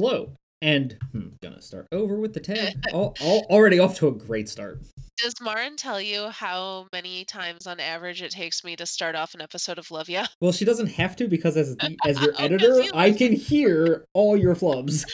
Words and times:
Hello, 0.00 0.32
and 0.62 0.96
hmm, 1.12 1.28
gonna 1.42 1.60
start 1.60 1.86
over 1.92 2.16
with 2.16 2.32
the 2.32 2.40
tag. 2.40 2.72
all, 2.94 3.14
all, 3.20 3.46
already 3.50 3.78
off 3.78 3.96
to 3.96 4.08
a 4.08 4.12
great 4.12 4.48
start. 4.48 4.80
Does 5.18 5.34
Marin 5.42 5.76
tell 5.76 6.00
you 6.00 6.30
how 6.30 6.86
many 6.90 7.26
times 7.26 7.66
on 7.66 7.78
average 7.78 8.22
it 8.22 8.30
takes 8.30 8.64
me 8.64 8.76
to 8.76 8.86
start 8.86 9.14
off 9.14 9.34
an 9.34 9.42
episode 9.42 9.76
of 9.76 9.90
Love 9.90 10.08
Ya? 10.08 10.24
Well, 10.40 10.52
she 10.52 10.64
doesn't 10.64 10.86
have 10.86 11.16
to 11.16 11.28
because 11.28 11.58
as 11.58 11.76
the, 11.76 11.98
as 12.06 12.18
your 12.18 12.30
Oh, 12.32 12.36
'cause 12.36 12.44
editor, 12.46 12.80
you 12.80 12.90
I 12.94 13.12
can 13.12 13.34
hear 13.34 14.06
all 14.14 14.38
your 14.38 14.54
flubs. 14.54 15.04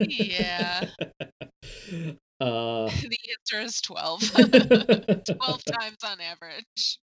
Yeah. 0.00 0.80
uh, 2.40 2.90
the 2.90 3.18
answer 3.30 3.64
is 3.64 3.80
12. 3.82 4.32
12 4.32 5.64
times 5.64 5.98
on 6.04 6.20
average. 6.20 6.98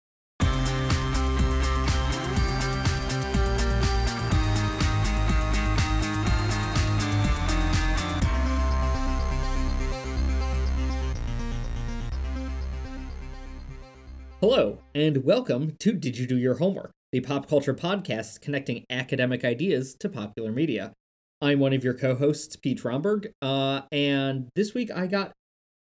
Hello, 14.42 14.80
and 14.96 15.24
welcome 15.24 15.76
to 15.78 15.94
Did 15.94 16.18
You 16.18 16.26
Do 16.26 16.36
Your 16.36 16.56
Homework, 16.56 16.90
the 17.12 17.20
pop 17.20 17.48
culture 17.48 17.76
podcast 17.76 18.42
connecting 18.42 18.84
academic 18.90 19.46
ideas 19.46 19.94
to 20.00 20.10
popular 20.10 20.52
media. 20.52 20.94
I'm 21.42 21.60
one 21.60 21.74
of 21.74 21.84
your 21.84 21.94
co 21.94 22.16
hosts, 22.16 22.56
Pete 22.56 22.84
Romberg, 22.84 23.32
uh, 23.44 23.82
and 23.92 24.48
this 24.56 24.74
week 24.74 24.90
I 24.90 25.06
got 25.06 25.32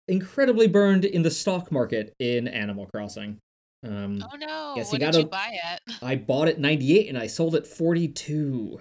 incredibly 0.08 0.68
burned 0.68 1.04
in 1.04 1.22
the 1.22 1.32
stock 1.32 1.70
market 1.70 2.14
in 2.18 2.48
Animal 2.48 2.88
Crossing. 2.94 3.40
Um, 3.86 4.24
Oh 4.24 4.38
no. 4.38 4.72
Guess 4.78 4.94
you 4.94 5.00
you 5.00 5.26
buy 5.26 5.58
it? 5.74 5.96
I 6.02 6.16
bought 6.16 6.48
it 6.48 6.58
98 6.58 7.10
and 7.10 7.18
I 7.18 7.28
sold 7.28 7.56
it 7.56 7.68
42. 7.68 8.80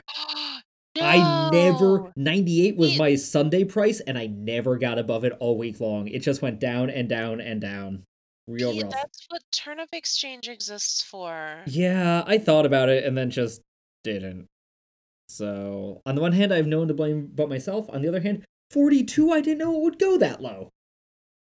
no. 0.96 1.02
I 1.04 1.50
never 1.50 2.12
98 2.14 2.76
was 2.76 2.90
Pete. 2.90 2.98
my 3.00 3.16
Sunday 3.16 3.64
price 3.64 3.98
and 3.98 4.16
I 4.16 4.28
never 4.28 4.78
got 4.78 5.00
above 5.00 5.24
it 5.24 5.32
all 5.40 5.58
week 5.58 5.80
long. 5.80 6.06
It 6.06 6.20
just 6.20 6.42
went 6.42 6.60
down 6.60 6.90
and 6.90 7.08
down 7.08 7.40
and 7.40 7.60
down. 7.60 8.04
Real 8.46 8.78
rough. 8.78 8.90
that's 8.90 9.26
what 9.28 9.42
Turnip 9.52 9.88
Exchange 9.92 10.48
exists 10.48 11.02
for. 11.02 11.62
Yeah, 11.66 12.24
I 12.26 12.38
thought 12.38 12.66
about 12.66 12.88
it 12.88 13.04
and 13.04 13.16
then 13.16 13.30
just 13.30 13.62
didn't. 14.02 14.48
So, 15.28 16.02
on 16.04 16.14
the 16.14 16.20
one 16.20 16.32
hand, 16.32 16.52
I 16.52 16.56
have 16.56 16.66
no 16.66 16.80
one 16.80 16.88
to 16.88 16.94
blame 16.94 17.30
but 17.34 17.48
myself. 17.48 17.88
On 17.90 18.02
the 18.02 18.08
other 18.08 18.20
hand, 18.20 18.44
42, 18.70 19.30
I 19.30 19.40
didn't 19.40 19.58
know 19.58 19.74
it 19.74 19.82
would 19.82 19.98
go 19.98 20.18
that 20.18 20.42
low. 20.42 20.70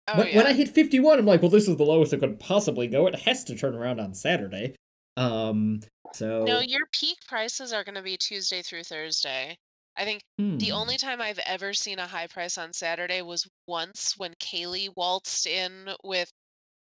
Oh, 0.08 0.19
when, 0.19 0.28
yeah. 0.28 0.36
when 0.36 0.47
I 0.47 0.52
hit 0.52 0.69
51, 0.69 1.19
I'm 1.19 1.27
like, 1.27 1.42
well, 1.42 1.50
this 1.50 1.69
is 1.69 1.77
the 1.77 1.84
lowest 1.84 2.12
it 2.12 2.19
could 2.19 2.41
possibly 2.41 2.88
go. 2.88 3.06
It 3.06 3.14
has 3.20 3.44
to 3.44 3.56
turn 3.56 3.75
around 3.75 4.00
on 4.00 4.14
Saturday. 4.14 4.75
Um, 5.16 5.80
so 6.12 6.44
No, 6.44 6.60
your 6.60 6.86
peak 6.92 7.19
prices 7.28 7.72
are 7.72 7.84
going 7.84 7.94
to 7.94 8.02
be 8.02 8.16
Tuesday 8.16 8.62
through 8.62 8.84
Thursday. 8.84 9.56
I 9.97 10.04
think 10.04 10.22
the 10.38 10.69
hmm. 10.69 10.72
only 10.72 10.97
time 10.97 11.20
I've 11.20 11.41
ever 11.41 11.75
seen 11.75 11.98
a 11.98 12.06
high 12.06 12.27
price 12.27 12.56
on 12.56 12.72
Saturday 12.72 13.22
was 13.22 13.47
once 13.66 14.14
when 14.16 14.34
Kaylee 14.41 14.88
waltzed 14.97 15.47
in 15.47 15.91
with 16.02 16.30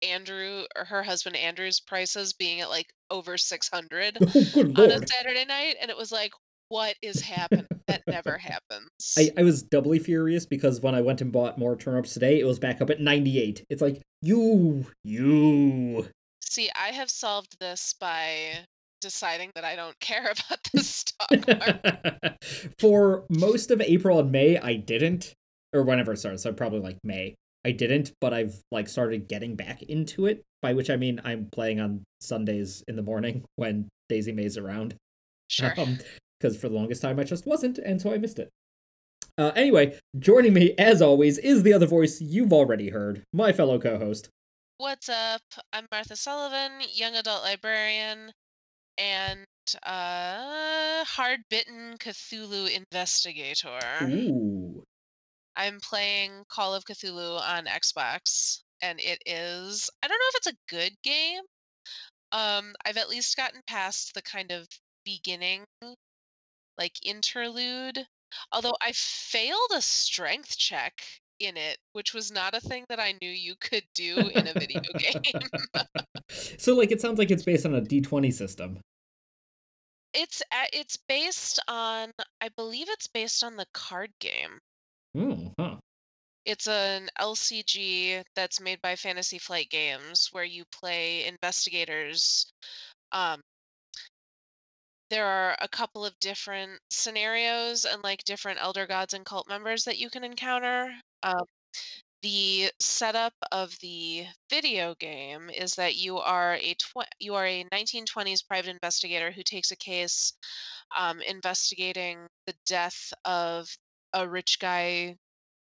Andrew 0.04 0.64
or 0.76 0.84
her 0.84 1.02
husband 1.02 1.36
Andrew's 1.36 1.80
prices 1.80 2.32
being 2.32 2.60
at 2.60 2.68
like 2.70 2.86
over 3.10 3.36
600 3.36 4.18
Oh, 4.20 4.60
on 4.60 4.74
lord. 4.74 4.90
a 4.90 5.06
Saturday 5.06 5.44
night 5.44 5.76
and 5.80 5.90
it 5.90 5.96
was 5.96 6.12
like 6.12 6.32
what 6.68 6.94
is 7.02 7.20
happening? 7.20 7.66
that 7.86 8.02
never 8.08 8.38
happens. 8.38 8.88
I, 9.18 9.30
I 9.36 9.42
was 9.42 9.62
doubly 9.62 9.98
furious 9.98 10.46
because 10.46 10.80
when 10.80 10.94
I 10.94 11.02
went 11.02 11.20
and 11.20 11.30
bought 11.30 11.58
more 11.58 11.76
turnips 11.76 12.14
today, 12.14 12.40
it 12.40 12.46
was 12.46 12.58
back 12.58 12.80
up 12.80 12.88
at 12.90 13.00
98. 13.00 13.64
It's 13.68 13.82
like, 13.82 14.00
you, 14.22 14.86
you. 15.04 16.08
See, 16.40 16.70
I 16.74 16.88
have 16.88 17.10
solved 17.10 17.58
this 17.60 17.94
by 18.00 18.54
deciding 19.02 19.50
that 19.54 19.64
I 19.64 19.76
don't 19.76 19.98
care 20.00 20.24
about 20.32 20.58
the 20.72 20.82
stock 20.82 21.46
market. 21.46 22.36
For 22.78 23.24
most 23.28 23.70
of 23.70 23.80
April 23.82 24.18
and 24.18 24.32
May, 24.32 24.58
I 24.58 24.76
didn't. 24.76 25.34
Or 25.74 25.82
whenever 25.82 26.12
it 26.12 26.18
started, 26.18 26.38
so 26.38 26.52
probably 26.52 26.80
like 26.80 26.96
May. 27.04 27.34
I 27.64 27.72
didn't, 27.72 28.12
but 28.20 28.34
I've 28.34 28.60
like 28.70 28.88
started 28.88 29.28
getting 29.28 29.56
back 29.56 29.82
into 29.82 30.26
it, 30.26 30.42
by 30.60 30.74
which 30.74 30.90
I 30.90 30.96
mean 30.96 31.20
I'm 31.24 31.48
playing 31.50 31.80
on 31.80 32.04
Sundays 32.20 32.84
in 32.88 32.96
the 32.96 33.02
morning 33.02 33.44
when 33.56 33.88
Daisy 34.08 34.32
May's 34.32 34.58
around. 34.58 34.94
Sure. 35.48 35.72
Um, 35.78 35.98
because 36.40 36.58
for 36.58 36.68
the 36.68 36.74
longest 36.74 37.00
time 37.00 37.18
I 37.18 37.24
just 37.24 37.46
wasn't, 37.46 37.78
and 37.78 38.00
so 38.00 38.12
I 38.12 38.18
missed 38.18 38.38
it. 38.38 38.50
Uh, 39.38 39.50
anyway, 39.56 39.98
joining 40.18 40.52
me 40.52 40.74
as 40.78 41.00
always 41.00 41.38
is 41.38 41.62
the 41.62 41.72
other 41.72 41.86
voice 41.86 42.20
you've 42.20 42.52
already 42.52 42.90
heard, 42.90 43.24
my 43.32 43.52
fellow 43.52 43.78
co-host. 43.78 44.28
What's 44.76 45.08
up? 45.08 45.40
I'm 45.72 45.86
Martha 45.90 46.16
Sullivan, 46.16 46.72
young 46.92 47.14
adult 47.14 47.42
librarian 47.42 48.30
and 48.98 49.46
uh 49.82 51.04
hard-bitten 51.04 51.96
Cthulhu 51.98 52.70
investigator. 52.76 53.80
Ooh. 54.02 54.84
I'm 55.56 55.80
playing 55.80 56.44
Call 56.48 56.74
of 56.74 56.84
Cthulhu 56.84 57.40
on 57.40 57.66
Xbox 57.66 58.60
and 58.82 59.00
it 59.00 59.18
is 59.26 59.90
I 60.02 60.08
don't 60.08 60.18
know 60.18 60.30
if 60.30 60.36
it's 60.36 60.46
a 60.48 60.74
good 60.74 60.92
game. 61.02 61.42
Um 62.32 62.74
I've 62.84 62.96
at 62.96 63.08
least 63.08 63.36
gotten 63.36 63.60
past 63.66 64.12
the 64.14 64.22
kind 64.22 64.50
of 64.50 64.66
beginning 65.04 65.64
like 66.78 66.94
interlude. 67.04 68.06
Although 68.52 68.74
I 68.82 68.92
failed 68.92 69.70
a 69.74 69.80
strength 69.80 70.56
check 70.56 70.92
in 71.40 71.56
it, 71.56 71.78
which 71.92 72.14
was 72.14 72.32
not 72.32 72.54
a 72.54 72.60
thing 72.60 72.84
that 72.88 73.00
I 73.00 73.14
knew 73.20 73.30
you 73.30 73.54
could 73.60 73.84
do 73.94 74.16
in 74.16 74.46
a 74.46 74.52
video 74.52 74.80
game. 74.98 75.22
so 76.30 76.74
like 76.74 76.90
it 76.90 77.00
sounds 77.00 77.18
like 77.18 77.30
it's 77.30 77.42
based 77.42 77.66
on 77.66 77.74
a 77.74 77.80
D20 77.80 78.32
system. 78.32 78.80
It's 80.12 80.42
it's 80.72 80.96
based 81.08 81.60
on 81.68 82.10
I 82.40 82.48
believe 82.56 82.88
it's 82.88 83.08
based 83.08 83.42
on 83.42 83.56
the 83.56 83.66
card 83.72 84.10
game. 84.20 84.58
Oh, 85.16 85.52
huh. 85.58 85.76
It's 86.44 86.66
an 86.66 87.08
LCG 87.18 88.22
that's 88.34 88.60
made 88.60 88.80
by 88.82 88.96
Fantasy 88.96 89.38
Flight 89.38 89.70
Games 89.70 90.28
where 90.32 90.44
you 90.44 90.64
play 90.72 91.24
investigators. 91.26 92.52
Um 93.12 93.40
there 95.10 95.26
are 95.26 95.56
a 95.60 95.68
couple 95.68 96.04
of 96.04 96.18
different 96.20 96.80
scenarios 96.90 97.84
and 97.84 98.02
like 98.02 98.24
different 98.24 98.58
elder 98.60 98.86
gods 98.86 99.14
and 99.14 99.24
cult 99.24 99.48
members 99.48 99.84
that 99.84 99.98
you 99.98 100.10
can 100.10 100.24
encounter. 100.24 101.00
Um 101.22 101.44
the 102.22 102.70
setup 102.80 103.34
of 103.52 103.78
the 103.80 104.26
video 104.50 104.94
game 104.94 105.50
is 105.50 105.74
that 105.74 105.96
you 105.96 106.18
are 106.18 106.54
a 106.54 106.74
tw- 106.74 107.08
you 107.20 107.34
are 107.34 107.46
a 107.46 107.64
1920s 107.64 108.42
private 108.42 108.70
investigator 108.70 109.30
who 109.30 109.42
takes 109.42 109.70
a 109.70 109.76
case 109.76 110.32
um, 110.96 111.20
investigating 111.20 112.26
the 112.46 112.54
death 112.66 113.12
of 113.26 113.68
a 114.14 114.26
rich 114.26 114.58
guy 114.58 115.16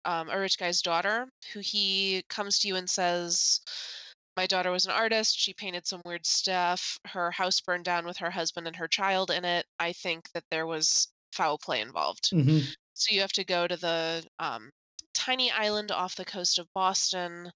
um, 0.05 0.31
a 0.31 0.39
rich 0.39 0.59
guy's 0.59 0.81
daughter 0.81 1.29
who 1.53 1.61
he 1.61 2.23
comes 2.31 2.61
to 2.61 2.69
you 2.69 2.77
and 2.77 2.89
says 2.89 3.61
my 4.37 4.47
daughter 4.47 4.71
was 4.71 4.87
an 4.87 4.93
artist. 4.93 5.39
She 5.39 5.53
painted 5.53 5.87
some 5.87 6.01
weird 6.07 6.25
stuff. 6.25 6.99
Her 7.05 7.31
house 7.33 7.61
burned 7.61 7.85
down 7.85 8.07
with 8.07 8.17
her 8.19 8.31
husband 8.31 8.67
and 8.67 8.77
her 8.77 8.89
child 8.89 9.31
in 9.31 9.45
it. 9.45 9.67
I 9.81 9.93
think 9.93 10.31
that 10.33 10.45
there 10.51 10.67
was 10.67 11.09
foul 11.33 11.59
play 11.59 11.81
involved. 11.81 12.31
Hmm 12.31 12.61
so 12.99 13.15
you 13.15 13.21
have 13.21 13.33
to 13.33 13.45
go 13.45 13.67
to 13.67 13.77
the 13.77 14.25
um, 14.41 14.71
tiny 15.15 15.51
island 15.53 15.93
off 15.93 16.17
the 16.17 16.25
coast 16.25 16.59
of 16.59 16.67
Boston, 16.75 17.51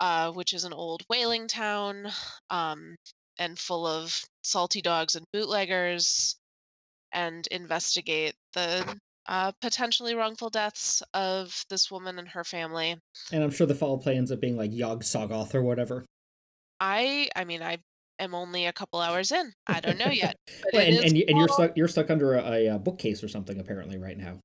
uh, 0.00 0.32
which 0.32 0.54
is 0.54 0.64
an 0.64 0.72
old 0.72 1.02
whaling 1.08 1.46
town 1.46 2.08
um, 2.48 2.96
and 3.38 3.58
full 3.58 3.86
of 3.86 4.24
salty 4.42 4.80
dogs 4.80 5.16
and 5.16 5.26
bootleggers, 5.32 6.36
and 7.12 7.46
investigate 7.48 8.34
the 8.54 8.98
uh, 9.28 9.52
potentially 9.60 10.14
wrongful 10.14 10.50
deaths 10.50 11.02
of 11.14 11.62
this 11.70 11.90
woman 11.90 12.18
and 12.18 12.28
her 12.28 12.44
family. 12.44 12.96
And 13.30 13.44
I'm 13.44 13.50
sure 13.50 13.66
the 13.66 13.74
foul 13.74 13.98
play 13.98 14.16
ends 14.16 14.32
up 14.32 14.40
being 14.40 14.56
like 14.56 14.72
Yog-Sothoth 14.72 15.54
or 15.54 15.62
whatever. 15.62 16.04
I, 16.80 17.28
I 17.36 17.44
mean, 17.44 17.62
I 17.62 17.78
am 18.18 18.34
only 18.34 18.66
a 18.66 18.72
couple 18.72 19.00
hours 19.00 19.30
in. 19.30 19.52
I 19.66 19.80
don't 19.80 19.98
know 19.98 20.10
yet. 20.10 20.34
Well, 20.72 20.82
and 20.82 20.96
and, 20.96 21.16
and 21.28 21.38
you're 21.38 21.48
stuck 21.48 21.76
you're 21.76 21.88
stuck 21.88 22.10
under 22.10 22.34
a, 22.34 22.66
a, 22.68 22.78
bookcase 22.78 23.22
or 23.22 23.28
something 23.28 23.60
apparently 23.60 23.98
right 23.98 24.16
now 24.16 24.40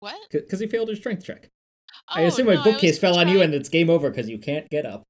What? 0.00 0.16
because 0.30 0.58
he 0.60 0.66
failed 0.66 0.88
his 0.88 0.98
strength 0.98 1.24
check. 1.24 1.48
I 2.08 2.24
Oh, 2.24 2.26
assume 2.26 2.46
no, 2.46 2.52
a 2.52 2.60
I 2.60 2.64
bookcase 2.64 2.98
fell 2.98 3.18
on 3.18 3.28
you 3.28 3.42
and 3.42 3.52
it's 3.54 3.68
game 3.68 3.90
over 3.90 4.10
because 4.10 4.28
you 4.28 4.38
can't 4.38 4.68
get 4.70 4.86
up. 4.86 5.02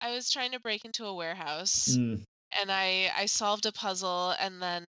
I 0.00 0.12
was 0.12 0.30
trying 0.30 0.52
to 0.52 0.60
break 0.60 0.84
into 0.84 1.06
a 1.06 1.14
warehouse. 1.14 1.96
Mm. 1.98 2.22
and 2.60 2.70
I 2.70 3.10
I 3.16 3.26
solved 3.26 3.66
a 3.66 3.72
puzzle 3.72 4.34
and 4.38 4.60
then 4.62 4.84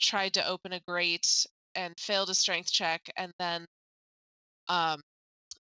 tried 0.00 0.34
to 0.34 0.46
open 0.48 0.72
a 0.72 0.80
grate 0.86 1.46
and 1.74 1.94
failed 1.98 2.30
a 2.30 2.34
strength 2.34 2.70
check 2.70 3.00
and 3.16 3.32
then 3.38 3.64
um 4.68 5.00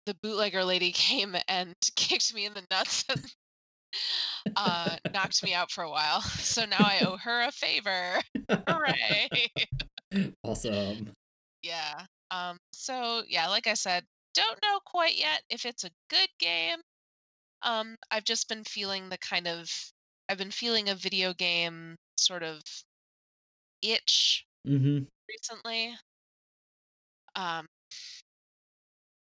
the 0.07 0.15
bootlegger 0.23 0.65
lady 0.65 0.91
came 0.93 1.37
and 1.49 1.75
kicked 1.97 2.35
me 2.35 2.47
in 2.47 2.55
the 2.55 2.65
nuts 2.71 3.05
and 3.09 3.25
uh 4.57 4.97
knocked 5.15 5.43
me 5.43 5.55
out 5.55 5.71
for 5.71 5.85
a 5.85 5.91
while. 5.91 6.21
So 6.39 6.65
now 6.65 6.77
I 6.81 7.01
owe 7.07 7.17
her 7.17 7.43
a 7.43 7.53
favor. 7.53 8.21
Hooray. 8.69 9.29
awesome. 10.45 11.11
yeah. 11.63 12.05
Um 12.31 12.57
so 12.73 13.23
yeah, 13.29 13.49
like 13.49 13.67
I 13.67 13.75
said, 13.75 14.05
don't 14.35 14.59
know 14.63 14.79
quite 14.85 15.19
yet 15.19 15.43
if 15.51 15.65
it's 15.65 15.85
a 15.85 15.91
good 16.11 16.29
game. 16.39 16.79
Um 17.63 17.97
I've 18.11 18.25
just 18.25 18.49
been 18.49 18.65
feeling 18.65 19.09
the 19.09 19.19
kind 19.19 19.47
of 19.47 19.71
I've 20.29 20.39
been 20.39 20.51
feeling 20.51 20.89
a 20.89 20.95
video 20.95 21.33
game 21.33 21.97
sort 22.17 22.43
of 22.43 22.61
itch 23.83 24.45
hmm 24.65 25.01
recently. 25.29 25.95
Um, 27.35 27.67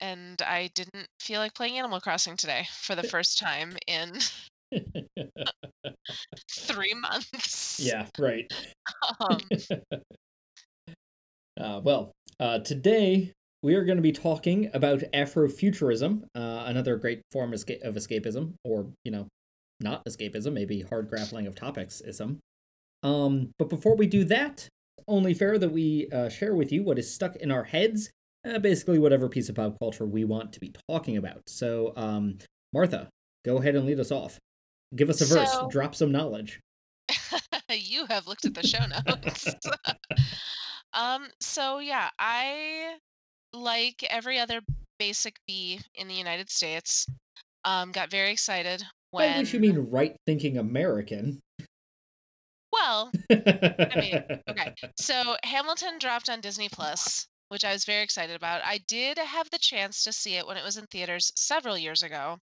and 0.00 0.40
I 0.42 0.70
didn't 0.74 1.06
feel 1.20 1.40
like 1.40 1.54
playing 1.54 1.78
Animal 1.78 2.00
Crossing 2.00 2.36
today 2.36 2.66
for 2.72 2.94
the 2.94 3.02
first 3.14 3.38
time 3.38 3.76
in 3.86 4.18
three 6.50 6.94
months. 6.94 7.80
yeah, 7.80 8.06
right. 8.18 8.50
Um, 9.20 9.38
Uh, 11.58 11.80
well, 11.84 12.12
uh, 12.38 12.58
today 12.60 13.32
we 13.62 13.74
are 13.74 13.84
going 13.84 13.98
to 13.98 14.02
be 14.02 14.12
talking 14.12 14.70
about 14.72 15.00
Afrofuturism, 15.12 16.22
uh, 16.34 16.64
another 16.66 16.96
great 16.96 17.20
form 17.30 17.52
of, 17.52 17.60
esca- 17.60 17.82
of 17.82 17.96
escapism, 17.96 18.54
or, 18.64 18.86
you 19.04 19.10
know, 19.10 19.26
not 19.80 20.02
escapism, 20.06 20.52
maybe 20.52 20.80
hard 20.80 21.10
grappling 21.10 21.46
of 21.46 21.54
topics 21.54 22.00
ism. 22.00 22.38
Um, 23.02 23.50
but 23.58 23.68
before 23.68 23.94
we 23.94 24.06
do 24.06 24.24
that, 24.24 24.68
only 25.08 25.34
fair 25.34 25.58
that 25.58 25.70
we 25.70 26.08
uh, 26.12 26.28
share 26.28 26.54
with 26.54 26.72
you 26.72 26.82
what 26.82 26.98
is 26.98 27.12
stuck 27.12 27.36
in 27.36 27.50
our 27.50 27.64
heads, 27.64 28.10
uh, 28.46 28.58
basically 28.58 28.98
whatever 28.98 29.28
piece 29.28 29.48
of 29.48 29.54
pop 29.54 29.78
culture 29.78 30.06
we 30.06 30.24
want 30.24 30.52
to 30.52 30.60
be 30.60 30.72
talking 30.88 31.16
about. 31.16 31.42
So, 31.46 31.92
um, 31.96 32.38
Martha, 32.72 33.08
go 33.44 33.58
ahead 33.58 33.76
and 33.76 33.86
lead 33.86 34.00
us 34.00 34.10
off. 34.10 34.38
Give 34.96 35.08
us 35.08 35.20
a 35.20 35.24
verse, 35.24 35.56
drop 35.70 35.94
some 35.94 36.10
knowledge. 36.10 36.60
you 37.70 38.06
have 38.06 38.26
looked 38.26 38.44
at 38.44 38.54
the 38.54 38.66
show 38.66 38.84
notes. 39.06 39.54
um, 40.94 41.28
so 41.40 41.78
yeah, 41.78 42.10
I 42.18 42.96
like 43.52 44.04
every 44.08 44.38
other 44.38 44.60
basic 44.98 45.36
bee 45.46 45.80
in 45.94 46.08
the 46.08 46.14
United 46.14 46.50
States. 46.50 47.06
Um, 47.64 47.92
got 47.92 48.10
very 48.10 48.30
excited 48.30 48.82
By 49.12 49.26
when 49.26 49.38
which 49.38 49.52
you 49.52 49.60
mean 49.60 49.78
right 49.90 50.16
thinking 50.26 50.58
American. 50.58 51.40
Well, 52.72 53.14
I 53.92 53.96
mean, 53.98 54.20
okay. 54.50 54.70
So 54.96 55.36
Hamilton 55.44 55.98
dropped 55.98 56.28
on 56.30 56.40
Disney 56.40 56.68
Plus, 56.68 57.28
which 57.48 57.64
I 57.64 57.72
was 57.72 57.84
very 57.84 58.02
excited 58.02 58.36
about. 58.36 58.62
I 58.64 58.78
did 58.78 59.18
have 59.18 59.50
the 59.50 59.58
chance 59.58 60.04
to 60.04 60.12
see 60.12 60.36
it 60.36 60.46
when 60.46 60.56
it 60.56 60.64
was 60.64 60.76
in 60.78 60.86
theaters 60.88 61.32
several 61.36 61.78
years 61.78 62.02
ago. 62.02 62.38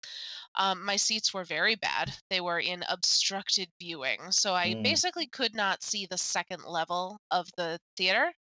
Um, 0.56 0.84
my 0.86 0.98
seats 0.98 1.34
were 1.34 1.46
very 1.46 1.75
bad. 1.75 2.16
They 2.30 2.42
were 2.42 2.60
in 2.60 2.84
obstructed 2.90 3.70
viewing. 3.80 4.31
So 4.31 4.56
I 4.56 4.75
Mm. 4.75 4.84
basically 4.84 5.28
could 5.28 5.56
not 5.56 5.84
see 5.84 6.06
the 6.08 6.18
second 6.20 6.64
level 6.66 7.19
of 7.31 7.50
the 7.58 7.80
theater. 7.98 8.34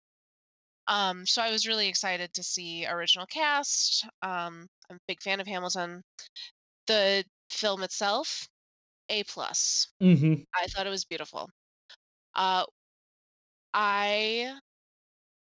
Um, 0.86 1.26
so 1.26 1.42
I 1.42 1.50
was 1.50 1.66
really 1.66 1.88
excited 1.88 2.32
to 2.34 2.42
see 2.42 2.86
original 2.86 3.26
cast. 3.26 4.04
Um, 4.22 4.68
I'm 4.90 4.96
a 4.96 5.00
big 5.06 5.22
fan 5.22 5.40
of 5.40 5.46
Hamilton. 5.46 6.02
The 6.86 7.24
film 7.50 7.82
itself, 7.84 8.48
A 9.10 9.24
plus. 9.24 9.88
hmm 10.00 10.44
I 10.54 10.66
thought 10.68 10.86
it 10.86 10.90
was 10.90 11.04
beautiful. 11.06 11.50
Uh, 12.34 12.64
I 13.74 14.60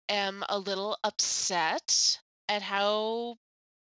am 0.08 0.42
a 0.48 0.58
little 0.58 0.96
upset 1.04 2.18
at 2.48 2.62
how 2.62 3.36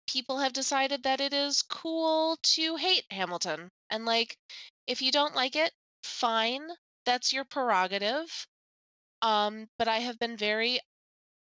people 0.09 0.39
have 0.39 0.53
decided 0.53 1.03
that 1.05 1.21
it 1.21 1.33
is 1.33 1.63
cool 1.63 2.39
to 2.43 2.77
hate 2.77 3.05
Hamilton. 3.11 3.71
And 3.91 4.05
like, 4.05 4.37
if 4.87 5.03
you 5.03 5.13
don't 5.13 5.35
like 5.35 5.57
it, 5.57 5.73
fine, 6.05 6.69
that's 7.07 7.33
your 7.33 7.45
prerogative. 7.45 8.47
Um, 9.23 9.69
but 9.79 9.89
I 9.89 10.01
have 10.01 10.19
been 10.19 10.37
very 10.37 10.81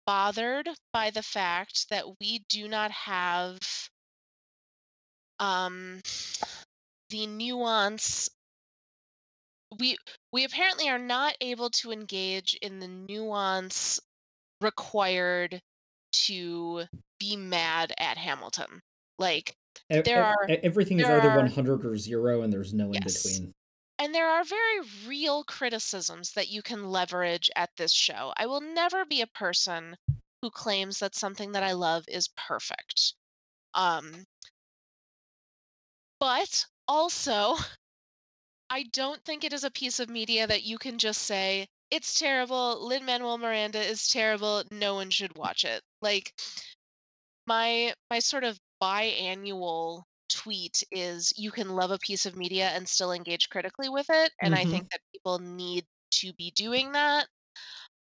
bothered 0.05 0.69
by 0.93 1.11
the 1.11 1.23
fact 1.23 1.89
that 1.89 2.05
we 2.19 2.39
do 2.49 2.67
not 2.67 2.91
have 2.91 3.59
um 5.39 6.01
the 7.09 7.27
nuance 7.27 8.29
we 9.79 9.97
we 10.33 10.43
apparently 10.43 10.89
are 10.89 10.99
not 10.99 11.35
able 11.41 11.69
to 11.69 11.91
engage 11.91 12.53
in 12.61 12.79
the 12.79 12.87
nuance 12.87 13.99
required 14.59 15.61
to 16.13 16.83
be 17.19 17.35
mad 17.37 17.93
at 17.97 18.17
Hamilton. 18.17 18.81
Like 19.17 19.55
There 19.89 20.03
e- 20.05 20.09
are- 20.19 20.47
everything 20.63 20.99
is 20.99 21.05
either 21.05 21.29
are- 21.31 21.37
100 21.37 21.85
or 21.85 21.97
zero, 21.97 22.41
and 22.41 22.51
there's 22.51 22.73
no 22.73 22.91
in 22.91 23.01
between. 23.03 23.53
and 23.99 24.13
there 24.13 24.29
are 24.29 24.43
very 24.43 24.81
real 25.05 25.43
criticisms 25.45 26.33
that 26.33 26.49
you 26.49 26.61
can 26.61 26.85
leverage 26.89 27.49
at 27.55 27.69
this 27.77 27.93
show. 27.93 28.33
I 28.37 28.47
will 28.47 28.61
never 28.61 29.05
be 29.05 29.21
a 29.21 29.27
person 29.27 29.95
who 30.41 30.49
claims 30.49 30.99
that 30.99 31.15
something 31.15 31.51
that 31.53 31.63
I 31.63 31.73
love 31.73 32.03
is 32.07 32.27
perfect. 32.35 33.13
Um 33.73 34.25
but 36.19 36.65
also 36.87 37.55
I 38.71 38.83
don't 38.83 39.23
think 39.23 39.43
it 39.43 39.53
is 39.53 39.63
a 39.63 39.69
piece 39.69 39.99
of 39.99 40.09
media 40.09 40.47
that 40.47 40.63
you 40.63 40.79
can 40.79 40.97
just 40.97 41.21
say 41.21 41.67
it's 41.91 42.17
terrible, 42.17 42.83
Lin 42.83 43.05
Manuel 43.05 43.37
Miranda 43.37 43.79
is 43.79 44.07
terrible, 44.07 44.63
no 44.71 44.95
one 44.95 45.11
should 45.11 45.35
watch 45.37 45.63
it. 45.63 45.83
Like 46.01 46.33
my 47.47 47.93
my 48.09 48.19
sort 48.19 48.43
of 48.43 48.59
biannual 48.81 50.03
tweet 50.29 50.83
is 50.91 51.33
you 51.37 51.51
can 51.51 51.69
love 51.69 51.91
a 51.91 51.99
piece 51.99 52.25
of 52.25 52.35
media 52.35 52.69
and 52.69 52.87
still 52.87 53.11
engage 53.11 53.49
critically 53.49 53.89
with 53.89 54.07
it 54.09 54.31
and 54.41 54.55
i 54.55 54.63
Mhm. 54.63 54.65
think 54.65 54.89
that 54.89 55.01
people 55.13 55.39
need 55.39 55.85
to 56.11 56.33
be 56.33 56.51
doing 56.51 56.91
that 56.93 57.27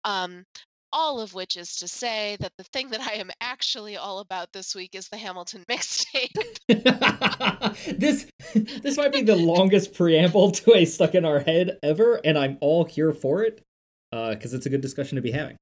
um 0.04 0.44
all 0.92 1.20
of 1.20 1.34
which 1.34 1.56
is 1.56 1.76
to 1.76 1.88
say 1.88 2.36
that 2.40 2.52
the 2.56 2.64
thing 2.64 2.90
that 2.90 3.00
i 3.00 3.14
am 3.14 3.30
actually 3.40 3.96
all 3.96 4.20
about 4.20 4.52
this 4.52 4.74
week 4.74 4.94
is 4.94 5.08
the 5.08 5.16
hamilton 5.16 5.64
mixtape 5.70 6.32
this 7.98 8.26
this 8.54 8.96
might 8.96 9.12
be 9.12 9.22
the 9.22 9.36
longest 9.36 9.94
preamble 9.94 10.50
to 10.52 10.74
a 10.74 10.84
stuck 10.84 11.14
in 11.14 11.24
our 11.24 11.40
head 11.40 11.78
ever, 11.82 12.20
and 12.24 12.38
I'm 12.38 12.58
all 12.60 12.84
here 12.84 13.12
for 13.12 13.42
it 13.42 13.62
uh, 14.12 14.30
because 14.30 14.54
it's 14.54 14.66
a 14.66 14.70
good 14.70 14.80
discussion 14.80 15.16
to 15.16 15.22
be 15.22 15.30
having. 15.30 15.56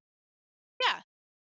Yeah, 0.83 1.01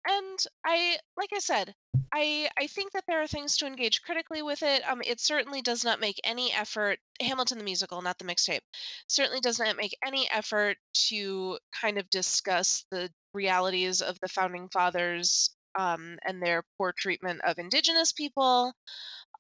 and 0.08 0.40
i 0.66 0.98
like 1.18 1.30
i 1.34 1.40
said 1.40 1.74
i 2.14 2.50
i 2.58 2.68
think 2.68 2.92
that 2.94 3.04
there 3.08 3.22
are 3.22 3.28
things 3.28 3.58
to 3.58 3.66
engage 3.68 4.02
critically 4.02 4.42
with 4.42 4.64
it 4.64 4.82
um 4.90 5.02
it 5.06 5.20
certainly 5.20 5.62
does 5.62 5.84
not 5.84 6.00
make 6.00 6.20
any 6.24 6.52
effort 6.54 6.98
hamilton 7.22 7.58
the 7.58 7.64
musical 7.64 8.02
not 8.02 8.18
the 8.18 8.26
mixtape 8.26 8.62
certainly 9.08 9.40
does 9.40 9.60
not 9.60 9.76
make 9.78 9.96
any 10.06 10.30
effort 10.32 10.78
to 10.94 11.58
kind 11.80 11.98
of 11.98 12.10
discuss 12.10 12.86
the 12.92 13.10
realities 13.34 14.02
of 14.02 14.18
the 14.22 14.28
founding 14.28 14.68
fathers 14.70 15.50
um 15.78 16.18
and 16.26 16.42
their 16.42 16.64
poor 16.78 16.94
treatment 16.98 17.40
of 17.44 17.58
indigenous 17.60 18.12
people 18.12 18.74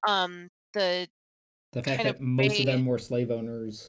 um 0.07 0.47
the 0.73 1.07
The 1.73 1.83
fact 1.83 2.03
that 2.03 2.15
of 2.15 2.21
most 2.21 2.51
way- 2.51 2.59
of 2.59 2.65
them 2.67 2.85
were 2.85 2.99
slave 2.99 3.31
owners. 3.31 3.87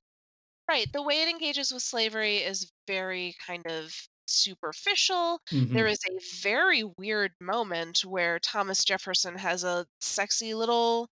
right 0.68 0.90
the 0.92 1.02
way 1.02 1.22
it 1.22 1.28
engages 1.28 1.72
with 1.72 1.82
slavery 1.82 2.38
is 2.38 2.70
very 2.86 3.34
kind 3.46 3.66
of 3.66 3.94
superficial 4.30 5.40
Mhm. 5.52 5.74
there 5.74 5.86
is 5.86 5.98
a 6.08 6.18
very 6.42 6.84
weird 6.98 7.32
moment 7.40 8.04
where 8.04 8.38
Thomas 8.40 8.84
Jefferson 8.84 9.36
has 9.38 9.64
a 9.64 9.86
sexy 10.00 10.54
little 10.54 11.08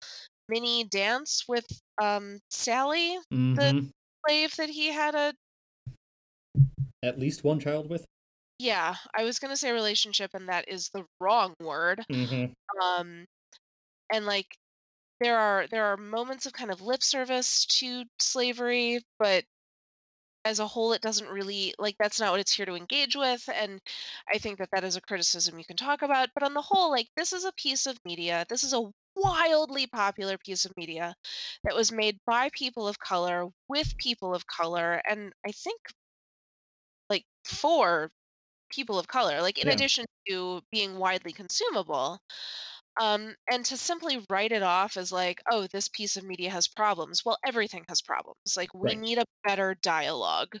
mini 0.49 0.85
dance 0.85 1.45
with 1.47 1.65
um 2.01 2.39
Sally, 2.49 3.19
Mhm. 3.31 3.91
slave 4.27 4.55
that 4.57 4.69
he 4.69 4.87
had 4.91 5.15
a 5.15 5.33
At 7.03 7.19
least 7.19 7.43
one 7.43 7.59
child 7.59 7.89
with. 7.89 8.05
yeah, 8.59 8.95
I 9.15 9.23
was 9.23 9.39
gonna 9.39 9.57
say 9.57 9.71
relationship 9.71 10.31
and 10.33 10.47
that 10.49 10.67
is 10.67 10.89
the 10.89 11.05
wrong 11.19 11.53
word. 11.59 12.05
Mm-hmm. 12.09 12.53
Um 12.81 13.25
and 14.13 14.25
like 14.25 14.47
there 15.21 15.37
are 15.39 15.67
there 15.67 15.85
are 15.85 15.97
moments 15.97 16.45
of 16.45 16.53
kind 16.53 16.71
of 16.71 16.81
lip 16.81 17.03
service 17.03 17.65
to 17.67 18.05
slavery, 18.19 19.01
but 19.19 19.45
as 20.45 20.59
a 20.59 20.67
whole 20.67 20.93
it 20.93 21.01
doesn't 21.01 21.29
really 21.29 21.73
like 21.79 21.95
that's 21.99 22.19
not 22.19 22.31
what 22.31 22.39
it's 22.39 22.53
here 22.53 22.65
to 22.65 22.75
engage 22.75 23.15
with 23.15 23.47
and 23.53 23.81
i 24.33 24.37
think 24.37 24.57
that 24.57 24.69
that 24.71 24.83
is 24.83 24.95
a 24.95 25.01
criticism 25.01 25.57
you 25.57 25.65
can 25.65 25.77
talk 25.77 26.01
about 26.01 26.29
but 26.33 26.43
on 26.43 26.53
the 26.53 26.61
whole 26.61 26.91
like 26.91 27.07
this 27.15 27.33
is 27.33 27.45
a 27.45 27.51
piece 27.53 27.85
of 27.85 27.97
media 28.05 28.45
this 28.49 28.63
is 28.63 28.73
a 28.73 28.91
wildly 29.15 29.87
popular 29.87 30.37
piece 30.37 30.65
of 30.65 30.75
media 30.75 31.15
that 31.63 31.75
was 31.75 31.91
made 31.91 32.17
by 32.25 32.49
people 32.53 32.87
of 32.87 32.99
color 32.99 33.45
with 33.69 33.95
people 33.97 34.33
of 34.33 34.45
color 34.47 35.01
and 35.07 35.31
i 35.45 35.51
think 35.51 35.79
like 37.09 37.25
for 37.45 38.09
people 38.71 38.99
of 38.99 39.07
color 39.07 39.41
like 39.41 39.59
in 39.59 39.67
Yeah. 39.67 39.69
addition 39.69 40.05
to 40.27 40.61
being 40.71 40.97
widely 40.99 41.31
consumable 41.31 42.19
um, 43.01 43.35
and 43.51 43.65
to 43.65 43.77
simply 43.77 44.23
write 44.29 44.51
it 44.51 44.63
off 44.63 44.97
as 44.97 45.11
like, 45.11 45.41
oh, 45.51 45.67
this 45.71 45.87
piece 45.87 46.15
of 46.17 46.23
media 46.23 46.49
has 46.49 46.67
problems. 46.67 47.21
Well, 47.25 47.37
everything 47.45 47.83
has 47.89 48.01
problems. 48.01 48.37
Like 48.55 48.73
we 48.73 48.89
Right. 48.89 48.99
need 48.99 49.17
a 49.17 49.25
better 49.43 49.75
dialogue 49.81 50.55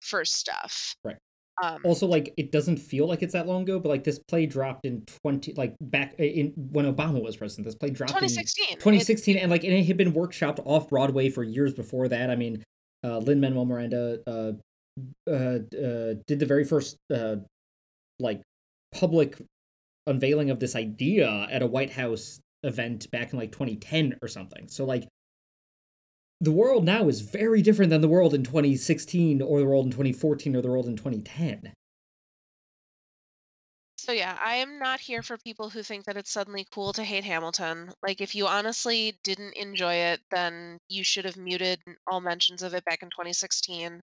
for 0.00 0.24
stuff. 0.24 0.94
Right. 1.04 1.16
Um, 1.62 1.80
Also, 1.84 2.06
like 2.06 2.32
it 2.36 2.52
doesn't 2.52 2.76
feel 2.76 3.08
like 3.08 3.22
it's 3.22 3.32
that 3.32 3.46
long 3.48 3.62
ago, 3.62 3.80
but 3.80 3.88
like 3.88 4.04
this 4.04 4.20
play 4.28 4.46
dropped 4.46 4.84
in 4.84 5.04
twenty, 5.22 5.54
like 5.54 5.74
back 5.80 6.14
in 6.18 6.52
when 6.56 6.84
Obama 6.84 7.20
was 7.22 7.36
president. 7.36 7.64
This 7.64 7.74
play 7.74 7.90
dropped 7.90 8.12
in 8.12 8.18
2016. 8.18 8.66
It- 8.70 8.80
2016, 8.80 9.36
and 9.38 9.50
like 9.50 9.64
and 9.64 9.72
it 9.72 9.84
had 9.86 9.96
been 9.96 10.12
workshopped 10.12 10.60
off 10.64 10.88
Broadway 10.88 11.30
for 11.30 11.42
years 11.42 11.74
before 11.74 12.06
that. 12.08 12.30
I 12.30 12.36
mean, 12.36 12.62
uh, 13.02 13.18
Lin 13.18 13.40
Manuel 13.40 13.64
Miranda 13.64 14.20
uh, 14.26 14.52
uh, 15.28 15.30
uh, 15.30 16.14
did 16.28 16.38
the 16.38 16.46
very 16.46 16.64
first 16.64 16.96
uh, 17.12 17.36
like 18.20 18.40
public 18.92 19.36
unveiling 20.08 20.50
of 20.50 20.60
this 20.60 20.74
idea 20.74 21.46
at 21.50 21.62
a 21.62 21.66
White 21.66 21.90
House 21.90 22.40
event 22.62 23.10
back 23.10 23.32
in 23.32 23.38
like 23.38 23.52
2010 23.52 24.18
or 24.22 24.28
something. 24.28 24.68
So 24.68 24.84
like 24.84 25.06
the 26.40 26.52
world 26.52 26.84
now 26.84 27.08
is 27.08 27.20
very 27.20 27.62
different 27.62 27.90
than 27.90 28.00
the 28.00 28.08
world 28.08 28.34
in 28.34 28.44
2016 28.44 29.42
or 29.42 29.60
the 29.60 29.66
world 29.66 29.86
in 29.86 29.92
2014 29.92 30.56
or 30.56 30.62
the 30.62 30.68
world 30.68 30.86
in 30.86 30.96
2010. 30.96 31.72
So 33.96 34.12
yeah, 34.12 34.38
I 34.40 34.54
am 34.56 34.78
not 34.78 35.00
here 35.00 35.22
for 35.22 35.36
people 35.38 35.68
who 35.68 35.82
think 35.82 36.04
that 36.04 36.16
it's 36.16 36.32
suddenly 36.32 36.66
cool 36.72 36.92
to 36.94 37.04
hate 37.04 37.24
Hamilton. 37.24 37.90
Like 38.02 38.20
if 38.20 38.34
you 38.34 38.46
honestly 38.46 39.18
didn't 39.24 39.54
enjoy 39.54 39.94
it, 39.94 40.20
then 40.30 40.78
you 40.88 41.04
should 41.04 41.24
have 41.24 41.36
muted 41.36 41.80
all 42.06 42.20
mentions 42.20 42.62
of 42.62 42.72
it 42.72 42.84
back 42.84 43.02
in 43.02 43.10
2016 43.10 44.00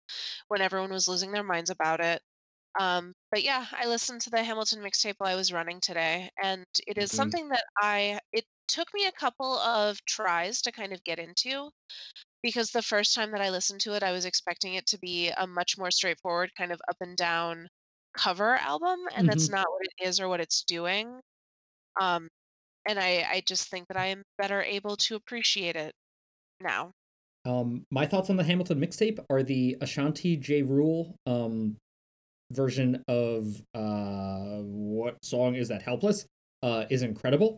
when 0.49 0.61
everyone 0.61 0.91
was 0.91 1.07
losing 1.07 1.31
their 1.31 1.43
minds 1.43 1.69
about 1.69 2.01
it. 2.01 2.21
Um, 2.79 3.13
but 3.31 3.43
yeah, 3.43 3.67
I 3.71 3.87
listened 3.87 4.21
to 4.23 4.29
the 4.29 4.43
Hamilton 4.43 4.81
mixtape 4.81 5.15
while 5.17 5.31
I 5.31 5.35
was 5.35 5.53
running 5.53 5.79
today, 5.81 6.29
and 6.41 6.65
it 6.87 6.97
is 6.97 7.11
Mhm. 7.11 7.15
something 7.15 7.49
that 7.49 7.65
I 7.81 8.19
it 8.33 8.45
took 8.67 8.93
me 8.93 9.05
a 9.07 9.11
couple 9.13 9.57
of 9.59 9.99
tries 10.05 10.61
to 10.63 10.71
kind 10.71 10.93
of 10.93 11.03
get 11.03 11.19
into 11.19 11.71
because 12.43 12.71
the 12.71 12.81
first 12.83 13.15
time 13.15 13.31
that 13.31 13.41
I 13.41 13.49
listened 13.49 13.81
to 13.81 13.95
it, 13.95 14.03
I 14.03 14.11
was 14.11 14.25
expecting 14.25 14.75
it 14.75 14.85
to 14.87 14.99
be 14.99 15.29
a 15.29 15.47
much 15.47 15.77
more 15.77 15.91
straightforward 15.91 16.51
kind 16.57 16.71
of 16.71 16.81
up 16.89 16.97
and 17.01 17.17
down 17.17 17.67
cover 18.17 18.55
album, 18.55 18.99
and 19.13 19.27
that's 19.29 19.49
Mhm. 19.49 19.51
not 19.51 19.67
what 19.71 19.81
it 19.85 20.07
is 20.07 20.19
or 20.19 20.29
what 20.29 20.41
it's 20.41 20.63
doing. 20.63 21.21
Um, 22.01 22.29
and 22.87 22.99
I 22.99 23.23
I 23.29 23.41
just 23.47 23.69
think 23.69 23.87
that 23.89 23.97
I 23.97 24.07
am 24.07 24.23
better 24.37 24.61
able 24.63 24.97
to 24.97 25.15
appreciate 25.15 25.75
it 25.77 25.93
now. 26.61 26.93
Um, 27.45 27.85
my 27.91 28.07
thoughts 28.07 28.29
on 28.29 28.37
the 28.37 28.43
Hamilton 28.43 28.79
mixtape 28.79 29.23
are 29.29 29.43
the 29.43 29.77
Ashanti 29.81 30.29
Ja 30.43 30.65
Rule 30.65 31.15
um 31.27 31.77
version 32.51 33.03
of 33.07 33.61
uh 33.73 34.59
what 34.61 35.17
song 35.23 35.55
is 35.55 35.67
that? 35.69 35.81
Helpless 35.81 36.25
uh 36.63 36.85
is 36.89 37.01
incredible. 37.01 37.57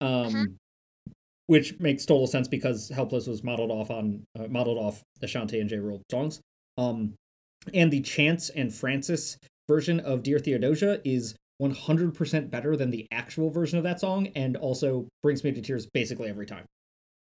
Um, 0.00 0.58
which 1.46 1.78
makes 1.78 2.04
total 2.04 2.26
sense 2.26 2.48
because 2.48 2.88
Helpless 2.88 3.26
was 3.26 3.42
modeled 3.42 3.70
off 3.70 3.90
on 3.90 4.24
uh, 4.38 4.46
modeled 4.48 4.78
off 4.78 5.02
Ashanti 5.22 5.60
and 5.60 5.70
Ja 5.70 5.78
Rule 5.78 6.02
songs. 6.10 6.40
Um, 6.76 7.14
and 7.72 7.90
the 7.90 8.00
Chance 8.00 8.50
and 8.50 8.72
Francis 8.72 9.38
version 9.68 10.00
of 10.00 10.22
Dear 10.22 10.38
Theodosia 10.38 11.00
is 11.04 11.34
100% 11.62 12.50
better 12.50 12.76
than 12.76 12.90
the 12.90 13.06
actual 13.10 13.50
version 13.50 13.78
of 13.78 13.84
that 13.84 14.00
song 14.00 14.28
and 14.36 14.56
also 14.56 15.08
brings 15.22 15.42
me 15.42 15.52
to 15.52 15.62
tears 15.62 15.86
basically 15.86 16.28
every 16.28 16.46
time. 16.46 16.66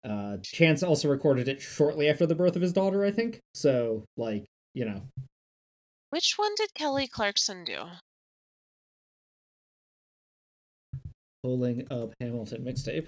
Uh, 0.03 0.37
Chance 0.43 0.83
also 0.83 1.07
recorded 1.09 1.47
it 1.47 1.61
shortly 1.61 2.09
after 2.09 2.25
the 2.25 2.35
birth 2.35 2.55
of 2.55 2.61
his 2.61 2.73
daughter, 2.73 3.03
I 3.03 3.11
think. 3.11 3.39
So, 3.53 4.03
like, 4.17 4.45
you 4.73 4.85
know, 4.85 5.01
Which 6.11 6.33
one 6.37 6.53
did 6.55 6.73
Kelly 6.73 7.07
Clarkson 7.07 7.63
do? 7.63 7.85
pulling 11.43 11.87
up 11.91 12.13
Hamilton 12.19 12.63
mixtape 12.63 13.07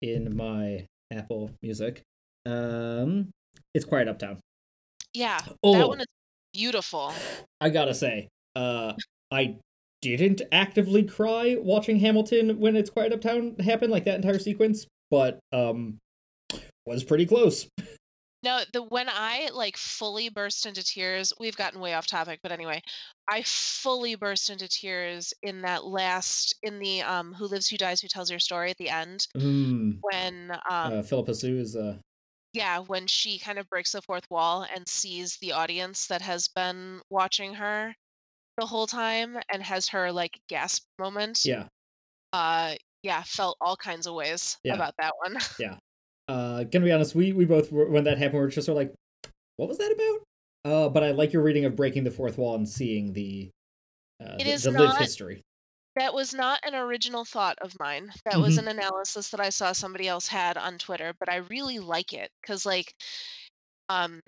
in 0.00 0.34
my 0.34 0.86
Apple 1.12 1.50
Music. 1.62 2.00
Um, 2.46 3.30
it's 3.74 3.84
Quiet 3.84 4.08
Uptown. 4.08 4.40
Yeah, 5.12 5.38
that 5.44 5.56
Oh, 5.62 5.88
one 5.88 6.00
is 6.00 6.06
beautiful. 6.54 7.12
I 7.60 7.68
gotta 7.68 7.92
say, 7.94 8.28
uh, 8.56 8.94
I 9.30 9.56
didn't 10.00 10.40
actively 10.50 11.02
cry 11.02 11.56
watching 11.60 11.98
Hamilton 12.00 12.58
when 12.58 12.76
it's 12.76 12.88
Quiet 12.90 13.12
Uptown 13.12 13.56
happened, 13.56 13.92
like 13.92 14.04
that 14.04 14.16
entire 14.16 14.38
sequence, 14.38 14.86
but 15.10 15.38
um, 15.52 15.98
was 16.86 17.04
pretty 17.04 17.26
close. 17.26 17.68
No, 18.42 18.64
the 18.72 18.82
when 18.82 19.08
I 19.08 19.48
like 19.52 19.76
fully 19.76 20.28
burst 20.28 20.66
into 20.66 20.82
tears, 20.82 21.32
we've 21.38 21.56
gotten 21.56 21.80
way 21.80 21.94
off 21.94 22.06
topic, 22.06 22.40
but 22.42 22.50
anyway, 22.52 22.82
I 23.28 23.42
fully 23.44 24.16
burst 24.16 24.50
into 24.50 24.68
tears 24.68 25.32
in 25.42 25.62
that 25.62 25.84
last 25.84 26.54
in 26.62 26.78
the 26.80 27.02
um 27.02 27.34
Who 27.34 27.46
Lives 27.46 27.68
Who 27.68 27.76
Dies 27.76 28.00
Who 28.00 28.08
Tells 28.08 28.30
Your 28.30 28.40
Story 28.40 28.70
at 28.70 28.78
the 28.78 28.88
end 28.90 29.26
Mm, 29.36 30.02
when 30.02 30.52
um 30.70 30.92
uh, 30.92 31.02
Phillipa 31.02 31.34
Soo 31.34 31.58
is 31.58 31.76
uh, 31.76 31.98
yeah, 32.52 32.78
when 32.80 33.06
she 33.06 33.38
kind 33.38 33.58
of 33.58 33.68
breaks 33.68 33.92
the 33.92 34.02
fourth 34.02 34.28
wall 34.30 34.62
and 34.64 34.86
sees 34.88 35.38
the 35.38 35.52
audience 35.52 36.06
that 36.08 36.20
has 36.22 36.48
been 36.48 37.00
watching 37.08 37.54
her 37.54 37.94
the 38.58 38.66
whole 38.66 38.86
time 38.88 39.38
and 39.52 39.62
has 39.62 39.88
her 39.90 40.12
like 40.12 40.40
gasp 40.48 40.84
moment. 40.98 41.40
yeah, 41.44 41.68
Uh 42.32 42.76
yeah, 43.02 43.22
felt 43.24 43.58
all 43.60 43.76
kinds 43.76 44.06
of 44.06 44.14
ways 44.14 44.58
Yeah. 44.64 44.74
about 44.74 44.94
that 44.98 45.14
one. 45.24 45.36
yeah. 45.58 45.78
Uh, 46.28 46.64
gonna 46.64 46.84
be 46.84 46.92
honest, 46.92 47.14
we 47.14 47.32
we 47.32 47.44
both 47.44 47.70
were, 47.72 47.86
when 47.88 48.04
that 48.04 48.18
happened, 48.18 48.34
we 48.34 48.40
were 48.40 48.48
just 48.48 48.66
sort 48.66 48.76
of 48.80 48.88
like, 48.88 49.30
what 49.56 49.68
was 49.68 49.78
that 49.78 49.92
about? 49.92 50.20
Uh, 50.64 50.88
but 50.88 51.02
I 51.02 51.10
like 51.10 51.32
your 51.32 51.42
reading 51.42 51.64
of 51.64 51.74
breaking 51.76 52.04
the 52.04 52.10
fourth 52.10 52.38
wall 52.38 52.54
and 52.54 52.68
seeing 52.68 53.12
the 53.12 53.50
uh, 54.24 54.36
It 54.38 54.44
the, 54.44 54.50
is 54.50 54.62
the 54.62 54.70
not- 54.72 54.98
history. 54.98 55.42
That 55.96 56.14
was 56.14 56.32
not 56.32 56.58
an 56.64 56.74
original 56.74 57.26
thought 57.26 57.58
of 57.60 57.78
mine. 57.78 58.10
That 58.24 58.40
was 58.40 58.56
Mhm. 58.56 58.60
an 58.60 58.68
analysis 58.68 59.28
that 59.28 59.40
I 59.40 59.50
saw 59.50 59.72
somebody 59.72 60.08
else 60.08 60.26
had 60.26 60.56
on 60.56 60.78
Twitter, 60.78 61.12
but 61.20 61.28
I 61.28 61.36
really 61.50 61.80
like 61.80 62.14
it 62.14 62.30
cuz 62.46 62.64
like 62.64 62.94
um 63.90 64.22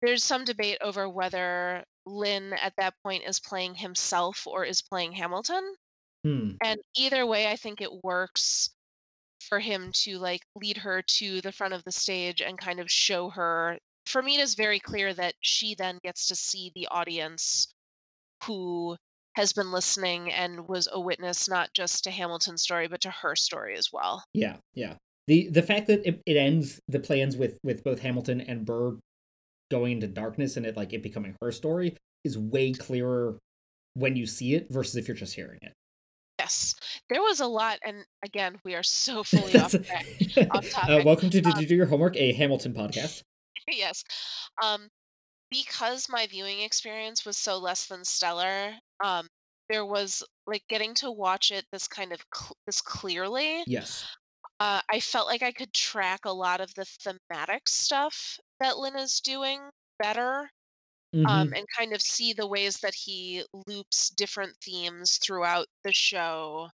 there's 0.00 0.24
some 0.24 0.44
debate 0.44 0.78
over 0.80 1.08
whether 1.08 1.84
Lin 2.04 2.52
at 2.54 2.72
that 2.78 2.94
point 3.04 3.22
is 3.24 3.38
playing 3.38 3.76
himself 3.76 4.44
or 4.44 4.64
is 4.64 4.82
playing 4.82 5.12
Hamilton. 5.12 5.76
Hmm. 6.24 6.52
And 6.64 6.80
either 6.96 7.26
way 7.26 7.46
I 7.48 7.54
think 7.54 7.80
it 7.80 8.02
works 8.02 8.70
for 9.48 9.58
him 9.60 9.90
to 9.92 10.18
like 10.18 10.42
lead 10.56 10.76
her 10.76 11.02
to 11.02 11.40
the 11.40 11.52
front 11.52 11.74
of 11.74 11.84
the 11.84 11.92
stage 11.92 12.40
and 12.40 12.58
kind 12.58 12.80
of 12.80 12.90
show 12.90 13.30
her 13.30 13.78
for 14.06 14.22
me 14.22 14.36
it 14.36 14.40
is 14.40 14.54
very 14.54 14.80
clear 14.80 15.12
that 15.14 15.34
she 15.40 15.74
then 15.74 15.98
gets 16.02 16.28
to 16.28 16.34
see 16.34 16.72
the 16.74 16.88
audience 16.90 17.72
who 18.44 18.96
has 19.34 19.52
been 19.52 19.72
listening 19.72 20.30
and 20.32 20.68
was 20.68 20.88
a 20.92 21.00
witness 21.00 21.48
not 21.48 21.70
just 21.74 22.04
to 22.04 22.10
Hamilton's 22.10 22.62
story 22.62 22.88
but 22.88 23.00
to 23.02 23.10
her 23.10 23.34
story 23.34 23.76
as 23.76 23.88
well. 23.92 24.22
Yeah, 24.34 24.56
yeah. 24.74 24.94
The 25.28 25.48
the 25.48 25.62
fact 25.62 25.86
that 25.86 26.06
it, 26.06 26.20
it 26.26 26.36
ends 26.36 26.80
the 26.88 27.00
play 27.00 27.22
ends 27.22 27.36
with 27.36 27.58
with 27.62 27.84
both 27.84 28.00
Hamilton 28.00 28.40
and 28.40 28.66
Burr 28.66 28.98
going 29.70 29.92
into 29.92 30.06
darkness 30.06 30.56
and 30.56 30.66
it 30.66 30.76
like 30.76 30.92
it 30.92 31.02
becoming 31.02 31.34
her 31.40 31.52
story 31.52 31.96
is 32.24 32.36
way 32.36 32.72
clearer 32.72 33.38
when 33.94 34.16
you 34.16 34.26
see 34.26 34.54
it 34.54 34.66
versus 34.70 34.96
if 34.96 35.08
you're 35.08 35.16
just 35.16 35.34
hearing 35.34 35.58
it. 35.62 35.72
Yes. 36.42 36.74
There 37.08 37.22
was 37.22 37.38
a 37.38 37.46
lot 37.46 37.78
and 37.86 38.04
again 38.24 38.56
we 38.64 38.74
are 38.74 38.82
so 38.82 39.22
fully 39.32 39.54
off 39.56 39.70
track. 39.70 40.06
off 40.50 40.88
uh, 40.88 41.00
welcome 41.04 41.30
to 41.30 41.40
Did 41.40 41.54
Um, 41.54 41.60
You 41.60 41.66
Do 41.68 41.76
Your 41.76 41.86
Homework, 41.86 42.16
a 42.16 42.32
Hamilton 42.32 42.74
podcast. 42.74 43.22
yes. 43.68 44.02
Um 44.60 44.88
because 45.52 46.08
my 46.08 46.26
viewing 46.26 46.62
experience 46.62 47.24
was 47.24 47.36
so 47.36 47.58
less 47.58 47.86
than 47.86 48.04
stellar, 48.04 48.72
um 49.04 49.28
there 49.70 49.86
was 49.86 50.24
like 50.48 50.64
getting 50.68 50.94
to 50.94 51.12
watch 51.12 51.52
it 51.52 51.64
this 51.70 51.86
kind 51.86 52.12
of 52.12 52.20
cl- 52.34 52.56
this 52.66 52.80
clearly. 52.80 53.62
Yes. 53.68 54.04
Uh, 54.58 54.80
I 54.90 54.98
felt 54.98 55.28
like 55.28 55.42
I 55.42 55.52
could 55.52 55.72
track 55.72 56.20
a 56.24 56.32
lot 56.32 56.60
of 56.60 56.74
the 56.74 56.84
thematic 56.84 57.68
stuff 57.68 58.38
that 58.60 58.78
Lin 58.78 58.96
is 58.96 59.20
doing 59.20 59.60
better 60.00 60.50
Mhm. 61.14 61.26
um, 61.28 61.52
and 61.54 61.66
kind 61.76 61.92
of 61.92 62.00
see 62.00 62.32
the 62.32 62.46
ways 62.46 62.78
that 62.78 62.94
he 62.94 63.44
loops 63.66 64.10
different 64.10 64.56
themes 64.64 65.18
throughout 65.18 65.66
the 65.84 65.92
show. 65.92 66.68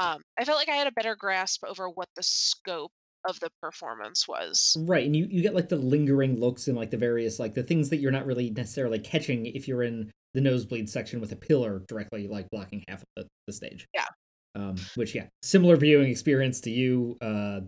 Um, 0.00 0.22
I 0.38 0.44
felt 0.44 0.58
like 0.58 0.68
I 0.68 0.76
had 0.76 0.86
a 0.86 0.92
better 0.92 1.16
grasp 1.16 1.64
over 1.64 1.88
what 1.88 2.08
the 2.16 2.22
scope 2.22 2.92
of 3.26 3.38
the 3.40 3.50
performance 3.62 4.26
was. 4.26 4.76
Right, 4.80 5.06
and 5.06 5.14
you, 5.14 5.26
you 5.30 5.42
get 5.42 5.54
like 5.54 5.68
the 5.68 5.76
lingering 5.76 6.38
looks 6.40 6.68
and 6.68 6.76
like 6.76 6.90
the 6.90 6.96
various 6.96 7.38
like 7.38 7.54
the 7.54 7.62
things 7.62 7.90
that 7.90 7.98
you're 7.98 8.10
not 8.10 8.26
really 8.26 8.50
necessarily 8.50 8.98
catching 8.98 9.46
if 9.46 9.68
you're 9.68 9.82
in 9.82 10.10
the 10.34 10.40
nosebleed 10.40 10.88
section 10.88 11.20
with 11.20 11.32
a 11.32 11.36
pillar 11.36 11.82
directly 11.88 12.26
like 12.26 12.48
blocking 12.50 12.84
half 12.88 13.02
of 13.02 13.06
the, 13.16 13.26
the 13.46 13.52
stage. 13.52 13.86
Yeah. 13.94 14.06
Um, 14.54 14.76
which 14.96 15.14
yeah, 15.14 15.26
similar 15.42 15.76
viewing 15.76 16.10
experience 16.10 16.60
to 16.62 16.70
you. 16.70 17.16
Uh, 17.20 17.60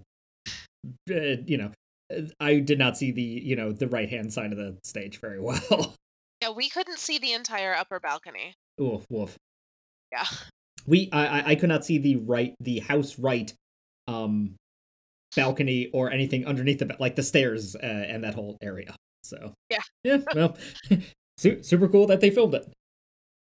uh, 1.10 1.36
you 1.46 1.56
know, 1.56 1.70
I 2.40 2.58
did 2.60 2.78
not 2.78 2.96
see 2.96 3.10
the 3.10 3.22
you 3.22 3.56
know 3.56 3.72
the 3.72 3.88
right 3.88 4.08
hand 4.08 4.32
side 4.32 4.52
of 4.52 4.58
the 4.58 4.76
stage 4.84 5.20
very 5.20 5.40
well. 5.40 5.94
Yeah, 6.42 6.50
we 6.50 6.68
couldn't 6.68 6.98
see 6.98 7.18
the 7.18 7.32
entire 7.32 7.74
upper 7.74 8.00
balcony. 8.00 8.54
Oof, 8.80 9.04
woof. 9.10 9.36
Yeah. 10.12 10.24
We 10.86 11.08
I 11.12 11.52
I- 11.52 11.54
could 11.54 11.68
not 11.70 11.84
see 11.84 11.98
the 11.98 12.16
right 12.16 12.54
the 12.60 12.80
house 12.80 13.18
right 13.18 13.52
um 14.08 14.54
balcony 15.36 15.88
or 15.92 16.10
anything 16.12 16.46
underneath 16.46 16.78
the 16.78 16.94
like 17.00 17.16
the 17.16 17.22
stairs 17.22 17.74
uh, 17.74 17.78
and 17.86 18.22
that 18.24 18.34
whole 18.34 18.56
area. 18.62 18.94
So 19.22 19.54
Yeah. 19.70 19.78
yeah. 20.04 20.18
Well, 20.34 20.56
su- 21.38 21.62
super 21.62 21.88
cool 21.88 22.06
that 22.08 22.20
they 22.20 22.30
filmed 22.30 22.54
it. 22.54 22.70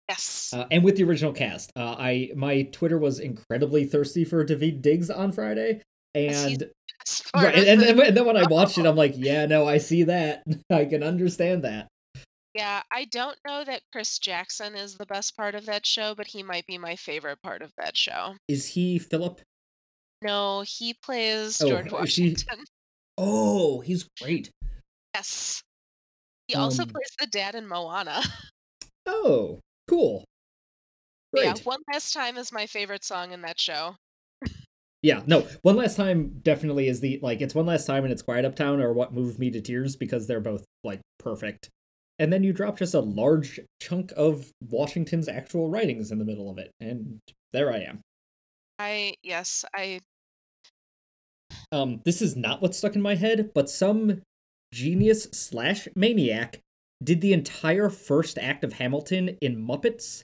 Yes. 0.08 0.54
Uh, 0.54 0.66
and 0.72 0.84
with 0.84 0.98
the 0.98 1.04
original 1.04 1.34
cast, 1.34 1.72
uh, 1.76 1.96
I 1.98 2.32
my 2.36 2.64
Twitter 2.64 2.98
was 2.98 3.20
incredibly 3.20 3.86
thirsty 3.86 4.24
for 4.26 4.46
Daveed 4.46 4.82
Diggs 4.82 5.10
on 5.10 5.32
Friday, 5.32 5.82
and 6.16 6.70
right, 7.36 7.56
and, 7.56 7.82
and, 7.82 8.00
and 8.00 8.18
then 8.18 8.26
when 8.26 8.38
I 8.38 8.44
watched 8.50 8.78
it, 8.78 8.86
I'm 8.86 8.96
like, 8.96 9.14
yeah, 9.18 9.46
no, 9.46 9.68
I 9.68 9.78
see 9.78 10.04
that, 10.04 10.44
I 10.72 10.86
can 10.86 11.04
understand 11.04 11.64
that. 11.64 11.88
yeah, 12.54 12.82
I 12.92 13.06
don't 13.06 13.38
know 13.48 13.64
that 13.64 13.82
Chris 13.92 14.20
Jackson 14.20 14.76
is 14.76 14.96
the 14.96 15.06
best 15.06 15.36
part 15.38 15.56
of 15.56 15.66
that 15.68 15.86
show, 15.86 16.14
but 16.16 16.28
he 16.28 16.44
might 16.44 16.66
be 16.68 16.78
my 16.78 16.96
favorite 16.96 17.42
part 17.42 17.62
of 17.62 17.72
that 17.78 17.96
show. 17.98 18.36
Is 18.48 18.66
he 18.68 19.00
Philip? 19.00 19.42
No, 20.24 20.64
he 20.68 20.94
plays 20.94 21.60
Oh, 21.62 21.68
George 21.70 21.86
is 21.86 21.92
she- 21.92 21.96
Washington. 21.96 22.66
Oh, 23.18 23.80
he's 23.82 24.08
great. 24.22 24.50
Yes. 25.16 25.62
He 26.48 26.56
also 26.56 26.84
Um, 26.84 26.90
plays 26.90 27.10
the 27.20 27.28
dad 27.28 27.56
in 27.56 27.68
Moana. 27.68 28.22
Oh, 29.08 29.60
cool. 29.88 30.24
Great. 31.34 31.46
Yeah, 31.46 31.54
One 31.64 31.80
Last 31.92 32.14
Time 32.14 32.38
is 32.38 32.52
my 32.52 32.68
favorite 32.68 33.04
song 33.04 33.32
in 33.32 33.42
that 33.42 33.60
show. 33.60 33.96
Yeah, 35.04 35.22
no. 35.26 35.48
One 35.64 35.76
last 35.76 35.98
time 35.98 36.40
definitely 36.44 36.88
is 36.88 37.00
the 37.00 37.20
like 37.24 37.42
it's 37.42 37.56
one 37.56 37.66
last 37.66 37.86
time 37.86 38.04
and 38.04 38.14
it's 38.14 38.22
quiet 38.22 38.46
uptown 38.46 38.80
or 38.80 38.94
what 38.94 39.14
moved 39.14 39.40
me 39.40 39.50
to 39.52 39.62
tears 39.62 39.96
because 39.96 40.28
they're 40.28 40.40
both 40.40 40.64
like 40.84 41.02
perfect. 41.20 41.70
and 42.20 42.32
then 42.32 42.44
you 42.44 42.54
drop 42.54 42.78
just 42.78 42.94
a 42.94 43.00
large 43.00 43.60
chunk 43.82 44.14
of 44.16 44.52
Washington's 44.70 45.28
actual 45.28 45.70
writings 45.70 46.12
in 46.12 46.20
the 46.20 46.26
middle 46.26 46.52
of 46.52 46.60
it, 46.60 46.70
and 46.80 47.20
there 47.52 47.74
I 47.74 47.80
am. 47.80 48.02
I 48.78 49.16
yes, 49.24 49.66
I 49.76 50.00
Um, 51.72 52.02
this 52.06 52.22
is 52.22 52.36
not 52.36 52.62
what's 52.62 52.78
stuck 52.78 52.96
in 52.96 53.02
my 53.02 53.16
head, 53.16 53.52
but 53.56 53.70
some 53.72 54.22
genius 54.72 55.24
slash 55.32 55.88
maniac 55.96 56.60
did 57.04 57.22
the 57.22 57.34
entire 57.34 57.90
first 57.90 58.38
act 58.38 58.64
of 58.64 58.74
Hamilton 58.74 59.38
in 59.42 59.58
Muppets, 59.58 60.24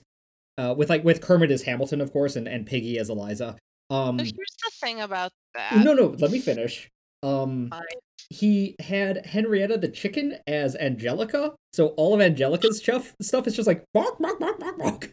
uh, 0.56 0.74
with 0.76 0.88
like 0.90 1.02
with 1.02 1.20
Kermit 1.20 1.50
as 1.50 1.62
Hamilton, 1.62 2.00
of 2.00 2.12
course, 2.12 2.36
and, 2.36 2.46
and 2.46 2.64
Piggy 2.64 2.96
as 2.98 3.10
Eliza. 3.10 3.56
Um, 3.90 4.18
so 4.18 4.24
here's 4.24 4.34
the 4.34 4.70
thing 4.80 5.00
about 5.00 5.32
that. 5.54 5.76
no, 5.84 5.94
no, 5.94 6.14
let 6.18 6.30
me 6.30 6.40
finish. 6.40 6.88
Um, 7.22 7.68
Fine. 7.70 7.82
he 8.30 8.76
had 8.80 9.26
Henrietta 9.26 9.78
the 9.78 9.88
chicken 9.88 10.38
as 10.46 10.76
Angelica, 10.76 11.54
so 11.72 11.88
all 11.88 12.14
of 12.14 12.20
Angelica's 12.20 12.78
stuff 12.78 13.14
stuff 13.20 13.46
is 13.46 13.56
just 13.56 13.66
like 13.66 13.84
bark, 13.94 14.18
bark, 14.18 14.38
bark, 14.38 14.58
bark, 14.60 14.78
bark. 14.78 15.10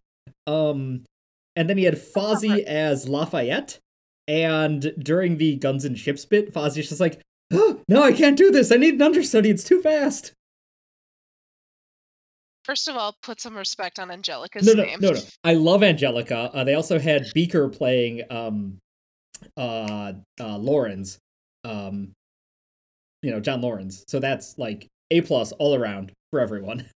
Um, 0.47 1.03
and 1.55 1.69
then 1.69 1.77
he 1.77 1.85
had 1.85 1.95
Fozzie 1.95 2.63
as 2.63 3.07
Lafayette, 3.07 3.79
and 4.27 4.93
during 4.99 5.37
the 5.37 5.55
Guns 5.55 5.85
and 5.85 5.97
Ships 5.97 6.25
bit, 6.25 6.53
Fozzie's 6.53 6.89
just 6.89 6.99
like, 6.99 7.21
oh, 7.53 7.81
no, 7.87 8.03
I 8.03 8.11
can't 8.11 8.37
do 8.37 8.51
this. 8.51 8.71
I 8.71 8.77
need 8.77 8.95
an 8.95 9.01
understudy. 9.01 9.49
It's 9.49 9.63
too 9.63 9.81
fast. 9.81 10.33
First 12.65 12.87
of 12.87 12.95
all, 12.97 13.15
put 13.21 13.39
some 13.39 13.55
respect 13.55 13.99
on 13.99 14.09
Angelica's 14.09 14.65
No, 14.65 14.73
no, 14.73 14.83
name. 14.83 14.99
no, 14.99 15.11
no. 15.11 15.19
I 15.43 15.53
love 15.53 15.83
Angelica. 15.83 16.49
Uh, 16.51 16.63
they 16.63 16.73
also 16.73 16.97
had 16.97 17.27
Beaker 17.33 17.69
playing 17.69 18.23
um, 18.31 18.79
uh, 19.55 20.13
uh, 20.39 20.57
Laurens, 20.57 21.19
um, 21.63 22.11
you 23.21 23.29
know, 23.29 23.39
John 23.39 23.61
Laurens. 23.61 24.03
So 24.07 24.19
that's 24.19 24.57
like 24.57 24.87
a 25.11 25.21
plus 25.21 25.51
all 25.53 25.75
around 25.75 26.11
for 26.31 26.39
everyone. 26.39 26.85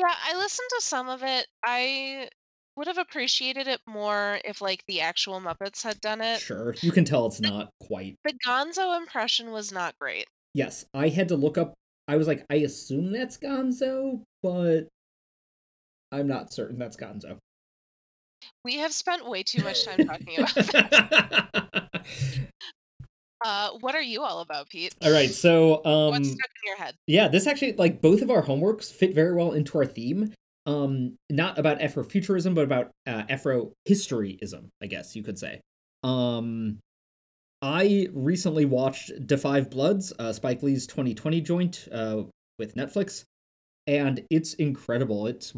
Yeah, 0.00 0.14
I 0.32 0.36
listened 0.36 0.68
to 0.76 0.80
some 0.80 1.08
of 1.08 1.24
it. 1.24 1.48
I 1.64 2.28
would 2.76 2.86
have 2.86 2.98
appreciated 2.98 3.66
it 3.66 3.80
more 3.88 4.38
if 4.44 4.60
like 4.60 4.84
the 4.86 5.00
actual 5.00 5.40
Muppets 5.40 5.82
had 5.82 6.00
done 6.00 6.20
it. 6.20 6.38
Sure, 6.38 6.76
you 6.82 6.92
can 6.92 7.04
tell 7.04 7.26
it's 7.26 7.40
not 7.40 7.70
quite. 7.80 8.14
The 8.24 8.34
Gonzo 8.46 8.96
impression 8.96 9.50
was 9.50 9.72
not 9.72 9.98
great. 9.98 10.26
Yes, 10.54 10.84
I 10.94 11.08
had 11.08 11.26
to 11.30 11.34
look 11.36 11.58
up. 11.58 11.74
I 12.08 12.16
was 12.16 12.26
like, 12.26 12.44
I 12.48 12.56
assume 12.56 13.12
that's 13.12 13.36
Gonzo, 13.36 14.22
but 14.42 14.88
I'm 16.10 16.26
not 16.26 16.52
certain 16.52 16.78
that's 16.78 16.96
Gonzo. 16.96 17.36
We 18.64 18.78
have 18.78 18.92
spent 18.92 19.28
way 19.28 19.42
too 19.42 19.62
much 19.62 19.84
time 19.84 20.06
talking 20.06 20.38
about 20.38 20.54
that. 20.54 22.04
Uh, 23.44 23.70
what 23.80 23.94
are 23.94 24.02
you 24.02 24.22
all 24.22 24.40
about, 24.40 24.68
Pete? 24.68 24.94
All 25.02 25.12
right, 25.12 25.30
so 25.30 25.84
um, 25.84 26.10
What's 26.10 26.28
stuck 26.28 26.50
in 26.64 26.66
your 26.66 26.76
head? 26.76 26.94
Yeah, 27.06 27.28
this 27.28 27.46
actually 27.46 27.74
like 27.74 28.00
both 28.00 28.22
of 28.22 28.30
our 28.30 28.42
homeworks 28.42 28.92
fit 28.92 29.14
very 29.14 29.34
well 29.34 29.52
into 29.52 29.78
our 29.78 29.86
theme. 29.86 30.32
Um, 30.66 31.16
not 31.30 31.58
about 31.58 31.78
Afrofuturism, 31.78 32.54
but 32.54 32.64
about 32.64 32.90
uh, 33.06 33.22
Afrohistoryism, 33.24 34.68
I 34.82 34.86
guess 34.86 35.14
you 35.14 35.22
could 35.22 35.38
say. 35.38 35.60
Um, 36.02 36.78
I 37.60 38.08
recently 38.12 38.64
watched 38.64 39.10
Five 39.38 39.70
Bloods, 39.70 40.12
uh, 40.18 40.32
Spike 40.32 40.62
Lee's 40.62 40.86
2020 40.86 41.40
joint 41.40 41.88
uh, 41.90 42.22
with 42.58 42.76
Netflix, 42.76 43.24
and 43.86 44.24
it's 44.30 44.54
incredible. 44.54 45.26
It's 45.26 45.54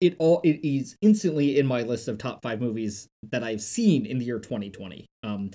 it 0.00 0.14
all 0.18 0.40
it 0.44 0.60
is 0.62 0.96
instantly 1.00 1.58
in 1.58 1.66
my 1.66 1.82
list 1.82 2.08
of 2.08 2.18
top 2.18 2.42
five 2.42 2.60
movies 2.60 3.08
that 3.30 3.42
I've 3.42 3.62
seen 3.62 4.04
in 4.04 4.18
the 4.18 4.26
year 4.26 4.38
2020. 4.38 5.06
Um, 5.22 5.50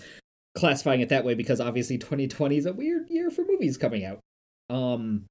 classifying 0.55 1.01
it 1.01 1.09
that 1.09 1.23
way 1.23 1.33
because 1.33 1.61
obviously 1.61 1.97
2020 1.97 2.57
is 2.57 2.65
a 2.65 2.73
weird 2.73 3.09
year 3.09 3.29
for 3.29 3.45
movies 3.45 3.77
coming 3.77 4.03
out. 4.03 4.19
Um, 4.69 5.25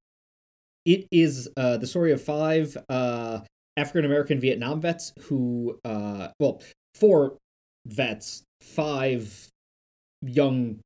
it 0.85 1.07
is 1.11 1.49
uh, 1.57 1.77
the 1.77 1.87
story 1.87 2.11
of 2.11 2.23
five 2.23 2.77
uh, 2.89 3.41
African 3.77 4.05
American 4.05 4.39
Vietnam 4.39 4.81
vets 4.81 5.13
who, 5.23 5.77
uh, 5.83 6.29
well, 6.39 6.61
four 6.95 7.37
vets, 7.85 8.43
five 8.61 9.50
young 10.21 10.79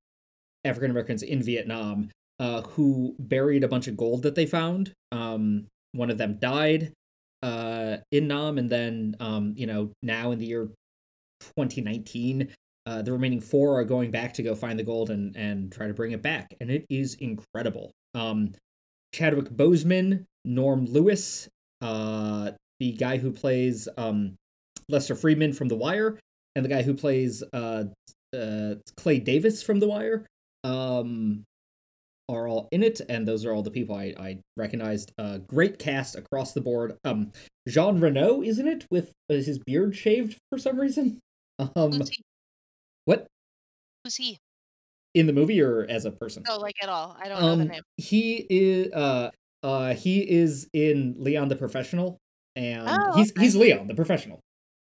African 0.64 0.92
Americans 0.92 1.24
in 1.24 1.42
Vietnam 1.42 2.10
uh, 2.40 2.62
who 2.62 3.16
buried 3.20 3.64
a 3.64 3.68
bunch 3.68 3.88
of 3.88 3.98
gold 3.98 4.24
that 4.24 4.36
they 4.36 4.46
found. 4.46 4.94
Um, 5.12 5.68
one 5.94 6.10
of 6.10 6.18
them 6.18 6.38
died 6.40 6.92
uh, 7.44 7.98
in 8.12 8.28
Nam, 8.28 8.58
and 8.58 8.70
then 8.70 9.16
um, 9.20 9.54
you 9.56 9.68
know 9.68 9.92
now 10.02 10.32
in 10.32 10.40
the 10.40 10.46
year 10.46 10.70
2019, 11.42 12.50
uh, 12.86 13.02
the 13.02 13.12
remaining 13.12 13.42
four 13.42 13.80
are 13.80 13.84
going 13.84 14.12
back 14.12 14.34
to 14.34 14.44
go 14.44 14.56
find 14.56 14.78
the 14.78 14.84
gold 14.84 15.10
and 15.10 15.36
and 15.36 15.72
try 15.72 15.88
to 15.88 15.94
bring 15.94 16.12
it 16.12 16.22
back, 16.22 16.54
and 16.60 16.70
it 16.70 16.86
is 16.90 17.16
incredible. 17.16 17.92
Um, 18.14 18.52
Chadwick 19.14 19.50
Boseman, 19.50 20.26
Norm 20.44 20.86
Lewis, 20.86 21.48
uh, 21.82 22.52
the 22.80 22.92
guy 22.94 23.18
who 23.18 23.32
plays 23.32 23.88
um, 23.98 24.36
Lester 24.90 25.16
Freamon 25.16 25.56
from 25.56 25.70
The 25.70 25.76
Wire, 25.76 26.20
and 26.56 26.66
the 26.66 26.70
guy 26.70 26.82
who 26.82 26.94
plays 26.94 27.44
uh, 27.54 27.86
uh, 28.36 28.76
Clay 28.98 29.20
Davis 29.20 29.64
from 29.64 29.80
The 29.80 29.88
Wire, 29.88 30.26
um, 30.64 31.44
are 32.28 32.48
all 32.48 32.68
in 32.72 32.82
it, 32.84 33.02
and 33.08 33.28
those 33.28 33.46
are 33.46 33.54
all 33.54 33.62
the 33.62 33.70
people 33.72 33.96
I, 33.96 34.14
I 34.20 34.40
recognized. 34.58 35.12
Uh, 35.18 35.38
great 35.40 35.78
cast 35.80 36.16
across 36.16 36.54
the 36.54 36.62
board. 36.62 36.98
Um, 37.06 37.32
Jean 37.68 38.00
Reno 38.00 38.42
is 38.42 38.58
in 38.60 38.68
it 38.68 38.86
with 38.90 39.12
uh, 39.30 39.36
his 39.36 39.60
beard 39.60 39.96
shaved 39.96 40.38
for 40.50 40.58
some 40.58 40.80
reason. 40.80 41.20
Um, 41.60 42.02
what 43.06 43.28
Who's 44.04 44.16
he? 44.16 44.38
in 45.14 45.28
the 45.28 45.34
movie 45.34 45.62
or 45.62 45.86
as 45.90 46.04
a 46.06 46.12
person? 46.12 46.44
No, 46.48 46.58
like 46.58 46.74
at 46.82 46.90
all. 46.90 47.16
I 47.20 47.30
don't 47.30 47.40
know 47.42 47.56
the 47.56 47.62
Um, 47.62 47.68
name. 47.70 47.82
he 47.98 48.46
is 48.50 48.92
uh 48.92 49.30
uh 49.64 49.94
he 49.94 50.20
is 50.30 50.68
in 50.74 51.16
Leon 51.18 51.48
the 51.48 51.56
Professional, 51.56 52.18
and 52.56 52.88
Oh, 52.90 53.14
he's 53.16 53.32
okay. 53.32 53.42
he's 53.44 53.56
Leon 53.56 53.88
the 53.88 53.96
Professional. 53.96 54.40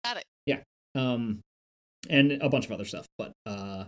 Got 0.04 0.16
it. 0.16 0.24
Yeah. 0.46 0.60
Um, 0.94 1.40
and 2.08 2.32
a 2.32 2.48
bunch 2.48 2.66
of 2.66 2.72
other 2.72 2.84
stuff, 2.84 3.06
but 3.18 3.32
uh, 3.46 3.84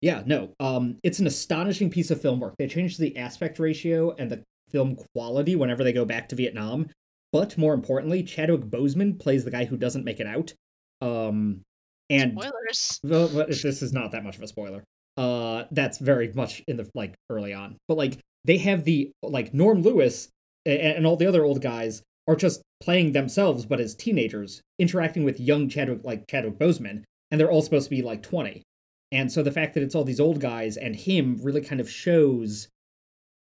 yeah, 0.00 0.22
no. 0.26 0.52
Um, 0.60 0.98
it's 1.02 1.18
an 1.18 1.26
astonishing 1.26 1.88
piece 1.88 2.10
of 2.10 2.20
film 2.20 2.40
work. 2.40 2.54
They 2.58 2.68
changed 2.68 3.00
the 3.00 3.16
aspect 3.16 3.58
ratio 3.58 4.14
and 4.18 4.30
the 4.30 4.42
film 4.70 4.96
quality 5.14 5.56
whenever 5.56 5.82
they 5.82 5.92
go 5.92 6.04
back 6.04 6.28
to 6.28 6.36
Vietnam. 6.36 6.88
But 7.32 7.56
more 7.56 7.74
importantly, 7.74 8.22
Chadwick 8.22 8.62
Boseman 8.62 9.18
plays 9.18 9.44
the 9.44 9.50
guy 9.50 9.64
who 9.64 9.76
doesn't 9.76 10.04
make 10.04 10.20
it 10.20 10.26
out. 10.26 10.52
Um, 11.00 11.62
and 12.10 12.32
Spoilers. 12.32 13.00
well, 13.02 13.46
this 13.48 13.82
is 13.82 13.92
not 13.92 14.12
that 14.12 14.24
much 14.24 14.36
of 14.36 14.42
a 14.42 14.46
spoiler. 14.46 14.84
Uh, 15.16 15.64
that's 15.70 15.98
very 15.98 16.30
much 16.32 16.62
in 16.68 16.76
the 16.76 16.88
like 16.94 17.14
early 17.30 17.54
on, 17.54 17.76
but 17.88 17.96
like 17.96 18.18
they 18.44 18.58
have 18.58 18.84
the 18.84 19.10
like 19.22 19.54
Norm 19.54 19.80
Lewis 19.82 20.28
and, 20.66 20.80
and 20.80 21.06
all 21.06 21.16
the 21.16 21.26
other 21.26 21.44
old 21.44 21.62
guys 21.62 22.02
are 22.28 22.36
just 22.36 22.62
playing 22.82 23.12
themselves, 23.12 23.64
but 23.64 23.80
as 23.80 23.94
teenagers 23.94 24.60
interacting 24.78 25.24
with 25.24 25.40
young 25.40 25.68
Chadwick 25.68 26.04
like 26.04 26.26
Chadwick 26.28 26.58
Boseman, 26.58 27.04
and 27.34 27.40
they're 27.40 27.50
all 27.50 27.62
supposed 27.62 27.86
to 27.86 27.90
be 27.90 28.00
like 28.00 28.22
twenty. 28.22 28.62
And 29.10 29.32
so 29.32 29.42
the 29.42 29.50
fact 29.50 29.74
that 29.74 29.82
it's 29.82 29.96
all 29.96 30.04
these 30.04 30.20
old 30.20 30.38
guys 30.40 30.76
and 30.76 30.94
him 30.94 31.40
really 31.42 31.60
kind 31.60 31.80
of 31.80 31.90
shows, 31.90 32.68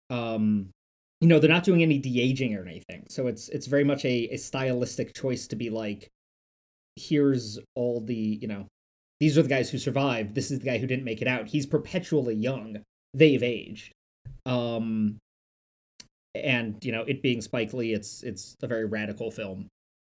um, 0.09 0.69
you 1.19 1.27
know, 1.27 1.39
they're 1.39 1.49
not 1.49 1.65
doing 1.65 1.83
any 1.83 1.97
de 1.97 2.21
aging 2.21 2.55
or 2.55 2.61
anything. 2.61 3.05
So 3.09 3.27
it's 3.27 3.49
it's 3.49 3.67
very 3.67 3.83
much 3.83 4.05
a, 4.05 4.29
a 4.33 4.37
stylistic 4.37 5.13
choice 5.13 5.45
to 5.47 5.57
be 5.57 5.69
like, 5.69 6.07
here's 6.95 7.59
all 7.75 7.99
the 7.99 8.39
you 8.41 8.47
know 8.47 8.65
these 9.19 9.37
are 9.37 9.41
the 9.41 9.49
guys 9.49 9.69
who 9.69 9.77
survived. 9.77 10.35
This 10.35 10.51
is 10.51 10.59
the 10.59 10.65
guy 10.65 10.77
who 10.77 10.87
didn't 10.87 11.03
make 11.03 11.21
it 11.21 11.27
out. 11.27 11.47
He's 11.47 11.65
perpetually 11.65 12.35
young. 12.35 12.77
They've 13.13 13.43
aged. 13.43 13.91
Um 14.45 15.17
and 16.33 16.77
you 16.81 16.93
know 16.93 17.01
it 17.01 17.21
being 17.21 17.41
spike 17.41 17.73
lee 17.73 17.91
it's 17.91 18.23
it's 18.23 18.55
a 18.61 18.67
very 18.67 18.85
radical 18.85 19.31
film. 19.31 19.67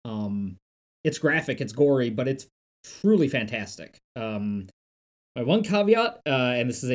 Um 0.05 0.59
it's 1.03 1.18
graphic 1.18 1.61
it's 1.61 1.73
gory 1.73 2.11
but 2.11 2.29
it's 2.29 2.47
truly 2.85 3.29
fantastic 3.29 3.99
um 4.17 4.69
my 5.37 5.43
one 5.43 5.62
caveat 5.62 6.21
uh 6.27 6.55
and 6.57 6.69
this 6.69 6.83
is 6.83 6.91
a 6.91 6.95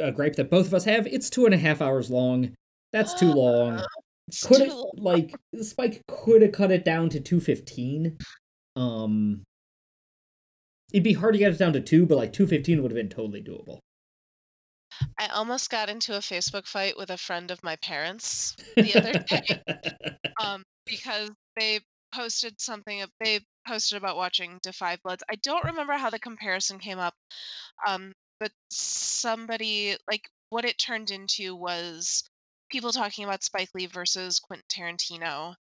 a, 0.00 0.04
a 0.08 0.12
gripe 0.12 0.36
that 0.36 0.50
both 0.50 0.66
of 0.66 0.74
us 0.74 0.84
have 0.84 1.06
it's 1.06 1.30
two 1.30 1.44
and 1.44 1.54
a 1.54 1.58
half 1.58 1.80
hours 1.80 2.10
long 2.10 2.52
that's 2.92 3.14
too 3.14 3.32
long 3.32 3.82
could 4.42 4.62
it 4.62 4.72
like 4.96 5.34
Spike 5.60 6.02
could 6.08 6.42
have 6.42 6.52
cut 6.52 6.70
it 6.70 6.84
down 6.84 7.10
to 7.10 7.20
215. 7.20 8.16
Um 8.76 9.42
it'd 10.92 11.04
be 11.04 11.12
hard 11.12 11.34
to 11.34 11.38
get 11.38 11.52
it 11.52 11.58
down 11.58 11.72
to 11.72 11.80
2, 11.80 12.06
but 12.06 12.16
like 12.16 12.32
215 12.32 12.82
would 12.82 12.90
have 12.90 12.96
been 12.96 13.08
totally 13.08 13.42
doable. 13.42 13.80
I 15.18 15.26
almost 15.28 15.70
got 15.70 15.90
into 15.90 16.14
a 16.14 16.20
Facebook 16.20 16.68
fight 16.68 16.96
with 16.96 17.10
a 17.10 17.16
friend 17.16 17.50
of 17.50 17.62
my 17.64 17.76
parents 17.76 18.56
the 18.76 18.94
other 18.94 19.12
day 19.12 20.24
um, 20.42 20.62
because 20.86 21.30
they 21.58 21.80
posted 22.14 22.60
something. 22.60 23.02
They 23.20 23.40
posted 23.66 23.98
about 23.98 24.16
watching 24.16 24.58
Five 24.72 25.02
Bloods. 25.02 25.22
I 25.30 25.36
don't 25.36 25.64
remember 25.64 25.94
how 25.94 26.10
the 26.10 26.18
comparison 26.18 26.78
came 26.78 26.98
up, 26.98 27.14
um, 27.86 28.12
but 28.40 28.50
somebody 28.70 29.96
like 30.10 30.28
what 30.50 30.64
it 30.64 30.78
turned 30.78 31.10
into 31.10 31.54
was 31.56 32.24
people 32.70 32.92
talking 32.92 33.24
about 33.24 33.42
Spike 33.44 33.70
Lee 33.74 33.86
versus 33.86 34.38
Quentin 34.40 34.64
Tarantino, 34.70 35.54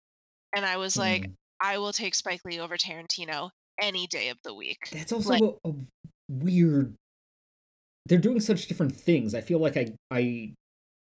and 0.54 0.64
I 0.64 0.76
was 0.76 0.96
like, 0.96 1.22
Mm. 1.22 1.34
I 1.60 1.78
will 1.78 1.92
take 1.92 2.14
Spike 2.14 2.40
Lee 2.44 2.58
over 2.58 2.76
Tarantino 2.76 3.50
any 3.80 4.06
day 4.08 4.28
of 4.30 4.38
the 4.42 4.52
week. 4.54 4.88
That's 4.92 5.12
also 5.12 5.30
like- 5.30 5.42
a, 5.42 5.68
a 5.68 5.72
weird 6.28 6.94
They're 8.06 8.18
doing 8.18 8.40
such 8.40 8.66
different 8.66 8.96
things. 8.96 9.34
I 9.34 9.40
feel 9.42 9.58
like 9.60 9.76
I 9.76 9.92
I 10.10 10.54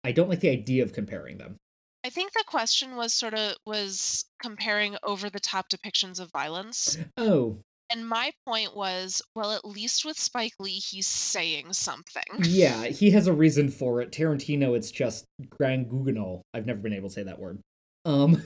I 0.04 0.12
don't 0.12 0.28
like 0.28 0.40
the 0.40 0.50
idea 0.50 0.82
of 0.82 0.92
comparing 0.92 1.38
them. 1.38 1.56
I 2.04 2.10
think 2.10 2.32
the 2.32 2.44
question 2.46 2.96
was 2.96 3.14
sort 3.14 3.32
of 3.34 3.56
was 3.66 4.26
comparing 4.42 4.96
over 5.02 5.30
the 5.30 5.40
top 5.40 5.66
depictions 5.70 6.20
of 6.20 6.30
violence. 6.32 6.98
Oh, 7.16 7.56
And 7.90 8.06
my 8.06 8.30
point 8.46 8.76
was, 8.76 9.22
well, 9.34 9.52
at 9.52 9.64
least 9.64 10.04
with 10.04 10.18
Spike 10.18 10.52
Lee, 10.58 10.72
he's 10.78 11.06
saying 11.06 11.72
something. 11.72 12.22
yeah, 12.42 12.84
he 12.86 13.10
has 13.12 13.26
a 13.26 13.32
reason 13.32 13.70
for 13.70 14.02
it. 14.02 14.10
Tarantino, 14.12 14.76
it's 14.76 14.90
just 14.90 15.24
grand 15.48 15.88
guignol. 15.88 16.42
I've 16.52 16.66
never 16.66 16.80
been 16.80 16.92
able 16.92 17.08
to 17.08 17.14
say 17.14 17.22
that 17.22 17.38
word. 17.38 17.58
Um, 18.04 18.42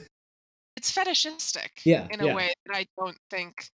It's 0.77 0.91
fetishistic 0.91 1.81
Yeah, 1.83 2.07
in 2.11 2.21
a 2.21 2.27
yeah. 2.27 2.35
way 2.35 2.53
that 2.67 2.75
I 2.77 2.85
don't 2.97 3.17
think 3.29 3.67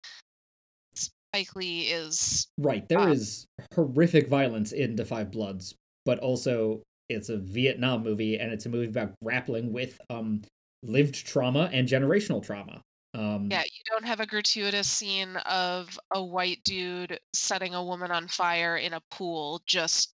Spike 0.95 1.55
Lee 1.55 1.81
is. 1.87 2.47
right, 2.57 2.87
there 2.87 3.09
is 3.09 3.45
horrific 3.75 4.29
violence 4.29 4.71
in 4.71 4.95
Five 5.03 5.29
Bloods, 5.31 5.75
but 6.05 6.19
also 6.19 6.81
it's 7.09 7.29
a 7.29 7.37
Vietnam 7.37 8.03
movie 8.03 8.39
and 8.39 8.51
it's 8.51 8.65
a 8.65 8.69
movie 8.69 8.87
about 8.89 9.13
grappling 9.23 9.73
with 9.73 9.99
um 10.09 10.41
lived 10.83 11.15
trauma 11.25 11.69
and 11.71 11.87
generational 11.87 12.43
trauma. 12.43 12.81
Um, 13.13 13.49
Yeah, 13.51 13.61
you 13.63 13.81
don't 13.89 14.05
have 14.05 14.19
a 14.19 14.25
gratuitous 14.25 14.89
scene 14.89 15.35
of 15.37 15.99
a 16.13 16.23
white 16.23 16.63
dude 16.63 17.19
setting 17.33 17.73
a 17.75 17.83
woman 17.83 18.11
on 18.11 18.27
fire 18.27 18.75
in 18.77 18.93
a 18.93 19.01
pool 19.11 19.61
just 19.65 20.13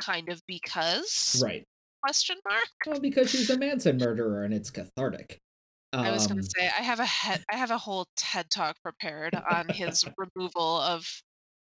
kind 0.00 0.28
of 0.28 0.40
because 0.46 1.42
right. 1.44 1.64
question 2.02 2.36
mark 2.48 2.68
Well, 2.86 3.00
because 3.00 3.30
she's 3.30 3.50
a 3.50 3.58
Manson 3.58 3.98
murderer 3.98 4.44
and 4.44 4.54
it's 4.54 4.70
cathartic. 4.70 5.38
I 5.92 6.10
was 6.10 6.26
going 6.26 6.38
Um, 6.38 6.44
to 6.44 6.50
say 6.56 6.66
I 6.66 6.82
have 6.82 7.00
a 7.00 7.06
head, 7.06 7.44
I 7.50 7.56
have 7.56 7.70
a 7.70 7.78
whole 7.78 8.06
TED 8.16 8.50
talk 8.50 8.76
prepared 8.82 9.34
on 9.34 9.68
his 9.68 10.04
removal 10.16 10.80
of 10.80 11.06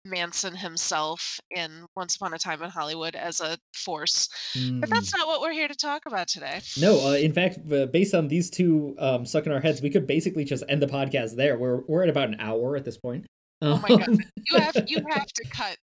Manson 0.05 0.55
himself 0.55 1.39
in 1.51 1.87
Once 1.97 2.17
Upon 2.17 2.35
a 2.35 2.39
Time 2.39 2.63
in 2.63 2.71
Hollywood 2.71 3.15
as 3.15 3.41
a 3.41 3.57
force. 3.75 4.29
But 4.55 4.61
mm. 4.61 4.89
that's 4.89 5.15
not 5.17 5.27
what 5.27 5.41
we're 5.41 5.53
here 5.53 5.69
to 5.69 5.75
talk 5.77 6.03
about 6.07 6.29
today. 6.29 6.61
No, 6.81 7.09
uh, 7.09 7.13
in 7.15 7.33
fact, 7.33 7.59
uh, 7.73 7.87
based 7.87 8.15
on 8.15 8.29
these 8.29 8.51
two 8.51 8.95
um, 8.99 9.25
stuck 9.27 9.47
in 9.47 9.53
our 9.53 9.61
heads, 9.61 9.81
we 9.83 9.91
could 9.91 10.07
basically 10.07 10.45
just 10.45 10.65
end 10.69 10.83
the 10.83 10.87
podcast 10.87 11.37
there. 11.37 11.59
We're 11.59 11.83
we're 11.87 12.03
at 12.03 12.09
about 12.09 12.29
an 12.29 12.37
hour 12.41 12.77
at 12.77 12.85
this 12.85 12.97
point. 12.99 13.27
Oh 13.61 13.79
my 13.79 13.89
God. 13.89 14.09
Um, 14.09 14.19
You 14.51 14.59
have 14.59 14.77
you 14.87 14.99
have 15.11 15.27
to 15.27 15.45
cut. 15.51 15.77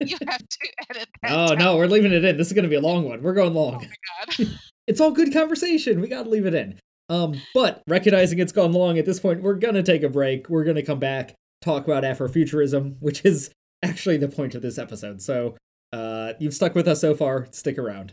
You 0.00 0.16
have 0.28 0.38
to 0.38 0.68
edit 0.90 1.08
that. 1.22 1.32
oh 1.32 1.48
down. 1.48 1.58
no, 1.58 1.76
we're 1.76 1.86
leaving 1.86 2.12
it 2.12 2.24
in. 2.24 2.36
This 2.36 2.48
is 2.48 2.52
going 2.52 2.64
to 2.64 2.68
be 2.68 2.76
a 2.76 2.80
long 2.80 3.08
one. 3.08 3.22
We're 3.22 3.32
going 3.32 3.56
Oh 3.56 3.60
long. 3.60 3.74
my 3.78 4.36
God. 4.46 4.48
It's 4.86 5.00
all 5.00 5.10
good 5.10 5.32
conversation. 5.32 6.00
We 6.00 6.06
got 6.06 6.22
to 6.24 6.28
leave 6.28 6.46
it 6.46 6.54
in. 6.54 6.78
Um, 7.08 7.40
but 7.54 7.82
recognizing 7.88 8.38
it's 8.38 8.52
gone 8.52 8.72
long 8.72 8.98
at 8.98 9.04
this 9.06 9.18
point, 9.18 9.42
we're 9.42 9.54
gonna 9.54 9.82
take 9.82 10.02
a 10.04 10.08
break. 10.08 10.48
We're 10.48 10.62
gonna 10.64 10.82
come 10.84 10.98
back, 11.00 11.34
talk 11.62 11.84
about 11.84 12.04
Afrofuturism, 12.04 12.96
which 13.00 13.24
is 13.24 13.50
actually 13.82 14.16
the 14.16 14.28
point 14.28 14.54
of 14.54 14.62
this 14.62 14.78
episode. 14.78 15.22
So, 15.22 15.56
uh, 15.92 16.32
you've 16.38 16.54
stuck 16.54 16.74
with 16.74 16.88
us 16.88 17.00
so 17.00 17.14
far. 17.14 17.48
Stick 17.52 17.78
around. 17.78 18.12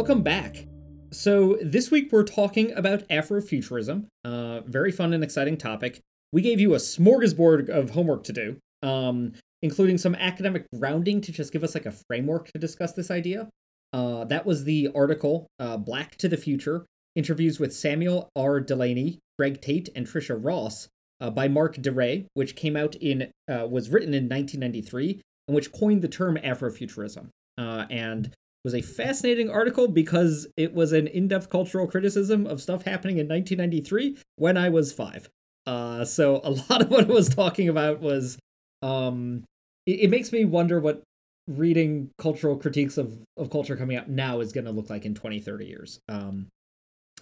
Welcome 0.00 0.22
back. 0.22 0.66
So 1.12 1.58
this 1.60 1.90
week 1.90 2.10
we're 2.10 2.24
talking 2.24 2.72
about 2.72 3.06
Afrofuturism. 3.08 4.06
Uh, 4.24 4.62
very 4.62 4.90
fun 4.90 5.12
and 5.12 5.22
exciting 5.22 5.58
topic. 5.58 6.00
We 6.32 6.40
gave 6.40 6.58
you 6.58 6.72
a 6.72 6.78
smorgasbord 6.78 7.68
of 7.68 7.90
homework 7.90 8.24
to 8.24 8.32
do, 8.32 8.56
um, 8.82 9.34
including 9.60 9.98
some 9.98 10.14
academic 10.14 10.64
grounding 10.74 11.20
to 11.20 11.32
just 11.32 11.52
give 11.52 11.62
us 11.62 11.74
like 11.74 11.84
a 11.84 11.92
framework 11.92 12.50
to 12.52 12.58
discuss 12.58 12.94
this 12.94 13.10
idea. 13.10 13.50
Uh, 13.92 14.24
that 14.24 14.46
was 14.46 14.64
the 14.64 14.88
article 14.94 15.46
uh, 15.58 15.76
"Black 15.76 16.16
to 16.16 16.28
the 16.28 16.38
Future: 16.38 16.86
Interviews 17.14 17.60
with 17.60 17.76
Samuel 17.76 18.30
R. 18.34 18.58
Delany, 18.58 19.18
Greg 19.38 19.60
Tate, 19.60 19.90
and 19.94 20.06
Tricia 20.06 20.42
Rose" 20.42 20.88
uh, 21.20 21.28
by 21.28 21.46
Mark 21.46 21.76
Dery, 21.76 22.24
which 22.32 22.56
came 22.56 22.74
out 22.74 22.94
in 22.94 23.30
uh, 23.52 23.66
was 23.68 23.90
written 23.90 24.14
in 24.14 24.30
1993 24.30 25.20
and 25.46 25.54
which 25.54 25.70
coined 25.72 26.00
the 26.00 26.08
term 26.08 26.38
Afrofuturism. 26.42 27.28
Uh, 27.58 27.84
and 27.90 28.32
was 28.64 28.74
a 28.74 28.82
fascinating 28.82 29.50
article 29.50 29.88
because 29.88 30.46
it 30.56 30.74
was 30.74 30.92
an 30.92 31.06
in-depth 31.06 31.48
cultural 31.48 31.86
criticism 31.86 32.46
of 32.46 32.60
stuff 32.60 32.84
happening 32.84 33.18
in 33.18 33.26
1993 33.26 34.18
when 34.36 34.56
I 34.56 34.68
was 34.68 34.92
five. 34.92 35.28
Uh, 35.66 36.04
so 36.04 36.40
a 36.44 36.50
lot 36.50 36.82
of 36.82 36.90
what 36.90 37.02
it 37.02 37.08
was 37.08 37.28
talking 37.28 37.68
about 37.68 38.00
was, 38.00 38.38
um, 38.82 39.44
it, 39.86 40.00
it 40.00 40.10
makes 40.10 40.32
me 40.32 40.44
wonder 40.44 40.80
what 40.80 41.02
reading 41.48 42.10
cultural 42.18 42.56
critiques 42.56 42.96
of, 42.98 43.12
of 43.36 43.50
culture 43.50 43.76
coming 43.76 43.96
out 43.96 44.08
now 44.08 44.40
is 44.40 44.52
going 44.52 44.66
to 44.66 44.70
look 44.70 44.90
like 44.90 45.04
in 45.04 45.14
20, 45.14 45.40
30 45.40 45.66
years. 45.66 45.98
Um, 46.08 46.48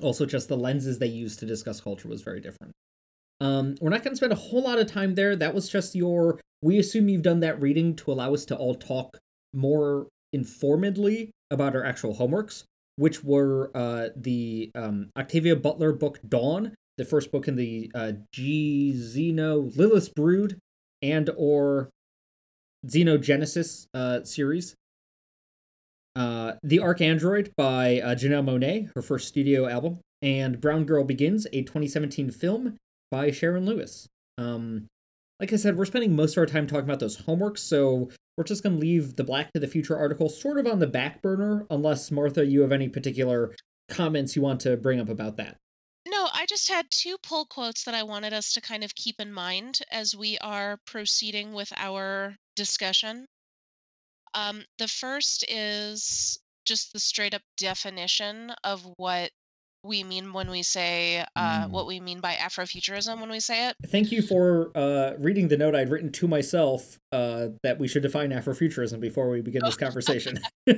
also, 0.01 0.27
just 0.27 0.48
the 0.48 0.57
lenses 0.57 0.98
they 0.98 1.07
used 1.07 1.40
to 1.40 1.46
discuss 1.46 1.81
culture 1.81 2.09
was 2.09 2.22
very 2.22 2.40
different. 2.40 2.72
Um, 3.40 3.77
we're 3.81 3.90
not 3.90 4.03
going 4.03 4.12
to 4.12 4.16
spend 4.16 4.33
a 4.33 4.37
whole 4.37 4.62
lot 4.62 4.79
of 4.79 4.90
time 4.90 5.14
there. 5.14 5.37
That 5.37 5.55
was 5.55 5.68
just 5.68 5.94
your. 5.94 6.40
We 6.62 6.79
assume 6.79 7.09
you've 7.09 7.22
done 7.22 7.40
that 7.40 7.61
reading 7.61 7.94
to 7.96 8.12
allow 8.12 8.35
us 8.35 8.44
to 8.46 8.57
all 8.57 8.74
talk 8.74 9.18
more 9.53 10.07
informedly 10.33 11.31
about 11.51 11.75
our 11.75 11.85
actual 11.85 12.14
homeworks, 12.14 12.64
which 12.97 13.25
were 13.25 13.71
uh, 13.75 14.09
the 14.17 14.71
um, 14.75 15.11
Octavia 15.17 15.57
Butler 15.57 15.93
book 15.93 16.19
Dawn, 16.29 16.75
the 16.97 17.05
first 17.05 17.31
book 17.31 17.49
in 17.49 17.57
the 17.57 17.91
uh, 17.95 18.12
G 18.33 18.93
Xeno 18.95 19.75
Lilith 19.77 20.14
Brood 20.14 20.59
and 21.03 21.31
or 21.37 21.91
Xenogenesis 22.87 23.87
uh, 23.95 24.25
series. 24.25 24.75
Uh, 26.17 26.55
the 26.64 26.79
ArchAndroid 26.79 27.53
by 27.57 28.01
uh, 28.01 28.14
Janelle 28.14 28.45
Monáe, 28.45 28.91
her 28.95 29.03
first 29.03 29.29
studio 29.29 29.69
album, 29.69 30.01
and 30.21 30.61
Brown 30.61 30.85
Girl 30.85 31.05
Begins, 31.05 31.47
a 31.53 31.62
2017 31.62 32.33
film 32.33 32.77
by 33.11 33.31
Sharon 33.31 33.64
Lewis. 33.64 34.09
Um, 34.37 34.87
like 35.38 35.53
I 35.53 35.57
said, 35.57 35.77
we're 35.77 35.85
spending 35.85 36.17
most 36.17 36.37
of 36.37 36.38
our 36.38 36.47
time 36.47 36.67
talking 36.67 36.85
about 36.85 36.99
those 36.99 37.17
homeworks, 37.17 37.59
so 37.59 38.11
we're 38.38 38.44
just 38.44 38.62
going 38.62 38.77
to 38.77 38.81
leave 38.81 39.16
the 39.16 39.24
Black 39.24 39.53
to 39.53 39.59
the 39.59 39.66
Future 39.66 39.98
article 39.98 40.29
sort 40.29 40.59
of 40.59 40.66
on 40.68 40.79
the 40.79 40.87
back 40.87 41.20
burner, 41.20 41.66
unless, 41.70 42.12
Martha, 42.12 42.46
you 42.46 42.61
have 42.61 42.70
any 42.70 42.88
particular 42.88 43.53
comments 43.88 44.37
you 44.37 44.42
want 44.42 44.61
to 44.61 44.77
bring 44.77 45.01
up 45.01 45.09
about 45.09 45.37
that. 45.38 45.57
No, 46.07 46.29
I 46.33 46.46
just 46.46 46.70
had 46.70 46.87
two 46.88 47.16
pull 47.20 47.46
quotes 47.46 47.83
that 47.83 47.96
I 47.96 48.05
wanted 48.05 48.33
us 48.33 48.53
to 48.53 48.61
kind 48.61 48.85
of 48.85 48.94
keep 48.94 49.16
in 49.18 49.33
mind 49.33 49.81
as 49.90 50.14
we 50.14 50.38
are 50.38 50.79
proceeding 50.87 51.53
with 51.53 51.72
our 51.77 52.37
discussion. 52.55 53.27
Um, 54.35 54.62
the 54.79 54.87
first 54.87 55.44
is 55.48 56.38
just 56.64 56.92
the 56.92 57.01
straight 57.01 57.35
up 57.35 57.42
definition 57.57 58.53
of 58.62 58.87
what 58.98 59.33
we 59.85 60.03
mean 60.05 60.33
when 60.33 60.51
we 60.51 60.62
say 60.62 61.25
uh, 61.37 61.67
Mm. 61.67 61.71
what 61.71 61.87
we 61.87 62.01
mean 62.01 62.21
by 62.21 62.35
Afrofuturism 62.35 63.21
when 63.21 63.31
we 63.31 63.41
say 63.41 63.69
it. 63.69 63.77
Thank 63.87 64.11
you 64.12 64.23
for 64.23 64.71
uh, 64.75 65.12
reading 65.19 65.49
the 65.49 65.57
note 65.57 65.75
I'd 65.75 65.88
written 65.91 66.11
to 66.12 66.29
myself 66.29 66.99
uh, 67.12 67.49
that 67.62 67.79
we 67.79 67.87
should 67.88 68.03
define 68.03 68.31
Afrofuturism 68.31 69.01
before 69.01 69.29
we 69.31 69.41
begin 69.41 69.62
this 69.64 69.77
conversation. 69.87 70.38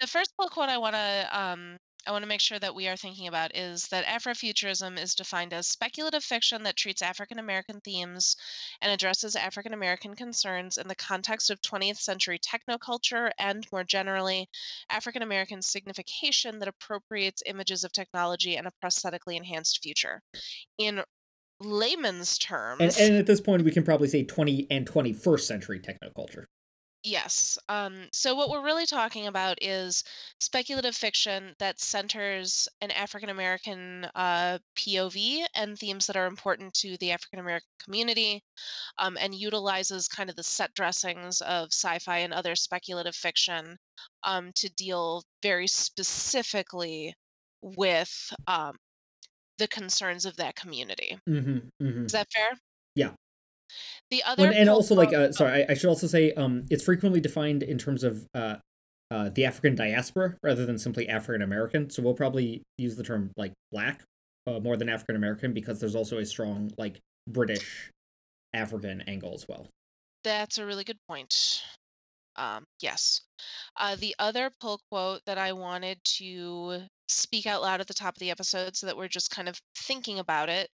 The 0.00 0.08
first 0.08 0.32
quote 0.36 0.68
I 0.68 0.76
want 0.76 0.96
to 0.96 1.28
um, 1.40 1.76
I 2.06 2.10
want 2.10 2.22
to 2.22 2.28
make 2.28 2.40
sure 2.40 2.58
that 2.58 2.74
we 2.74 2.86
are 2.88 2.96
thinking 2.96 3.28
about 3.28 3.56
is 3.56 3.86
that 3.88 4.04
Afrofuturism 4.04 4.98
is 4.98 5.14
defined 5.14 5.54
as 5.54 5.66
speculative 5.66 6.22
fiction 6.22 6.62
that 6.64 6.76
treats 6.76 7.00
African 7.00 7.38
American 7.38 7.80
themes 7.80 8.36
and 8.82 8.92
addresses 8.92 9.36
African 9.36 9.72
American 9.72 10.14
concerns 10.14 10.76
in 10.76 10.86
the 10.86 10.94
context 10.94 11.50
of 11.50 11.60
20th 11.62 11.96
century 11.98 12.38
technoculture 12.38 13.30
and, 13.38 13.66
more 13.72 13.84
generally, 13.84 14.48
African 14.90 15.22
American 15.22 15.62
signification 15.62 16.58
that 16.58 16.68
appropriates 16.68 17.42
images 17.46 17.84
of 17.84 17.92
technology 17.92 18.56
and 18.56 18.66
a 18.66 18.72
prosthetically 18.82 19.36
enhanced 19.36 19.82
future. 19.82 20.20
In 20.76 21.02
layman's 21.60 22.36
terms, 22.36 22.98
and, 22.98 23.10
and 23.10 23.16
at 23.16 23.26
this 23.26 23.40
point, 23.40 23.64
we 23.64 23.70
can 23.70 23.82
probably 23.82 24.08
say 24.08 24.24
20 24.24 24.66
and 24.70 24.86
21st 24.86 25.40
century 25.40 25.80
technoculture. 25.80 26.44
Yes. 27.04 27.58
Um, 27.68 28.08
so 28.12 28.34
what 28.34 28.48
we're 28.48 28.64
really 28.64 28.86
talking 28.86 29.26
about 29.26 29.58
is 29.62 30.02
speculative 30.40 30.96
fiction 30.96 31.54
that 31.58 31.78
centers 31.78 32.66
an 32.80 32.90
African 32.92 33.28
American 33.28 34.06
uh, 34.14 34.58
POV 34.74 35.44
and 35.54 35.78
themes 35.78 36.06
that 36.06 36.16
are 36.16 36.26
important 36.26 36.72
to 36.74 36.96
the 36.96 37.12
African 37.12 37.40
American 37.40 37.68
community, 37.78 38.42
um, 38.98 39.18
and 39.20 39.34
utilizes 39.34 40.08
kind 40.08 40.30
of 40.30 40.36
the 40.36 40.42
set 40.42 40.72
dressings 40.72 41.42
of 41.42 41.66
sci-fi 41.72 42.18
and 42.18 42.32
other 42.32 42.56
speculative 42.56 43.14
fiction 43.14 43.76
um, 44.22 44.50
to 44.54 44.70
deal 44.70 45.22
very 45.42 45.66
specifically 45.66 47.14
with 47.60 48.32
um, 48.46 48.76
the 49.58 49.68
concerns 49.68 50.24
of 50.24 50.36
that 50.36 50.56
community. 50.56 51.18
Mm-hmm, 51.28 51.84
mm-hmm. 51.84 52.06
Is 52.06 52.12
that 52.12 52.28
fair? 52.34 52.52
Yeah. 52.94 53.12
The 54.10 54.22
other 54.24 54.52
and, 54.52 54.68
also 54.68 54.94
like 54.94 55.12
uh, 55.12 55.32
sorry 55.32 55.64
I, 55.64 55.72
I 55.72 55.74
should 55.74 55.88
also 55.88 56.06
say 56.06 56.32
um 56.32 56.64
it's 56.70 56.84
frequently 56.84 57.20
defined 57.20 57.62
in 57.62 57.78
terms 57.78 58.04
of 58.04 58.26
uh 58.34 58.56
uh, 59.10 59.30
the 59.34 59.44
African 59.44 59.74
diaspora 59.74 60.34
rather 60.42 60.66
than 60.66 60.78
simply 60.78 61.08
African 61.08 61.42
American. 61.42 61.90
So 61.90 62.02
we'll 62.02 62.14
probably 62.14 62.62
use 62.78 62.96
the 62.96 63.04
term 63.04 63.30
like 63.36 63.52
black 63.70 64.02
uh, 64.46 64.60
more 64.60 64.76
than 64.76 64.88
African 64.88 65.14
American 65.14 65.52
because 65.52 65.78
there's 65.78 65.94
also 65.94 66.18
a 66.18 66.26
strong 66.26 66.72
like 66.78 67.00
British 67.28 67.90
African 68.52 69.02
angle 69.02 69.32
as 69.34 69.46
well. 69.48 69.68
That's 70.24 70.58
a 70.58 70.66
really 70.66 70.84
good 70.84 70.98
point. 71.06 71.62
Um, 72.36 72.64
yes. 72.80 73.20
Uh, 73.76 73.96
the 73.96 74.14
other 74.18 74.50
pull 74.60 74.80
quote 74.90 75.20
that 75.26 75.38
I 75.38 75.52
wanted 75.52 75.98
to 76.16 76.80
speak 77.08 77.46
out 77.46 77.62
loud 77.62 77.80
at 77.80 77.86
the 77.86 77.94
top 77.94 78.16
of 78.16 78.18
the 78.18 78.30
episode 78.30 78.76
so 78.76 78.86
that 78.86 78.96
we're 78.96 79.08
just 79.08 79.30
kind 79.30 79.48
of 79.48 79.60
thinking 79.76 80.18
about 80.18 80.48
it 80.48 80.68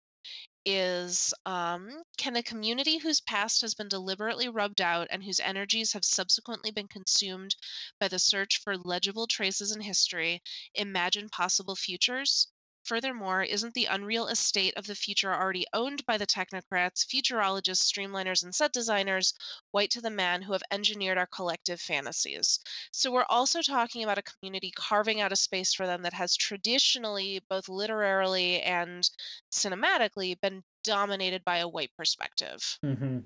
is 0.76 1.34
um, 1.46 2.04
Can 2.18 2.36
a 2.36 2.44
community 2.44 2.98
whose 2.98 3.22
past 3.22 3.62
has 3.62 3.74
been 3.76 3.88
deliberately 3.88 4.48
rubbed 4.50 4.82
out 4.82 5.08
and 5.10 5.24
whose 5.24 5.40
energies 5.40 5.94
have 5.94 6.06
subsequently 6.06 6.72
been 6.72 6.88
consumed 6.88 7.56
by 8.00 8.08
the 8.08 8.20
search 8.20 8.60
for 8.64 8.78
legible 8.78 9.28
traces 9.28 9.72
in 9.72 9.82
history 9.82 10.42
imagine 10.76 11.30
possible 11.30 11.76
futures? 11.76 12.48
Furthermore, 12.86 13.44
isn't 13.44 13.74
the 13.74 13.86
unreal 13.86 14.28
estate 14.28 14.74
of 14.76 14.88
the 14.88 14.96
future 14.96 15.34
already 15.34 15.66
owned 15.74 16.06
by 16.06 16.18
the 16.18 16.26
technocrats, 16.26 17.06
futurologists, 17.06 17.84
streamliners, 17.84 18.44
and 18.44 18.56
set 18.56 18.72
designers, 18.72 19.34
white 19.72 19.92
to 19.92 20.02
the 20.02 20.10
man, 20.10 20.42
who 20.42 20.54
have 20.54 20.64
engineered 20.72 21.18
our 21.18 21.28
collective 21.28 21.80
fantasies? 21.80 22.60
So 22.92 23.12
we're 23.12 23.26
also 23.30 23.62
talking 23.62 24.04
about 24.04 24.18
a 24.18 24.24
community 24.24 24.72
carving 24.76 25.22
out 25.22 25.32
a 25.32 25.36
space 25.36 25.74
for 25.74 25.86
them 25.86 26.02
that 26.04 26.14
has 26.14 26.36
traditionally, 26.36 27.42
both 27.50 27.70
literarily 27.70 28.62
and 28.62 29.08
cinematically, 29.52 30.40
been 30.42 30.64
dominated 30.84 31.44
by 31.44 31.58
a 31.58 31.68
white 31.68 31.92
perspective. 31.98 32.80
Mm-hmm. 32.84 33.20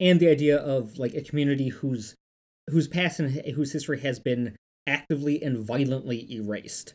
And 0.00 0.20
the 0.20 0.30
idea 0.30 0.56
of 0.58 0.98
like 0.98 1.14
a 1.14 1.22
community 1.22 1.68
whose 1.68 2.14
whose 2.70 2.88
past 2.88 3.20
and 3.20 3.30
whose 3.30 3.72
history 3.72 4.00
has 4.00 4.20
been 4.20 4.56
actively 4.86 5.42
and 5.42 5.58
violently 5.58 6.30
erased. 6.32 6.94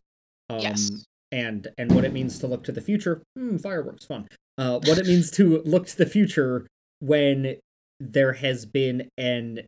Um, 0.50 0.60
yes 0.60 1.06
and 1.34 1.68
and 1.80 1.92
what 1.94 2.06
it 2.06 2.14
means 2.14 2.38
to 2.40 2.48
look 2.48 2.64
to 2.64 2.72
the 2.72 2.80
future. 2.80 3.24
Hmm, 3.36 3.58
fireworks, 3.58 4.06
fun. 4.06 4.28
Uh, 4.58 4.80
what 4.86 5.00
it 5.00 5.08
means 5.08 5.32
to 5.32 5.62
look 5.66 5.88
to 5.88 5.98
the 5.98 6.06
future 6.06 6.68
when 7.00 7.58
there 8.00 8.34
has 8.34 8.66
been 8.66 9.10
an 9.18 9.62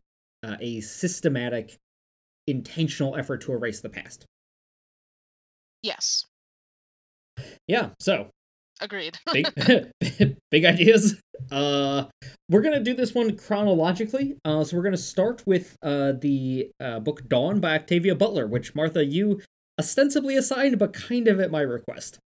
uh, 0.44 0.56
a 0.60 0.80
systematic, 0.80 1.76
intentional 2.46 3.16
effort 3.16 3.40
to 3.42 3.52
erase 3.52 3.80
the 3.80 3.88
past. 3.88 4.24
Yes. 5.82 6.24
Yeah. 7.66 7.90
So. 8.00 8.30
Agreed. 8.80 9.18
big, 9.32 9.48
big 10.50 10.64
ideas. 10.64 11.20
Uh, 11.50 12.04
we're 12.48 12.60
gonna 12.60 12.82
do 12.82 12.94
this 12.94 13.14
one 13.14 13.36
chronologically. 13.36 14.36
Uh, 14.44 14.62
so 14.62 14.76
we're 14.76 14.82
gonna 14.82 14.96
start 14.96 15.42
with 15.46 15.76
uh 15.82 16.12
the 16.20 16.70
uh, 16.78 17.00
book 17.00 17.26
Dawn 17.26 17.58
by 17.58 17.74
Octavia 17.74 18.14
Butler, 18.14 18.46
which 18.46 18.74
Martha 18.74 19.04
you 19.04 19.40
ostensibly 19.78 20.36
assigned, 20.36 20.78
but 20.78 20.92
kind 20.92 21.28
of 21.28 21.40
at 21.40 21.50
my 21.50 21.60
request. 21.60 22.18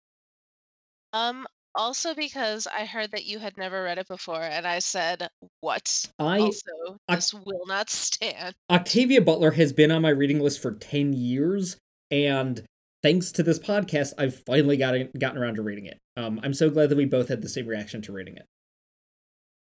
Um, 1.12 1.46
also 1.74 2.14
because 2.14 2.66
I 2.66 2.84
heard 2.84 3.12
that 3.12 3.24
you 3.24 3.38
had 3.38 3.56
never 3.56 3.84
read 3.84 3.98
it 3.98 4.08
before, 4.08 4.42
and 4.42 4.66
I 4.66 4.80
said, 4.80 5.28
"What?" 5.60 6.10
I 6.18 6.40
also 6.40 6.98
this 7.08 7.32
will 7.32 7.66
not 7.66 7.90
stand. 7.90 8.54
Octavia 8.70 9.20
Butler 9.22 9.52
has 9.52 9.72
been 9.72 9.90
on 9.90 10.02
my 10.02 10.10
reading 10.10 10.40
list 10.40 10.60
for 10.60 10.72
ten 10.72 11.12
years, 11.12 11.76
and 12.10 12.64
thanks 13.02 13.32
to 13.32 13.42
this 13.42 13.58
podcast, 13.58 14.12
I've 14.18 14.42
finally 14.44 14.76
gotten 14.76 15.10
gotten 15.18 15.38
around 15.38 15.54
to 15.54 15.62
reading 15.62 15.86
it. 15.86 15.98
Um, 16.16 16.40
I'm 16.42 16.54
so 16.54 16.68
glad 16.68 16.90
that 16.90 16.96
we 16.96 17.04
both 17.04 17.28
had 17.28 17.42
the 17.42 17.48
same 17.48 17.66
reaction 17.66 18.02
to 18.02 18.12
reading 18.12 18.36
it. 18.36 18.46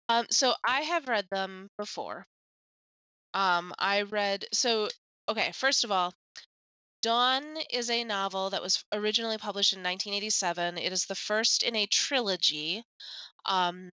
Um, 0.08 0.25
so 0.32 0.53
I 0.65 0.82
have 0.82 1.08
read 1.08 1.25
them 1.32 1.67
before. 1.77 2.25
Um, 3.34 3.73
I 3.77 4.03
read 4.03 4.45
so 4.53 4.88
okay. 5.27 5.51
First 5.53 5.84
of 5.84 5.91
all, 5.91 6.13
Dawn 7.01 7.43
is 7.69 7.89
a 7.89 8.03
novel 8.03 8.49
that 8.49 8.62
was 8.62 8.83
originally 8.91 9.38
published 9.38 9.73
in 9.73 9.79
1987. 9.79 10.77
It 10.77 10.91
is 10.91 11.05
the 11.05 11.15
first 11.15 11.63
in 11.63 11.75
a 11.75 11.85
trilogy 11.85 12.83
um, 13.45 13.89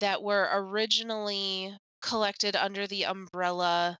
that 0.00 0.22
were 0.22 0.48
originally 0.52 1.76
collected 2.00 2.54
under 2.54 2.86
the 2.86 3.06
umbrella 3.06 3.98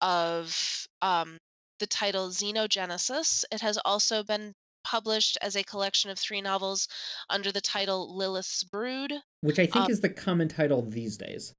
of 0.00 0.86
um, 1.00 1.38
the 1.78 1.86
title 1.86 2.30
Xenogenesis. 2.30 3.44
It 3.52 3.60
has 3.60 3.78
also 3.84 4.22
been 4.24 4.52
published 4.84 5.38
as 5.40 5.56
a 5.56 5.62
collection 5.62 6.10
of 6.10 6.18
three 6.18 6.40
novels 6.40 6.88
under 7.30 7.52
the 7.52 7.60
title 7.60 8.16
Lilith's 8.16 8.64
Brood, 8.64 9.12
which 9.42 9.58
I 9.58 9.66
think 9.66 9.84
um, 9.84 9.90
is 9.90 10.00
the 10.00 10.08
common 10.08 10.48
title 10.48 10.82
these 10.82 11.16
days. 11.16 11.54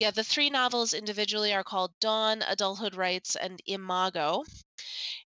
Yeah, 0.00 0.10
the 0.10 0.24
three 0.24 0.50
novels 0.50 0.92
individually 0.92 1.52
are 1.54 1.62
called 1.62 1.92
Dawn, 2.00 2.42
Adulthood 2.42 2.96
Rites, 2.96 3.36
and 3.36 3.60
Imago. 3.66 4.42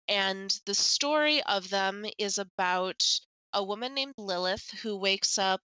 And 0.09 0.51
the 0.67 0.75
story 0.75 1.43
of 1.45 1.71
them 1.71 2.07
is 2.19 2.39
about 2.39 3.05
a 3.53 3.63
woman 3.63 3.95
named 3.95 4.15
Lilith 4.19 4.71
who 4.83 4.97
wakes 4.97 5.39
up 5.39 5.63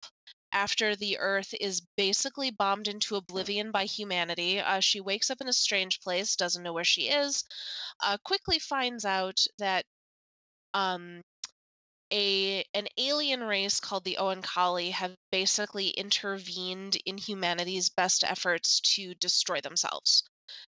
after 0.51 0.95
the 0.95 1.17
earth 1.19 1.53
is 1.59 1.81
basically 1.95 2.49
bombed 2.51 2.87
into 2.87 3.15
oblivion 3.15 3.71
by 3.71 3.85
humanity. 3.85 4.59
Uh, 4.59 4.79
she 4.79 4.99
wakes 4.99 5.29
up 5.29 5.41
in 5.41 5.47
a 5.47 5.53
strange 5.53 6.01
place, 6.01 6.35
doesn't 6.35 6.63
know 6.63 6.73
where 6.73 6.83
she 6.83 7.09
is, 7.09 7.43
uh, 8.01 8.17
quickly 8.23 8.59
finds 8.59 9.05
out 9.05 9.39
that 9.57 9.85
um, 10.73 11.21
a 12.11 12.63
an 12.73 12.87
alien 12.97 13.43
race 13.43 13.79
called 13.79 14.03
the 14.03 14.17
Oankali 14.19 14.91
have 14.91 15.15
basically 15.31 15.89
intervened 15.89 16.97
in 17.05 17.17
humanity's 17.17 17.89
best 17.89 18.23
efforts 18.23 18.79
to 18.95 19.13
destroy 19.15 19.61
themselves. 19.61 20.23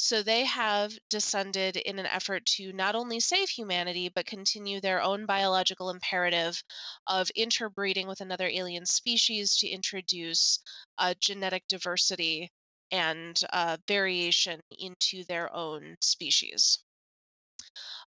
So 0.01 0.23
they 0.23 0.45
have 0.45 0.97
descended 1.09 1.75
in 1.75 1.99
an 1.99 2.05
effort 2.05 2.45
to 2.57 2.71
not 2.71 2.95
only 2.95 3.19
save 3.19 3.49
humanity, 3.49 4.07
but 4.09 4.25
continue 4.25 4.79
their 4.79 5.01
own 5.01 5.25
biological 5.25 5.89
imperative 5.89 6.63
of 7.05 7.29
interbreeding 7.35 8.07
with 8.07 8.21
another 8.21 8.47
alien 8.47 8.85
species 8.85 9.57
to 9.57 9.67
introduce 9.67 10.59
uh, 10.97 11.13
genetic 11.19 11.67
diversity 11.67 12.49
and 12.91 13.41
uh, 13.51 13.77
variation 13.88 14.62
into 14.79 15.25
their 15.25 15.53
own 15.53 15.97
species. 16.01 16.79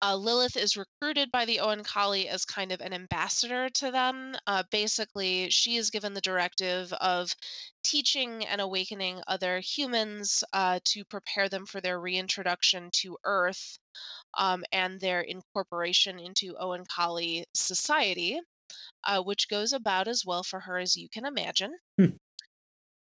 Uh, 0.02 0.16
Lilith 0.16 0.56
is 0.56 0.78
recruited 0.78 1.32
by 1.32 1.46
the 1.46 1.60
Owen 1.60 1.80
Oankali 1.80 2.28
as 2.28 2.46
kind 2.46 2.72
of 2.72 2.82
an 2.82 2.94
ambassador 2.94 3.70
to 3.70 3.90
them. 3.92 4.36
Uh, 4.46 4.64
basically, 4.70 5.50
she 5.50 5.78
is 5.78 5.90
given 5.90 6.14
the 6.14 6.22
directive 6.22 6.94
of 6.94 7.34
teaching 7.84 8.46
and 8.46 8.62
awakening 8.62 9.22
other 9.28 9.60
humans 9.60 10.44
uh, 10.54 10.80
to 10.86 11.04
prepare 11.06 11.50
them 11.50 11.66
for 11.66 11.82
their 11.82 12.00
reintroduction 12.00 12.90
to 12.94 13.18
Earth 13.24 13.80
um, 14.38 14.64
and 14.72 15.00
their 15.00 15.22
incorporation 15.22 16.20
into 16.20 16.56
Owen 16.60 16.84
Oankali 16.86 17.44
society, 17.56 18.40
uh, 19.04 19.22
which 19.22 19.50
goes 19.50 19.74
about 19.74 20.08
as 20.08 20.24
well 20.26 20.44
for 20.44 20.60
her 20.60 20.78
as 20.78 20.96
you 20.96 21.10
can 21.10 21.26
imagine. 21.26 21.74
Hmm. 22.00 22.06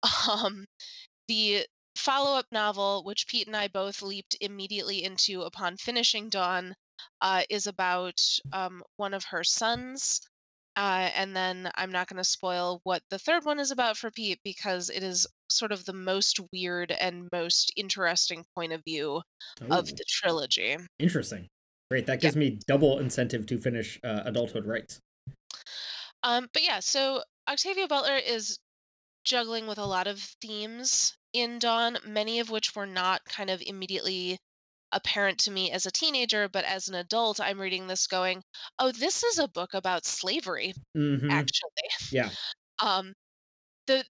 Um, 0.31 0.64
the 1.29 1.66
follow 2.01 2.39
up 2.39 2.47
novel, 2.51 3.05
which 3.05 3.29
Pete 3.29 3.47
and 3.47 3.57
I 3.57 3.69
both 3.69 4.03
leaped 4.03 4.37
immediately 4.41 5.05
into 5.05 5.43
upon 5.43 5.77
finishing 5.77 6.29
Dawn, 6.29 6.75
uh, 7.21 7.43
is 7.51 7.67
about 7.67 8.21
um, 8.53 8.83
one 8.97 9.15
of 9.15 9.25
her 9.25 9.45
sons. 9.45 10.21
Uh, 10.77 11.11
and 11.15 11.37
then 11.37 11.71
I'm 11.75 11.93
not 11.93 12.09
going 12.09 12.19
to 12.19 12.25
spoil 12.25 12.81
what 12.85 13.03
the 13.11 13.19
third 13.19 13.45
one 13.45 13.59
is 13.59 13.71
about 13.71 13.97
for 13.97 14.11
Pete 14.11 14.41
because 14.45 14.89
it 14.89 15.03
is 15.03 15.27
sort 15.51 15.73
of 15.73 15.85
the 15.85 15.93
most 15.93 16.41
weird 16.53 16.93
and 16.93 17.29
most 17.33 17.73
interesting 17.77 18.45
point 18.55 18.73
of 18.73 18.83
view 18.85 19.21
Ooh. 19.63 19.67
of 19.71 19.89
the 19.89 20.05
trilogy. 20.09 20.77
Interesting. 20.99 21.49
Great. 21.91 22.07
That 22.07 22.21
gives 22.21 22.37
yeah. 22.37 22.41
me 22.41 22.59
double 22.67 22.99
incentive 22.99 23.47
to 23.47 23.59
finish 23.59 23.99
uh, 24.05 24.23
Adulthood 24.25 24.65
Rites. 24.65 25.01
Um, 26.23 26.49
but 26.53 26.63
yeah, 26.63 26.81
so 26.81 27.25
Octavia 27.49 27.89
Butler 27.89 28.17
is 28.17 28.59
juggling 29.25 29.67
with 29.67 29.79
a 29.79 29.85
lot 29.85 30.07
of 30.07 30.19
themes 30.41 31.15
in 31.33 31.59
Dawn, 31.59 31.99
many 32.05 32.40
of 32.40 32.51
which 32.51 32.75
were 32.75 32.87
not 32.87 33.25
kind 33.25 33.51
of 33.51 33.62
immediately 33.62 34.38
apparent 34.93 35.38
to 35.38 35.51
me 35.51 35.71
as 35.71 35.87
a 35.87 35.90
teenager, 35.90 36.49
but 36.49 36.64
as 36.64 36.88
an 36.88 36.97
adult, 36.97 37.40
I'm 37.40 37.61
reading 37.61 37.87
this 37.87 38.07
going, 38.07 38.43
oh, 38.79 38.93
this 38.93 39.23
is 39.23 39.38
a 39.38 39.49
book 39.49 39.75
about 39.75 40.05
slavery, 40.05 40.75
mm-hmm. 40.97 41.31
actually. 41.31 42.11
Yeah. 42.11 42.31
Um, 42.83 43.12
the 43.87 44.03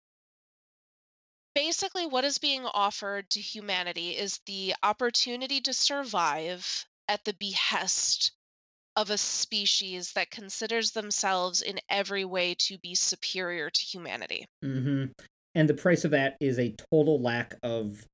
basically 1.56 2.06
what 2.06 2.22
is 2.22 2.38
being 2.38 2.64
offered 2.66 3.28
to 3.30 3.40
humanity 3.40 4.10
is 4.10 4.38
the 4.46 4.76
opportunity 4.84 5.60
to 5.62 5.72
survive 5.72 6.86
at 7.08 7.24
the 7.24 7.34
behest 7.40 8.30
of 8.94 9.10
a 9.10 9.18
species 9.18 10.12
that 10.12 10.30
considers 10.30 10.92
themselves 10.92 11.62
in 11.62 11.80
every 11.88 12.24
way 12.24 12.54
to 12.60 12.78
be 12.78 12.94
superior 12.94 13.70
to 13.70 13.80
humanity. 13.80 14.46
Mm-hmm 14.64 15.06
and 15.54 15.68
the 15.68 15.74
price 15.74 16.04
of 16.04 16.10
that 16.12 16.36
is 16.40 16.58
a 16.58 16.74
total 16.90 17.20
lack 17.20 17.56
of 17.62 18.06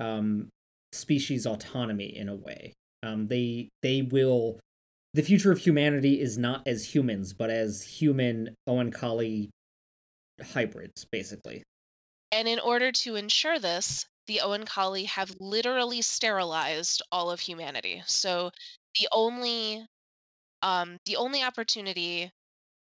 um, 0.00 0.48
species 0.92 1.46
autonomy 1.46 2.16
in 2.16 2.28
a 2.28 2.34
way. 2.34 2.72
Um, 3.02 3.26
they 3.26 3.68
they 3.82 4.02
will 4.02 4.60
the 5.14 5.22
future 5.22 5.52
of 5.52 5.58
humanity 5.58 6.20
is 6.20 6.38
not 6.38 6.62
as 6.66 6.94
humans, 6.94 7.32
but 7.32 7.50
as 7.50 7.82
human 7.82 8.54
Owen 8.66 8.90
Oankali 8.90 9.50
hybrids, 10.52 11.04
basically. 11.10 11.62
And 12.30 12.48
in 12.48 12.58
order 12.58 12.90
to 12.92 13.16
ensure 13.16 13.58
this, 13.58 14.06
the 14.26 14.40
Owen 14.40 14.62
Oankali 14.62 15.06
have 15.06 15.34
literally 15.38 16.00
sterilized 16.00 17.02
all 17.12 17.30
of 17.30 17.40
humanity. 17.40 18.02
So 18.06 18.50
the 18.98 19.08
only 19.12 19.84
um, 20.62 20.98
the 21.06 21.16
only 21.16 21.42
opportunity 21.42 22.30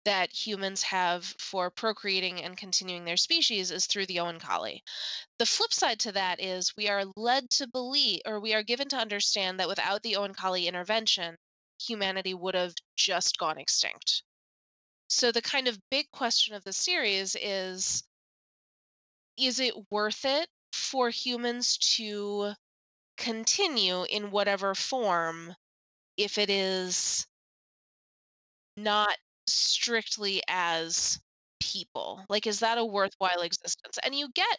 that 0.05 0.31
humans 0.33 0.83
have 0.83 1.23
for 1.39 1.69
procreating 1.69 2.41
and 2.41 2.57
continuing 2.57 3.05
their 3.05 3.17
species 3.17 3.71
is 3.71 3.85
through 3.85 4.05
the 4.07 4.17
Oankali. 4.17 4.81
The 5.39 5.45
flip 5.45 5.73
side 5.73 5.99
to 6.01 6.11
that 6.11 6.41
is 6.41 6.75
we 6.75 6.89
are 6.89 7.05
led 7.15 7.49
to 7.51 7.67
believe, 7.67 8.21
or 8.25 8.39
we 8.39 8.53
are 8.53 8.63
given 8.63 8.89
to 8.89 8.97
understand 8.97 9.59
that 9.59 9.67
without 9.67 10.03
the 10.03 10.13
Oankali 10.13 10.65
intervention, 10.65 11.37
humanity 11.81 12.33
would 12.33 12.55
have 12.55 12.73
just 12.95 13.37
gone 13.37 13.57
extinct. 13.57 14.23
So 15.07 15.31
the 15.31 15.41
kind 15.41 15.67
of 15.67 15.79
big 15.91 16.09
question 16.11 16.55
of 16.55 16.63
the 16.63 16.73
series 16.73 17.35
is 17.41 18.03
is 19.37 19.59
it 19.59 19.73
worth 19.89 20.25
it 20.25 20.47
for 20.71 21.09
humans 21.09 21.77
to 21.77 22.53
continue 23.17 24.03
in 24.03 24.31
whatever 24.31 24.75
form 24.75 25.55
if 26.17 26.37
it 26.37 26.49
is 26.49 27.25
not 28.77 29.17
strictly 29.47 30.41
as 30.47 31.19
people 31.59 32.23
like 32.29 32.47
is 32.47 32.59
that 32.59 32.77
a 32.77 32.85
worthwhile 32.85 33.41
existence? 33.41 33.97
And 34.03 34.13
you 34.15 34.29
get 34.33 34.57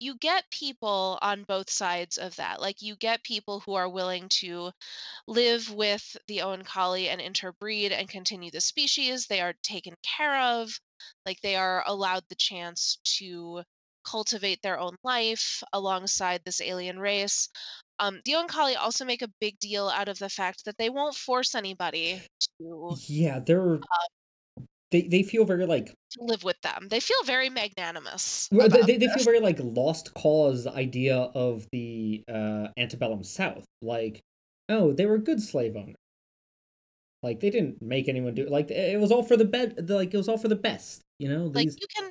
you 0.00 0.16
get 0.16 0.50
people 0.50 1.18
on 1.20 1.44
both 1.44 1.70
sides 1.70 2.16
of 2.16 2.34
that 2.36 2.60
like 2.60 2.80
you 2.80 2.96
get 2.96 3.22
people 3.22 3.60
who 3.60 3.74
are 3.74 3.88
willing 3.88 4.26
to 4.30 4.70
live 5.28 5.70
with 5.70 6.16
the 6.26 6.40
owen 6.40 6.62
Oankali 6.62 7.08
and 7.08 7.20
interbreed 7.20 7.92
and 7.92 8.08
continue 8.08 8.50
the 8.50 8.62
species 8.62 9.26
they 9.26 9.42
are 9.42 9.54
taken 9.62 9.94
care 10.02 10.40
of 10.40 10.70
like 11.26 11.38
they 11.42 11.54
are 11.54 11.84
allowed 11.86 12.22
the 12.28 12.34
chance 12.34 12.98
to 13.18 13.62
cultivate 14.04 14.60
their 14.62 14.78
own 14.78 14.96
life 15.04 15.62
alongside 15.72 16.40
this 16.44 16.60
alien 16.60 16.98
race. 16.98 17.48
Um, 17.98 18.20
the 18.24 18.32
Oankali 18.32 18.76
also 18.78 19.04
make 19.04 19.22
a 19.22 19.28
big 19.40 19.58
deal 19.58 19.88
out 19.88 20.08
of 20.08 20.18
the 20.18 20.30
fact 20.30 20.64
that 20.64 20.78
they 20.78 20.88
won't 20.88 21.14
force 21.14 21.54
anybody 21.54 22.22
to 22.58 22.96
yeah 23.06 23.40
they're 23.40 23.78
they 24.90 25.02
they 25.02 25.22
feel 25.22 25.44
very 25.44 25.66
like 25.66 25.94
to 26.12 26.22
live 26.24 26.42
with 26.44 26.60
them. 26.62 26.88
They 26.88 27.00
feel 27.00 27.22
very 27.24 27.50
magnanimous. 27.50 28.50
well, 28.52 28.68
about 28.68 28.86
they, 28.86 28.96
they 28.96 29.08
feel 29.08 29.24
very 29.24 29.40
like 29.40 29.58
lost 29.60 30.14
cause 30.14 30.66
idea 30.66 31.16
of 31.16 31.66
the 31.72 32.24
uh 32.28 32.68
antebellum 32.76 33.22
south 33.22 33.64
like 33.82 34.20
oh 34.68 34.92
they 34.92 35.06
were 35.06 35.18
good 35.18 35.40
slave 35.40 35.76
owners 35.76 35.96
like 37.22 37.40
they 37.40 37.50
didn't 37.50 37.80
make 37.82 38.08
anyone 38.08 38.34
do 38.34 38.46
like 38.46 38.70
it 38.70 38.98
was 38.98 39.10
all 39.12 39.22
for 39.22 39.36
the 39.36 39.44
bed 39.44 39.88
like 39.90 40.12
it 40.14 40.16
was 40.16 40.28
all 40.28 40.38
for 40.38 40.48
the 40.48 40.56
best 40.56 41.02
you 41.18 41.28
know 41.28 41.46
like 41.46 41.70
you 41.76 41.86
can 41.96 42.10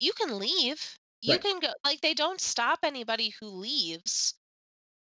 you 0.00 0.12
can 0.14 0.38
leave. 0.38 0.98
You 1.22 1.38
Right. 1.38 1.40
can 1.40 1.60
go 1.60 1.72
like 1.84 2.00
they 2.02 2.14
don't 2.14 2.40
stop 2.40 2.80
anybody 2.84 3.34
who 3.40 3.46
leaves. 3.48 4.34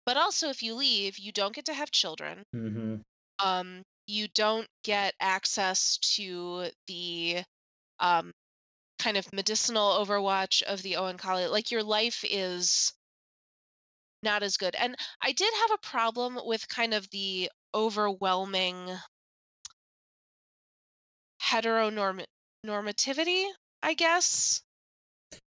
But 0.06 0.16
also 0.18 0.48
if 0.50 0.62
you 0.62 0.74
leave, 0.74 1.18
you 1.18 1.32
don't 1.32 1.54
get 1.54 1.66
to 1.66 1.74
have 1.74 1.90
children. 1.92 2.44
hmm 2.52 3.02
Um 3.38 3.82
you 4.06 4.28
don't 4.34 4.68
get 4.82 5.14
access 5.20 5.98
to 5.98 6.66
the 6.86 7.42
um 8.00 8.32
kind 8.98 9.16
of 9.16 9.32
medicinal 9.32 10.04
overwatch 10.04 10.62
of 10.62 10.82
the 10.82 10.94
Oankali. 10.94 11.50
Like 11.50 11.70
your 11.70 11.82
life 11.82 12.24
is 12.28 12.92
not 14.22 14.42
as 14.42 14.56
good. 14.56 14.74
And 14.74 14.96
I 15.22 15.32
did 15.32 15.52
have 15.62 15.72
a 15.72 15.86
problem 15.86 16.38
with 16.44 16.68
kind 16.68 16.94
of 16.94 17.08
the 17.10 17.50
overwhelming 17.74 18.76
heteronormativity, 21.42 23.44
I 23.82 23.94
guess, 23.94 24.62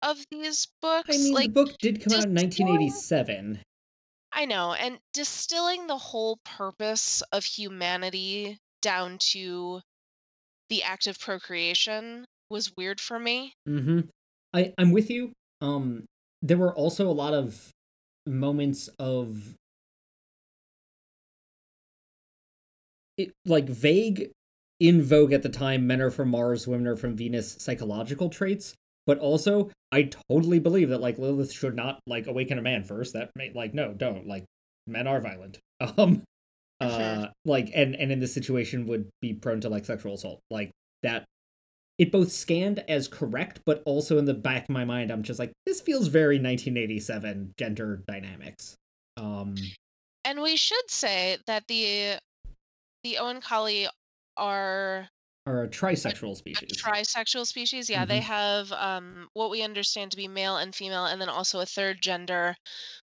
of 0.01 0.17
these 0.29 0.67
books. 0.81 1.09
I 1.09 1.17
mean 1.17 1.33
like 1.33 1.53
the 1.53 1.65
book 1.65 1.77
did 1.79 2.03
come 2.03 2.13
out 2.13 2.25
in 2.25 2.35
1987 2.35 3.59
I 4.35 4.43
know, 4.45 4.73
and 4.73 4.99
distilling 5.13 5.87
the 5.87 5.97
whole 5.97 6.39
purpose 6.43 7.23
of 7.31 7.45
humanity 7.45 8.59
down 8.81 9.17
to 9.31 9.79
the 10.69 10.83
act 10.83 11.07
of 11.07 11.17
procreation 11.19 12.25
was 12.49 12.75
weird 12.75 12.99
for 12.99 13.17
me. 13.17 13.53
hmm 13.65 14.01
I 14.53 14.73
I'm 14.77 14.91
with 14.91 15.09
you. 15.09 15.31
Um, 15.61 16.03
there 16.41 16.57
were 16.57 16.73
also 16.73 17.09
a 17.09 17.13
lot 17.13 17.33
of 17.33 17.71
moments 18.27 18.89
of 18.99 19.55
it 23.17 23.31
like 23.45 23.69
vague, 23.69 24.31
in 24.79 25.01
vogue 25.01 25.31
at 25.31 25.43
the 25.43 25.49
time. 25.49 25.87
Men 25.87 26.01
are 26.01 26.11
from 26.11 26.29
Mars, 26.29 26.67
women 26.67 26.87
are 26.87 26.95
from 26.95 27.15
Venus. 27.15 27.55
Psychological 27.59 28.29
traits, 28.29 28.75
but 29.05 29.19
also 29.19 29.69
I 29.91 30.09
totally 30.29 30.59
believe 30.59 30.89
that 30.89 31.01
like 31.01 31.17
Lilith 31.17 31.51
should 31.51 31.75
not 31.75 31.99
like 32.07 32.27
awaken 32.27 32.57
a 32.57 32.61
man 32.61 32.83
first. 32.83 33.13
That 33.13 33.31
may 33.35 33.51
like 33.53 33.73
no, 33.73 33.93
don't 33.93 34.27
like 34.27 34.45
men 34.87 35.07
are 35.07 35.21
violent. 35.21 35.59
Um, 35.97 36.23
uh, 36.79 37.27
like 37.43 37.69
and 37.73 37.95
and 37.95 38.11
in 38.11 38.19
this 38.19 38.33
situation 38.33 38.85
would 38.87 39.09
be 39.21 39.33
prone 39.33 39.61
to 39.61 39.69
like 39.69 39.85
sexual 39.85 40.13
assault. 40.13 40.39
Like 40.49 40.71
that 41.03 41.25
it 41.97 42.11
both 42.11 42.31
scanned 42.31 42.83
as 42.87 43.07
correct, 43.07 43.61
but 43.65 43.81
also 43.85 44.17
in 44.17 44.25
the 44.25 44.33
back 44.33 44.63
of 44.63 44.69
my 44.69 44.83
mind, 44.83 45.11
I'm 45.11 45.23
just 45.23 45.39
like, 45.39 45.53
this 45.65 45.79
feels 45.79 46.07
very 46.07 46.35
1987 46.35 47.53
gender 47.57 48.03
dynamics. 48.07 48.75
Um, 49.17 49.55
And 50.25 50.41
we 50.41 50.57
should 50.57 50.89
say 50.89 51.37
that 51.47 51.63
the 51.67 52.19
the 53.03 53.17
Oankali 53.21 53.87
are 54.35 55.07
or 55.45 55.63
a 55.63 55.67
trisexual 55.69 56.35
a 56.57 56.61
species. 56.65 56.71
trisexual 56.73 57.45
species. 57.45 57.89
Yeah, 57.89 58.05
they 58.05 58.19
Mhm. 58.19 58.21
have 58.21 58.71
um, 58.71 59.29
what 59.33 59.49
we 59.49 59.61
understand 59.61 60.11
to 60.11 60.17
be 60.17 60.27
male 60.27 60.57
and 60.57 60.73
female, 60.75 61.05
and 61.05 61.21
then 61.21 61.29
also 61.29 61.59
a 61.59 61.65
third 61.65 62.01
gender 62.01 62.55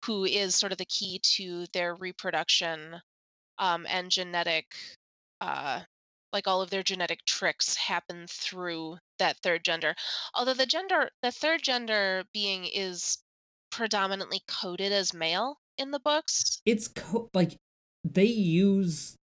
who 0.06 0.26
is 0.26 0.56
sort 0.56 0.72
of 0.74 0.78
the 0.80 0.86
key 0.86 1.20
to 1.38 1.66
their 1.74 1.96
reproduction 1.96 3.02
um, 3.60 3.86
and 3.88 4.12
genetic, 4.12 4.76
uh, 5.42 5.84
like 6.34 6.48
all 6.48 6.62
of 6.62 6.70
their 6.72 6.84
genetic 6.84 7.26
tricks 7.26 7.76
happen 7.78 8.28
through 8.28 8.98
that 9.20 9.38
third 9.44 9.64
gender. 9.66 9.96
Although 10.36 10.56
the 10.56 10.66
gender, 10.68 11.12
the 11.24 11.32
third 11.34 11.64
gender 11.64 12.26
being 12.34 12.66
is 12.66 13.20
predominantly 13.72 14.42
coded 14.48 14.92
as 14.94 15.14
male 15.14 15.60
in 15.78 15.92
the 15.92 16.00
books. 16.02 16.62
it's 16.66 16.88
co- 16.88 17.30
like 17.34 17.58
they 18.04 18.26
use 18.26 19.16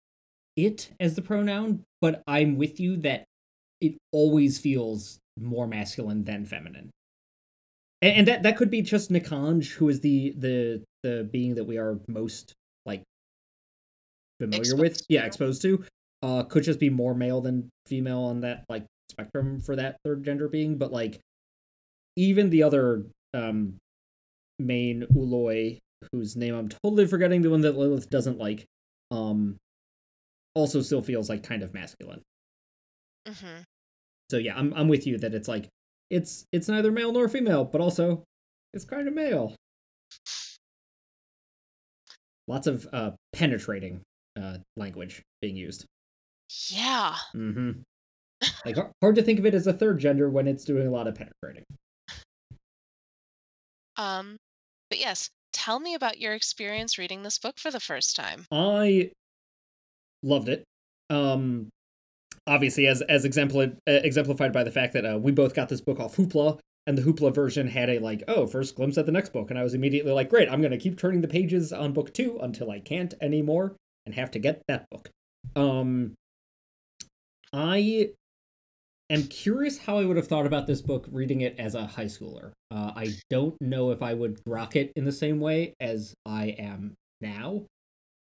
it 0.57 0.91
as 1.01 1.15
the 1.15 1.23
pronoun, 1.23 1.85
but 2.01 2.23
I'm 2.27 2.57
with 2.57 2.81
you 2.81 2.97
that 2.99 3.25
it 3.81 3.97
always 4.13 4.59
feels 4.59 5.19
more 5.39 5.67
masculine 5.67 6.25
than 6.25 6.45
feminine. 6.45 6.91
And, 8.03 8.17
and 8.19 8.29
that 8.29 8.43
that 8.43 8.57
could 8.57 8.71
be 8.71 8.83
just 8.83 9.11
Nikanj, 9.11 9.73
who 9.73 9.89
is 9.89 10.01
the 10.01 10.35
the 10.37 10.83
the 11.03 11.29
being 11.31 11.55
that 11.55 11.65
we 11.65 11.79
are 11.79 11.99
most 12.09 12.53
like 12.85 13.03
familiar 14.41 14.77
with. 14.77 14.93
Exposed 14.93 15.07
Yeah, 15.09 15.25
exposed 15.25 15.63
to. 15.63 15.85
Uh 16.23 16.43
could 16.45 16.65
just 16.65 16.81
be 16.81 16.91
more 16.91 17.15
male 17.15 17.41
than 17.41 17.71
female 17.87 18.21
on 18.21 18.41
that 18.41 18.65
like 18.69 18.85
spectrum 19.11 19.61
for 19.61 19.77
that 19.77 19.97
third 20.05 20.25
gender 20.25 20.49
being, 20.49 20.77
but 20.77 20.93
like 20.93 21.21
even 22.17 22.51
the 22.51 22.63
other 22.63 23.07
um 23.33 23.77
main 24.59 25.07
ooloi, 25.15 25.79
whose 26.13 26.37
name 26.37 26.55
I'm 26.55 26.69
totally 26.69 27.07
forgetting, 27.07 27.41
the 27.43 27.51
one 27.51 27.63
that 27.63 27.79
Lilith 27.79 28.11
doesn't 28.11 28.39
like, 28.39 28.67
um 29.11 29.57
also 30.55 30.81
still 30.83 31.03
feels 31.03 31.29
like 31.29 31.43
kind 31.43 31.63
of 31.63 31.75
masculine. 31.75 32.23
hmm 33.27 33.61
So 34.31 34.39
yeah, 34.39 34.57
I'm 34.57 34.73
I'm 34.75 34.89
with 34.89 35.07
you 35.07 35.19
that 35.19 35.35
it's 35.35 35.49
like 35.49 35.69
it's 36.11 36.45
it's 36.53 36.69
neither 36.69 36.91
male 36.91 37.13
nor 37.13 37.29
female, 37.29 37.65
but 37.65 37.81
also 37.81 38.25
it's 38.73 38.85
kind 38.85 39.09
of 39.09 39.15
male. 39.15 39.55
Lots 42.49 42.67
of 42.67 42.87
uh 42.93 43.13
penetrating 43.33 44.03
uh 44.41 44.59
language 44.77 45.23
being 45.41 45.57
used. 45.57 45.87
Yeah. 46.69 47.15
Mm-hmm. 47.35 47.83
Like 48.65 48.77
hard 49.01 49.15
to 49.17 49.23
think 49.23 49.39
of 49.39 49.47
it 49.47 49.55
as 49.55 49.67
a 49.67 49.73
third 49.73 49.99
gender 49.99 50.31
when 50.31 50.49
it's 50.49 50.65
doing 50.65 50.87
a 50.87 50.91
lot 50.91 51.07
of 51.07 51.15
penetrating. 51.15 51.65
Um, 53.97 54.39
but 54.89 54.99
yes, 54.99 55.31
tell 55.53 55.79
me 55.79 55.95
about 55.95 56.19
your 56.19 56.33
experience 56.33 56.97
reading 56.99 57.23
this 57.23 57.39
book 57.39 57.59
for 57.59 57.71
the 57.71 57.81
first 57.81 58.17
time. 58.17 58.47
I 58.51 59.13
loved 60.23 60.49
it. 60.49 60.65
Um, 61.09 61.69
obviously, 62.47 62.87
as 62.87 63.03
as 63.03 63.25
exempli- 63.25 63.77
uh, 63.89 64.01
exemplified 64.05 64.53
by 64.53 64.65
the 64.65 64.71
fact 64.71 64.93
that 64.95 65.05
uh, 65.05 65.19
we 65.19 65.33
both 65.33 65.55
got 65.55 65.69
this 65.69 65.81
book 65.81 66.01
off 66.01 66.17
Hoopla, 66.17 66.59
and 66.87 66.97
the 66.97 67.03
Hoopla 67.03 67.35
version 67.35 67.69
had 67.69 67.91
a 67.91 67.99
like, 67.99 68.23
oh, 68.29 68.47
first 68.47 68.75
glimpse 68.75 68.99
at 68.99 69.07
the 69.07 69.13
next 69.13 69.33
book, 69.33 69.51
and 69.51 69.59
I 69.59 69.63
was 69.63 69.75
immediately 69.75 70.13
like, 70.13 70.31
great, 70.31 70.49
I'm 70.49 70.63
gonna 70.63 70.79
keep 70.79 70.99
turning 70.99 71.21
the 71.21 71.29
pages 71.29 71.73
on 71.73 71.93
book 71.93 72.13
two 72.13 72.39
until 72.41 72.71
I 72.71 72.81
can't 72.81 73.15
anymore 73.21 73.77
and 74.07 74.15
have 74.15 74.31
to 74.33 74.39
get 74.39 74.63
that 74.69 74.87
book. 74.91 75.11
Um, 75.57 76.15
I 77.53 78.11
am 79.11 79.25
curious 79.25 79.79
how 79.79 79.99
I 79.99 80.05
would 80.05 80.17
have 80.17 80.29
thought 80.29 80.47
about 80.47 80.67
this 80.67 80.81
book 80.81 81.07
reading 81.11 81.41
it 81.41 81.57
as 81.59 81.75
a 81.75 81.87
high 81.87 82.05
schooler. 82.07 82.53
Uh, 82.71 82.93
I 82.95 83.09
don't 83.29 83.61
know 83.61 83.91
if 83.91 84.03
I 84.03 84.15
would 84.15 84.41
rock 84.47 84.77
it 84.77 84.93
in 84.97 85.05
the 85.05 85.13
same 85.13 85.41
way 85.41 85.75
as 85.81 86.15
I 86.25 86.55
am 86.59 86.95
now. 87.21 87.65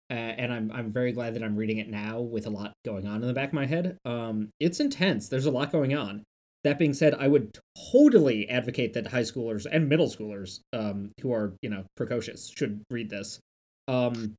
Uh, 0.09 0.13
and 0.13 0.53
I'm 0.53 0.71
I'm 0.71 0.91
very 0.91 1.11
glad 1.11 1.33
that 1.35 1.43
I'm 1.43 1.55
reading 1.55 1.79
it 1.79 1.89
now 1.89 2.19
with 2.19 2.45
a 2.45 2.49
lot 2.51 2.73
going 2.85 3.07
on 3.07 3.21
in 3.21 3.27
the 3.27 3.33
back 3.33 3.49
of 3.49 3.53
my 3.53 3.65
head. 3.65 3.97
Um, 4.05 4.49
it's 4.59 4.79
intense. 4.79 5.29
There's 5.29 5.47
a 5.47 5.51
lot 5.51 5.71
going 5.71 5.95
on. 5.95 6.23
that 6.63 6.77
being 6.79 6.93
said, 6.93 7.15
I 7.15 7.27
would 7.27 7.57
totally 7.91 8.49
advocate 8.49 8.93
that 8.93 9.07
high 9.07 9.21
schoolers 9.21 9.65
and 9.71 9.89
middle 9.89 10.07
schoolers 10.07 10.59
um, 10.73 11.11
who 11.21 11.31
are, 11.33 11.53
you 11.61 11.69
know, 11.69 11.85
precocious 11.95 12.51
should 12.55 12.81
read 12.91 13.09
this. 13.09 13.39
Um, 13.87 14.35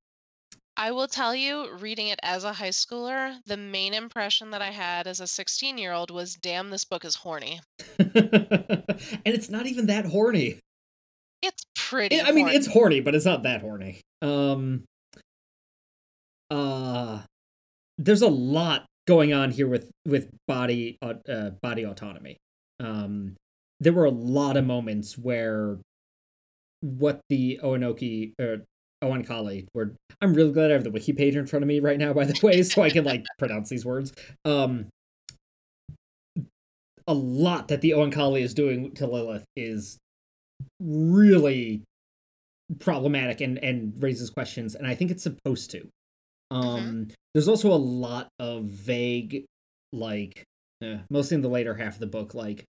I 0.76 0.90
will 0.90 1.08
tell 1.08 1.34
you, 1.34 1.74
reading 1.78 2.08
it 2.08 2.20
as 2.22 2.44
a 2.44 2.52
high 2.52 2.68
schooler, 2.68 3.36
the 3.46 3.56
main 3.56 3.94
impression 3.94 4.50
that 4.50 4.60
I 4.60 4.70
had 4.70 5.06
as 5.06 5.20
a 5.20 5.26
16 5.26 5.78
year 5.78 5.92
old 5.92 6.10
was 6.10 6.34
damn, 6.34 6.68
this 6.70 6.84
book 6.84 7.04
is 7.04 7.16
horny. 7.16 7.60
and 7.98 9.22
it's 9.24 9.48
not 9.48 9.66
even 9.66 9.86
that 9.86 10.04
horny. 10.04 10.60
It's 11.42 11.64
pretty. 11.74 12.20
I 12.20 12.32
mean, 12.32 12.46
horny. 12.46 12.56
it's 12.56 12.66
horny, 12.66 13.00
but 13.00 13.14
it's 13.14 13.24
not 13.24 13.44
that 13.44 13.62
horny. 13.62 14.00
Um, 14.20 14.84
uh, 16.50 17.20
there's 17.98 18.22
a 18.22 18.28
lot 18.28 18.86
going 19.06 19.32
on 19.32 19.50
here 19.50 19.68
with 19.68 19.90
with 20.04 20.28
body 20.46 20.98
uh, 21.02 21.50
body 21.62 21.84
autonomy. 21.84 22.36
Um, 22.80 23.36
there 23.80 23.92
were 23.92 24.04
a 24.04 24.10
lot 24.10 24.56
of 24.56 24.64
moments 24.64 25.16
where 25.16 25.78
what 26.80 27.20
the 27.28 27.60
Oanoki 27.62 28.32
or 28.40 28.64
Oankali 29.02 29.66
were. 29.74 29.94
I'm 30.20 30.34
really 30.34 30.52
glad 30.52 30.70
I 30.70 30.74
have 30.74 30.84
the 30.84 30.90
wiki 30.90 31.12
page 31.12 31.36
in 31.36 31.46
front 31.46 31.62
of 31.62 31.68
me 31.68 31.80
right 31.80 31.98
now, 31.98 32.12
by 32.12 32.24
the 32.24 32.38
way, 32.42 32.62
so 32.62 32.82
I 32.82 32.90
can 32.90 33.04
like 33.04 33.24
pronounce 33.38 33.68
these 33.68 33.84
words. 33.84 34.12
Um, 34.44 34.86
a 37.06 37.14
lot 37.14 37.68
that 37.68 37.80
the 37.82 37.90
Oankali 37.90 38.40
is 38.40 38.52
doing 38.52 38.92
to 38.94 39.06
Lilith 39.06 39.44
is 39.54 39.98
really 40.80 41.82
problematic 42.80 43.40
and 43.40 43.58
and 43.58 43.94
raises 44.02 44.30
questions, 44.30 44.74
and 44.74 44.86
I 44.86 44.94
think 44.94 45.10
it's 45.10 45.22
supposed 45.22 45.70
to. 45.72 45.88
Um, 46.50 46.64
mm-hmm. 46.64 47.02
there's 47.34 47.48
also 47.48 47.72
a 47.72 47.74
lot 47.74 48.28
of 48.38 48.64
vague, 48.64 49.44
like, 49.92 50.44
eh, 50.82 50.98
mostly 51.10 51.36
in 51.36 51.40
the 51.42 51.48
later 51.48 51.74
half 51.74 51.94
of 51.94 52.00
the 52.00 52.06
book, 52.06 52.34
like, 52.34 52.64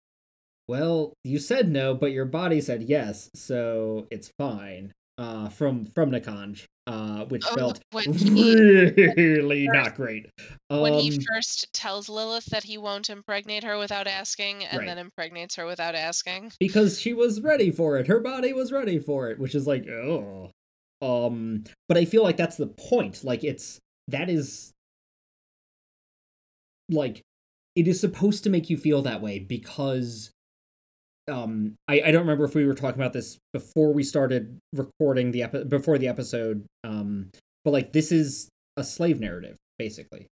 well, 0.67 1.13
you 1.23 1.39
said 1.39 1.69
no, 1.69 1.93
but 1.93 2.11
your 2.11 2.25
body 2.25 2.61
said 2.61 2.83
yes, 2.83 3.29
so 3.35 4.07
it's 4.09 4.31
fine. 4.37 4.93
Uh, 5.17 5.47
from 5.47 5.85
from 5.85 6.11
Nikanj, 6.11 6.65
uh, 6.87 7.23
which 7.25 7.45
oh, 7.49 7.55
felt 7.55 7.79
really 7.93 9.59
he, 9.61 9.67
not 9.67 9.95
great. 9.95 10.29
Um, 10.69 10.81
when 10.81 10.93
he 10.95 11.15
um, 11.15 11.23
first 11.31 11.71
tells 11.71 12.09
Lilith 12.09 12.47
that 12.47 12.65
he 12.65 12.77
won't 12.77 13.09
impregnate 13.09 13.63
her 13.63 13.77
without 13.77 14.07
asking, 14.07 14.65
and 14.65 14.79
right. 14.79 14.85
then 14.85 14.97
impregnates 14.97 15.55
her 15.55 15.65
without 15.65 15.95
asking, 15.95 16.51
because 16.59 16.99
she 16.99 17.13
was 17.13 17.39
ready 17.39 17.71
for 17.71 17.97
it. 17.97 18.07
Her 18.07 18.19
body 18.19 18.51
was 18.51 18.73
ready 18.73 18.99
for 18.99 19.29
it, 19.29 19.39
which 19.39 19.55
is 19.55 19.65
like, 19.65 19.87
oh, 19.87 20.51
um, 21.05 21.63
but 21.87 21.97
I 21.97 22.05
feel 22.05 22.23
like 22.23 22.37
that's 22.37 22.57
the 22.57 22.67
point. 22.67 23.23
Like 23.23 23.43
it's 23.43 23.79
that 24.07 24.29
is 24.29 24.73
like 26.89 27.21
it 27.75 27.87
is 27.87 27.99
supposed 27.99 28.43
to 28.43 28.49
make 28.49 28.69
you 28.69 28.77
feel 28.77 29.01
that 29.03 29.21
way 29.21 29.39
because 29.39 30.31
um 31.27 31.75
I, 31.87 32.01
I 32.05 32.11
don't 32.11 32.21
remember 32.21 32.45
if 32.45 32.53
we 32.53 32.65
were 32.65 32.75
talking 32.75 33.01
about 33.01 33.13
this 33.13 33.39
before 33.53 33.91
we 33.91 34.03
started 34.03 34.59
recording 34.73 35.31
the 35.31 35.43
epi- 35.43 35.63
before 35.63 35.97
the 35.97 36.07
episode 36.07 36.65
um 36.83 37.31
but 37.63 37.71
like 37.71 37.93
this 37.93 38.11
is 38.11 38.49
a 38.77 38.83
slave 38.83 39.19
narrative 39.19 39.57
basically 39.79 40.27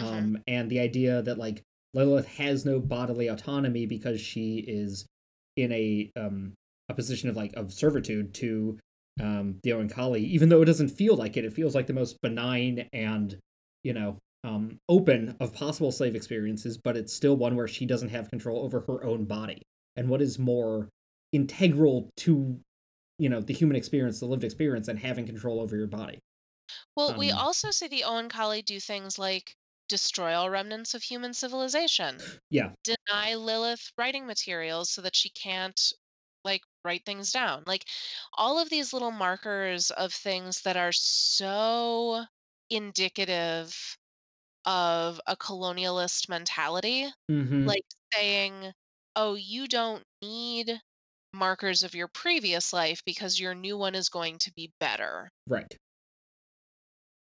mm-hmm. 0.00 0.08
um 0.08 0.38
and 0.46 0.70
the 0.70 0.80
idea 0.80 1.20
that 1.20 1.36
like 1.36 1.62
Lilith 1.92 2.28
has 2.38 2.64
no 2.64 2.80
bodily 2.80 3.26
autonomy 3.26 3.84
because 3.84 4.18
she 4.18 4.64
is 4.66 5.04
in 5.58 5.72
a 5.72 6.10
um 6.16 6.54
a 6.88 6.94
position 6.94 7.28
of 7.28 7.36
like 7.36 7.52
of 7.54 7.70
servitude 7.70 8.32
to 8.34 8.78
um, 9.20 9.60
the 9.62 9.70
Oankali, 9.70 10.20
even 10.20 10.48
though 10.48 10.62
it 10.62 10.66
doesn't 10.66 10.88
feel 10.88 11.16
like 11.16 11.36
it. 11.36 11.44
It 11.44 11.52
feels 11.52 11.74
like 11.74 11.86
the 11.86 11.92
most 11.92 12.20
benign 12.22 12.88
and, 12.92 13.36
you 13.82 13.92
know, 13.92 14.18
um, 14.42 14.78
open 14.88 15.36
of 15.40 15.54
possible 15.54 15.92
slave 15.92 16.14
experiences, 16.14 16.78
but 16.78 16.96
it's 16.96 17.12
still 17.12 17.36
one 17.36 17.56
where 17.56 17.68
she 17.68 17.86
doesn't 17.86 18.08
have 18.08 18.30
control 18.30 18.64
over 18.64 18.80
her 18.80 19.04
own 19.04 19.24
body. 19.24 19.62
And 19.96 20.08
what 20.08 20.22
is 20.22 20.38
more 20.38 20.88
integral 21.32 22.10
to, 22.18 22.58
you 23.18 23.28
know, 23.28 23.40
the 23.40 23.52
human 23.52 23.76
experience, 23.76 24.20
the 24.20 24.26
lived 24.26 24.44
experience, 24.44 24.88
and 24.88 24.98
having 24.98 25.26
control 25.26 25.60
over 25.60 25.76
your 25.76 25.86
body. 25.86 26.18
Well, 26.96 27.12
um, 27.12 27.18
we 27.18 27.30
also 27.30 27.70
see 27.70 27.88
the 27.88 28.04
Oankali 28.06 28.64
do 28.64 28.80
things 28.80 29.18
like 29.18 29.54
destroy 29.88 30.34
all 30.34 30.48
remnants 30.48 30.94
of 30.94 31.02
human 31.02 31.34
civilization. 31.34 32.18
Yeah. 32.48 32.70
Deny 32.84 33.34
Lilith 33.34 33.92
writing 33.98 34.26
materials 34.26 34.90
so 34.90 35.02
that 35.02 35.16
she 35.16 35.30
can't 35.30 35.80
write 36.84 37.04
things 37.04 37.32
down. 37.32 37.62
Like 37.66 37.84
all 38.34 38.58
of 38.58 38.70
these 38.70 38.92
little 38.92 39.10
markers 39.10 39.90
of 39.90 40.12
things 40.12 40.62
that 40.62 40.76
are 40.76 40.92
so 40.92 42.24
indicative 42.70 43.96
of 44.64 45.20
a 45.26 45.36
colonialist 45.36 46.28
mentality, 46.28 47.08
mm-hmm. 47.30 47.66
like 47.66 47.84
saying, 48.14 48.72
oh, 49.16 49.34
you 49.34 49.66
don't 49.66 50.02
need 50.22 50.80
markers 51.32 51.82
of 51.82 51.94
your 51.94 52.08
previous 52.08 52.72
life 52.72 53.02
because 53.04 53.40
your 53.40 53.54
new 53.54 53.76
one 53.78 53.94
is 53.94 54.08
going 54.08 54.38
to 54.38 54.52
be 54.54 54.70
better. 54.80 55.30
Right. 55.48 55.76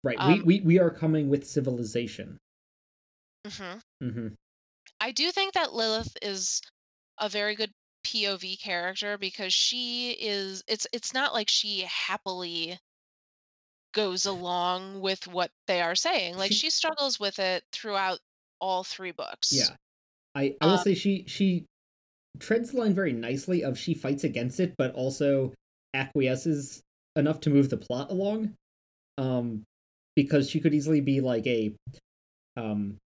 Right. 0.03 0.17
Um, 0.19 0.33
we, 0.33 0.41
we 0.41 0.61
we 0.61 0.79
are 0.79 0.91
coming 0.91 1.29
with 1.29 1.45
civilization. 1.45 2.37
Mm-hmm. 3.45 4.07
Mm-hmm. 4.07 4.27
I 5.01 5.11
do 5.11 5.31
think 5.31 5.53
that 5.53 5.73
Lilith 5.73 6.15
is 6.21 6.61
a 7.19 7.29
very 7.29 7.55
good 7.55 7.71
POV 8.07 8.61
character 8.61 9.17
because 9.17 9.53
she 9.53 10.11
is 10.11 10.63
it's 10.67 10.87
it's 10.93 11.13
not 11.13 11.33
like 11.33 11.49
she 11.49 11.81
happily 11.81 12.79
goes 13.93 14.25
along 14.25 15.01
with 15.01 15.27
what 15.27 15.51
they 15.67 15.81
are 15.81 15.95
saying. 15.95 16.37
Like 16.37 16.51
she, 16.51 16.69
struggles 16.69 17.19
with 17.19 17.39
it 17.39 17.63
throughout 17.71 18.19
all 18.61 18.83
three 18.83 19.11
books. 19.11 19.51
Yeah. 19.51 19.75
I, 20.35 20.55
I 20.61 20.67
will 20.67 20.73
um, 20.73 20.79
say 20.79 20.93
she 20.93 21.25
she 21.27 21.65
treads 22.39 22.71
the 22.71 22.77
line 22.77 22.93
very 22.93 23.11
nicely 23.11 23.63
of 23.63 23.77
she 23.77 23.93
fights 23.93 24.23
against 24.23 24.59
it 24.59 24.75
but 24.77 24.93
also 24.93 25.53
acquiesces 25.93 26.81
enough 27.15 27.39
to 27.41 27.49
move 27.49 27.69
the 27.69 27.77
plot 27.77 28.09
along. 28.09 28.53
Um 29.17 29.63
because 30.15 30.49
she 30.49 30.59
could 30.59 30.73
easily 30.73 31.01
be 31.01 31.19
like 31.19 31.45
a 31.45 31.73
um 32.55 32.97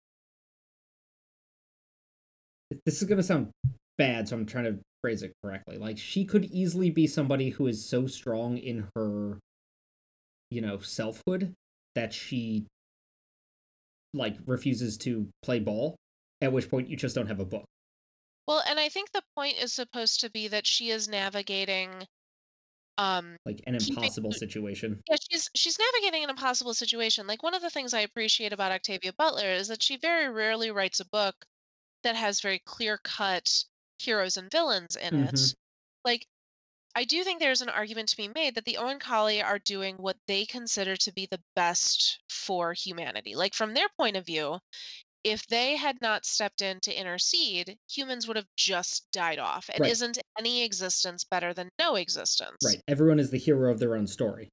this 2.85 3.01
is 3.01 3.07
going 3.07 3.17
to 3.17 3.23
sound 3.23 3.51
bad 4.01 4.27
so 4.27 4.35
I'm 4.35 4.45
trying 4.45 4.65
to 4.65 4.79
phrase 5.01 5.23
it 5.23 5.33
correctly. 5.43 5.77
Like 5.77 5.97
she 5.97 6.25
could 6.25 6.45
easily 6.45 6.89
be 6.89 7.07
somebody 7.07 7.49
who 7.49 7.67
is 7.67 7.87
so 7.87 8.07
strong 8.07 8.57
in 8.57 8.87
her 8.95 9.37
you 10.51 10.61
know, 10.61 10.77
selfhood 10.79 11.53
that 11.95 12.13
she 12.13 12.67
like 14.13 14.35
refuses 14.45 14.97
to 14.97 15.27
play 15.41 15.59
ball, 15.59 15.95
at 16.41 16.51
which 16.51 16.69
point 16.69 16.89
you 16.89 16.97
just 16.97 17.15
don't 17.15 17.27
have 17.27 17.39
a 17.39 17.45
book. 17.45 17.63
Well, 18.47 18.61
and 18.67 18.79
I 18.79 18.89
think 18.89 19.11
the 19.11 19.23
point 19.35 19.55
is 19.63 19.73
supposed 19.73 20.19
to 20.19 20.29
be 20.29 20.49
that 20.49 20.67
she 20.67 20.89
is 20.89 21.07
navigating 21.07 21.89
um 22.97 23.37
like 23.45 23.61
an 23.65 23.75
impossible 23.75 24.31
keeping, 24.31 24.49
situation. 24.49 25.01
Yeah, 25.09 25.15
she's 25.31 25.49
she's 25.55 25.79
navigating 25.79 26.25
an 26.25 26.29
impossible 26.29 26.73
situation. 26.73 27.25
Like 27.25 27.41
one 27.41 27.55
of 27.55 27.61
the 27.61 27.69
things 27.69 27.93
I 27.93 28.01
appreciate 28.01 28.51
about 28.51 28.73
Octavia 28.73 29.13
Butler 29.17 29.47
is 29.47 29.69
that 29.69 29.81
she 29.81 29.97
very 29.97 30.29
rarely 30.29 30.69
writes 30.71 30.99
a 30.99 31.05
book 31.05 31.35
that 32.03 32.15
has 32.15 32.41
very 32.41 32.59
clear-cut 32.65 33.63
heroes 34.03 34.37
and 34.37 34.51
villains 34.51 34.95
in 34.95 35.13
mm-hmm. 35.13 35.35
it. 35.35 35.55
Like, 36.03 36.25
I 36.95 37.05
do 37.05 37.23
think 37.23 37.39
there's 37.39 37.61
an 37.61 37.69
argument 37.69 38.09
to 38.09 38.17
be 38.17 38.27
made 38.27 38.55
that 38.55 38.65
the 38.65 38.77
Oankali 38.79 39.43
are 39.43 39.59
doing 39.59 39.95
what 39.95 40.17
they 40.27 40.45
consider 40.45 40.95
to 40.97 41.13
be 41.13 41.27
the 41.29 41.39
best 41.55 42.19
for 42.29 42.73
humanity. 42.73 43.35
Like, 43.35 43.53
from 43.53 43.73
their 43.73 43.87
point 43.97 44.17
of 44.17 44.25
view, 44.25 44.59
if 45.23 45.45
they 45.47 45.75
had 45.75 46.01
not 46.01 46.25
stepped 46.25 46.61
in 46.61 46.79
to 46.81 46.93
intercede, 46.93 47.77
humans 47.89 48.27
would 48.27 48.37
have 48.37 48.47
just 48.57 49.05
died 49.11 49.39
off. 49.39 49.69
And 49.71 49.81
right. 49.81 49.91
isn't 49.91 50.17
any 50.37 50.63
existence 50.63 51.23
better 51.23 51.53
than 51.53 51.69
no 51.77 51.95
existence? 51.95 52.57
Right. 52.65 52.81
Everyone 52.87 53.19
is 53.19 53.29
the 53.29 53.37
hero 53.37 53.71
of 53.71 53.79
their 53.79 53.95
own 53.95 54.07
story. 54.07 54.49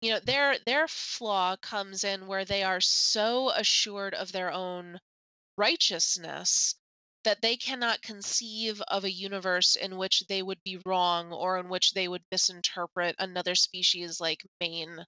You 0.00 0.12
know, 0.12 0.20
their 0.20 0.56
their 0.64 0.86
flaw 0.86 1.56
comes 1.56 2.04
in 2.04 2.28
where 2.28 2.44
they 2.44 2.62
are 2.62 2.80
so 2.80 3.50
assured 3.50 4.14
of 4.14 4.30
their 4.30 4.52
own 4.52 5.00
righteousness 5.56 6.76
that 7.28 7.42
they 7.42 7.56
cannot 7.56 8.00
conceive 8.00 8.80
of 8.88 9.04
a 9.04 9.10
universe 9.10 9.76
in 9.76 9.98
which 9.98 10.22
they 10.30 10.40
would 10.40 10.56
be 10.64 10.80
wrong 10.86 11.30
or 11.30 11.58
in 11.58 11.68
which 11.68 11.92
they 11.92 12.08
would 12.08 12.22
misinterpret 12.32 13.14
another 13.18 13.54
species 13.54 14.18
like 14.18 14.40
main 14.62 15.04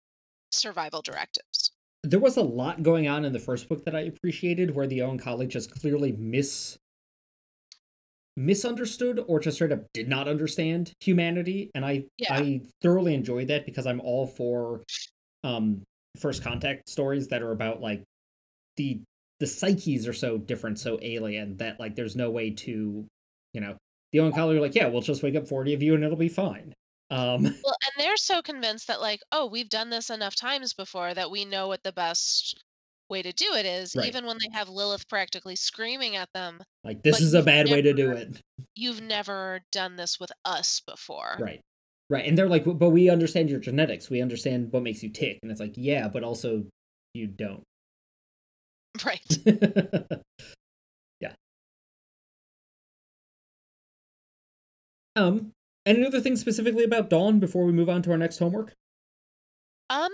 survival 0.50 1.00
directives. 1.00 1.72
There 2.02 2.20
was 2.20 2.36
a 2.36 2.42
lot 2.42 2.82
going 2.82 3.08
on 3.08 3.24
in 3.24 3.32
the 3.32 3.38
first 3.38 3.70
book 3.70 3.86
that 3.86 3.96
I 3.96 4.00
appreciated 4.00 4.74
where 4.74 4.86
the 4.86 4.98
Oankali 4.98 5.48
just 5.48 5.70
clearly 5.80 6.12
miss 6.12 6.76
misunderstood 8.36 9.24
or 9.26 9.40
just 9.40 9.56
straight 9.56 9.72
up 9.72 9.84
did 9.94 10.08
not 10.08 10.28
understand 10.28 10.92
humanity 11.00 11.70
and 11.74 11.86
I 11.86 12.04
yeah. 12.18 12.34
I 12.34 12.60
thoroughly 12.82 13.14
enjoyed 13.14 13.48
that 13.48 13.64
because 13.64 13.86
I'm 13.86 14.00
all 14.00 14.26
for 14.26 14.82
um 15.42 15.82
first 16.18 16.42
contact 16.42 16.90
stories 16.90 17.28
that 17.28 17.42
are 17.42 17.52
about 17.52 17.80
like 17.80 18.04
the 18.76 19.00
the 19.40 19.46
psyches 19.46 20.06
are 20.06 20.12
so 20.12 20.38
different, 20.38 20.78
so 20.78 20.98
alien 21.02 21.56
that 21.56 21.80
like 21.80 21.96
there's 21.96 22.14
no 22.16 22.30
way 22.30 22.50
to, 22.50 23.06
you 23.52 23.60
know, 23.60 23.76
the 24.12 24.18
Oankali 24.18 24.56
are 24.56 24.60
like, 24.60 24.74
yeah, 24.74 24.86
we'll 24.86 25.00
just 25.02 25.22
wake 25.22 25.34
up 25.36 25.48
forty 25.48 25.74
of 25.74 25.82
you 25.82 25.94
and 25.94 26.04
it'll 26.04 26.16
be 26.16 26.28
fine. 26.28 26.72
Um, 27.10 27.42
well, 27.42 27.52
and 27.52 27.92
they're 27.98 28.16
so 28.16 28.42
convinced 28.42 28.86
that 28.88 29.00
like, 29.00 29.20
oh, 29.32 29.46
we've 29.46 29.68
done 29.68 29.90
this 29.90 30.10
enough 30.10 30.36
times 30.36 30.74
before 30.74 31.12
that 31.14 31.30
we 31.30 31.44
know 31.44 31.66
what 31.68 31.82
the 31.82 31.92
best 31.92 32.62
way 33.08 33.22
to 33.22 33.32
do 33.32 33.54
it 33.54 33.66
is, 33.66 33.96
Right. 33.96 34.06
even 34.06 34.24
when 34.24 34.36
they 34.38 34.56
have 34.56 34.68
Lilith 34.68 35.08
practically 35.08 35.56
screaming 35.56 36.14
at 36.14 36.28
them, 36.32 36.60
Like 36.84 37.02
this 37.02 37.20
is 37.20 37.34
a 37.34 37.42
bad 37.42 37.68
way 37.68 37.82
to 37.82 37.92
do 37.92 38.12
it. 38.12 38.40
you've 38.76 39.00
never 39.02 39.62
done 39.72 39.96
this 39.96 40.20
with 40.20 40.30
us 40.44 40.80
before. 40.86 41.36
Right. 41.40 41.60
Right. 42.08 42.24
And 42.26 42.38
they're 42.38 42.48
like, 42.48 42.64
but 42.64 42.90
we 42.90 43.10
understand 43.10 43.50
your 43.50 43.58
genetics. 43.60 44.10
We 44.10 44.20
understand 44.22 44.72
what 44.72 44.82
makes 44.84 45.02
you 45.02 45.08
tick. 45.10 45.38
And 45.42 45.50
it's 45.50 45.60
like, 45.60 45.74
yeah, 45.76 46.06
but 46.08 46.22
also 46.22 46.64
you 47.14 47.26
don't. 47.26 47.62
Right. 49.04 49.40
yeah. 51.20 51.34
Um, 55.16 55.52
any 55.86 56.04
other 56.04 56.20
things 56.20 56.40
specifically 56.40 56.84
about 56.84 57.10
Dawn 57.10 57.40
before 57.40 57.64
we 57.64 57.72
move 57.72 57.88
on 57.88 58.02
to 58.02 58.12
our 58.12 58.18
next 58.18 58.38
homework? 58.38 58.74
Um 59.90 60.12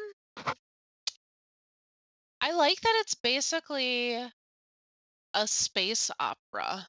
I 2.40 2.52
like 2.52 2.80
that 2.80 2.96
it's 3.02 3.12
basically 3.12 4.32
a 5.34 5.46
space 5.46 6.10
opera. 6.18 6.88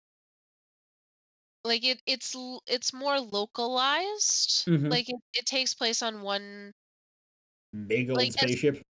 Like 1.63 1.83
it 1.83 2.01
it's 2.07 2.35
it's 2.65 2.93
more 2.93 3.19
localized. 3.19 4.67
Mhm. 4.67 4.89
Like 4.89 5.07
it, 5.09 5.17
it 5.33 5.45
takes 5.45 5.73
place 5.75 6.01
on 6.01 6.21
one 6.21 6.73
Big 7.87 8.09
old 8.09 8.19
Like, 8.19 8.33
spaceship. 8.33 8.83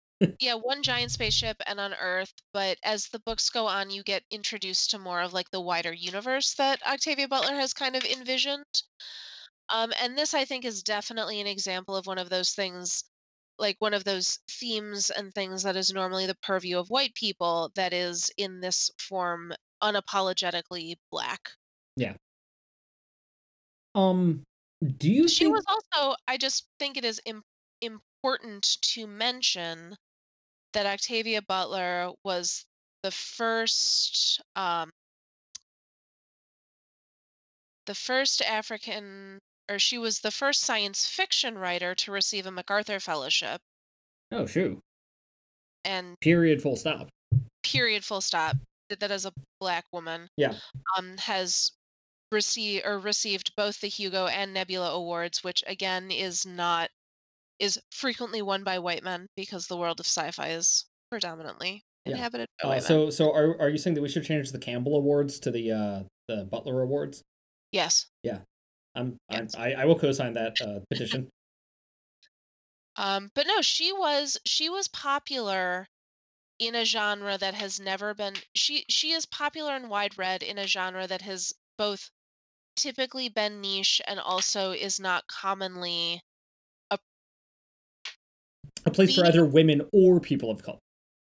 Yeah, 0.41 0.55
one 0.55 0.83
giant 0.83 1.11
spaceship 1.11 1.57
and 1.67 1.81
on 1.81 1.95
Earth, 2.01 2.33
but 2.53 2.79
as 2.83 3.09
the 3.09 3.21
books 3.21 3.51
go 3.51 3.67
on, 3.67 3.91
you 3.91 4.03
get 4.03 4.23
introduced 4.31 4.91
to 4.91 4.99
more 4.99 5.21
of 5.21 5.33
like 5.33 5.51
the 5.51 5.61
wider 5.61 5.93
universe 5.93 6.55
that 6.55 6.81
Octavia 6.87 7.29
Butler 7.29 7.55
has 7.55 7.73
kind 7.73 7.97
of 7.97 8.05
envisioned. 8.05 8.65
Um, 9.73 9.93
and 10.03 10.17
this, 10.17 10.35
I 10.35 10.45
think, 10.45 10.65
is 10.65 10.83
definitely 10.83 11.41
an 11.41 11.47
example 11.47 11.97
of 11.97 12.07
one 12.07 12.19
of 12.19 12.29
those 12.29 12.51
things, 12.51 13.05
like 13.59 13.77
one 13.79 13.95
of 13.95 14.05
those 14.05 14.39
themes 14.51 15.11
and 15.11 15.33
things 15.33 15.63
that 15.63 15.77
is 15.77 15.93
normally 15.93 16.27
the 16.27 16.37
purview 16.43 16.79
of 16.79 16.91
white 16.91 17.15
people, 17.15 17.71
that 17.75 17.93
is 17.93 18.31
in 18.37 18.61
this 18.61 18.91
form 18.99 19.53
unapologetically 19.83 20.97
black. 21.11 21.51
Yeah. 21.97 22.15
Um, 23.95 24.43
do 24.99 25.11
you 25.11 25.29
She 25.29 25.45
think 25.45 25.55
was 25.55 25.65
also, 25.69 26.17
I 26.29 26.37
just 26.37 26.67
think 26.79 26.97
it 26.97 27.05
is 27.05 27.21
Im- 27.25 27.45
important 27.81 28.77
to 28.83 29.07
mention 29.07 29.95
that 30.75 30.87
Octavia 30.87 31.41
Butler 31.43 32.11
was 32.25 32.65
the 33.03 33.11
first 33.11 34.41
um 34.57 34.91
the 37.87 37.95
first 37.95 38.43
African 38.43 39.39
or 39.71 39.79
she 39.79 39.99
was 39.99 40.21
the 40.21 40.31
first 40.31 40.61
science 40.63 41.07
fiction 41.07 41.57
writer 41.57 41.95
to 41.95 42.13
receive 42.13 42.47
a 42.47 42.51
MacArthur 42.51 43.01
fellowship 43.01 43.61
Oh 44.33 44.47
shoot. 44.47 44.79
and 45.85 46.19
Period 46.21 46.63
full 46.63 46.77
stop. 46.77 47.09
period 47.63 48.05
full 48.05 48.21
stop 48.21 48.57
did 48.89 49.01
that 49.01 49.11
as 49.11 49.25
a 49.27 49.33
black 49.61 49.85
woman 49.93 50.29
Yeah. 50.37 50.55
um 50.97 51.17
has 51.19 51.73
received 52.33 52.85
or 52.87 52.99
received 52.99 53.55
both 53.57 53.81
the 53.81 53.89
Hugo 53.89 54.27
and 54.27 54.53
Nebula 54.53 54.91
awards 54.93 55.45
which 55.45 55.63
again 55.67 56.11
is 56.11 56.45
not 56.47 56.91
is 57.59 57.79
frequently 57.91 58.43
won 58.43 58.65
by 58.65 58.79
white 58.79 59.03
men 59.05 59.27
because 59.37 59.67
the 59.67 59.77
world 59.77 60.01
of 60.01 60.07
sci-fi 60.07 60.51
is 60.51 60.85
predominantly 61.11 61.83
Yeah. 62.05 62.13
inhabited 62.17 62.49
by 62.63 62.67
Uh, 62.67 62.71
white 62.73 62.83
men. 62.83 62.89
so 62.89 63.11
so 63.11 63.33
are 63.33 63.61
are 63.61 63.71
you 63.71 63.79
saying 63.79 63.95
that 63.95 64.03
we 64.03 64.09
should 64.09 64.25
change 64.25 64.51
the 64.53 64.59
Campbell 64.59 64.97
Awards 64.97 65.39
to 65.41 65.51
the 65.51 65.71
uh 65.73 66.03
the 66.29 66.45
Butler 66.45 66.83
Awards? 66.83 67.23
Yes. 67.73 68.07
I'm, 68.97 69.17
I'm 69.29 69.49
I, 69.59 69.73
I 69.73 69.85
will 69.87 69.99
co-sign 69.99 70.35
that 70.35 70.55
uh, 70.61 70.79
petition. 70.89 71.29
Um, 72.97 73.29
but 73.35 73.49
no, 73.49 73.61
she 73.61 73.93
was 73.93 74.39
she 74.47 74.69
was 74.69 74.87
popular 74.87 75.89
in 76.61 76.77
a 76.77 76.85
genre 76.85 77.37
that 77.37 77.55
has 77.55 77.81
never 77.81 78.15
been 78.15 78.35
she 78.55 78.85
she 78.89 79.11
is 79.11 79.27
popular 79.27 79.75
and 79.75 79.91
wide 79.91 80.17
read 80.17 80.45
in 80.45 80.59
a 80.59 80.67
genre 80.69 81.05
that 81.09 81.23
has 81.23 81.53
both 81.77 82.09
typically 82.77 83.29
been 83.29 83.61
niche 83.61 84.01
and 84.07 84.21
also 84.21 84.71
is 84.71 85.01
not 85.01 85.27
commonly 85.27 86.21
A 88.87 88.91
place 88.91 89.15
for 89.15 89.25
either 89.25 89.45
women 89.45 89.83
or 89.93 90.21
people 90.21 90.51
of 90.51 90.63
color. 90.63 90.79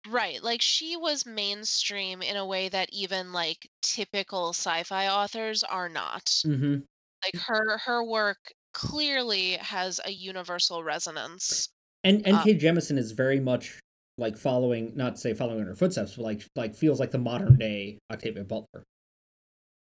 right. 0.10 0.42
Like 0.42 0.62
she 0.62 0.96
was 0.96 1.26
mainstream 1.26 2.22
in 2.22 2.38
a 2.38 2.46
way 2.46 2.70
that 2.70 2.90
even 2.92 3.34
like 3.34 3.70
typical 3.82 4.50
sci-fi 4.50 5.08
authors 5.10 5.64
are 5.64 5.90
not. 5.90 6.26
Mm-hmm. 6.46 6.80
Like 7.24 7.44
her 7.44 7.78
her 7.80 8.04
work 8.04 8.38
clearly 8.74 9.54
has 9.54 10.00
a 10.06 10.12
universal 10.12 10.84
resonance. 10.84 11.70
And 12.04 12.26
Um, 12.28 12.36
N.K. 12.36 12.60
Jemisin 12.60 12.98
is 12.98 13.12
very 13.12 13.40
much 13.40 13.80
like 14.18 14.38
following, 14.38 14.94
not 14.96 15.16
to 15.16 15.22
say 15.22 15.34
following 15.34 15.62
in 15.62 15.68
her 15.68 15.76
footsteps, 15.76 16.16
but 16.16 16.24
like 16.24 16.46
like 16.56 16.76
feels 16.76 17.00
like 17.00 17.12
the 17.12 17.18
modern 17.18 17.58
day 17.58 18.00
Octavia 18.12 18.44
Butler. 18.44 18.84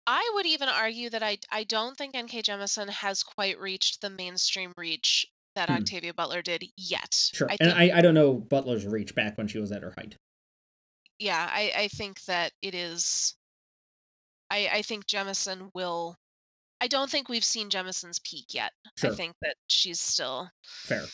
I 0.07 0.31
would 0.35 0.47
even 0.47 0.69
argue 0.69 1.11
that 1.11 1.23
I 1.23 1.39
I 1.51 1.65
don't 1.65 1.97
think 1.97 2.15
N.K. 2.15 2.43
Jemisin 2.43 2.89
has 2.91 3.23
quite 3.25 3.59
reached 3.59 4.01
the 4.01 4.11
mainstream 4.11 4.73
reach 4.77 5.27
that 5.57 5.69
Hmm. 5.69 5.77
Octavia 5.77 6.15
Butler 6.15 6.41
did 6.43 6.65
yet. 6.77 7.13
Sure. 7.13 7.51
I 7.51 7.57
and 7.61 7.73
I, 7.73 7.99
I 7.99 8.01
don't 8.01 8.15
know 8.15 8.35
Butler's 8.35 8.87
reach 8.87 9.15
back 9.15 9.37
when 9.37 9.49
she 9.49 9.59
was 9.59 9.73
at 9.73 9.83
her 9.83 9.93
height. 9.97 10.15
yeah, 11.19 11.49
I, 11.51 11.73
I 11.77 11.89
think 11.89 12.23
that 12.25 12.53
it 12.63 12.75
is. 12.75 13.35
I 14.51 14.69
I 14.75 14.83
think 14.83 15.07
Jemisin 15.07 15.71
will. 15.75 16.15
I 16.81 16.87
don't 16.89 17.11
think 17.11 17.29
we've 17.29 17.45
seen 17.45 17.71
Jemisin's 17.71 18.21
peak 18.21 18.53
yet. 18.53 18.71
Sure. 18.99 19.11
I 19.11 19.15
think 19.15 19.35
that 19.43 19.57
she's 19.67 19.99
still. 19.99 20.49
Fair. 20.63 21.05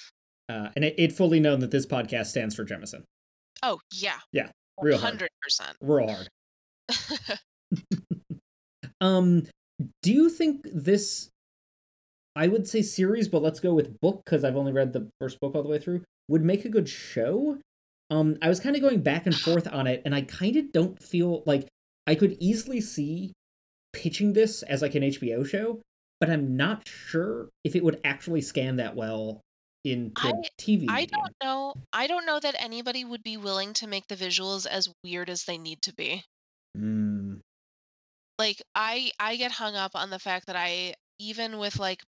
Uh, 0.49 0.69
and 0.77 0.85
it, 0.85 0.95
it 0.99 1.13
fully 1.13 1.39
known 1.41 1.61
that 1.61 1.71
this 1.71 1.87
podcast 1.87 2.27
stands 2.27 2.55
for 2.55 2.65
Jemisin. 2.65 3.05
Oh 3.63 3.79
yeah. 3.93 4.19
Yeah, 4.33 4.51
real 4.81 4.99
hard. 4.99 5.13
Hundred 5.13 5.31
percent. 5.41 5.77
Real 5.81 6.09
hard. 6.09 6.29
Um, 9.01 9.43
do 10.03 10.13
you 10.13 10.31
think 10.31 10.65
this? 10.73 11.29
I 12.35 12.49
would 12.49 12.67
say 12.67 12.83
series, 12.83 13.29
but 13.29 13.43
let's 13.43 13.61
go 13.61 13.75
with 13.75 14.01
book 14.01 14.23
because 14.25 14.45
I've 14.45 14.57
only 14.57 14.73
read 14.73 14.93
the 14.93 15.09
first 15.21 15.39
book 15.41 15.55
all 15.55 15.63
the 15.63 15.69
way 15.69 15.79
through. 15.79 16.03
Would 16.29 16.43
make 16.43 16.65
a 16.65 16.71
good 16.71 16.89
show. 16.89 17.59
Um, 18.11 18.39
I 18.41 18.49
was 18.49 18.61
kind 18.61 18.77
of 18.77 18.83
going 18.83 19.03
back 19.03 19.27
and 19.27 19.35
forth 19.35 19.69
on 19.71 19.87
it, 19.87 20.03
and 20.05 20.15
I 20.15 20.23
kind 20.23 20.57
of 20.57 20.73
don't 20.73 21.03
feel 21.03 21.43
like 21.47 21.69
I 22.07 22.15
could 22.15 22.37
easily 22.41 22.81
see 22.81 23.33
pitching 23.93 24.33
this 24.33 24.63
as 24.63 24.83
like 24.83 24.95
an 24.95 25.03
HBO 25.03 25.47
show, 25.47 25.81
but 26.21 26.31
I'm 26.31 26.57
not 26.57 26.89
sure 26.89 27.49
if 27.65 27.77
it 27.77 27.85
would 27.85 28.01
actually 28.05 28.41
scan 28.41 28.77
that 28.77 28.97
well 28.97 29.41
into 29.85 30.27
a 30.27 30.31
I- 30.31 30.49
TV. 30.59 30.87
I 30.89 31.05
don't 31.07 31.35
know. 31.43 31.75
I 31.93 32.07
don't 32.07 32.25
know 32.27 32.41
that 32.41 32.57
anybody 32.59 33.05
would 33.05 33.23
be 33.23 33.37
willing 33.37 33.75
to 33.75 33.87
make 33.87 34.07
the 34.09 34.17
visuals 34.17 34.67
as 34.67 34.89
weird 35.05 35.29
as 35.29 35.45
they 35.45 35.59
need 35.59 35.83
to 35.83 35.95
be. 35.95 36.23
Mm, 36.79 37.41
like 38.39 38.63
i 38.75 39.11
i 39.21 39.37
get 39.37 39.53
hung 39.53 39.77
up 39.77 39.93
on 39.95 40.11
the 40.11 40.19
fact 40.19 40.47
that 40.47 40.57
i 40.57 40.95
even 41.19 41.59
with 41.59 41.79
like 41.79 42.03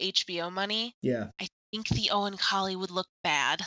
hbo 0.00 0.52
money 0.52 0.92
yeah, 1.02 1.28
i 1.40 1.46
think 1.72 1.88
the 1.88 2.10
Oankali 2.12 2.76
would 2.78 2.90
look 2.90 3.08
bad 3.22 3.62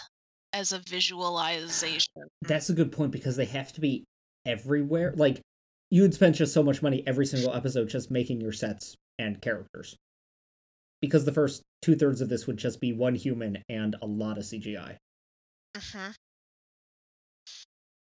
as 0.54 0.72
a 0.72 0.80
visualization 0.80 2.28
that's 2.42 2.70
a 2.70 2.74
good 2.74 2.92
point 2.92 3.12
because 3.12 3.36
they 3.36 3.46
have 3.46 3.72
to 3.74 3.82
be 3.82 4.04
everywhere. 4.46 5.14
Like 5.16 5.42
you 5.90 6.02
would 6.02 6.14
spend 6.14 6.36
just 6.36 6.54
so 6.54 6.64
much 6.64 6.82
money 6.82 7.04
every 7.06 7.26
single 7.26 7.54
episode 7.54 7.90
just 7.90 8.12
making 8.12 8.42
your 8.42 8.52
sets 8.52 8.96
and 9.20 9.42
characters. 9.42 9.96
Because 11.02 11.26
the 11.26 11.32
first 11.32 11.64
two 11.82 11.96
thirds 11.96 12.22
of 12.22 12.30
this 12.30 12.46
would 12.48 12.58
just 12.58 12.80
be 12.80 12.94
one 12.94 13.16
human 13.16 13.64
and 13.70 13.96
a 14.02 14.06
lot 14.06 14.38
of 14.38 14.44
CGI. 14.44 14.98
hmm 15.76 16.10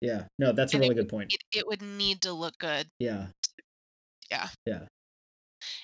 Yeah, 0.01 0.25
no, 0.39 0.53
that's 0.53 0.73
a 0.73 0.77
And 0.77 0.85
it 0.85 0.89
really 0.89 0.97
good 0.97 1.09
point. 1.09 1.33
it, 1.33 1.59
it 1.59 1.67
would 1.67 1.83
need 1.83 2.23
to 2.23 2.33
look 2.33 2.59
good 2.59 2.89
Yeah. 2.99 3.29
Yeah. 4.31 4.49
Yeah, 4.67 4.81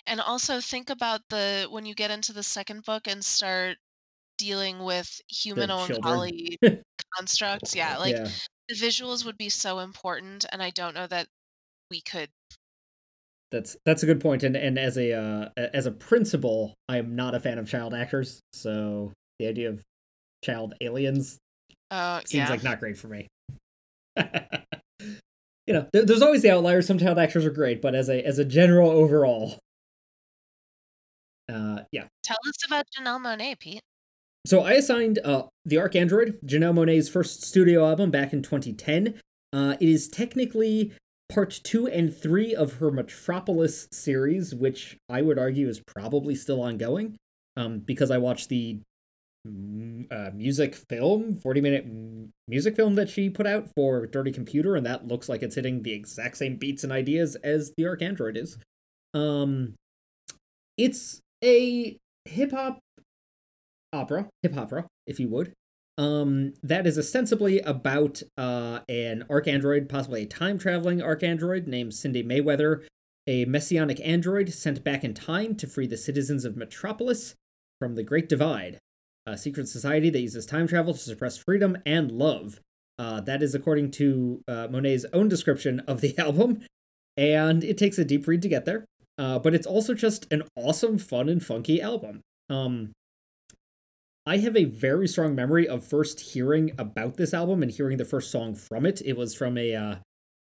and 0.07 0.21
also 0.21 0.61
think 0.61 0.91
about 0.91 1.21
the 1.31 1.67
when 1.71 1.87
you 1.87 1.95
get 1.95 2.11
into 2.11 2.33
the 2.33 2.43
second 2.43 2.85
book 2.85 3.07
and 3.07 3.25
start 3.25 3.77
dealing 4.39 4.81
with 4.81 5.21
human 5.29 5.71
owen 5.71 5.93
children. 5.93 6.57
constructs 7.17 7.75
yeah 7.75 7.97
like 7.97 8.15
yeah, 8.15 8.29
the 8.69 8.75
visuals 8.75 9.25
would 9.25 9.37
be 9.37 9.49
so 9.49 9.79
important 9.81 10.45
and 10.53 10.63
i 10.63 10.71
don't 10.71 10.95
know 10.95 11.07
that 11.07 11.27
we 11.91 12.01
could 12.01 12.29
that's 13.55 13.77
that's 13.87 14.03
a 14.03 14.07
good 14.07 14.21
point. 14.21 14.43
And 14.43 14.57
and 14.57 14.77
as 14.77 14.99
a 14.99 15.13
uh, 15.13 15.49
as 15.57 15.87
a 15.87 15.93
principal, 15.93 16.75
I 16.89 16.99
am 16.99 17.15
not 17.15 17.37
a 17.37 17.41
fan 17.41 17.59
of 17.59 17.69
child 17.69 17.95
actors, 17.95 18.41
so 18.53 19.13
the 19.39 19.47
idea 19.47 19.69
of 19.69 19.81
child 20.45 20.75
aliens 20.81 21.39
uh 21.91 22.21
seems 22.27 22.49
yeah 22.49 22.51
like 22.51 22.65
not 22.65 22.81
great 22.81 22.99
for 22.99 23.07
me. 23.07 23.29
you 25.67 25.75
know, 25.75 25.87
there, 25.93 26.05
there's 26.05 26.23
always 26.23 26.43
the 26.43 26.51
outliers. 26.51 26.87
Some 26.87 26.99
child 26.99 27.19
actors 27.19 27.45
are 27.45 27.51
great, 27.51 27.81
but 27.81 27.95
as 27.95 28.09
a 28.09 28.25
as 28.25 28.39
a 28.39 28.45
general 28.45 28.91
overall, 28.91 29.59
uh, 31.53 31.81
yeah. 31.93 32.05
tell 32.23 32.37
us 32.49 32.57
about 32.67 32.87
janelle 32.97 33.21
monáe 33.21 33.59
pete 33.59 33.83
So 34.47 34.61
I 34.61 34.73
assigned 34.73 35.19
uh 35.25 35.45
the 35.65 35.77
ArchAndroid, 35.77 36.45
Janelle 36.45 36.75
Monáe's 36.75 37.09
first 37.09 37.43
studio 37.43 37.87
album 37.87 38.11
back 38.11 38.33
in 38.33 38.43
2010. 38.43 39.21
Uh, 39.53 39.77
it 39.81 39.89
is 39.89 40.09
technically 40.09 40.93
part 41.33 41.61
two 41.65 41.87
and 41.87 42.15
three 42.15 42.55
of 42.55 42.75
her 42.75 42.91
Metropolis 42.91 43.89
series, 43.91 44.55
which 44.55 44.99
I 45.09 45.23
would 45.23 45.39
argue 45.39 45.69
is 45.69 45.81
probably 45.87 46.35
still 46.35 46.61
ongoing. 46.61 47.17
Um, 47.57 47.79
because 47.79 48.11
I 48.11 48.19
watched 48.19 48.49
the 48.49 48.81
uh, 49.47 50.31
music 50.35 50.75
film, 50.75 51.37
40 51.37 51.61
minute 51.61 51.87
music 52.49 52.77
film 52.77 52.95
that 52.95 53.09
she 53.09 53.29
put 53.29 53.47
out 53.47 53.69
for 53.75 54.07
Dirty 54.07 54.33
Computer, 54.33 54.75
and 54.75 54.87
that 54.87 55.07
looks 55.07 55.29
like 55.29 55.43
it's 55.43 55.55
hitting 55.55 55.83
the 55.83 55.93
exact 55.93 56.37
same 56.37 56.57
beats 56.57 56.83
and 56.83 56.93
ideas 56.93 57.37
as 57.37 57.73
the 57.77 57.85
ArchAndroid 57.85 58.37
is. 58.37 58.59
Um, 59.13 59.75
it's 60.77 61.21
a 61.43 61.97
hip 62.25 62.53
hop 62.53 62.79
opera, 63.93 64.29
hip 64.43 64.55
hop 64.55 64.65
opera, 64.65 64.87
if 65.07 65.21
you 65.21 65.29
would. 65.29 65.53
Um, 65.97 66.55
that 66.63 66.87
is 66.87 66.99
ostensibly 66.99 67.61
about 67.61 68.23
uh, 68.37 68.81
an 68.89 69.25
ArchAndroid, 69.31 69.89
possibly 69.89 70.23
a 70.23 70.27
time 70.27 70.59
traveling 70.59 71.01
arc 71.01 71.23
android 71.23 71.69
named 71.69 71.95
Cindy 71.95 72.25
Mayweather, 72.25 72.83
a 73.27 73.45
messianic 73.45 74.01
android 74.01 74.53
sent 74.53 74.83
back 74.83 75.05
in 75.05 75.15
time 75.15 75.55
to 75.57 75.67
free 75.67 75.87
the 75.87 75.97
citizens 75.97 76.45
of 76.45 76.57
Metropolis 76.57 77.35
from 77.79 77.95
the 77.95 78.03
Great 78.03 78.29
Divide, 78.29 78.79
a 79.27 79.37
secret 79.37 79.69
society 79.69 80.11
that 80.11 80.21
uses 80.21 80.47
time 80.47 80.67
travel 80.67 80.93
to 80.93 80.99
suppress 80.99 81.37
freedom 81.37 81.77
and 81.87 82.13
love. 82.13 82.61
Uh, 82.99 83.21
that 83.21 83.43
is 83.43 83.55
according 83.55 83.91
to 83.91 84.41
uh, 84.47 84.69
Monáe's 84.69 85.07
own 85.13 85.29
description 85.29 85.81
of 85.81 86.01
the 86.01 86.17
album, 86.19 86.61
and 87.17 87.65
it 87.65 87.79
takes 87.79 87.99
a 87.99 88.05
deep 88.05 88.27
read 88.27 88.43
to 88.43 88.49
get 88.49 88.65
there. 88.65 88.85
Uh, 89.17 89.39
but 89.39 89.55
it's 89.55 89.67
also 89.67 89.95
just 89.95 90.27
an 90.33 90.43
awesome, 90.57 90.99
fun, 90.99 91.29
and 91.29 91.45
funky 91.45 91.81
album. 91.81 92.21
Um, 92.51 92.93
I 94.27 94.39
have 94.39 94.57
a 94.57 94.65
very 94.65 95.07
strong 95.07 95.35
memory 95.35 95.69
of 95.69 95.87
first 95.87 96.33
hearing 96.33 96.73
about 96.79 97.17
this 97.17 97.35
album 97.35 97.63
and 97.63 97.71
hearing 97.71 97.99
the 97.99 98.05
first 98.05 98.31
song 98.31 98.55
from 98.55 98.87
it. 98.87 99.03
It 99.05 99.17
was 99.17 99.35
from 99.35 99.59
a 99.59 99.75
uh, 99.75 99.97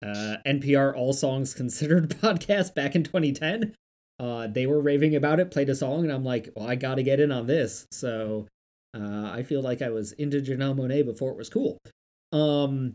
uh, 0.05 0.37
NPR 0.47 0.95
All 0.97 1.13
Songs 1.13 1.55
Considered 1.55 2.11
podcast 2.23 2.75
back 2.75 2.95
in 2.95 3.05
2010. 3.05 3.75
Uh, 4.19 4.47
they 4.49 4.67
were 4.67 4.81
raving 4.81 5.15
about 5.17 5.41
it, 5.41 5.51
played 5.51 5.71
a 5.71 5.75
song, 5.75 6.05
and 6.05 6.13
I'm 6.13 6.25
like, 6.25 6.51
well, 6.55 6.69
I 6.69 6.75
got 6.75 6.97
to 6.97 7.03
get 7.03 7.21
in 7.21 7.33
on 7.33 7.47
this. 7.47 7.87
So 7.91 8.49
uh, 8.95 9.31
I 9.33 9.43
feel 9.43 9.63
like 9.63 9.83
I 9.83 9.91
was 9.91 10.13
into 10.13 10.41
Janelle 10.41 10.77
Monáe 10.77 11.05
before 11.05 11.31
it 11.31 11.37
was 11.37 11.49
cool. 11.49 11.79
Um, 12.33 12.95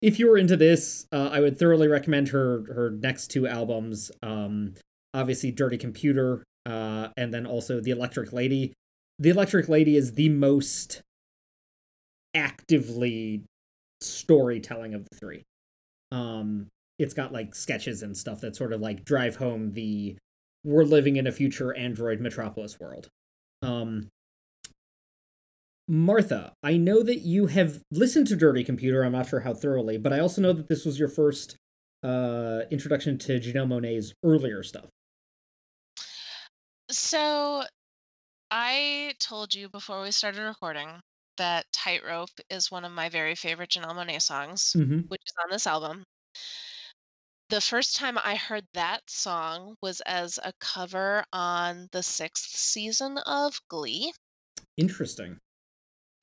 if 0.00 0.18
you 0.18 0.28
were 0.28 0.38
into 0.38 0.56
this, 0.56 1.06
uh, 1.12 1.30
I 1.32 1.40
would 1.40 1.58
thoroughly 1.58 1.88
recommend 1.88 2.28
her 2.28 2.64
her 2.74 2.90
next 2.90 3.28
two 3.28 3.46
albums. 3.46 4.10
Um, 4.22 4.74
obviously, 5.12 5.50
Dirty 5.50 5.76
Computer, 5.76 6.44
uh, 6.66 7.08
and 7.16 7.34
then 7.34 7.46
also 7.46 7.80
The 7.80 7.90
Electric 7.90 8.32
Lady. 8.32 8.72
The 9.18 9.30
Electric 9.30 9.68
Lady 9.68 9.96
is 9.96 10.12
the 10.12 10.28
most 10.28 11.02
actively 12.34 13.42
storytelling 14.00 14.94
of 14.94 15.06
the 15.10 15.16
three. 15.16 15.42
Um, 16.12 16.68
it's 16.98 17.14
got 17.14 17.32
like 17.32 17.54
sketches 17.54 18.02
and 18.02 18.16
stuff 18.16 18.40
that 18.40 18.56
sort 18.56 18.72
of 18.72 18.80
like 18.80 19.04
drive 19.04 19.36
home 19.36 19.72
the 19.72 20.16
we're 20.64 20.84
living 20.84 21.16
in 21.16 21.26
a 21.26 21.32
future 21.32 21.74
android 21.76 22.20
metropolis 22.20 22.78
world. 22.78 23.08
Um, 23.62 24.08
Martha, 25.88 26.52
I 26.62 26.76
know 26.76 27.02
that 27.02 27.20
you 27.20 27.46
have 27.46 27.82
listened 27.90 28.26
to 28.28 28.36
Dirty 28.36 28.62
Computer. 28.62 29.02
I'm 29.02 29.12
not 29.12 29.28
sure 29.28 29.40
how 29.40 29.54
thoroughly, 29.54 29.96
but 29.96 30.12
I 30.12 30.20
also 30.20 30.42
know 30.42 30.52
that 30.52 30.68
this 30.68 30.84
was 30.84 30.98
your 30.98 31.08
first 31.08 31.56
uh, 32.02 32.60
introduction 32.70 33.16
to 33.18 33.40
Janelle 33.40 33.66
Monáe's 33.66 34.12
earlier 34.22 34.62
stuff. 34.62 34.86
So, 36.90 37.62
I 38.50 39.14
told 39.18 39.54
you 39.54 39.68
before 39.70 40.02
we 40.02 40.10
started 40.10 40.42
recording 40.42 40.88
that 41.38 41.66
Tightrope 41.72 42.40
is 42.50 42.70
one 42.70 42.84
of 42.84 42.92
my 42.92 43.08
very 43.08 43.34
favorite 43.34 43.70
Janelle 43.70 43.94
Monáe 43.94 44.20
songs, 44.20 44.74
mm-hmm. 44.76 45.00
which 45.08 45.22
is 45.26 45.34
on 45.42 45.50
this 45.50 45.66
album. 45.66 46.04
The 47.48 47.60
first 47.62 47.96
time 47.96 48.18
I 48.22 48.36
heard 48.36 48.64
that 48.74 49.00
song 49.08 49.74
was 49.80 50.02
as 50.02 50.38
a 50.42 50.52
cover 50.60 51.24
on 51.32 51.88
the 51.92 52.02
sixth 52.02 52.54
season 52.56 53.16
of 53.24 53.58
Glee. 53.68 54.12
Interesting. 54.76 55.38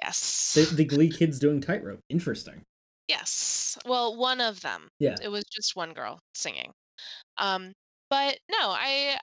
Yes. 0.02 0.54
The, 0.54 0.76
the 0.76 0.86
Glee 0.86 1.10
kids 1.10 1.40
doing 1.40 1.62
Tightrope. 1.62 2.02
Interesting. 2.10 2.62
Yes. 3.08 3.78
Well, 3.86 4.16
one 4.18 4.42
of 4.42 4.62
them. 4.62 4.88
Yeah. 5.00 5.16
It 5.22 5.30
was 5.30 5.44
just 5.46 5.76
one 5.76 5.94
girl 5.94 6.20
singing. 6.34 6.72
Um, 7.38 7.74
but 8.10 8.38
no, 8.50 8.70
I 8.70 9.18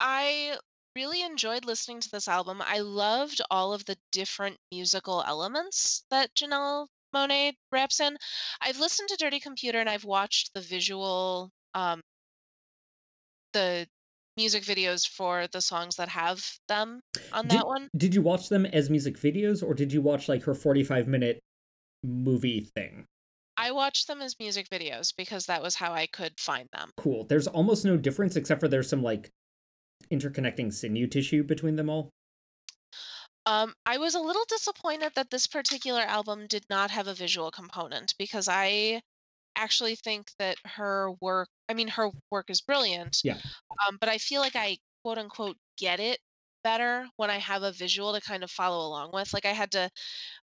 I 0.00 0.56
really 0.96 1.22
enjoyed 1.22 1.64
listening 1.64 2.00
to 2.00 2.08
this 2.10 2.28
album. 2.28 2.62
I 2.64 2.80
loved 2.80 3.40
all 3.50 3.72
of 3.72 3.84
the 3.84 3.96
different 4.12 4.56
musical 4.72 5.22
elements 5.26 6.04
that 6.10 6.34
Janelle 6.34 6.86
Monáe 7.14 7.54
raps 7.72 8.00
in. 8.00 8.16
I've 8.60 8.78
listened 8.78 9.08
to 9.10 9.16
Dirty 9.16 9.40
Computer 9.40 9.78
and 9.80 9.88
I've 9.88 10.04
watched 10.04 10.52
the 10.54 10.60
visual 10.60 11.50
um 11.74 12.00
the 13.52 13.86
music 14.40 14.64
videos 14.64 15.06
for 15.06 15.46
the 15.52 15.60
songs 15.60 15.96
that 15.96 16.08
have 16.08 16.42
them 16.66 17.00
on 17.32 17.46
did, 17.46 17.58
that 17.58 17.66
one. 17.66 17.88
Did 17.94 18.14
you 18.14 18.22
watch 18.22 18.48
them 18.48 18.64
as 18.64 18.88
music 18.88 19.18
videos 19.18 19.62
or 19.62 19.74
did 19.74 19.92
you 19.92 20.00
watch 20.00 20.28
like 20.28 20.42
her 20.44 20.54
45 20.54 21.06
minute 21.06 21.40
movie 22.02 22.60
thing? 22.74 23.04
I 23.58 23.72
watched 23.72 24.06
them 24.08 24.22
as 24.22 24.34
music 24.40 24.70
videos 24.70 25.12
because 25.14 25.44
that 25.46 25.62
was 25.62 25.74
how 25.74 25.92
I 25.92 26.06
could 26.06 26.40
find 26.40 26.66
them. 26.72 26.90
Cool. 26.96 27.24
There's 27.24 27.46
almost 27.46 27.84
no 27.84 27.98
difference 27.98 28.34
except 28.36 28.60
for 28.60 28.68
there's 28.68 28.88
some 28.88 29.02
like 29.02 29.30
interconnecting 30.10 30.72
sinew 30.72 31.06
tissue 31.06 31.42
between 31.44 31.76
them 31.76 31.90
all. 31.90 32.08
Um, 33.44 33.74
I 33.84 33.98
was 33.98 34.14
a 34.14 34.20
little 34.20 34.44
disappointed 34.48 35.12
that 35.16 35.30
this 35.30 35.46
particular 35.46 36.00
album 36.00 36.46
did 36.46 36.64
not 36.70 36.90
have 36.90 37.08
a 37.08 37.14
visual 37.14 37.50
component 37.50 38.14
because 38.18 38.48
I 38.48 39.02
actually 39.56 39.96
think 39.96 40.30
that 40.38 40.56
her 40.64 41.10
work, 41.20 41.48
I 41.68 41.74
mean, 41.74 41.88
her 41.88 42.10
work 42.30 42.50
is 42.50 42.60
brilliant. 42.60 43.18
Yeah. 43.24 43.38
Um, 43.86 43.98
but 44.00 44.08
I 44.08 44.18
feel 44.18 44.40
like 44.40 44.56
I 44.56 44.78
quote 45.02 45.18
unquote 45.18 45.56
get 45.78 46.00
it 46.00 46.18
better 46.62 47.06
when 47.16 47.30
I 47.30 47.38
have 47.38 47.62
a 47.62 47.72
visual 47.72 48.12
to 48.14 48.20
kind 48.20 48.44
of 48.44 48.50
follow 48.50 48.86
along 48.86 49.10
with. 49.12 49.32
Like 49.32 49.46
I 49.46 49.52
had 49.52 49.72
to, 49.72 49.90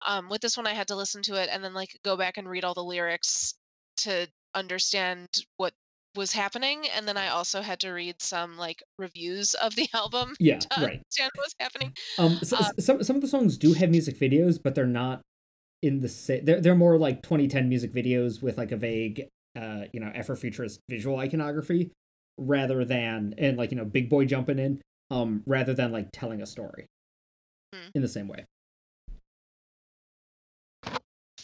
um, 0.05 0.29
with 0.29 0.41
this 0.41 0.57
one, 0.57 0.67
I 0.67 0.73
had 0.73 0.87
to 0.87 0.95
listen 0.95 1.21
to 1.23 1.35
it 1.35 1.49
and 1.51 1.63
then 1.63 1.73
like 1.73 1.89
go 2.03 2.15
back 2.15 2.37
and 2.37 2.47
read 2.47 2.63
all 2.63 2.73
the 2.73 2.83
lyrics 2.83 3.53
to 3.97 4.27
understand 4.53 5.27
what 5.57 5.73
was 6.15 6.31
happening 6.31 6.83
and 6.95 7.05
then 7.05 7.17
i 7.17 7.27
also 7.27 7.61
had 7.61 7.77
to 7.77 7.91
read 7.91 8.15
some 8.21 8.57
like 8.57 8.81
reviews 8.97 9.53
of 9.55 9.75
the 9.75 9.87
album 9.93 10.33
yeah 10.39 10.59
to 10.59 10.67
right 10.77 10.93
understand 10.93 11.31
what 11.35 11.45
was 11.45 11.55
happening 11.59 11.93
um, 12.17 12.39
so, 12.41 12.57
um 12.57 12.65
some, 12.79 13.03
some 13.03 13.15
of 13.17 13.21
the 13.21 13.27
songs 13.27 13.57
do 13.57 13.73
have 13.73 13.89
music 13.89 14.17
videos 14.17 14.57
but 14.61 14.73
they're 14.75 14.85
not 14.85 15.21
in 15.85 16.01
the 16.01 16.09
same 16.09 16.43
they're, 16.43 16.61
they're 16.61 16.75
more 16.75 16.97
like 16.97 17.21
2010 17.21 17.69
music 17.69 17.93
videos 17.93 18.41
with 18.41 18.57
like 18.57 18.71
a 18.71 18.77
vague 18.77 19.27
uh 19.57 19.83
you 19.93 19.99
know 19.99 20.11
afrofuturist 20.15 20.79
visual 20.89 21.17
iconography 21.17 21.91
rather 22.37 22.83
than 22.83 23.33
and 23.37 23.57
like 23.57 23.71
you 23.71 23.77
know 23.77 23.85
big 23.85 24.09
boy 24.09 24.25
jumping 24.25 24.59
in 24.59 24.81
um 25.11 25.43
rather 25.45 25.73
than 25.73 25.91
like 25.91 26.07
telling 26.11 26.41
a 26.41 26.45
story 26.45 26.87
hmm. 27.73 27.87
in 27.93 28.01
the 28.01 28.07
same 28.07 28.27
way 28.27 28.45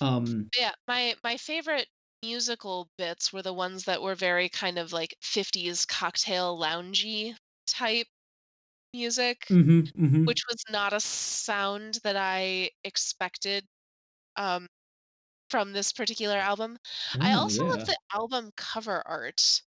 um 0.01 0.49
yeah 0.57 0.71
my 0.87 1.13
my 1.23 1.37
favorite 1.37 1.87
musical 2.23 2.87
bits 2.97 3.31
were 3.31 3.41
the 3.41 3.53
ones 3.53 3.85
that 3.85 4.01
were 4.01 4.15
very 4.15 4.49
kind 4.49 4.77
of 4.77 4.91
like 4.93 5.15
50s 5.23 5.87
cocktail 5.87 6.57
loungy 6.59 7.35
type 7.67 8.07
music, 8.93 9.45
mm-hmm, 9.49 10.03
mm-hmm. 10.03 10.25
which 10.25 10.43
was 10.49 10.63
not 10.69 10.93
a 10.93 10.99
sound 10.99 11.99
that 12.03 12.15
I 12.15 12.69
expected 12.83 13.63
um, 14.35 14.67
from 15.49 15.73
this 15.73 15.91
particular 15.91 16.37
album. 16.37 16.77
I 17.19 17.33
also 17.33 17.65
yeah. 17.65 17.71
love 17.71 17.85
the 17.85 17.97
album 18.13 18.51
cover 18.55 19.03
art, 19.05 19.61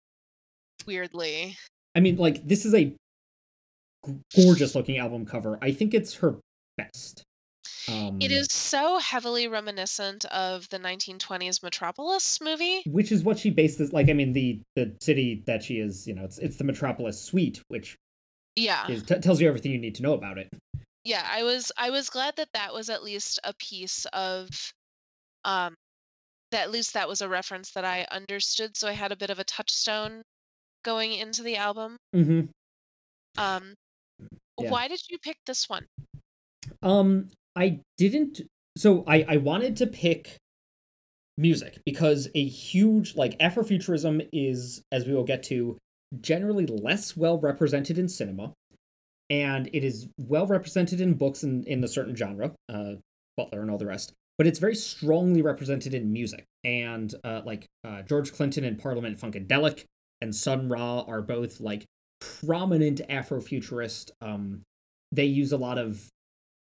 weirdly. 0.86 1.56
I 1.94 2.00
mean, 2.00 2.16
like, 2.16 2.46
this 2.46 2.64
is 2.64 2.74
a 2.74 2.94
gorgeous 4.34 4.74
looking 4.74 4.98
album 4.98 5.26
cover. 5.26 5.58
I 5.60 5.72
think 5.72 5.94
it's 5.94 6.14
her 6.14 6.36
best. 6.76 7.24
Um, 7.88 8.18
it 8.20 8.30
is 8.30 8.46
so 8.50 8.98
heavily 8.98 9.48
reminiscent 9.48 10.24
of 10.26 10.68
the 10.68 10.78
1920s 10.78 11.62
Metropolis 11.62 12.40
movie, 12.40 12.82
which 12.86 13.10
is 13.10 13.22
what 13.22 13.38
she 13.38 13.50
based 13.50 13.78
this. 13.78 13.92
Like, 13.92 14.08
I 14.08 14.12
mean, 14.12 14.32
the 14.32 14.60
the 14.76 14.94
city 15.00 15.42
that 15.46 15.62
she 15.62 15.78
is, 15.78 16.06
you 16.06 16.14
know, 16.14 16.24
it's 16.24 16.38
it's 16.38 16.56
the 16.56 16.64
Metropolis 16.64 17.20
suite, 17.20 17.62
which 17.68 17.96
yeah 18.56 18.88
is, 18.88 19.02
t- 19.02 19.18
tells 19.18 19.40
you 19.40 19.48
everything 19.48 19.72
you 19.72 19.78
need 19.78 19.94
to 19.96 20.02
know 20.02 20.12
about 20.12 20.38
it. 20.38 20.48
Yeah, 21.04 21.26
I 21.28 21.42
was 21.42 21.72
I 21.76 21.90
was 21.90 22.10
glad 22.10 22.36
that 22.36 22.48
that 22.52 22.74
was 22.74 22.90
at 22.90 23.02
least 23.02 23.38
a 23.44 23.54
piece 23.54 24.06
of, 24.12 24.48
um, 25.44 25.74
that 26.50 26.62
at 26.62 26.70
least 26.70 26.94
that 26.94 27.08
was 27.08 27.20
a 27.22 27.28
reference 27.28 27.70
that 27.72 27.84
I 27.84 28.06
understood. 28.10 28.76
So 28.76 28.88
I 28.88 28.92
had 28.92 29.12
a 29.12 29.16
bit 29.16 29.30
of 29.30 29.38
a 29.38 29.44
touchstone 29.44 30.22
going 30.84 31.12
into 31.14 31.42
the 31.42 31.56
album. 31.56 31.96
Mm-hmm. 32.14 33.40
Um, 33.40 33.74
yeah. 34.58 34.70
why 34.70 34.88
did 34.88 35.00
you 35.08 35.18
pick 35.18 35.36
this 35.46 35.68
one? 35.68 35.86
Um, 36.82 37.28
I 37.56 37.80
didn't. 37.96 38.42
So 38.76 39.04
I 39.06 39.24
I 39.26 39.36
wanted 39.38 39.76
to 39.76 39.86
pick 39.86 40.36
music 41.38 41.78
because 41.86 42.28
a 42.34 42.44
huge 42.44 43.16
like 43.16 43.38
Afrofuturism 43.38 44.28
is, 44.32 44.82
as 44.92 45.06
we 45.06 45.14
will 45.14 45.24
get 45.24 45.42
to, 45.44 45.78
generally 46.20 46.66
less 46.66 47.16
well 47.16 47.38
represented 47.38 47.98
in 47.98 48.08
cinema, 48.08 48.52
and 49.30 49.68
it 49.72 49.84
is 49.84 50.08
well 50.18 50.46
represented 50.46 51.00
in 51.00 51.14
books 51.14 51.42
in 51.42 51.64
in 51.64 51.82
a 51.82 51.88
certain 51.88 52.14
genre, 52.14 52.52
uh, 52.68 52.94
Butler 53.36 53.62
and 53.62 53.70
all 53.70 53.78
the 53.78 53.86
rest. 53.86 54.12
But 54.36 54.46
it's 54.46 54.58
very 54.58 54.74
strongly 54.74 55.42
represented 55.42 55.94
in 55.94 56.12
music, 56.12 56.44
and 56.64 57.14
uh, 57.24 57.42
like 57.44 57.66
uh, 57.84 58.02
George 58.02 58.32
Clinton 58.32 58.64
and 58.64 58.78
Parliament 58.78 59.18
Funkadelic 59.18 59.84
and 60.20 60.34
Sun 60.34 60.68
Ra 60.68 61.00
are 61.06 61.22
both 61.22 61.60
like 61.60 61.86
prominent 62.20 63.00
Afrofuturist. 63.08 64.10
Um, 64.20 64.62
they 65.12 65.24
use 65.24 65.52
a 65.52 65.56
lot 65.56 65.78
of 65.78 66.08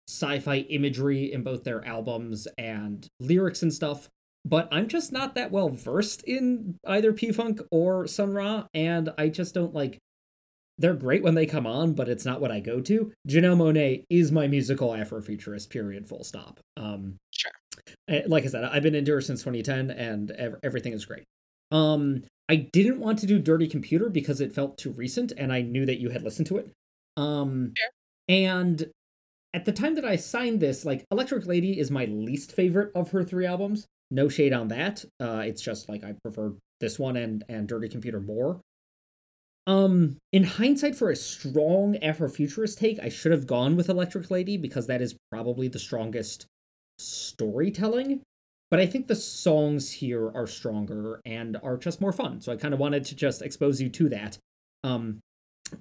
sci-fi 0.09 0.57
imagery 0.69 1.31
in 1.31 1.43
both 1.43 1.63
their 1.63 1.85
albums 1.85 2.47
and 2.57 3.07
lyrics 3.19 3.61
and 3.61 3.73
stuff 3.73 4.09
but 4.43 4.67
i'm 4.71 4.87
just 4.87 5.11
not 5.11 5.35
that 5.35 5.51
well 5.51 5.69
versed 5.69 6.23
in 6.23 6.75
either 6.85 7.13
p-funk 7.13 7.61
or 7.71 8.05
sun 8.07 8.33
ra 8.33 8.65
and 8.73 9.09
i 9.17 9.29
just 9.29 9.53
don't 9.53 9.73
like 9.73 9.99
they're 10.81 10.93
great 10.93 11.23
when 11.23 11.35
they 11.35 11.45
come 11.45 11.65
on 11.65 11.93
but 11.93 12.09
it's 12.09 12.25
not 12.25 12.41
what 12.41 12.51
i 12.51 12.59
go 12.59 12.81
to 12.81 13.11
janelle 13.27 13.57
monáe 13.57 14.03
is 14.09 14.31
my 14.31 14.47
musical 14.47 14.89
afrofuturist 14.89 15.69
period 15.69 16.07
full 16.07 16.23
stop 16.23 16.59
um 16.77 17.15
sure 17.31 17.51
like 18.27 18.43
i 18.43 18.47
said 18.47 18.63
i've 18.65 18.83
been 18.83 18.95
into 18.95 19.11
her 19.11 19.21
since 19.21 19.41
2010 19.41 19.91
and 19.91 20.31
ev- 20.31 20.59
everything 20.63 20.93
is 20.93 21.05
great 21.05 21.23
um 21.71 22.23
i 22.49 22.55
didn't 22.55 22.99
want 22.99 23.19
to 23.19 23.25
do 23.25 23.39
dirty 23.39 23.67
computer 23.67 24.09
because 24.09 24.41
it 24.41 24.53
felt 24.53 24.77
too 24.77 24.91
recent 24.91 25.31
and 25.37 25.53
i 25.53 25.61
knew 25.61 25.85
that 25.85 25.99
you 25.99 26.09
had 26.09 26.23
listened 26.23 26.47
to 26.47 26.57
it 26.57 26.71
um 27.17 27.73
sure. 27.77 27.89
and 28.29 28.91
at 29.53 29.65
the 29.65 29.71
time 29.71 29.95
that 29.95 30.05
I 30.05 30.15
signed 30.15 30.59
this, 30.59 30.85
like 30.85 31.05
Electric 31.11 31.45
Lady 31.45 31.77
is 31.77 31.91
my 31.91 32.05
least 32.05 32.53
favorite 32.53 32.91
of 32.95 33.11
her 33.11 33.23
three 33.23 33.45
albums. 33.45 33.85
No 34.09 34.29
shade 34.29 34.53
on 34.53 34.69
that. 34.69 35.03
Uh, 35.19 35.43
it's 35.45 35.61
just 35.61 35.89
like 35.89 36.03
I 36.03 36.13
prefer 36.23 36.53
this 36.79 36.99
one 36.99 37.17
and 37.17 37.43
and 37.49 37.67
Dirty 37.67 37.89
Computer 37.89 38.19
more. 38.19 38.59
Um, 39.67 40.17
in 40.31 40.43
hindsight, 40.43 40.95
for 40.95 41.11
a 41.11 41.15
strong 41.15 41.95
Afrofuturist 41.95 42.77
take, 42.77 42.99
I 42.99 43.09
should 43.09 43.31
have 43.31 43.47
gone 43.47 43.75
with 43.75 43.89
Electric 43.89 44.31
Lady 44.31 44.57
because 44.57 44.87
that 44.87 45.01
is 45.01 45.15
probably 45.31 45.67
the 45.67 45.79
strongest 45.79 46.47
storytelling. 46.97 48.21
But 48.69 48.79
I 48.79 48.85
think 48.85 49.07
the 49.07 49.15
songs 49.15 49.91
here 49.91 50.31
are 50.33 50.47
stronger 50.47 51.21
and 51.25 51.57
are 51.61 51.77
just 51.77 52.01
more 52.01 52.13
fun. 52.13 52.41
So 52.41 52.51
I 52.51 52.55
kind 52.55 52.73
of 52.73 52.79
wanted 52.79 53.05
to 53.05 53.15
just 53.15 53.41
expose 53.41 53.81
you 53.81 53.89
to 53.89 54.09
that. 54.09 54.37
Um, 54.83 55.19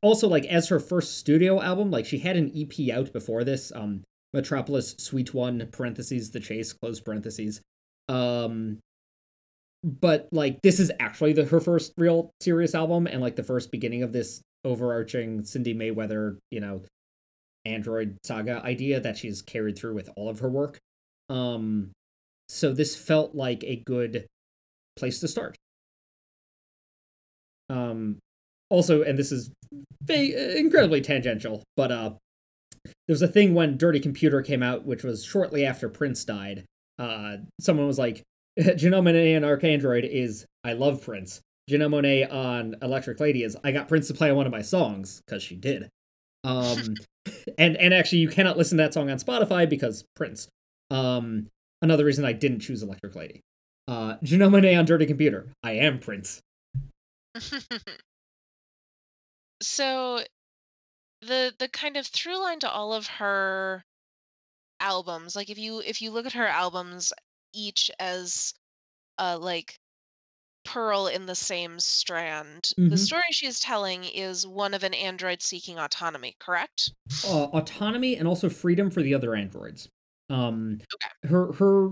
also 0.02 0.28
like 0.28 0.44
as 0.46 0.68
her 0.68 0.80
first 0.80 1.18
studio 1.18 1.60
album 1.60 1.90
like 1.90 2.06
she 2.06 2.18
had 2.18 2.36
an 2.36 2.50
ep 2.56 2.94
out 2.94 3.12
before 3.12 3.44
this 3.44 3.72
um 3.74 4.02
metropolis 4.32 4.94
suite 4.98 5.34
one 5.34 5.68
parentheses 5.72 6.30
the 6.30 6.40
chase 6.40 6.72
close 6.72 7.00
parentheses 7.00 7.60
um 8.08 8.78
but 9.82 10.28
like 10.32 10.60
this 10.62 10.78
is 10.78 10.92
actually 11.00 11.32
the 11.32 11.44
her 11.44 11.60
first 11.60 11.92
real 11.96 12.30
serious 12.40 12.74
album 12.74 13.06
and 13.06 13.20
like 13.20 13.36
the 13.36 13.42
first 13.42 13.70
beginning 13.70 14.02
of 14.02 14.12
this 14.12 14.42
overarching 14.64 15.42
cindy 15.44 15.74
mayweather 15.74 16.36
you 16.50 16.60
know 16.60 16.82
android 17.64 18.16
saga 18.24 18.62
idea 18.64 19.00
that 19.00 19.16
she's 19.16 19.40
carried 19.40 19.78
through 19.78 19.94
with 19.94 20.10
all 20.16 20.28
of 20.28 20.40
her 20.40 20.50
work 20.50 20.78
um 21.30 21.90
so 22.48 22.72
this 22.72 22.96
felt 22.96 23.34
like 23.34 23.64
a 23.64 23.76
good 23.86 24.26
place 24.96 25.20
to 25.20 25.28
start 25.28 25.56
um 27.70 28.18
also, 28.70 29.02
and 29.02 29.18
this 29.18 29.32
is 29.32 29.50
incredibly 30.08 31.00
tangential, 31.00 31.64
but 31.76 31.90
uh, 31.90 32.10
there 32.84 32.94
was 33.08 33.20
a 33.20 33.28
thing 33.28 33.52
when 33.52 33.76
Dirty 33.76 34.00
Computer 34.00 34.40
came 34.40 34.62
out, 34.62 34.86
which 34.86 35.02
was 35.02 35.24
shortly 35.24 35.66
after 35.66 35.88
Prince 35.88 36.24
died. 36.24 36.64
Uh, 36.98 37.38
someone 37.60 37.86
was 37.86 37.98
like, 37.98 38.22
Janelle 38.58 39.02
Monáe 39.02 39.36
on 39.36 39.42
ArchAndroid 39.42 40.08
is 40.08 40.46
I 40.64 40.72
love 40.74 41.02
Prince. 41.02 41.40
Janelle 41.70 41.90
Monáe 41.90 42.32
on 42.32 42.76
Electric 42.82 43.20
Lady 43.20 43.44
is 43.44 43.56
I 43.62 43.72
got 43.72 43.88
Prince 43.88 44.08
to 44.08 44.14
play 44.14 44.30
on 44.30 44.36
one 44.36 44.46
of 44.46 44.52
my 44.52 44.62
songs 44.62 45.22
because 45.24 45.42
she 45.42 45.56
did. 45.56 45.88
Um, 46.44 46.94
and 47.58 47.76
and 47.76 47.94
actually, 47.94 48.18
you 48.18 48.28
cannot 48.28 48.56
listen 48.56 48.78
to 48.78 48.84
that 48.84 48.94
song 48.94 49.10
on 49.10 49.18
Spotify 49.18 49.68
because 49.68 50.04
Prince. 50.16 50.48
Um, 50.90 51.46
another 51.82 52.04
reason 52.04 52.24
I 52.24 52.32
didn't 52.32 52.60
choose 52.60 52.82
Electric 52.82 53.14
Lady. 53.14 53.42
Uh, 53.86 54.16
Janelle 54.24 54.50
Monáe 54.50 54.78
on 54.78 54.84
Dirty 54.84 55.06
Computer. 55.06 55.48
I 55.62 55.72
am 55.72 55.98
Prince. 55.98 56.40
so 59.62 60.20
the 61.22 61.52
the 61.58 61.68
kind 61.68 61.96
of 61.96 62.06
through 62.06 62.40
line 62.40 62.60
to 62.60 62.70
all 62.70 62.92
of 62.92 63.06
her 63.06 63.84
albums 64.80 65.36
like 65.36 65.50
if 65.50 65.58
you 65.58 65.80
if 65.80 66.00
you 66.00 66.10
look 66.10 66.24
at 66.24 66.32
her 66.32 66.46
albums 66.46 67.12
each 67.54 67.90
as 67.98 68.54
uh 69.18 69.38
like 69.40 69.78
pearl 70.64 71.06
in 71.08 71.26
the 71.26 71.34
same 71.36 71.80
strand 71.80 72.72
Mm-hmm. 72.78 72.90
the 72.90 72.98
story 72.98 73.24
she's 73.32 73.60
telling 73.60 74.04
is 74.04 74.46
one 74.46 74.74
of 74.74 74.84
an 74.84 74.94
android 74.94 75.42
seeking 75.42 75.78
autonomy 75.78 76.36
correct 76.40 76.92
uh, 77.22 77.44
autonomy 77.52 78.16
and 78.16 78.26
also 78.26 78.48
freedom 78.48 78.90
for 78.90 79.02
the 79.02 79.14
other 79.14 79.34
androids. 79.34 79.88
Um, 80.28 80.80
Okay. 80.94 81.10
her 81.24 81.52
her 81.52 81.90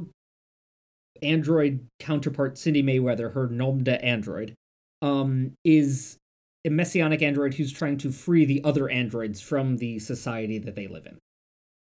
android 1.22 1.88
counterpart, 1.98 2.58
Cindy 2.58 2.82
Mayweather, 2.82 3.32
her 3.32 3.48
Nomda 3.48 4.02
android, 4.02 4.54
um, 5.02 5.54
is 5.64 6.18
a 6.64 6.70
messianic 6.70 7.22
android 7.22 7.54
who's 7.54 7.72
trying 7.72 7.98
to 7.98 8.12
free 8.12 8.44
the 8.44 8.62
other 8.64 8.88
androids 8.88 9.40
from 9.40 9.76
the 9.78 9.98
society 9.98 10.58
that 10.58 10.74
they 10.74 10.86
live 10.86 11.06
in, 11.06 11.18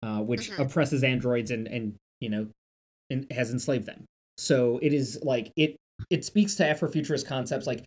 uh, 0.02 0.22
which 0.22 0.50
Mhm. 0.50 0.58
oppresses 0.58 1.04
androids 1.04 1.50
and 1.50 1.68
and 1.68 1.96
you 2.20 2.30
know, 2.30 2.48
and 3.10 3.26
has 3.30 3.50
enslaved 3.50 3.86
them. 3.86 4.04
So 4.36 4.78
it 4.82 4.92
is 4.92 5.18
like 5.22 5.52
it 5.56 5.76
it 6.10 6.24
speaks 6.24 6.54
to 6.56 6.62
Afrofuturist 6.64 7.26
concepts 7.26 7.66
like 7.66 7.84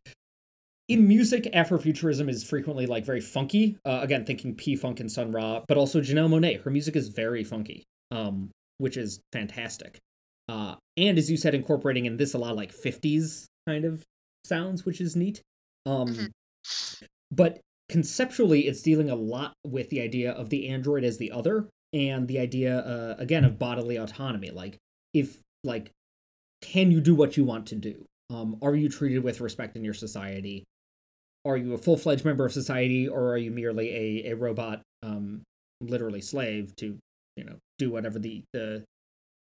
in 0.88 1.08
music, 1.08 1.44
Afrofuturism 1.54 2.28
is 2.28 2.44
frequently 2.44 2.86
like 2.86 3.06
very 3.06 3.22
funky. 3.22 3.78
Uh, 3.86 4.00
again, 4.02 4.26
thinking 4.26 4.56
P 4.56 4.76
Funk 4.76 5.00
and 5.00 5.10
Sun 5.10 5.32
Ra, 5.32 5.64
but 5.68 5.78
also 5.78 6.02
Janelle 6.02 6.30
Monáe. 6.30 6.62
Her 6.62 6.70
music 6.70 6.96
is 6.98 7.08
very 7.08 7.44
funky, 7.46 7.84
um, 8.12 8.50
which 8.80 8.98
is 8.98 9.22
fantastic. 9.32 10.00
Uh, 10.50 10.76
and 10.98 11.18
as 11.18 11.32
you 11.32 11.38
said, 11.38 11.56
incorporating 11.56 12.06
in 12.08 12.18
this 12.18 12.34
a 12.34 12.38
lot 12.38 12.52
of 12.52 12.58
like 12.58 12.74
'50s 12.74 13.46
kind 13.68 13.86
of 13.86 14.04
sounds, 14.44 14.86
which 14.86 15.00
is 15.00 15.16
neat. 15.16 15.42
Um, 15.86 16.08
Mhm. 16.08 16.32
But 17.32 17.62
conceptually, 17.90 18.68
it's 18.68 18.82
dealing 18.82 19.10
a 19.10 19.16
lot 19.16 19.54
with 19.66 19.90
the 19.90 20.02
idea 20.02 20.32
of 20.32 20.50
the 20.50 20.68
android 20.68 21.04
as 21.04 21.18
the 21.18 21.32
other, 21.32 21.70
and 21.94 22.28
the 22.28 22.40
idea 22.40 22.80
uh, 22.80 23.16
again 23.18 23.46
of 23.46 23.58
bodily 23.58 23.96
autonomy. 23.98 24.50
Like, 24.50 24.78
if 25.14 25.40
like, 25.64 25.92
can 26.62 26.92
you 26.92 27.02
do 27.02 27.16
what 27.16 27.38
you 27.38 27.44
want 27.44 27.68
to 27.68 27.76
do? 27.76 28.06
Um, 28.30 28.58
are 28.62 28.76
you 28.76 28.90
treated 28.90 29.24
with 29.24 29.42
respect 29.42 29.76
in 29.76 29.84
your 29.84 29.94
society? 29.94 30.64
are 31.46 31.58
you 31.58 31.74
a 31.74 31.78
full-fledged 31.78 32.26
member 32.26 32.46
of 32.46 32.54
society 32.54 33.08
or 33.08 33.32
are 33.32 33.38
you 33.38 33.52
merely 33.52 33.90
a, 33.90 34.32
a 34.32 34.36
robot 34.36 34.82
um 35.04 35.42
literally 35.82 36.22
slave 36.22 36.76
to 36.76 36.98
you 37.36 37.44
know 37.44 37.56
do 37.80 37.92
whatever 37.92 38.20
the 38.20 38.44
the 38.54 38.84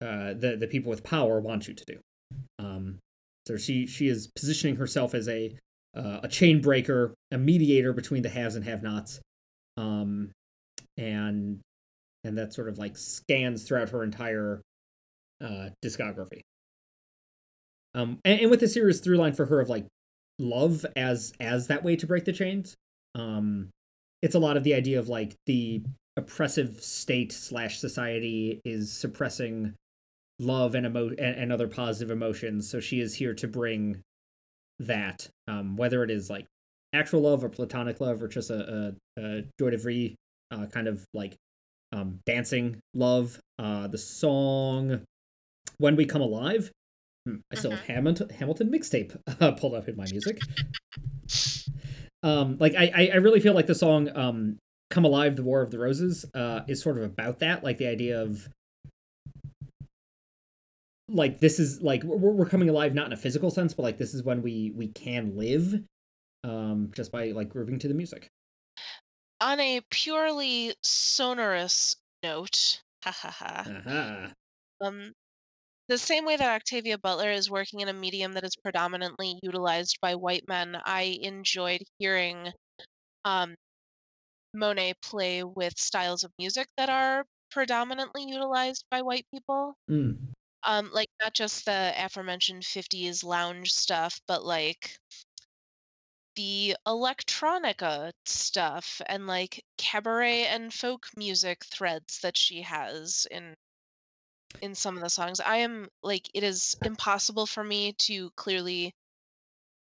uh 0.02 0.34
the, 0.34 0.56
the 0.58 0.66
people 0.66 0.90
with 0.90 1.04
power 1.04 1.40
want 1.40 1.68
you 1.68 1.74
to 1.74 1.84
do 1.86 1.98
um 2.58 2.98
so 3.46 3.56
she 3.56 3.86
she 3.86 4.08
is 4.08 4.28
positioning 4.34 4.76
herself 4.76 5.14
as 5.14 5.28
a 5.28 5.54
uh, 5.96 6.20
a 6.24 6.28
chain 6.28 6.60
breaker 6.60 7.14
a 7.30 7.38
mediator 7.38 7.92
between 7.92 8.22
the 8.22 8.28
haves 8.28 8.56
and 8.56 8.64
have-nots 8.64 9.20
um 9.76 10.30
and 10.98 11.60
and 12.24 12.36
that 12.36 12.52
sort 12.52 12.68
of 12.68 12.76
like 12.76 12.96
scans 12.96 13.62
throughout 13.62 13.90
her 13.90 14.02
entire 14.02 14.60
uh 15.42 15.70
discography. 15.84 16.42
Um 17.94 18.18
and, 18.24 18.40
and 18.40 18.50
with 18.50 18.60
the 18.60 18.68
series 18.68 19.00
through 19.00 19.16
line 19.16 19.34
for 19.34 19.46
her 19.46 19.60
of 19.60 19.68
like 19.68 19.86
love 20.38 20.84
as 20.96 21.32
as 21.40 21.68
that 21.68 21.82
way 21.82 21.96
to 21.96 22.06
break 22.06 22.24
the 22.24 22.32
chains 22.32 22.76
um 23.14 23.70
it's 24.22 24.34
a 24.34 24.38
lot 24.38 24.56
of 24.56 24.64
the 24.64 24.74
idea 24.74 24.98
of 24.98 25.08
like 25.08 25.34
the 25.46 25.82
oppressive 26.16 26.82
state 26.82 27.32
slash 27.32 27.78
society 27.78 28.60
is 28.64 28.92
suppressing 28.92 29.74
love 30.38 30.74
and 30.74 30.86
emo 30.86 31.08
and, 31.08 31.18
and 31.18 31.52
other 31.52 31.68
positive 31.68 32.10
emotions 32.10 32.68
so 32.68 32.80
she 32.80 33.00
is 33.00 33.14
here 33.14 33.32
to 33.34 33.48
bring 33.48 34.00
that 34.78 35.28
um 35.48 35.76
whether 35.76 36.04
it 36.04 36.10
is 36.10 36.28
like 36.28 36.46
actual 36.92 37.20
love 37.20 37.42
or 37.42 37.48
platonic 37.48 38.00
love 38.00 38.22
or 38.22 38.28
just 38.28 38.50
a, 38.50 38.94
a, 39.16 39.22
a 39.22 39.44
joy 39.58 39.70
de 39.70 39.78
vivre 39.78 40.14
uh, 40.50 40.66
kind 40.66 40.86
of 40.86 41.04
like 41.14 41.34
um 41.92 42.20
dancing 42.26 42.78
love 42.94 43.38
uh 43.58 43.86
the 43.86 43.98
song 43.98 45.00
when 45.78 45.96
we 45.96 46.04
come 46.04 46.22
alive 46.22 46.70
Hmm, 47.26 47.38
I 47.52 47.56
still 47.56 47.72
have 47.72 47.80
Hamilton 47.80 48.28
Hamilton 48.30 48.70
mixtape 48.70 49.16
uh, 49.40 49.50
pulled 49.52 49.74
up 49.74 49.88
in 49.88 49.96
my 49.96 50.06
music. 50.06 50.38
um, 52.22 52.56
like 52.60 52.74
I, 52.76 53.10
I 53.12 53.16
really 53.16 53.40
feel 53.40 53.52
like 53.52 53.66
the 53.66 53.74
song 53.74 54.08
um 54.16 54.58
"Come 54.90 55.04
Alive," 55.04 55.34
the 55.34 55.42
War 55.42 55.60
of 55.60 55.72
the 55.72 55.78
Roses, 55.80 56.24
uh, 56.34 56.60
is 56.68 56.80
sort 56.80 56.98
of 56.98 57.02
about 57.02 57.40
that, 57.40 57.64
like 57.64 57.78
the 57.78 57.88
idea 57.88 58.22
of 58.22 58.48
like 61.08 61.40
this 61.40 61.58
is 61.58 61.82
like 61.82 62.04
we're 62.04 62.30
we're 62.30 62.48
coming 62.48 62.68
alive 62.68 62.94
not 62.94 63.06
in 63.06 63.12
a 63.12 63.16
physical 63.16 63.50
sense, 63.50 63.74
but 63.74 63.82
like 63.82 63.98
this 63.98 64.14
is 64.14 64.22
when 64.22 64.40
we 64.40 64.72
we 64.76 64.86
can 64.86 65.36
live, 65.36 65.82
um, 66.44 66.92
just 66.94 67.10
by 67.10 67.32
like 67.32 67.48
grooving 67.48 67.80
to 67.80 67.88
the 67.88 67.94
music. 67.94 68.28
on 69.40 69.58
a 69.58 69.80
purely 69.90 70.74
sonorous 70.84 71.96
note 72.22 72.80
ha 73.04 73.10
ha 73.10 73.30
ha 73.30 73.64
Aha. 73.68 74.32
um 74.80 75.12
the 75.88 75.98
same 75.98 76.24
way 76.24 76.36
that 76.36 76.54
Octavia 76.54 76.98
Butler 76.98 77.30
is 77.30 77.50
working 77.50 77.80
in 77.80 77.88
a 77.88 77.92
medium 77.92 78.32
that 78.32 78.44
is 78.44 78.56
predominantly 78.56 79.38
utilized 79.42 79.98
by 80.00 80.14
white 80.14 80.46
men, 80.48 80.76
I 80.84 81.18
enjoyed 81.22 81.82
hearing 81.98 82.52
um, 83.24 83.54
Monáe 84.56 84.94
play 85.02 85.44
with 85.44 85.78
styles 85.78 86.24
of 86.24 86.32
music 86.38 86.66
that 86.76 86.88
are 86.88 87.24
predominantly 87.50 88.24
utilized 88.24 88.84
by 88.90 89.02
white 89.02 89.26
people. 89.32 89.76
Mm. 89.90 90.18
Um, 90.64 90.90
like 90.92 91.08
not 91.22 91.32
just 91.32 91.64
the 91.64 91.92
aforementioned 91.96 92.64
50s 92.64 93.22
lounge 93.22 93.72
stuff, 93.72 94.20
but 94.26 94.44
like 94.44 94.98
the 96.34 96.76
electronica 96.86 98.12
stuff 98.24 99.00
and 99.06 99.26
like 99.26 99.64
cabaret 99.78 100.46
and 100.46 100.72
folk 100.74 101.06
music 101.16 101.64
threads 101.64 102.18
that 102.20 102.36
she 102.36 102.62
has 102.62 103.26
in 103.30 103.54
in 104.62 104.74
some 104.74 104.96
of 104.96 105.02
the 105.02 105.10
songs. 105.10 105.40
I 105.40 105.58
am 105.58 105.88
like 106.02 106.30
it 106.34 106.42
is 106.42 106.76
impossible 106.84 107.46
for 107.46 107.62
me 107.62 107.92
to 108.00 108.30
clearly 108.36 108.94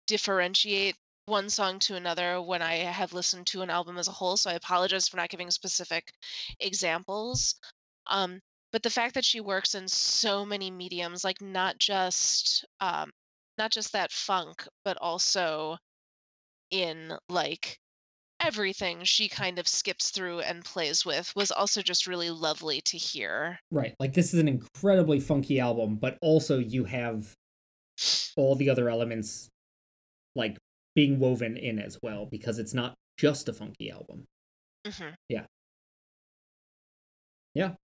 differentiate 0.07 0.95
one 1.25 1.49
song 1.49 1.77
to 1.79 1.95
another 1.95 2.41
when 2.41 2.61
I 2.61 2.75
have 2.75 3.13
listened 3.13 3.47
to 3.47 3.61
an 3.61 3.69
album 3.69 3.97
as 3.97 4.07
a 4.07 4.13
whole, 4.13 4.37
so 4.37 4.49
I 4.49 4.53
apologize 4.53 5.07
for 5.07 5.17
not 5.17 5.29
giving 5.29 5.51
specific 5.51 6.13
examples. 6.59 7.55
Um, 8.07 8.39
but 8.71 8.83
the 8.83 8.89
fact 8.89 9.13
that 9.15 9.25
she 9.25 9.41
works 9.41 9.75
in 9.75 9.87
so 9.87 10.45
many 10.45 10.71
mediums, 10.71 11.23
like 11.23 11.41
not 11.41 11.77
just 11.77 12.65
um, 12.79 13.11
not 13.57 13.71
just 13.71 13.91
that 13.93 14.11
funk, 14.11 14.65
but 14.85 14.97
also 15.01 15.77
in 16.71 17.13
like 17.29 17.79
everything 18.39 19.03
she 19.03 19.27
kind 19.27 19.59
of 19.59 19.67
skips 19.67 20.11
through 20.11 20.39
and 20.41 20.63
plays 20.65 21.05
with 21.05 21.35
was 21.35 21.51
also 21.51 21.81
just 21.81 22.07
really 22.07 22.29
lovely 22.29 22.81
to 22.81 22.97
hear. 22.97 23.59
Right. 23.71 23.95
Like 23.99 24.13
this 24.13 24.33
is 24.33 24.39
an 24.39 24.47
incredibly 24.47 25.19
funky 25.19 25.59
album, 25.59 25.97
but 25.97 26.17
also 26.21 26.59
you 26.59 26.85
have 26.85 27.35
all 28.35 28.55
the 28.55 28.69
other 28.69 28.89
elements 28.89 29.49
like 30.35 30.57
being 30.95 31.19
woven 31.19 31.57
in 31.57 31.79
as 31.79 31.99
well 32.03 32.25
because 32.25 32.59
it's 32.59 32.73
not 32.73 32.95
just 33.17 33.49
a 33.49 33.53
funky 33.53 33.91
album. 33.91 34.25
hmm 34.85 35.13
Yeah. 35.29 35.45
Yeah. 37.53 37.75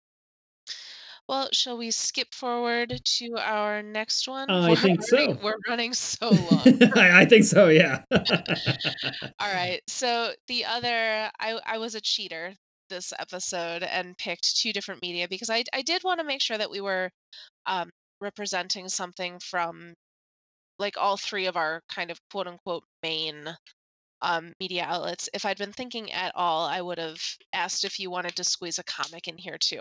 Well, 1.30 1.48
shall 1.54 1.78
we 1.78 1.92
skip 1.92 2.34
forward 2.34 3.00
to 3.02 3.30
our 3.38 3.82
next 3.82 4.28
one? 4.28 4.50
Uh, 4.50 4.68
I 4.72 4.76
think 4.76 5.00
running, 5.12 5.36
so. 5.36 5.40
we're 5.42 5.56
running 5.68 5.94
so 5.94 6.30
long. 6.52 6.84
I, 6.96 7.22
I 7.22 7.26
think 7.26 7.46
so, 7.46 7.70
yeah. 7.70 8.02
All 8.12 9.54
right. 9.54 9.80
So 9.88 10.34
the 10.48 10.66
other, 10.66 11.32
I 11.40 11.60
I 11.66 11.78
was 11.78 11.96
a 11.96 12.02
cheater 12.02 12.54
this 12.90 13.14
episode 13.20 13.84
and 13.84 14.18
picked 14.18 14.58
two 14.58 14.74
different 14.74 15.02
media 15.02 15.28
because 15.30 15.50
I 15.50 15.64
I 15.74 15.82
did 15.82 16.04
want 16.04 16.20
to 16.20 16.26
make 16.26 16.42
sure 16.42 16.58
that 16.58 16.70
we 16.70 16.82
were 16.82 17.10
um, 17.66 17.90
representing 18.20 18.90
something 18.90 19.40
from 19.40 19.94
like 20.80 20.96
all 20.98 21.18
three 21.18 21.46
of 21.46 21.56
our 21.56 21.82
kind 21.90 22.12
of 22.12 22.20
quote 22.32 22.48
unquote 22.48 22.84
main 23.02 23.56
um, 24.22 24.54
media 24.60 24.86
outlets. 24.88 25.30
If 25.34 25.46
I'd 25.46 25.58
been 25.58 25.74
thinking 25.74 26.12
at 26.12 26.32
all, 26.36 26.66
I 26.66 26.82
would 26.82 26.98
have 26.98 27.22
asked 27.54 27.84
if 27.86 28.00
you 28.00 28.10
wanted 28.10 28.36
to 28.38 28.44
squeeze 28.44 28.80
a 28.80 28.84
comic 28.84 29.28
in 29.28 29.38
here 29.38 29.58
too. 29.58 29.80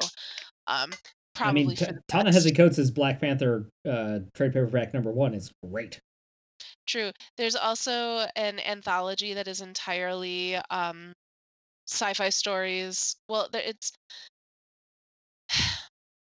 Um, 0.66 0.90
I 1.38 1.52
mean, 1.52 1.74
for 1.74 1.86
Ta-Nehisi. 2.08 2.54
Coates' 2.56 2.90
Black 2.90 3.20
Panther 3.20 3.68
uh, 3.88 4.20
trade 4.34 4.52
paperback 4.52 4.92
number 4.92 5.10
one 5.10 5.34
is 5.34 5.52
great. 5.64 6.00
True. 6.86 7.10
There's 7.36 7.56
also 7.56 8.26
an 8.36 8.60
anthology 8.60 9.34
that 9.34 9.48
is 9.48 9.60
entirely 9.60 10.56
um, 10.70 11.12
sci-fi 11.88 12.28
stories. 12.28 13.16
Well, 13.28 13.48
there, 13.52 13.62
it's 13.64 13.92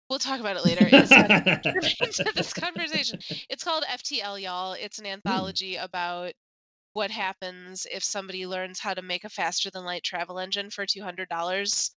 we'll 0.10 0.20
talk 0.20 0.40
about 0.40 0.58
it 0.58 0.66
later. 0.66 0.88
It's 0.92 1.12
into 2.22 2.32
this 2.36 2.54
conversation. 2.54 3.20
It's 3.50 3.64
called 3.64 3.84
FTL, 3.90 4.42
y'all. 4.42 4.74
It's 4.74 5.00
an 5.00 5.06
anthology 5.06 5.76
about 5.76 6.34
what 6.94 7.10
happens 7.10 7.88
if 7.92 8.04
somebody 8.04 8.46
learns 8.46 8.80
how 8.80 8.94
to 8.94 9.02
make 9.02 9.24
a 9.24 9.30
faster 9.30 9.72
than 9.72 9.84
light 9.84 10.04
travel 10.04 10.40
engine 10.40 10.70
for 10.70 10.86
two 10.86 11.02
hundred 11.02 11.30
dollars. 11.30 11.92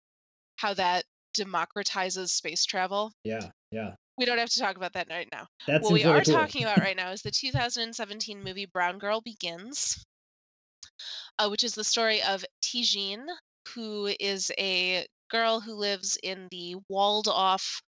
How 0.56 0.72
that 0.74 1.04
democratizes 1.36 2.30
space 2.30 2.64
travel. 2.64 3.12
yeah, 3.24 3.50
yeah. 3.70 3.94
We 4.18 4.24
don't 4.24 4.38
have 4.38 4.48
to 4.50 4.60
talk 4.60 4.76
about 4.76 4.94
that 4.94 5.08
right 5.10 5.28
now. 5.30 5.46
That 5.66 5.82
what 5.82 5.92
we 5.92 6.04
really 6.04 6.20
are 6.20 6.24
cool. 6.24 6.34
talking 6.34 6.62
about 6.62 6.80
right 6.80 6.96
now 6.96 7.10
is 7.10 7.20
the 7.20 7.30
2017 7.30 8.42
movie 8.42 8.64
Brown 8.64 8.98
Girl 8.98 9.20
Begins, 9.20 10.02
uh, 11.38 11.48
which 11.48 11.62
is 11.62 11.74
the 11.74 11.84
story 11.84 12.22
of 12.22 12.42
Ti-Jeanne, 12.62 13.26
who 13.74 14.10
is 14.18 14.50
a 14.58 15.06
girl 15.30 15.60
who 15.60 15.74
lives 15.74 16.18
in 16.22 16.48
the 16.50 16.76
walled 16.88 17.28
off 17.28 17.82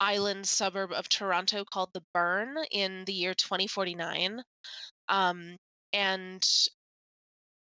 island 0.00 0.46
suburb 0.46 0.92
of 0.92 1.08
Toronto 1.08 1.64
called 1.64 1.90
the 1.92 2.02
Burn 2.12 2.56
in 2.70 3.04
the 3.06 3.12
year 3.12 3.34
2049. 3.34 4.42
Um, 5.08 5.56
and 5.92 6.46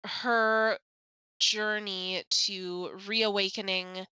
her 0.06 0.78
journey 1.40 2.24
to 2.30 2.92
reawakening 3.08 4.06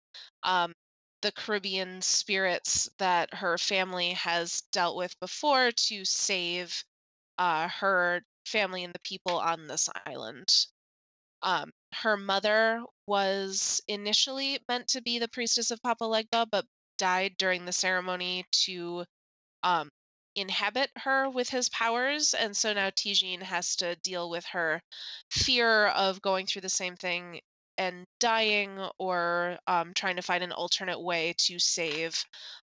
um, 0.44 0.74
the 1.22 1.32
Caribbean 1.32 2.02
spirits 2.02 2.90
that 2.98 3.34
her 3.34 3.58
family 3.58 4.12
has 4.14 4.62
dealt 4.72 4.96
with 4.96 5.20
before 5.20 5.72
to 5.72 6.06
save 6.06 6.84
uh, 7.38 7.68
her 7.70 8.22
family 8.46 8.84
and 8.84 8.94
the 8.94 9.00
people 9.00 9.40
on 9.40 9.68
this 9.68 9.90
island. 10.06 10.54
Um, 11.44 11.72
her 11.94 12.18
mother 12.18 12.82
was 13.08 13.82
initially 13.88 14.60
meant 14.68 14.88
to 14.90 15.02
be 15.02 15.20
the 15.20 15.28
priestess 15.28 15.72
of 15.72 15.82
Papa 15.82 16.04
Legba, 16.04 16.48
but 16.52 16.66
died 16.98 17.36
during 17.38 17.66
the 17.66 17.72
ceremony 17.72 18.46
to 18.52 19.04
um, 19.64 19.90
inhabit 20.36 20.90
her 20.98 21.30
with 21.30 21.50
his 21.50 21.70
powers. 21.70 22.34
And 22.34 22.56
so 22.56 22.74
now 22.74 22.92
Ti-Jeanne 22.96 23.42
has 23.42 23.76
to 23.78 23.96
deal 23.98 24.30
with 24.30 24.46
her 24.46 24.82
fear 25.30 25.88
of 25.88 26.22
going 26.22 26.46
through 26.46 26.62
the 26.62 26.70
same 26.70 26.96
thing 26.96 27.42
and 27.82 28.06
dying 28.20 28.78
or 29.00 29.58
um, 29.66 29.92
trying 29.96 30.16
to 30.16 30.22
find 30.22 30.44
an 30.44 30.52
alternate 30.52 31.02
way 31.02 31.34
to 31.36 31.58
save 31.58 32.24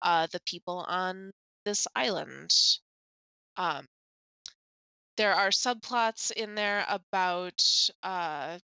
uh, 0.03 0.25
the 0.31 0.39
people 0.45 0.85
on 0.87 1.31
this 1.65 1.85
island. 1.97 2.55
Um, 3.57 3.85
there 5.17 5.33
are 5.33 5.49
subplots 5.49 6.31
in 6.31 6.55
there 6.55 6.85
about 6.87 7.61
uh, 8.03 8.57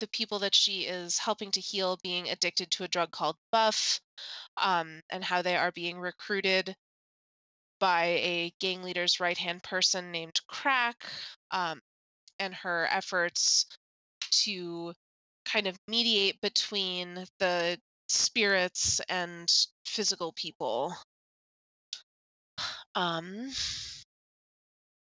the 0.00 0.06
people 0.08 0.40
that 0.40 0.54
she 0.54 0.82
is 0.82 1.16
helping 1.16 1.50
to 1.52 1.60
heal 1.60 1.98
being 2.02 2.28
addicted 2.28 2.70
to 2.72 2.84
a 2.84 2.88
drug 2.88 3.10
called 3.10 3.36
Buff 3.50 3.98
um, 4.58 5.00
and 5.10 5.24
how 5.24 5.40
they 5.40 5.56
are 5.56 5.72
being 5.72 5.98
recruited 5.98 6.76
by 7.80 8.04
a 8.04 8.52
gang 8.60 8.82
leader's 8.82 9.20
right 9.20 9.38
hand 9.38 9.62
person 9.62 10.12
named 10.12 10.38
Crack 10.48 10.96
um, 11.50 11.80
and 12.38 12.54
her 12.54 12.86
efforts 12.90 13.64
to 14.42 14.92
kind 15.44 15.66
of 15.66 15.76
mediate 15.88 16.40
between 16.40 17.24
the 17.38 17.78
spirits 18.08 19.00
and 19.08 19.50
physical 19.86 20.32
people. 20.32 20.94
Um, 22.94 23.50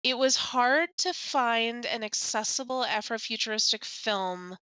it 0.03 0.17
was 0.17 0.37
hard 0.37 0.89
to 0.99 1.13
find 1.13 1.87
an 1.87 2.03
accessible 2.03 2.85
Afrofuturistic 2.85 3.85
film 3.85 4.57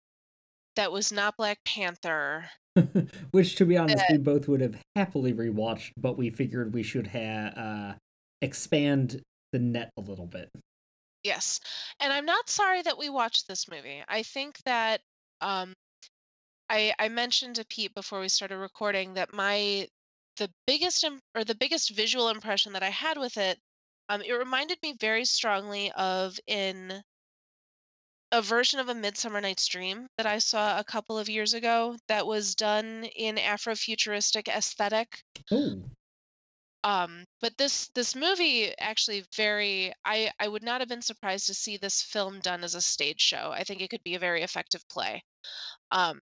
that 0.75 0.91
was 0.91 1.11
not 1.11 1.35
Black 1.37 1.59
Panther. 1.65 2.45
Which, 3.31 3.55
to 3.55 3.65
be 3.65 3.77
honest, 3.77 4.03
Uh, 4.09 4.13
we 4.13 4.17
both 4.19 4.47
would 4.47 4.61
have 4.61 4.77
happily 4.95 5.33
rewatched, 5.33 5.91
but 5.97 6.17
we 6.17 6.29
figured 6.29 6.73
we 6.73 6.83
should 6.83 7.07
have 7.07 7.57
uh, 7.57 7.93
expand 8.41 9.21
the 9.51 9.59
net 9.59 9.89
a 9.97 10.01
little 10.01 10.27
bit. 10.27 10.49
Yes. 11.23 11.59
And 11.99 12.13
I'm 12.13 12.25
not 12.25 12.49
sorry 12.49 12.81
that 12.83 12.97
we 12.97 13.09
watched 13.09 13.47
this 13.47 13.67
movie. 13.69 14.03
I 14.07 14.23
think 14.23 14.59
that 14.65 15.01
um 15.41 15.73
I 16.69 16.93
I 16.99 17.09
mentioned 17.09 17.55
to 17.55 17.65
Pete 17.65 17.93
before 17.93 18.19
we 18.19 18.29
started 18.29 18.57
recording 18.57 19.13
that 19.15 19.33
my 19.33 19.87
the 20.37 20.51
biggest 20.65 21.03
im- 21.03 21.21
or 21.35 21.43
the 21.43 21.55
biggest 21.55 21.89
visual 21.91 22.29
impression 22.29 22.73
that 22.73 22.83
I 22.83 22.89
had 22.89 23.17
with 23.17 23.37
it 23.37 23.59
um 24.09 24.21
it 24.21 24.31
reminded 24.33 24.79
me 24.81 24.93
very 24.99 25.25
strongly 25.25 25.91
of 25.93 26.39
in 26.47 27.03
a 28.31 28.41
version 28.41 28.79
of 28.79 28.89
a 28.89 28.95
Midsummer 28.95 29.39
Night's 29.39 29.67
Dream 29.67 30.07
that 30.17 30.25
I 30.25 30.39
saw 30.39 30.77
a 30.77 30.83
couple 30.83 31.17
of 31.17 31.29
years 31.29 31.53
ago 31.53 31.95
that 32.07 32.27
was 32.27 32.55
done 32.55 33.05
in 33.15 33.37
Afrofuturistic 33.37 34.47
aesthetic. 34.49 35.23
Um, 36.87 37.25
but 37.41 37.57
this 37.57 37.89
this 37.95 38.15
movie 38.15 38.73
actually 38.79 39.25
very 39.35 39.91
I 40.05 40.31
I 40.39 40.47
would 40.47 40.63
not 40.63 40.79
have 40.79 40.87
been 40.87 41.01
surprised 41.01 41.47
to 41.47 41.53
see 41.53 41.75
this 41.75 42.01
film 42.01 42.39
done 42.39 42.63
as 42.63 42.75
a 42.75 42.81
stage 42.81 43.19
show. 43.19 43.51
I 43.51 43.65
think 43.65 43.81
it 43.81 43.89
could 43.89 44.03
be 44.05 44.15
a 44.15 44.19
very 44.19 44.41
effective 44.41 44.87
play. 44.87 45.21
Um, 45.91 46.21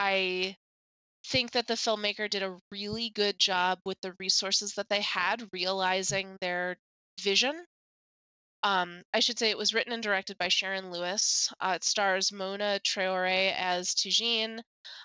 I 0.00 0.56
think 1.28 1.52
that 1.52 1.68
the 1.68 1.74
filmmaker 1.74 2.28
did 2.28 2.42
a 2.42 2.58
really 2.72 3.10
good 3.10 3.38
job 3.38 3.78
with 3.84 4.00
the 4.02 4.14
resources 4.18 4.74
that 4.74 4.88
they 4.88 5.02
had, 5.02 5.48
realizing 5.52 6.36
their 6.40 6.76
vision. 7.20 7.64
Um, 8.64 9.02
I 9.14 9.20
should 9.20 9.38
say 9.38 9.50
it 9.50 9.58
was 9.58 9.74
written 9.74 9.92
and 9.92 10.02
directed 10.02 10.38
by 10.38 10.48
Sharon 10.48 10.90
Lewis. 10.90 11.52
Uh, 11.60 11.74
it 11.76 11.84
stars 11.84 12.32
Mouna 12.32 12.80
Traoré 12.84 13.54
as 13.56 13.94
Ti-Jeanne, 13.94 14.62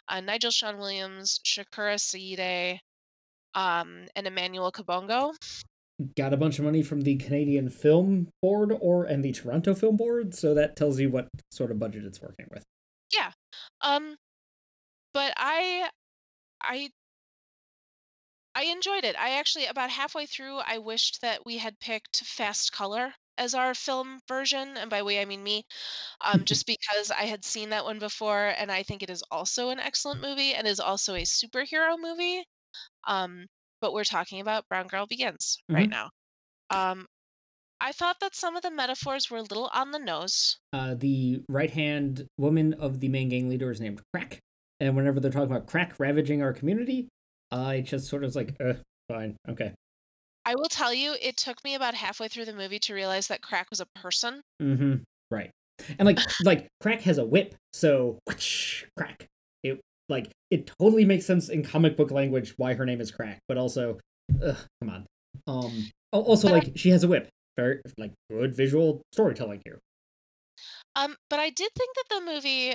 uh, 0.09 0.21
Nigel 0.21 0.51
Shawn 0.51 0.79
Williams, 0.79 1.39
Shakura 1.45 1.99
Saide, 1.99 2.81
um, 3.55 4.05
and 4.15 4.27
Emmanuel 4.27 4.71
Kabongo. 4.71 5.33
got 6.15 6.33
a 6.33 6.37
bunch 6.37 6.59
of 6.59 6.65
money 6.65 6.83
from 6.83 7.01
the 7.01 7.15
Canadian 7.15 7.69
Film 7.69 8.29
Board 8.41 8.71
or 8.79 9.05
and 9.05 9.23
the 9.23 9.31
Toronto 9.31 9.73
Film 9.73 9.97
Board, 9.97 10.35
so 10.35 10.53
that 10.53 10.75
tells 10.75 10.99
you 10.99 11.09
what 11.09 11.27
sort 11.51 11.71
of 11.71 11.79
budget 11.79 12.05
it's 12.05 12.21
working 12.21 12.47
with. 12.51 12.63
Yeah. 13.13 13.31
Um, 13.81 14.15
but 15.13 15.33
I, 15.37 15.89
I, 16.61 16.89
I 18.55 18.63
enjoyed 18.65 19.03
it. 19.03 19.15
I 19.17 19.39
actually 19.39 19.65
about 19.65 19.89
halfway 19.89 20.25
through, 20.25 20.57
I 20.57 20.79
wished 20.79 21.21
that 21.21 21.45
we 21.45 21.57
had 21.57 21.79
picked 21.79 22.23
Fast 22.23 22.71
Color 22.71 23.13
as 23.37 23.53
our 23.53 23.75
film 23.75 24.19
version, 24.27 24.77
and 24.77 24.89
by 24.89 25.03
we 25.03 25.19
I 25.19 25.25
mean 25.25 25.43
me, 25.43 25.65
um, 26.21 26.43
just 26.45 26.65
because 26.65 27.11
I 27.11 27.23
had 27.23 27.45
seen 27.45 27.69
that 27.69 27.85
one 27.85 27.99
before, 27.99 28.47
and 28.57 28.71
I 28.71 28.83
think 28.83 29.03
it 29.03 29.09
is 29.09 29.23
also 29.31 29.69
an 29.69 29.79
excellent 29.79 30.21
movie 30.21 30.53
and 30.53 30.67
is 30.67 30.79
also 30.79 31.15
a 31.15 31.21
superhero 31.21 31.97
movie. 31.99 32.43
Um, 33.05 33.45
but 33.82 33.93
we're 33.93 34.03
talking 34.03 34.41
about 34.41 34.67
Brown 34.69 34.88
Girl 34.88 35.05
Begins 35.05 35.57
right 35.69 35.88
Mhm. 35.88 35.91
now. 35.91 36.09
Um, 36.69 37.05
I 37.80 37.91
thought 37.91 38.19
that 38.21 38.36
some 38.36 38.55
of 38.55 38.63
the 38.63 38.71
metaphors 38.71 39.30
were 39.30 39.38
a 39.38 39.43
little 39.43 39.69
on 39.73 39.91
the 39.91 39.99
nose. 39.99 40.57
Uh, 40.73 40.95
the 40.95 41.43
right 41.47 41.69
hand 41.69 42.25
woman 42.38 42.73
of 42.73 42.99
the 42.99 43.07
main 43.07 43.30
gang 43.30 43.49
leader 43.49 43.69
is 43.69 43.80
named 43.80 44.01
Crack, 44.13 44.39
and 44.80 44.95
whenever 44.95 45.19
they're 45.19 45.32
talking 45.32 45.51
about 45.51 45.67
crack 45.67 45.99
ravaging 45.99 46.41
our 46.41 46.53
community, 46.53 47.07
uh, 47.51 47.63
I 47.63 47.82
just 47.82 48.07
sort 48.07 48.23
of 48.23 48.30
was 48.30 48.36
like, 48.36 48.59
uh, 48.59 48.73
fine, 49.07 49.38
okay. 49.47 49.73
I 50.45 50.55
will 50.55 50.69
tell 50.69 50.93
you, 50.93 51.15
it 51.21 51.38
took 51.38 51.63
me 51.63 51.75
about 51.75 51.93
halfway 51.93 52.30
through 52.30 52.45
the 52.45 52.53
movie 52.53 52.80
to 52.80 52.93
realize 52.93 53.28
that 53.28 53.41
Crack 53.41 53.69
was 53.69 53.82
a 53.82 53.86
person. 53.95 54.41
Mm-hmm. 54.61 55.03
Right. 55.30 55.51
And 55.99 56.05
like 56.05 56.19
like 56.43 56.67
Crack 56.82 57.01
has 57.01 57.17
a 57.19 57.25
whip, 57.25 57.53
so 57.73 58.17
whoosh, 58.25 58.86
Crack. 58.97 59.28
It 59.61 59.80
like 60.09 60.31
it 60.51 60.71
totally 60.79 61.05
makes 61.05 61.25
sense 61.25 61.49
in 61.49 61.63
comic 61.63 61.97
book 61.97 62.11
language 62.11 62.53
why 62.57 62.73
her 62.73 62.85
name 62.85 63.01
is 63.01 63.11
Crack, 63.11 63.39
but 63.47 63.57
also, 63.57 63.97
ugh, 64.43 64.57
come 64.81 64.89
on. 64.89 65.05
Um. 65.47 65.89
Also, 66.11 66.49
like 66.49 66.71
she 66.75 66.89
has 66.89 67.03
a 67.03 67.07
whip. 67.07 67.29
Very 67.57 67.81
like 67.97 68.11
good 68.29 68.55
visual 68.55 69.01
storytelling 69.11 69.61
here. 69.65 69.79
Um, 70.95 71.15
but 71.29 71.39
I 71.39 71.49
did 71.49 71.69
think 71.77 71.95
that 71.95 72.15
the 72.15 72.31
movie, 72.33 72.73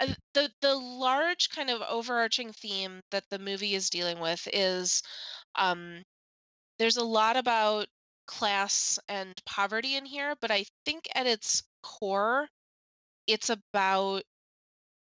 uh, 0.00 0.14
the 0.34 0.50
the 0.62 0.74
large 0.74 1.50
kind 1.50 1.70
of 1.70 1.82
overarching 1.82 2.52
theme 2.52 3.00
that 3.10 3.24
the 3.30 3.38
movie 3.38 3.74
is 3.74 3.90
dealing 3.90 4.18
with 4.18 4.48
is, 4.52 5.02
um, 5.56 6.02
there's 6.78 6.96
a 6.96 7.04
lot 7.04 7.36
about 7.36 7.86
class 8.26 8.98
and 9.08 9.34
poverty 9.44 9.96
in 9.96 10.04
here, 10.04 10.34
but 10.40 10.50
I 10.50 10.64
think 10.84 11.08
at 11.14 11.26
its 11.26 11.62
core, 11.82 12.48
it's 13.26 13.50
about 13.50 14.22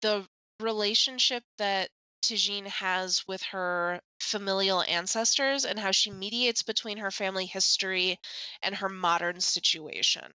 the 0.02 0.26
relationship 0.60 1.44
that 1.58 1.92
Ti-Jeanne 2.22 2.66
has 2.68 3.26
with 3.28 3.42
her 3.44 4.02
familial 4.22 4.84
ancestors 4.84 5.66
and 5.66 5.80
how 5.80 5.92
she 5.92 6.12
mediates 6.12 6.64
between 6.64 6.98
her 6.98 7.12
family 7.12 7.46
history 7.46 8.20
and 8.62 8.76
her 8.76 8.90
modern 8.90 9.42
situation 9.42 10.34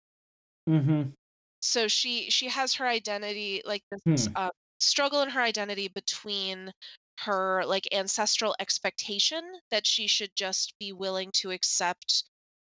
Mm-hmm. 0.68 1.12
so 1.60 1.88
she 1.88 2.30
she 2.30 2.48
has 2.48 2.74
her 2.74 2.86
identity 2.86 3.62
like 3.64 3.82
this 3.90 4.02
Hmm. 4.06 4.32
uh, 4.34 4.50
struggle 4.80 5.22
in 5.22 5.30
her 5.30 5.40
identity 5.40 5.88
between 5.88 6.72
her 7.20 7.64
like 7.64 7.86
ancestral 7.92 8.54
expectation 8.58 9.42
that 9.70 9.86
she 9.86 10.06
should 10.08 10.30
just 10.34 10.74
be 10.78 10.92
willing 10.92 11.30
to 11.32 11.50
accept 11.50 12.24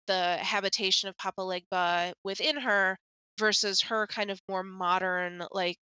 the 0.07 0.37
habitation 0.37 1.09
of 1.09 1.17
Papa 1.17 1.41
Legba 1.41 2.13
within 2.23 2.57
her 2.57 2.97
versus 3.39 3.81
her 3.83 4.07
kind 4.07 4.31
of 4.31 4.41
more 4.49 4.63
modern 4.63 5.45
like 5.51 5.77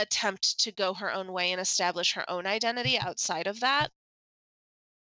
attempt 0.00 0.58
to 0.60 0.72
go 0.72 0.94
her 0.94 1.12
own 1.12 1.32
way 1.32 1.52
and 1.52 1.60
establish 1.60 2.14
her 2.14 2.28
own 2.28 2.46
identity 2.46 2.98
outside 2.98 3.46
of 3.46 3.60
that. 3.60 3.90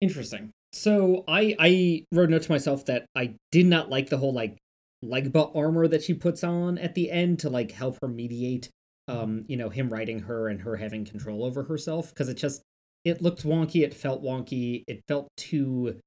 Interesting. 0.01 0.51
So 0.73 1.23
I 1.27 1.55
I 1.59 2.05
wrote 2.11 2.29
a 2.29 2.31
note 2.31 2.43
to 2.43 2.51
myself 2.51 2.85
that 2.85 3.05
I 3.15 3.35
did 3.51 3.65
not 3.65 3.89
like 3.89 4.09
the 4.09 4.17
whole 4.17 4.33
like 4.33 4.57
Legba 5.03 5.55
armor 5.55 5.87
that 5.87 6.03
she 6.03 6.13
puts 6.13 6.43
on 6.43 6.77
at 6.77 6.95
the 6.95 7.11
end 7.11 7.39
to 7.39 7.49
like 7.49 7.71
help 7.71 7.97
her 8.01 8.07
mediate 8.07 8.69
um 9.07 9.43
you 9.47 9.57
know 9.57 9.69
him 9.69 9.89
writing 9.89 10.19
her 10.19 10.47
and 10.47 10.61
her 10.61 10.77
having 10.77 11.03
control 11.03 11.43
over 11.43 11.63
herself 11.63 12.09
because 12.09 12.29
it 12.29 12.35
just 12.35 12.61
it 13.03 13.21
looked 13.21 13.43
wonky 13.43 13.83
it 13.83 13.93
felt 13.93 14.23
wonky 14.23 14.83
it 14.87 15.01
felt 15.07 15.27
too 15.35 15.99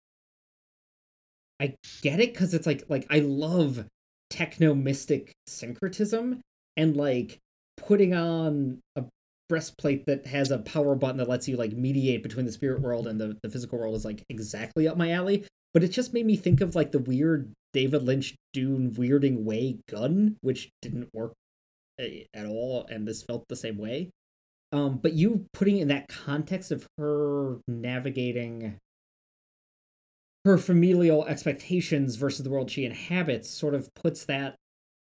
I 1.60 1.74
get 2.02 2.20
it 2.20 2.32
because 2.32 2.54
it's 2.54 2.66
like 2.66 2.84
like 2.88 3.06
I 3.10 3.20
love 3.20 3.86
techno 4.30 4.74
mystic 4.74 5.32
syncretism 5.46 6.40
and 6.76 6.96
like 6.96 7.38
putting 7.76 8.14
on 8.14 8.78
a 8.96 9.04
breastplate 9.48 10.06
that 10.06 10.26
has 10.26 10.50
a 10.50 10.58
power 10.58 10.94
button 10.94 11.18
that 11.18 11.28
lets 11.28 11.46
you 11.46 11.56
like 11.56 11.72
mediate 11.72 12.22
between 12.22 12.46
the 12.46 12.52
spirit 12.52 12.80
world 12.80 13.06
and 13.06 13.20
the, 13.20 13.38
the 13.42 13.50
physical 13.50 13.78
world 13.78 13.94
is 13.94 14.04
like 14.04 14.24
exactly 14.28 14.88
up 14.88 14.96
my 14.96 15.10
alley. 15.10 15.44
But 15.72 15.84
it 15.84 15.88
just 15.88 16.14
made 16.14 16.26
me 16.26 16.36
think 16.36 16.60
of 16.60 16.74
like 16.74 16.92
the 16.92 16.98
weird 16.98 17.52
David 17.72 18.02
Lynch 18.02 18.34
Dune 18.52 18.92
weirding 18.92 19.44
way 19.44 19.78
gun, 19.88 20.36
which 20.40 20.70
didn't 20.80 21.10
work 21.12 21.34
eh, 21.98 22.24
at 22.32 22.46
all, 22.46 22.86
and 22.90 23.06
this 23.06 23.22
felt 23.22 23.44
the 23.48 23.56
same 23.56 23.76
way. 23.76 24.10
Um, 24.72 24.96
but 24.96 25.12
you 25.12 25.46
putting 25.52 25.78
in 25.78 25.88
that 25.88 26.08
context 26.08 26.72
of 26.72 26.86
her 26.98 27.58
navigating 27.68 28.78
her 30.44 30.58
familial 30.58 31.26
expectations 31.26 32.16
versus 32.16 32.44
the 32.44 32.50
world 32.50 32.70
she 32.70 32.84
inhabits 32.84 33.50
sort 33.50 33.74
of 33.74 33.92
puts 33.94 34.24
that 34.24 34.56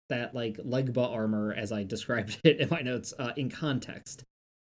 that 0.09 0.34
like 0.34 0.57
legba 0.59 1.11
armor 1.12 1.52
as 1.57 1.72
i 1.72 1.82
described 1.94 2.38
it 2.44 2.59
in 2.59 2.68
my 2.68 2.80
notes 2.80 3.12
uh, 3.18 3.32
in 3.36 3.48
context 3.50 4.24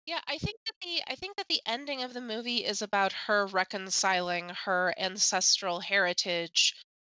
Yeah, 0.05 0.19
I 0.27 0.37
think 0.37 0.57
that 0.65 0.73
the 0.81 1.01
I 1.07 1.15
think 1.15 1.37
that 1.37 1.47
the 1.47 1.61
ending 1.65 2.03
of 2.03 2.13
the 2.13 2.19
movie 2.21 2.65
is 2.65 2.81
about 2.81 3.13
her 3.27 3.47
reconciling 3.47 4.49
her 4.65 4.93
ancestral 4.97 5.79
heritage 5.79 6.75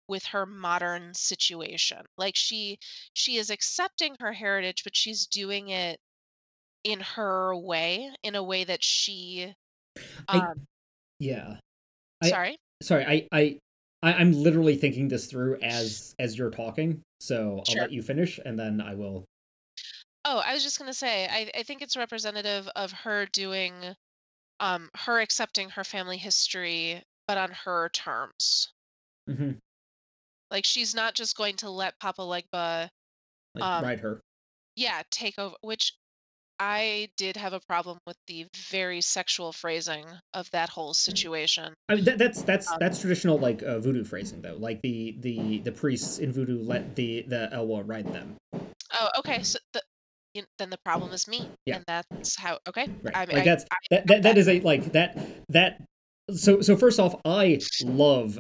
with 0.06 0.24
her 0.26 0.44
modern 0.44 1.14
situation. 1.14 2.04
Like 2.18 2.36
she 2.36 2.78
she 3.14 3.36
is 3.38 3.48
accepting 3.50 4.16
her 4.20 4.32
heritage, 4.34 4.84
but 4.84 4.94
she's 4.94 5.26
doing 5.26 5.70
it 5.70 5.98
in 6.84 7.00
her 7.00 7.56
way, 7.56 8.10
in 8.22 8.34
a 8.34 8.42
way 8.42 8.64
that 8.64 8.84
she 8.84 9.54
I- 10.28 10.36
um 10.38 10.66
yeah 11.18 11.56
I- 12.22 12.28
sorry. 12.30 12.58
sorry 12.82 13.04
i 13.06 13.28
i 13.32 13.58
I- 14.04 14.14
i'm 14.14 14.32
literally 14.32 14.76
thinking 14.76 15.08
this 15.08 15.26
through 15.26 15.58
as 15.62 16.14
as 16.18 16.36
you're 16.38 16.50
talking 16.50 17.00
so 17.20 17.58
i'll 17.58 17.64
Sure. 17.64 17.82
let 17.82 17.92
you 17.92 18.02
finish 18.02 18.38
and 18.44 18.58
then 18.58 18.80
i 18.80 18.94
will 18.94 19.24
Oh, 20.26 20.38
I 20.38 20.54
was 20.54 20.62
just 20.62 20.78
gonna 20.78 20.94
say, 20.94 21.26
I, 21.30 21.50
I 21.54 21.64
think 21.64 21.82
it's 21.82 21.98
representative 21.98 22.66
of 22.76 22.92
her 22.92 23.26
doing 23.26 23.74
um 24.58 24.88
her 24.96 25.20
accepting 25.20 25.68
her 25.68 25.84
family 25.84 26.16
history, 26.16 27.02
but 27.28 27.36
on 27.36 27.50
her 27.50 27.90
terms. 27.90 28.72
Mm-hmm. 29.28 29.50
Like 30.50 30.64
she's 30.64 30.94
not 30.94 31.12
just 31.12 31.36
going 31.36 31.56
to 31.56 31.68
let 31.68 31.98
Papa 32.00 32.22
Legba 32.22 32.88
like 33.54 33.62
Um, 33.62 33.84
ride 33.84 34.00
her 34.00 34.20
yeah 34.76 35.02
take 35.10 35.38
over 35.38 35.56
which 35.60 35.92
i 36.60 37.08
did 37.16 37.36
have 37.36 37.52
a 37.52 37.60
problem 37.68 37.98
with 38.06 38.16
the 38.26 38.46
very 38.70 39.00
sexual 39.00 39.52
phrasing 39.52 40.04
of 40.34 40.50
that 40.52 40.68
whole 40.68 40.94
situation 40.94 41.74
I 41.88 41.96
mean, 41.96 42.04
that, 42.04 42.18
that's 42.18 42.42
that's 42.42 42.70
Um, 42.70 42.78
that's 42.80 43.00
traditional 43.00 43.38
like 43.38 43.62
uh, 43.62 43.78
voodoo 43.80 44.04
phrasing 44.04 44.40
though. 44.42 44.56
Like 44.58 44.80
the 44.82 45.16
the 45.20 45.58
the 45.58 45.72
priests 45.72 46.18
in 46.18 46.32
voodoo 46.32 46.62
let 46.62 46.96
the 46.96 47.22
the 47.28 47.48
Elwa 47.52 47.82
ride 47.86 48.06
them. 48.12 48.36
oh 48.54 49.08
okay 49.18 49.42
so 49.42 49.58
the, 49.72 49.82
you- 50.34 50.44
then 50.58 50.70
the 50.70 50.78
problem 50.84 51.12
is 51.12 51.26
me 51.28 51.48
Yeah. 51.66 51.76
and 51.76 51.84
that's 51.86 52.36
how 52.36 52.58
okay 52.68 52.86
Right. 53.02 53.16
I, 53.16 53.24
like 53.24 53.42
I, 53.42 53.44
that's 53.44 53.64
I, 53.70 53.76
that, 53.90 54.06
that 54.06 54.22
that 54.22 54.38
is 54.38 54.48
a 54.48 54.60
like 54.60 54.92
that 54.92 55.18
that. 55.50 55.82
So 56.34 56.60
so 56.62 56.74
first 56.76 56.98
off, 56.98 57.14
I 57.26 57.60
love 57.84 58.38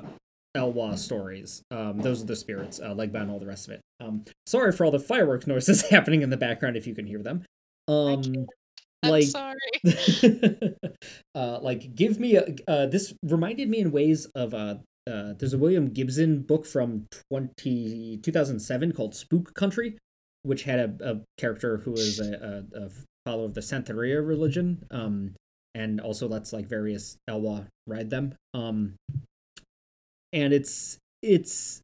Elwa 0.56 0.96
stories. 0.96 1.62
Um, 1.70 1.98
those 1.98 2.22
are 2.22 2.26
the 2.26 2.36
spirits, 2.36 2.80
uh, 2.80 2.94
Legba 2.94 3.20
and 3.20 3.30
all 3.30 3.38
the 3.38 3.46
rest 3.46 3.68
of 3.68 3.74
it. 3.74 3.80
Um, 4.00 4.24
sorry 4.46 4.72
for 4.72 4.84
all 4.86 4.90
the 4.90 4.98
fireworks 5.00 5.46
noises 5.46 5.82
happening 5.90 6.22
in 6.22 6.30
the 6.30 6.36
background 6.38 6.76
if 6.76 6.86
you 6.86 6.94
can 6.94 7.06
hear 7.06 7.22
them. 7.22 7.42
Um, 7.88 8.46
i'm 9.02 9.10
like 9.10 9.24
sorry 9.24 9.56
uh, 11.34 11.58
like 11.60 11.94
give 11.94 12.18
me 12.18 12.36
a 12.36 12.54
uh, 12.66 12.86
this 12.86 13.12
reminded 13.22 13.68
me 13.68 13.80
in 13.80 13.92
ways 13.92 14.26
of 14.34 14.54
uh, 14.54 14.76
uh 15.06 15.34
there's 15.38 15.52
a 15.52 15.58
William 15.58 15.88
Gibson 15.90 16.40
book 16.42 16.64
from 16.64 17.06
20, 17.30 18.20
2007 18.22 18.92
called 18.92 19.14
Spook 19.14 19.54
Country, 19.54 19.98
which 20.42 20.62
had 20.62 20.78
a, 20.78 21.12
a 21.12 21.20
character 21.38 21.78
who 21.78 21.90
was 21.90 22.20
a, 22.20 22.64
a, 22.74 22.86
a 22.86 22.90
follower 23.26 23.46
of 23.46 23.54
the 23.54 23.60
Santeria 23.60 24.26
religion, 24.26 24.84
um, 24.90 25.34
and 25.74 26.00
also 26.00 26.28
lets 26.28 26.52
like 26.52 26.66
various 26.66 27.16
Elwa 27.28 27.66
ride 27.86 28.10
them. 28.10 28.34
Um, 28.54 28.94
and 30.32 30.52
it's 30.52 30.98
it's 31.22 31.80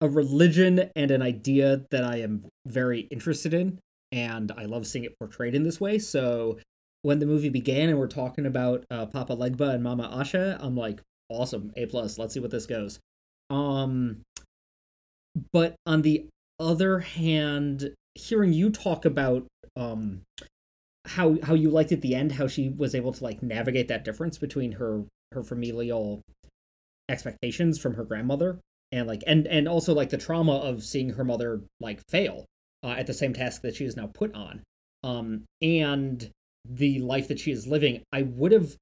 a 0.00 0.08
religion 0.08 0.90
and 0.94 1.10
an 1.10 1.22
idea 1.22 1.82
that 1.90 2.04
I 2.04 2.18
am 2.18 2.44
very 2.66 3.00
interested 3.00 3.52
in, 3.54 3.78
and 4.12 4.52
I 4.56 4.64
love 4.64 4.86
seeing 4.86 5.04
it 5.04 5.18
portrayed 5.18 5.54
in 5.54 5.62
this 5.62 5.80
way. 5.80 5.98
So 5.98 6.58
when 7.02 7.18
the 7.18 7.26
movie 7.26 7.48
began 7.48 7.88
and 7.88 7.98
we're 7.98 8.06
talking 8.06 8.46
about 8.46 8.84
uh, 8.90 9.06
Papa 9.06 9.36
Legba 9.36 9.74
and 9.74 9.82
Mama 9.82 10.10
Asha, 10.12 10.56
I'm 10.60 10.76
like, 10.76 11.00
awesome, 11.30 11.72
A 11.76 11.86
plus. 11.86 12.18
Let's 12.18 12.34
see 12.34 12.40
what 12.40 12.50
this 12.50 12.66
goes. 12.66 12.98
Um, 13.50 14.22
but 15.52 15.74
on 15.86 16.02
the 16.02 16.26
other 16.58 17.00
hand, 17.00 17.94
hearing 18.14 18.52
you 18.52 18.70
talk 18.70 19.04
about 19.04 19.46
um 19.76 20.22
how 21.06 21.36
how 21.42 21.54
you 21.54 21.70
liked 21.70 21.92
at 21.92 22.00
the 22.00 22.14
end, 22.14 22.32
how 22.32 22.48
she 22.48 22.68
was 22.68 22.94
able 22.94 23.12
to 23.12 23.24
like 23.24 23.42
navigate 23.42 23.88
that 23.88 24.04
difference 24.04 24.38
between 24.38 24.72
her 24.72 25.04
her 25.32 25.42
familial 25.42 26.22
expectations 27.08 27.78
from 27.78 27.94
her 27.94 28.04
grandmother 28.04 28.58
and 28.92 29.06
like 29.06 29.22
and 29.26 29.46
and 29.46 29.68
also 29.68 29.94
like 29.94 30.10
the 30.10 30.18
trauma 30.18 30.56
of 30.56 30.82
seeing 30.82 31.10
her 31.10 31.24
mother 31.24 31.62
like 31.80 32.00
fail 32.08 32.44
uh, 32.82 32.94
at 32.96 33.06
the 33.06 33.14
same 33.14 33.32
task 33.32 33.62
that 33.62 33.74
she 33.74 33.84
is 33.84 33.96
now 33.96 34.06
put 34.06 34.34
on 34.34 34.62
um 35.04 35.44
and 35.62 36.30
the 36.64 36.98
life 36.98 37.28
that 37.28 37.38
she 37.38 37.50
is 37.50 37.66
living 37.66 38.02
i 38.12 38.22
would 38.22 38.52
have 38.52 38.76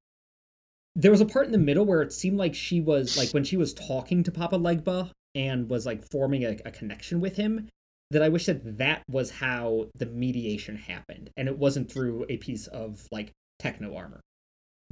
there 0.95 1.11
was 1.11 1.21
a 1.21 1.27
part 1.27 1.47
in 1.47 1.53
the 1.53 1.59
middle 1.59 1.85
where 1.85 2.03
it 2.03 2.13
seemed 2.13 2.39
like 2.39 2.55
she 2.55 2.81
was 2.81 3.17
like 3.17 3.31
when 3.31 3.45
she 3.45 3.57
was 3.57 3.75
talking 3.75 4.23
to 4.23 4.33
papa 4.33 4.59
legba 4.59 5.11
and 5.35 5.69
was 5.69 5.85
like 5.85 6.03
forming 6.11 6.45
a, 6.45 6.57
a 6.65 6.71
connection 6.71 7.21
with 7.21 7.37
him 7.37 7.69
that 8.11 8.23
I 8.23 8.29
wish 8.29 8.47
that 8.47 8.79
that 8.79 9.03
was 9.09 9.31
how 9.31 9.87
the 9.95 10.07
mediation 10.07 10.77
happened 10.77 11.31
and 11.37 11.49
it 11.49 11.59
wasn't 11.59 11.91
through 11.91 12.25
a 12.29 12.37
piece 12.37 12.67
of 12.69 13.07
like 13.11 13.33
techno 13.59 13.97
armor. 13.97 14.21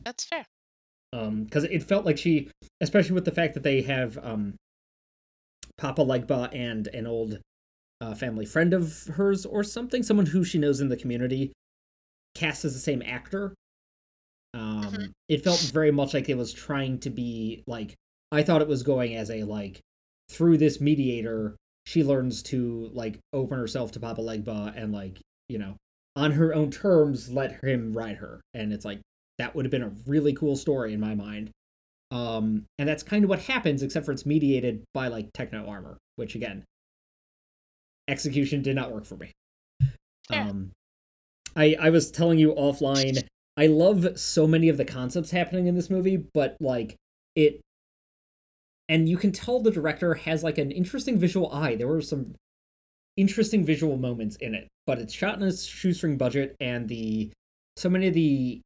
That's 0.04 0.24
fair. 0.24 0.44
Um, 1.12 1.44
because 1.44 1.64
it 1.64 1.84
felt 1.84 2.04
like 2.04 2.18
she, 2.18 2.50
especially 2.80 3.14
with 3.14 3.24
the 3.24 3.30
fact 3.30 3.54
that 3.54 3.62
they 3.62 3.82
have 3.82 4.18
um, 4.20 4.54
Papa 5.78 6.02
Legba 6.02 6.48
and 6.52 6.88
an 6.88 7.06
old 7.06 7.38
uh, 8.04 8.14
family 8.14 8.44
friend 8.44 8.74
of 8.74 9.04
hers 9.14 9.46
or 9.46 9.64
something, 9.64 10.02
someone 10.02 10.26
who 10.26 10.44
she 10.44 10.58
knows 10.58 10.80
in 10.80 10.88
the 10.88 10.96
community, 10.96 11.52
cast 12.34 12.64
as 12.64 12.74
the 12.74 12.78
same 12.78 13.02
actor. 13.04 13.54
Um, 14.52 14.82
mm-hmm. 14.82 15.04
It 15.28 15.42
felt 15.42 15.60
very 15.60 15.90
much 15.90 16.14
like 16.14 16.28
it 16.28 16.36
was 16.36 16.52
trying 16.52 17.00
to 17.00 17.10
be 17.10 17.64
like 17.66 17.94
I 18.30 18.42
thought 18.42 18.62
it 18.62 18.68
was 18.68 18.82
going 18.82 19.16
as 19.16 19.30
a 19.30 19.44
like 19.44 19.80
through 20.30 20.58
this 20.58 20.80
mediator 20.80 21.56
she 21.86 22.02
learns 22.02 22.42
to 22.42 22.90
like 22.92 23.18
open 23.32 23.58
herself 23.58 23.92
to 23.92 24.00
Papa 24.00 24.20
Legba 24.20 24.72
and 24.76 24.92
like 24.92 25.20
you 25.48 25.58
know 25.58 25.76
on 26.16 26.32
her 26.32 26.54
own 26.54 26.70
terms 26.70 27.30
let 27.30 27.62
him 27.64 27.92
ride 27.92 28.16
her 28.16 28.40
and 28.54 28.72
it's 28.72 28.84
like 28.84 29.00
that 29.38 29.54
would 29.54 29.64
have 29.64 29.72
been 29.72 29.82
a 29.82 29.92
really 30.06 30.32
cool 30.32 30.56
story 30.56 30.94
in 30.94 31.00
my 31.00 31.14
mind 31.14 31.50
um 32.10 32.64
and 32.78 32.88
that's 32.88 33.02
kind 33.02 33.24
of 33.24 33.30
what 33.30 33.40
happens 33.40 33.82
except 33.82 34.06
for 34.06 34.12
it's 34.12 34.24
mediated 34.24 34.82
by 34.94 35.08
like 35.08 35.32
techno 35.34 35.66
armor 35.66 35.98
which 36.16 36.34
again 36.34 36.64
execution 38.08 38.62
did 38.62 38.76
not 38.76 38.92
work 38.92 39.04
for 39.04 39.16
me 39.16 39.32
yeah. 40.30 40.48
um 40.48 40.70
i 41.56 41.76
i 41.80 41.90
was 41.90 42.10
telling 42.10 42.38
you 42.38 42.52
offline 42.54 43.22
i 43.56 43.66
love 43.66 44.18
so 44.18 44.46
many 44.46 44.68
of 44.68 44.76
the 44.76 44.84
concepts 44.84 45.30
happening 45.30 45.66
in 45.66 45.74
this 45.74 45.90
movie 45.90 46.16
but 46.16 46.56
like 46.60 46.96
it 47.34 47.60
and 48.88 49.08
you 49.08 49.16
can 49.16 49.32
tell 49.32 49.60
the 49.60 49.70
director 49.70 50.14
has 50.14 50.42
like 50.42 50.58
an 50.58 50.70
interesting 50.70 51.18
visual 51.18 51.50
eye. 51.52 51.74
There 51.74 51.88
were 51.88 52.00
some 52.00 52.34
interesting 53.16 53.64
visual 53.64 53.96
moments 53.96 54.36
in 54.36 54.54
it, 54.54 54.68
but 54.86 54.98
it's 54.98 55.14
shot 55.14 55.36
in 55.36 55.42
a 55.42 55.56
shoestring 55.56 56.18
budget, 56.18 56.54
and 56.60 56.88
the 56.88 57.32
so 57.76 57.88
many 57.88 58.08
of 58.08 58.14
the 58.14 58.60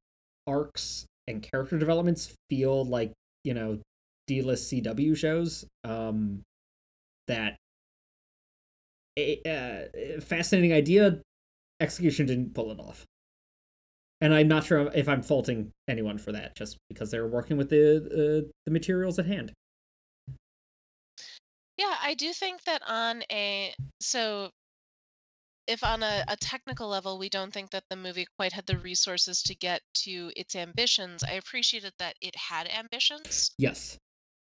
arcs 0.46 1.06
and 1.26 1.42
character 1.42 1.78
developments 1.78 2.34
feel 2.50 2.84
like 2.84 3.12
you 3.44 3.54
know 3.54 3.78
D-list 4.26 4.72
CW 4.72 5.16
shows. 5.16 5.64
Um, 5.84 6.42
that 7.28 7.56
a 9.18 9.40
uh, 10.16 10.20
fascinating 10.20 10.72
idea, 10.72 11.20
execution 11.80 12.26
didn't 12.26 12.54
pull 12.54 12.70
it 12.70 12.78
off. 12.78 13.04
And 14.20 14.34
I'm 14.34 14.48
not 14.48 14.64
sure 14.64 14.90
if 14.94 15.08
I'm 15.08 15.22
faulting 15.22 15.70
anyone 15.88 16.18
for 16.18 16.32
that, 16.32 16.56
just 16.56 16.76
because 16.88 17.10
they're 17.10 17.28
working 17.28 17.56
with 17.56 17.70
the 17.70 17.96
uh, 17.96 18.48
the 18.64 18.70
materials 18.70 19.18
at 19.18 19.26
hand. 19.26 19.52
Yeah, 21.76 21.94
I 22.02 22.14
do 22.14 22.32
think 22.32 22.64
that 22.64 22.82
on 22.88 23.22
a 23.30 23.72
so 24.00 24.50
if 25.68 25.84
on 25.84 26.02
a, 26.02 26.24
a 26.26 26.36
technical 26.36 26.88
level 26.88 27.18
we 27.18 27.28
don't 27.28 27.52
think 27.52 27.70
that 27.70 27.84
the 27.90 27.96
movie 27.96 28.26
quite 28.36 28.52
had 28.52 28.66
the 28.66 28.78
resources 28.78 29.42
to 29.42 29.54
get 29.54 29.82
to 29.94 30.32
its 30.34 30.56
ambitions, 30.56 31.22
I 31.22 31.32
appreciated 31.32 31.92
that 31.98 32.16
it 32.20 32.34
had 32.34 32.68
ambitions. 32.68 33.52
Yes. 33.58 33.98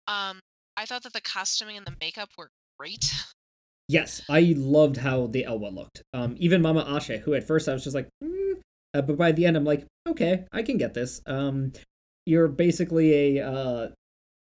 Um, 0.07 0.39
I 0.77 0.85
thought 0.85 1.03
that 1.03 1.15
the 1.15 1.21
costuming 1.23 1.77
and 1.77 1.87
the 1.87 1.97
makeup 2.01 2.29
were 2.39 2.51
great. 2.79 3.05
Yes, 3.89 4.23
I 4.29 4.55
loved 4.57 4.99
how 4.99 5.29
the 5.29 5.47
Elwa 5.49 5.75
looked. 5.75 6.03
Um, 6.13 6.37
even 6.39 6.61
Mama 6.61 6.85
Ashe, 6.87 7.21
who 7.25 7.35
at 7.35 7.45
first 7.45 7.69
I 7.69 7.73
was 7.73 7.83
just 7.83 7.95
like, 7.95 8.09
mm, 8.23 8.55
uh, 8.95 9.03
but 9.03 9.17
by 9.17 9.33
the 9.33 9.47
end 9.47 9.57
I'm 9.57 9.65
like, 9.65 9.87
okay, 10.07 10.45
I 10.53 10.63
can 10.63 10.77
get 10.77 10.95
this. 10.95 11.23
Um, 11.27 11.73
you're 12.27 12.49
basically 12.49 13.39
a 13.39 13.49
uh, 13.51 13.89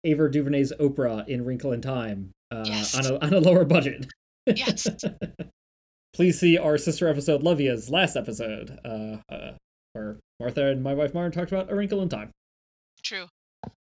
Ava 0.04 0.28
DuVernay's 0.28 0.72
Oprah 0.80 1.28
in 1.28 1.44
Wrinkle 1.44 1.72
in 1.72 1.80
Time, 1.80 2.32
uh, 2.50 2.64
yes. 2.66 2.96
on 2.96 3.06
a 3.06 3.24
on 3.24 3.32
a 3.32 3.40
lower 3.40 3.64
budget. 3.64 4.06
yes. 4.46 4.86
Please 6.12 6.40
see 6.40 6.58
our 6.58 6.76
sister 6.76 7.08
episode 7.08 7.44
Love 7.44 7.60
Ya's 7.60 7.88
last 7.88 8.16
episode, 8.16 8.78
uh, 8.84 9.18
uh, 9.32 9.52
where 9.92 10.18
Martha 10.40 10.66
and 10.66 10.82
my 10.82 10.92
wife 10.92 11.14
Maren 11.14 11.30
talked 11.30 11.52
about 11.52 11.70
A 11.70 11.76
Wrinkle 11.76 12.02
in 12.02 12.08
Time. 12.08 12.30
True. 13.04 13.26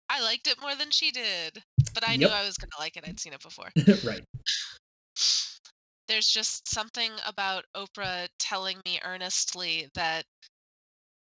I 0.10 0.22
liked 0.22 0.48
it 0.48 0.60
more 0.62 0.76
than 0.76 0.92
she 0.92 1.12
did, 1.12 1.64
but 1.94 2.08
I 2.08 2.12
yep. 2.12 2.20
knew 2.20 2.28
I 2.28 2.46
was 2.46 2.58
gonna 2.58 2.72
like 2.80 2.98
it. 2.98 3.06
I'd 3.08 3.20
seen 3.20 3.34
it 3.34 3.42
before. 3.42 3.70
right. 4.06 4.24
There's 6.08 6.28
just 6.28 6.70
something 6.70 7.12
about 7.26 7.66
Oprah 7.76 8.28
telling 8.40 8.78
me 8.86 9.00
earnestly 9.04 9.90
that 9.94 10.24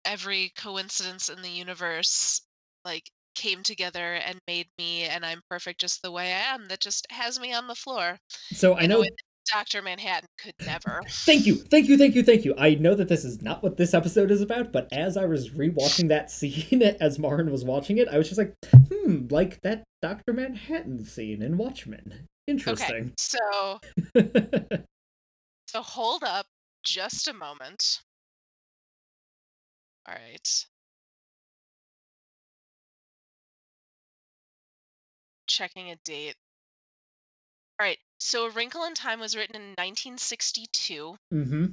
every 0.05 0.51
coincidence 0.57 1.29
in 1.29 1.41
the 1.41 1.49
universe 1.49 2.41
like 2.83 3.09
came 3.35 3.63
together 3.63 4.13
and 4.13 4.39
made 4.47 4.67
me 4.77 5.03
and 5.03 5.25
I'm 5.25 5.41
perfect 5.49 5.81
just 5.81 6.01
the 6.01 6.11
way 6.11 6.31
I 6.33 6.53
am 6.53 6.67
that 6.67 6.79
just 6.79 7.05
has 7.09 7.39
me 7.39 7.53
on 7.53 7.67
the 7.67 7.75
floor. 7.75 8.17
So 8.53 8.77
I 8.77 8.85
know 8.85 9.03
Dr. 9.51 9.81
Manhattan 9.81 10.29
could 10.39 10.53
never. 10.65 11.01
thank 11.09 11.45
you. 11.45 11.55
Thank 11.55 11.87
you. 11.87 11.97
Thank 11.97 12.15
you. 12.15 12.23
Thank 12.23 12.45
you. 12.45 12.55
I 12.57 12.75
know 12.75 12.95
that 12.95 13.09
this 13.09 13.23
is 13.23 13.41
not 13.41 13.61
what 13.61 13.77
this 13.77 13.93
episode 13.93 14.31
is 14.31 14.41
about, 14.41 14.71
but 14.71 14.87
as 14.91 15.17
I 15.17 15.25
was 15.25 15.49
rewatching 15.49 16.07
that 16.09 16.31
scene 16.31 16.81
as 16.99 17.19
Maren 17.19 17.51
was 17.51 17.63
watching 17.63 17.97
it, 17.97 18.07
I 18.07 18.17
was 18.17 18.27
just 18.27 18.39
like, 18.39 18.55
hmm, 18.71 19.27
like 19.29 19.61
that 19.61 19.83
Dr. 20.01 20.33
Manhattan 20.33 21.05
scene 21.05 21.41
in 21.41 21.57
Watchmen. 21.57 22.27
Interesting. 22.47 23.11
Okay, 23.11 23.13
so 23.17 23.79
So 25.67 25.81
hold 25.81 26.23
up 26.23 26.45
just 26.83 27.27
a 27.27 27.33
moment. 27.33 28.01
All 30.07 30.13
right. 30.15 30.65
checking 35.47 35.91
a 35.91 35.95
date. 36.03 36.35
All 37.79 37.85
right. 37.85 37.97
So 38.19 38.45
A 38.45 38.49
Wrinkle 38.49 38.83
in 38.85 38.93
Time 38.93 39.19
was 39.19 39.35
written 39.35 39.55
in 39.55 39.69
1962. 39.69 41.15
Mm-hmm. 41.33 41.65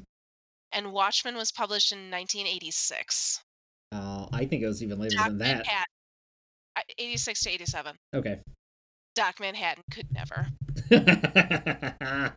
And 0.73 0.93
Watchmen 0.93 1.37
was 1.37 1.53
published 1.53 1.93
in 1.93 2.11
1986. 2.11 3.41
Uh, 3.93 4.27
I 4.33 4.47
think 4.47 4.63
it 4.63 4.67
was 4.67 4.83
even 4.83 4.99
later 4.99 5.17
Doc 5.17 5.29
than 5.29 5.39
that. 5.39 5.57
Manhattan, 5.59 5.85
86 6.99 7.41
to 7.43 7.51
87. 7.51 7.97
Okay. 8.15 8.41
Doc 9.15 9.39
Manhattan 9.41 9.83
could 9.91 10.11
never. 10.13 10.49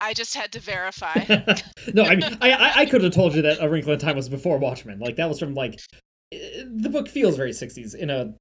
I 0.00 0.14
just 0.14 0.34
had 0.34 0.52
to 0.52 0.60
verify. 0.60 1.24
no, 1.92 2.04
I 2.04 2.16
mean, 2.16 2.38
I, 2.40 2.72
I 2.76 2.86
could 2.86 3.02
have 3.02 3.12
told 3.12 3.34
you 3.34 3.42
that 3.42 3.58
A 3.60 3.68
Wrinkle 3.68 3.92
in 3.92 3.98
Time 3.98 4.16
was 4.16 4.28
before 4.28 4.58
Watchmen. 4.58 4.98
Like 5.00 5.16
that 5.16 5.28
was 5.28 5.38
from 5.38 5.54
like 5.54 5.80
eh, 6.32 6.62
the 6.64 6.88
book 6.88 7.08
feels 7.08 7.36
very 7.36 7.50
60s 7.50 7.94
in 7.94 8.08
a 8.10 8.34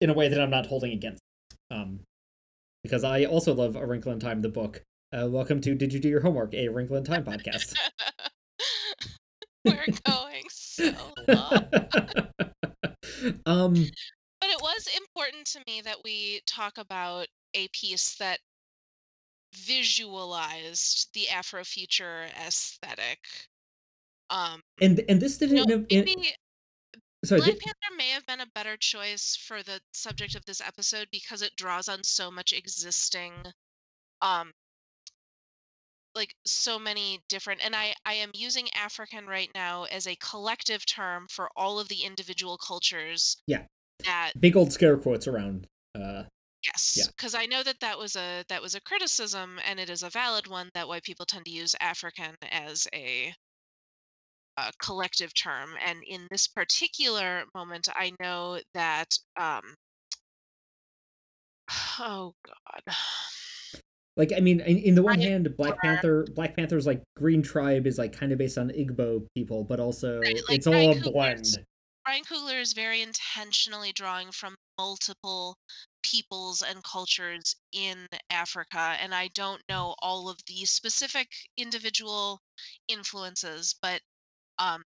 in 0.00 0.10
a 0.10 0.12
way 0.12 0.28
that 0.28 0.40
I'm 0.40 0.50
not 0.50 0.66
holding 0.66 0.92
against. 0.92 1.22
Um, 1.70 2.00
because 2.82 3.04
I 3.04 3.24
also 3.24 3.54
love 3.54 3.76
A 3.76 3.86
Wrinkle 3.86 4.12
in 4.12 4.20
Time, 4.20 4.42
the 4.42 4.48
book. 4.48 4.82
Uh, 5.12 5.28
welcome 5.28 5.60
to 5.60 5.74
Did 5.74 5.92
You 5.92 6.00
Do 6.00 6.08
Your 6.08 6.20
Homework, 6.20 6.52
a 6.54 6.68
Wrinkle 6.68 6.96
in 6.96 7.04
Time 7.04 7.24
podcast. 7.24 7.74
We're 9.64 9.84
going 10.04 10.44
so 10.50 10.92
long. 11.26 11.64
um, 13.46 13.74
but 14.40 14.50
it 14.50 14.60
was 14.60 14.88
important 14.96 15.46
to 15.46 15.60
me 15.66 15.80
that 15.82 15.98
we 16.04 16.40
talk 16.46 16.78
about 16.78 17.26
a 17.54 17.68
piece 17.68 18.16
that 18.16 18.40
visualized 19.54 21.08
the 21.14 21.26
Afrofuture 21.30 22.26
aesthetic. 22.46 23.18
Um, 24.30 24.62
and 24.80 25.02
and 25.08 25.20
this 25.20 25.38
didn't. 25.38 25.68
Know, 25.68 25.84
maybe, 25.90 26.34
Sorry, 27.24 27.40
Black 27.40 27.58
Panther 27.58 27.96
may 27.96 28.10
have 28.10 28.26
been 28.26 28.40
a 28.40 28.46
better 28.54 28.76
choice 28.76 29.36
for 29.36 29.62
the 29.62 29.80
subject 29.92 30.34
of 30.34 30.44
this 30.44 30.60
episode 30.60 31.08
because 31.10 31.42
it 31.42 31.56
draws 31.56 31.88
on 31.88 32.04
so 32.04 32.30
much 32.30 32.52
existing 32.52 33.32
um 34.22 34.52
like 36.14 36.34
so 36.46 36.78
many 36.78 37.20
different 37.28 37.60
and 37.64 37.74
I 37.74 37.94
I 38.04 38.14
am 38.14 38.30
using 38.32 38.68
African 38.74 39.26
right 39.26 39.50
now 39.54 39.84
as 39.84 40.06
a 40.06 40.16
collective 40.16 40.86
term 40.86 41.26
for 41.30 41.50
all 41.56 41.78
of 41.78 41.88
the 41.88 42.02
individual 42.02 42.58
cultures. 42.58 43.36
Yeah. 43.46 43.64
That 44.04 44.32
big 44.38 44.56
old 44.56 44.72
scare 44.72 44.96
quotes 44.96 45.26
around 45.26 45.66
uh 45.94 46.24
Yes, 46.66 47.08
because 47.16 47.34
yeah. 47.34 47.40
I 47.40 47.46
know 47.46 47.62
that 47.62 47.80
that 47.80 47.98
was 47.98 48.16
a 48.16 48.44
that 48.48 48.62
was 48.62 48.74
a 48.74 48.80
criticism, 48.80 49.58
and 49.68 49.78
it 49.78 49.90
is 49.90 50.02
a 50.02 50.10
valid 50.10 50.46
one 50.46 50.70
that 50.74 50.88
white 50.88 51.04
people 51.04 51.26
tend 51.26 51.44
to 51.44 51.50
use 51.50 51.74
African 51.80 52.34
as 52.50 52.86
a 52.94 53.32
a 54.56 54.72
collective 54.82 55.34
term. 55.34 55.70
And 55.84 56.02
in 56.06 56.26
this 56.30 56.48
particular 56.48 57.44
moment, 57.54 57.88
I 57.94 58.12
know 58.20 58.60
that, 58.74 59.08
um, 59.38 59.62
oh 61.98 62.32
God. 62.46 62.94
Like 64.16 64.32
I 64.34 64.40
mean, 64.40 64.60
in, 64.60 64.78
in 64.78 64.94
the 64.94 65.02
one 65.02 65.20
hand, 65.20 65.54
Black 65.58 65.78
Panther, 65.82 66.26
Black 66.34 66.56
Panther's 66.56 66.86
like 66.86 67.02
Green 67.16 67.42
Tribe 67.42 67.86
is 67.86 67.98
like 67.98 68.18
kind 68.18 68.32
of 68.32 68.38
based 68.38 68.56
on 68.56 68.70
Igbo 68.70 69.26
people, 69.34 69.62
but 69.62 69.78
also 69.78 70.20
right, 70.20 70.34
like 70.48 70.58
it's 70.58 70.66
all 70.66 70.92
a 70.92 71.00
blend. 71.00 71.58
Ryan 72.06 72.22
Coogler 72.22 72.60
is 72.60 72.72
very 72.72 73.02
intentionally 73.02 73.92
drawing 73.92 74.30
from 74.30 74.54
multiple 74.78 75.56
peoples 76.06 76.62
and 76.62 76.84
cultures 76.84 77.56
in 77.72 78.06
Africa, 78.30 78.96
and 79.00 79.14
I 79.14 79.28
don't 79.28 79.62
know 79.68 79.94
all 80.00 80.28
of 80.30 80.38
the 80.46 80.64
specific 80.66 81.28
individual 81.58 82.40
influences, 82.88 83.74
but 83.82 84.02
um, 84.58 84.84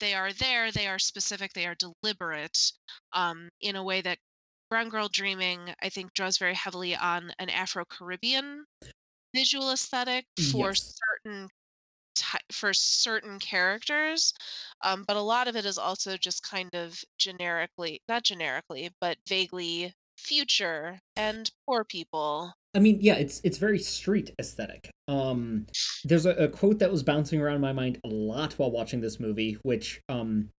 they 0.00 0.14
are 0.14 0.32
there, 0.32 0.72
they 0.72 0.88
are 0.88 0.98
specific, 1.00 1.52
they 1.54 1.66
are 1.66 1.76
deliberate 1.76 2.72
um, 3.12 3.50
in 3.60 3.76
a 3.76 3.84
way 3.84 4.00
that 4.02 4.18
Brown 4.70 4.88
Girl 4.90 5.08
Dreaming, 5.08 5.74
I 5.82 5.88
think, 5.90 6.14
draws 6.14 6.38
very 6.38 6.54
heavily 6.54 6.96
on 6.96 7.32
an 7.38 7.50
Afro 7.50 7.84
Caribbean 7.86 8.66
visual 9.34 9.72
aesthetic 9.72 10.26
for 10.40 10.74
Yes. 10.74 11.02
certain 11.16 11.48
for 12.52 12.74
certain 12.74 13.38
characters, 13.38 14.32
um, 14.82 15.04
but 15.06 15.16
a 15.16 15.20
lot 15.22 15.48
of 15.48 15.56
it 15.56 15.64
is 15.64 15.78
also 15.78 16.16
just 16.16 16.42
kind 16.42 16.74
of 16.74 17.02
generically, 17.18 18.00
not 18.08 18.24
generically, 18.24 18.90
but 19.00 19.18
vaguely 19.28 19.94
future 20.20 20.98
and 21.16 21.50
poor 21.66 21.84
people. 21.84 22.52
I 22.74 22.78
mean, 22.78 22.98
yeah, 23.00 23.14
it's 23.14 23.40
it's 23.42 23.58
very 23.58 23.78
street 23.78 24.30
aesthetic. 24.38 24.90
Um, 25.08 25.66
there's 26.04 26.26
a, 26.26 26.30
a 26.30 26.48
quote 26.48 26.78
that 26.78 26.90
was 26.90 27.02
bouncing 27.02 27.40
around 27.40 27.60
my 27.60 27.72
mind 27.72 27.98
a 28.04 28.08
lot 28.08 28.52
while 28.54 28.70
watching 28.70 29.00
this 29.00 29.18
movie, 29.18 29.54
which 29.62 30.00
um, 30.08 30.50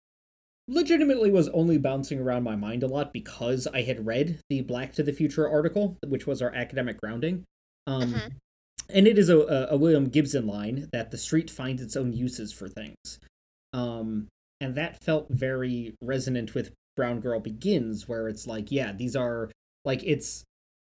legitimately 0.69 1.31
was 1.31 1.49
only 1.51 1.79
bouncing 1.79 2.19
around 2.19 2.43
my 2.43 2.57
mind 2.57 2.83
a 2.83 2.87
lot 2.89 3.13
because 3.13 3.67
I 3.73 3.83
had 3.83 4.05
read 4.07 4.41
the 4.49 4.63
Black 4.63 4.93
to 4.95 5.03
the 5.03 5.13
Future 5.13 5.49
article, 5.49 5.97
which 6.07 6.27
was 6.27 6.43
our 6.43 6.53
academic 6.55 7.01
grounding. 7.01 7.45
Um, 7.87 8.13
Mhm. 8.13 8.33
and 8.89 9.07
it 9.07 9.19
is 9.19 9.29
a, 9.29 9.39
a, 9.39 9.67
a 9.71 9.77
William 9.77 10.09
Gibson 10.09 10.47
line 10.47 10.89
that 10.93 11.11
the 11.11 11.19
street 11.19 11.51
finds 11.51 11.81
its 11.83 11.97
own 11.97 12.13
uses 12.13 12.53
for 12.53 12.69
things. 12.69 13.19
Um, 13.73 14.27
and 14.61 14.75
that 14.75 15.03
felt 15.03 15.29
very 15.31 15.95
resonant 16.03 16.55
with 16.55 16.73
Brown 16.97 17.21
Girl 17.21 17.41
Begins, 17.41 18.09
where 18.09 18.29
it's 18.29 18.47
like, 18.47 18.71
yeah, 18.71 18.93
these 18.93 19.17
are 19.17 19.51
like 19.85 20.03
it's 20.05 20.45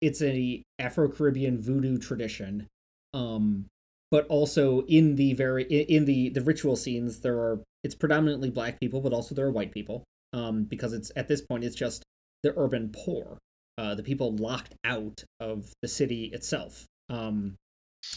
it's 0.01 0.21
a 0.23 0.63
Afro 0.79 1.09
Caribbean 1.09 1.61
voodoo 1.61 1.99
tradition, 1.99 2.67
um, 3.15 3.67
but 4.11 4.27
also 4.27 4.83
in 4.83 5.17
the 5.17 5.35
very 5.35 5.65
in 5.65 6.05
the 6.05 6.31
the 6.31 6.43
ritual 6.43 6.77
scenes 6.77 7.21
there 7.21 7.39
are 7.39 7.63
it's 7.85 7.95
predominantly 7.95 8.51
black 8.51 8.81
people, 8.81 9.01
but 9.01 9.13
also 9.13 9.35
there 9.35 9.47
are 9.47 9.53
white 9.53 9.73
people, 9.73 10.05
um, 10.33 10.65
because 10.65 10.93
it's 10.93 11.11
at 11.17 11.29
this 11.29 11.43
point 11.43 11.65
it's 11.65 11.77
just 11.77 12.03
the 12.43 12.53
urban 12.57 12.91
poor, 12.93 13.39
uh, 13.79 13.95
the 13.95 14.03
people 14.03 14.35
locked 14.37 14.75
out 14.85 15.25
of 15.41 15.73
the 15.83 15.89
city 15.89 16.27
itself. 16.27 16.87
Um, 17.09 17.57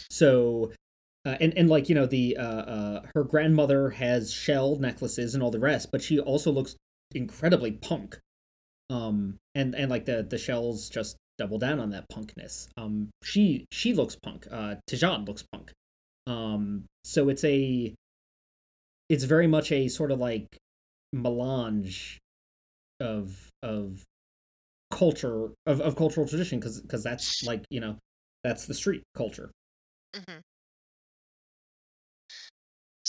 so 0.09 0.71
uh, 1.25 1.37
and 1.41 1.57
and 1.57 1.69
like 1.69 1.89
you 1.89 1.95
know 1.95 2.05
the 2.05 2.37
uh, 2.37 2.43
uh, 2.43 3.01
her 3.15 3.23
grandmother 3.23 3.89
has 3.89 4.31
shell 4.31 4.75
necklaces 4.77 5.33
and 5.33 5.43
all 5.43 5.51
the 5.51 5.59
rest, 5.59 5.91
but 5.91 6.01
she 6.01 6.19
also 6.19 6.51
looks 6.51 6.75
incredibly 7.13 7.71
punk. 7.71 8.17
Um, 8.89 9.37
and 9.55 9.73
and 9.75 9.89
like 9.89 10.05
the 10.05 10.23
the 10.23 10.37
shells 10.37 10.89
just 10.89 11.17
double 11.37 11.57
down 11.57 11.79
on 11.79 11.89
that 11.91 12.09
punkness. 12.09 12.67
Um, 12.77 13.09
she 13.23 13.65
she 13.71 13.93
looks 13.93 14.15
punk. 14.15 14.47
Uh, 14.51 14.75
Ti-Jeanne 14.87 15.25
looks 15.25 15.43
punk. 15.51 15.71
Um, 16.27 16.85
so 17.03 17.29
it's 17.29 17.43
a 17.43 17.93
it's 19.09 19.23
very 19.23 19.47
much 19.47 19.71
a 19.71 19.87
sort 19.87 20.11
of 20.11 20.19
like 20.19 20.57
melange 21.13 22.19
of 22.99 23.49
of 23.63 24.03
culture 24.91 25.49
of, 25.65 25.81
of 25.81 25.95
cultural 25.95 26.27
tradition 26.27 26.59
because 26.59 26.81
because 26.81 27.03
that's 27.03 27.43
like 27.43 27.63
you 27.69 27.79
know 27.79 27.97
that's 28.43 28.65
the 28.65 28.73
street 28.73 29.03
culture 29.15 29.51
hmm 30.15 30.39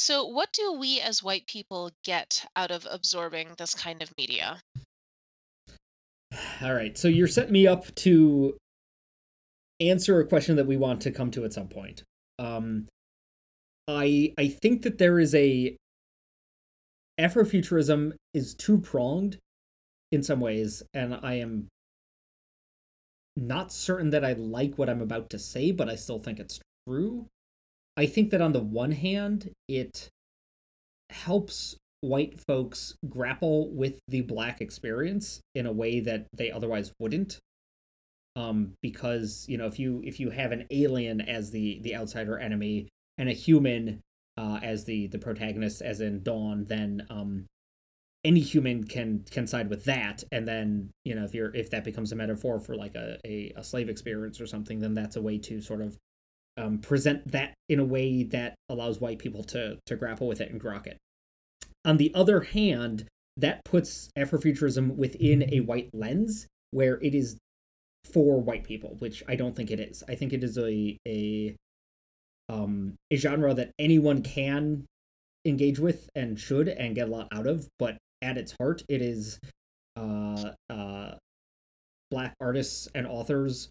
So, 0.07 0.25
what 0.25 0.53
do 0.53 0.75
we 0.79 1.01
as 1.01 1.21
white 1.21 1.49
people 1.49 1.91
get 2.05 2.47
out 2.55 2.71
of 2.71 2.87
absorbing 2.89 3.49
this 3.59 3.75
kind 3.75 4.01
of 4.03 4.17
media? 4.17 4.61
all 6.63 6.75
right 6.75 6.97
so 6.97 7.09
you're 7.09 7.27
setting 7.27 7.53
me 7.53 7.67
up 7.67 7.93
to 7.97 8.57
answer 9.81 10.21
a 10.21 10.27
question 10.27 10.55
that 10.57 10.67
we 10.67 10.77
want 10.77 11.01
to 11.01 11.11
come 11.11 11.31
to 11.31 11.45
at 11.45 11.53
some 11.53 11.67
point 11.67 12.03
um 12.39 12.87
i 13.89 14.33
i 14.39 14.47
think 14.47 14.83
that 14.83 14.99
there 14.99 15.19
is 15.19 15.35
a 15.35 15.77
afrofuturism 17.19 18.13
is 18.35 18.55
two 18.55 18.79
pronged 18.79 19.39
in 20.13 20.23
some 20.23 20.41
ways 20.41 20.83
and 20.95 21.19
i 21.23 21.35
am 21.35 21.69
not 23.37 23.73
certain 23.73 24.11
that 24.11 24.25
i 24.25 24.35
like 24.35 24.77
what 24.77 24.89
i'm 24.89 25.03
about 25.03 25.31
to 25.31 25.39
say 25.39 25.73
but 25.73 25.89
i 25.89 25.97
still 25.97 26.19
think 26.19 26.39
it's 26.39 26.61
true 26.87 27.27
i 27.97 28.07
think 28.07 28.31
that 28.31 28.41
on 28.41 28.53
the 28.53 28.63
one 28.63 28.93
hand 28.93 29.51
it 29.69 30.09
helps 31.11 31.77
white 32.01 32.39
folks 32.47 32.95
grapple 33.09 33.71
with 33.75 34.01
the 34.09 34.21
black 34.23 34.61
experience 34.61 35.41
in 35.55 35.67
a 35.67 35.73
way 35.73 36.01
that 36.01 36.27
they 36.33 36.51
otherwise 36.51 36.93
wouldn't. 36.99 37.39
Um 38.35 38.75
because 38.83 39.47
you 39.49 39.57
know 39.57 39.67
if 39.67 39.79
you 39.79 40.03
if 40.05 40.21
you 40.21 40.31
have 40.31 40.53
an 40.53 40.67
alien 40.71 41.21
as 41.21 41.51
the 41.51 41.81
the 41.83 41.97
outsider 41.97 42.39
enemy 42.39 42.89
and 43.19 43.29
a 43.29 43.33
human 43.33 44.01
uh 44.37 44.61
as 44.63 44.85
the 44.85 45.07
the 45.07 45.19
protagonist 45.19 45.81
as 45.81 46.01
in 46.01 46.23
dawn 46.23 46.65
then 46.65 47.07
um 47.09 47.47
any 48.25 48.41
human 48.41 48.85
can 48.85 49.25
can 49.31 49.47
side 49.47 49.71
with 49.71 49.85
that. 49.85 50.23
And 50.33 50.47
then 50.47 50.91
you 51.05 51.15
know 51.15 51.25
if 51.25 51.35
you're 51.35 51.55
if 51.55 51.71
that 51.71 51.85
becomes 51.85 52.13
a 52.13 52.17
metaphor 52.17 52.61
for 52.61 52.77
like 52.77 52.95
a 52.95 53.19
a, 53.25 53.53
a 53.57 53.65
slave 53.65 53.89
experience 53.89 54.41
or 54.41 54.47
something 54.47 54.81
then 54.81 54.95
that's 54.95 55.17
a 55.17 55.23
way 55.23 55.39
to 55.39 55.61
sort 55.61 55.81
of 55.81 55.97
um, 56.57 56.79
present 56.79 57.31
that 57.33 57.55
in 57.69 57.79
a 57.79 57.85
way 57.85 58.23
that 58.23 58.55
allows 58.69 59.01
white 59.01 59.19
people 59.19 59.45
to 59.45 59.79
to 59.87 59.97
grapple 59.97 60.27
with 60.27 60.41
it 60.41 60.51
and 60.51 60.61
grok 60.61 60.87
it 60.87 60.97
on 61.87 61.97
the 61.97 62.13
other 62.15 62.41
hand, 62.41 63.07
that 63.39 63.65
puts 63.65 64.09
Afrofuturism 64.19 64.97
within 64.97 65.55
a 65.55 65.61
white 65.61 65.89
lens 65.95 66.47
where 66.73 66.99
it 67.01 67.15
is 67.15 67.39
for 68.13 68.41
white 68.41 68.65
people, 68.65 68.97
which 68.99 69.23
I 69.29 69.37
don't 69.37 69.55
think 69.55 69.71
it 69.71 69.81
is. 69.81 70.03
I 70.09 70.17
think 70.17 70.33
it 70.33 70.43
is 70.43 70.59
a 70.59 70.99
a 71.07 71.55
um 72.49 72.95
a 73.11 73.17
genre 73.17 73.55
that 73.55 73.71
anyone 73.79 74.23
can 74.23 74.85
engage 75.45 75.79
with 75.79 76.09
and 76.15 76.39
should 76.39 76.69
and 76.69 76.95
get 76.95 77.09
a 77.09 77.11
lot 77.11 77.29
out 77.33 77.47
of, 77.47 77.69
but 77.79 77.97
at 78.21 78.37
its 78.37 78.55
heart 78.59 78.83
it 78.89 79.01
is 79.01 79.39
uh 79.97 80.51
uh 80.69 81.15
black 82.11 82.35
artists 82.41 82.89
and 82.95 83.07
authors 83.07 83.69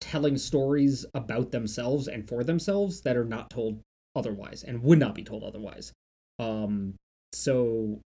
telling 0.00 0.36
stories 0.36 1.04
about 1.14 1.50
themselves 1.52 2.08
and 2.08 2.28
for 2.28 2.42
themselves 2.42 3.02
that 3.02 3.16
are 3.16 3.24
not 3.24 3.50
told 3.50 3.80
otherwise 4.16 4.62
and 4.62 4.82
would 4.82 4.98
not 4.98 5.14
be 5.14 5.22
told 5.22 5.44
otherwise. 5.44 5.92
Um 6.38 6.94
so 7.32 8.00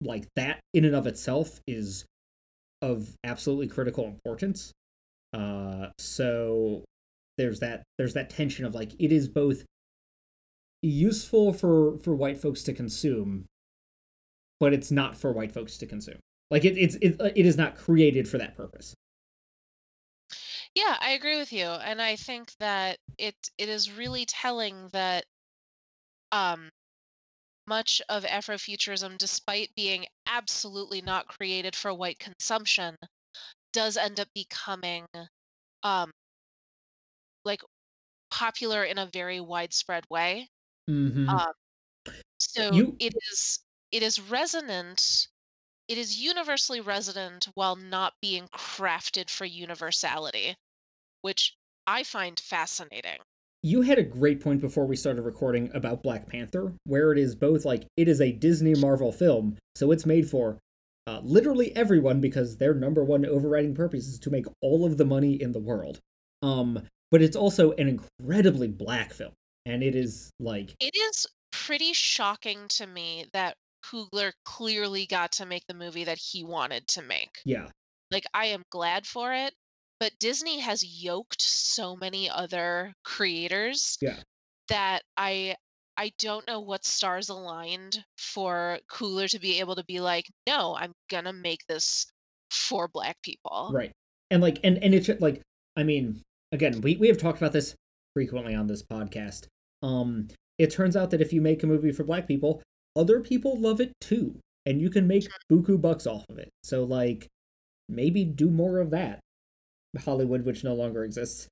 like 0.00 0.26
that 0.36 0.60
in 0.72 0.84
and 0.84 0.94
of 0.94 1.06
itself 1.06 1.60
is 1.66 2.04
of 2.80 3.14
absolutely 3.24 3.66
critical 3.66 4.04
importance. 4.04 4.72
Uh 5.32 5.88
so 5.98 6.84
there's 7.38 7.60
that 7.60 7.82
there's 7.96 8.14
that 8.14 8.30
tension 8.30 8.64
of 8.64 8.74
like 8.74 8.92
it 8.98 9.12
is 9.12 9.28
both 9.28 9.64
useful 10.82 11.52
for 11.52 11.98
for 11.98 12.14
white 12.14 12.38
folks 12.38 12.62
to 12.62 12.72
consume 12.72 13.46
but 14.60 14.72
it's 14.72 14.90
not 14.90 15.16
for 15.16 15.32
white 15.32 15.52
folks 15.52 15.78
to 15.78 15.86
consume. 15.86 16.18
Like 16.50 16.64
it, 16.64 16.76
it's 16.76 16.96
it, 16.96 17.16
it 17.36 17.46
is 17.46 17.56
not 17.56 17.76
created 17.76 18.28
for 18.28 18.38
that 18.38 18.56
purpose 18.56 18.94
Yeah, 20.78 20.96
I 21.00 21.10
agree 21.10 21.36
with 21.36 21.52
you, 21.52 21.66
and 21.66 22.00
I 22.00 22.16
think 22.16 22.56
that 22.58 23.00
it 23.18 23.50
it 23.58 23.68
is 23.68 23.90
really 23.90 24.24
telling 24.24 24.88
that 24.90 25.26
um 26.32 26.70
much 27.66 28.02
of 28.08 28.24
Afrofuturism, 28.24 29.18
despite 29.18 29.74
being 29.76 30.06
absolutely 30.26 31.02
not 31.02 31.28
created 31.28 31.76
for 31.76 31.94
white 31.94 32.18
consumption, 32.18 32.96
does 33.72 33.96
end 33.96 34.20
up 34.20 34.28
becoming 34.34 35.06
um 35.84 36.12
like 37.44 37.60
popular 38.30 38.84
in 38.84 38.98
a 38.98 39.06
very 39.06 39.40
widespread 39.40 40.04
way. 40.10 40.48
mm-hmm. 40.88 41.38
Um, 41.38 41.52
so 42.38 42.70
you 42.70 42.94
it 42.98 43.14
is 43.32 43.60
it 43.92 44.02
is 44.02 44.20
resonant. 44.20 45.28
It 45.88 45.98
is 45.98 46.20
universally 46.20 46.80
resonant 46.80 47.46
while 47.54 47.76
not 47.76 48.14
being 48.22 48.48
crafted 48.48 49.30
for 49.30 49.44
universality, 49.46 50.56
which 51.22 51.54
I 51.86 52.02
find 52.02 52.38
fascinating. 52.38 53.18
you 53.62 53.82
had 53.82 53.98
a 53.98 54.04
great 54.04 54.40
point 54.40 54.60
before 54.60 54.86
we 54.86 54.94
started 54.94 55.22
recording 55.22 55.70
about 55.74 56.02
Black 56.02 56.28
Panther, 56.28 56.72
where 56.84 57.12
it 57.12 57.18
is 57.18 57.34
both 57.34 57.64
like 57.64 57.86
it 57.96 58.08
is 58.08 58.20
a 58.20 58.32
Disney 58.32 58.74
Marvel 58.74 59.10
film, 59.12 59.56
so 59.74 59.90
it's 59.90 60.06
made 60.06 60.28
for 60.28 60.58
uh, 61.08 61.20
literally 61.24 61.74
everyone 61.74 62.20
because 62.20 62.56
their 62.56 62.74
number 62.74 63.02
one 63.02 63.24
overriding 63.24 63.74
purpose 63.74 64.06
is 64.06 64.18
to 64.20 64.30
make 64.30 64.44
all 64.60 64.84
of 64.84 64.96
the 64.98 65.04
money 65.04 65.40
in 65.40 65.52
the 65.52 65.58
world. 65.58 65.98
Um, 66.42 66.82
but 67.10 67.22
it's 67.22 67.36
also 67.36 67.72
an 67.72 67.88
incredibly 67.88 68.68
black 68.68 69.12
film, 69.12 69.32
and 69.64 69.82
it 69.82 69.94
is 69.94 70.30
like 70.38 70.74
It 70.78 70.94
is 70.94 71.26
pretty 71.50 71.92
shocking 71.94 72.68
to 72.68 72.86
me 72.86 73.24
that 73.32 73.56
Coogler 73.84 74.32
clearly 74.44 75.06
got 75.06 75.32
to 75.32 75.46
make 75.46 75.62
the 75.66 75.74
movie 75.74 76.04
that 76.04 76.18
he 76.18 76.44
wanted 76.44 76.86
to 76.88 77.02
make. 77.02 77.38
yeah, 77.44 77.68
Like, 78.10 78.24
I 78.34 78.46
am 78.46 78.62
glad 78.70 79.06
for 79.06 79.32
it, 79.32 79.54
but 80.00 80.12
Disney 80.18 80.60
has 80.60 80.84
yoked 80.84 81.40
so 81.40 81.96
many 81.96 82.30
other 82.30 82.92
creators 83.04 83.98
yeah, 84.00 84.16
that 84.68 85.02
I 85.16 85.56
I 85.96 86.12
don't 86.18 86.46
know 86.46 86.60
what 86.60 86.84
stars 86.84 87.28
aligned 87.28 88.04
for 88.16 88.78
Coogler 88.90 89.28
to 89.30 89.40
be 89.40 89.58
able 89.58 89.74
to 89.74 89.84
be 89.84 90.00
like, 90.00 90.26
"No, 90.46 90.76
I'm 90.76 90.92
gonna 91.10 91.32
make 91.32 91.66
this 91.68 92.06
for 92.50 92.88
black 92.88 93.16
people." 93.22 93.70
right, 93.72 93.92
and 94.30 94.42
like 94.42 94.60
and 94.62 94.82
and 94.82 94.94
it's 94.94 95.08
like 95.20 95.42
I 95.76 95.82
mean, 95.82 96.22
again, 96.52 96.80
we 96.80 96.96
we 96.96 97.08
have 97.08 97.18
talked 97.18 97.38
about 97.38 97.52
this 97.52 97.74
frequently 98.14 98.54
on 98.54 98.66
this 98.66 98.82
podcast. 98.82 99.46
Um, 99.82 100.28
it 100.58 100.70
turns 100.70 100.96
out 100.96 101.10
that 101.10 101.20
if 101.20 101.32
you 101.32 101.40
make 101.40 101.62
a 101.62 101.66
movie 101.66 101.92
for 101.92 102.04
black 102.04 102.26
people, 102.26 102.62
other 102.96 103.20
people 103.20 103.60
love 103.60 103.80
it 103.80 103.92
too, 104.00 104.38
and 104.66 104.80
you 104.80 104.90
can 104.90 105.06
make 105.06 105.28
buku 105.50 105.80
bucks 105.80 106.06
off 106.06 106.24
of 106.28 106.38
it. 106.38 106.48
So 106.62 106.84
like, 106.84 107.26
maybe 107.88 108.24
do 108.24 108.50
more 108.50 108.78
of 108.78 108.90
that. 108.90 109.20
Hollywood, 109.96 110.44
which 110.44 110.64
no 110.64 110.74
longer 110.74 111.04
exists. 111.04 111.48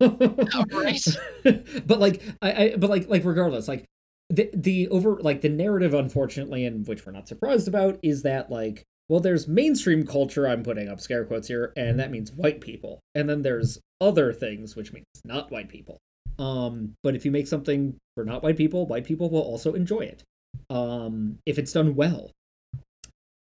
Oh, 0.00 0.64
right. 0.72 1.02
but 1.86 1.98
like, 1.98 2.22
I, 2.42 2.52
I, 2.52 2.76
but 2.76 2.90
like, 2.90 3.08
like 3.08 3.24
regardless, 3.24 3.68
like 3.68 3.84
the 4.28 4.50
the 4.54 4.88
over 4.88 5.18
like 5.20 5.40
the 5.40 5.48
narrative, 5.48 5.94
unfortunately, 5.94 6.64
and 6.64 6.86
which 6.86 7.06
we're 7.06 7.12
not 7.12 7.28
surprised 7.28 7.68
about, 7.68 7.98
is 8.02 8.22
that 8.22 8.50
like, 8.50 8.84
well, 9.08 9.20
there's 9.20 9.46
mainstream 9.46 10.06
culture. 10.06 10.46
I'm 10.46 10.62
putting 10.62 10.88
up 10.88 11.00
scare 11.00 11.24
quotes 11.24 11.48
here, 11.48 11.72
and 11.76 11.98
that 12.00 12.10
means 12.10 12.32
white 12.32 12.60
people, 12.60 13.00
and 13.14 13.28
then 13.28 13.42
there's 13.42 13.78
other 14.00 14.32
things, 14.32 14.76
which 14.76 14.92
means 14.92 15.06
not 15.24 15.50
white 15.50 15.68
people. 15.68 15.98
Um, 16.38 16.94
but 17.02 17.14
if 17.14 17.24
you 17.24 17.30
make 17.30 17.46
something 17.46 17.96
for 18.14 18.24
not 18.24 18.42
white 18.42 18.56
people, 18.56 18.86
white 18.86 19.04
people 19.04 19.30
will 19.30 19.40
also 19.42 19.72
enjoy 19.72 20.00
it. 20.00 20.22
Um, 20.70 21.38
if 21.46 21.58
it's 21.58 21.72
done 21.72 21.94
well. 21.94 22.30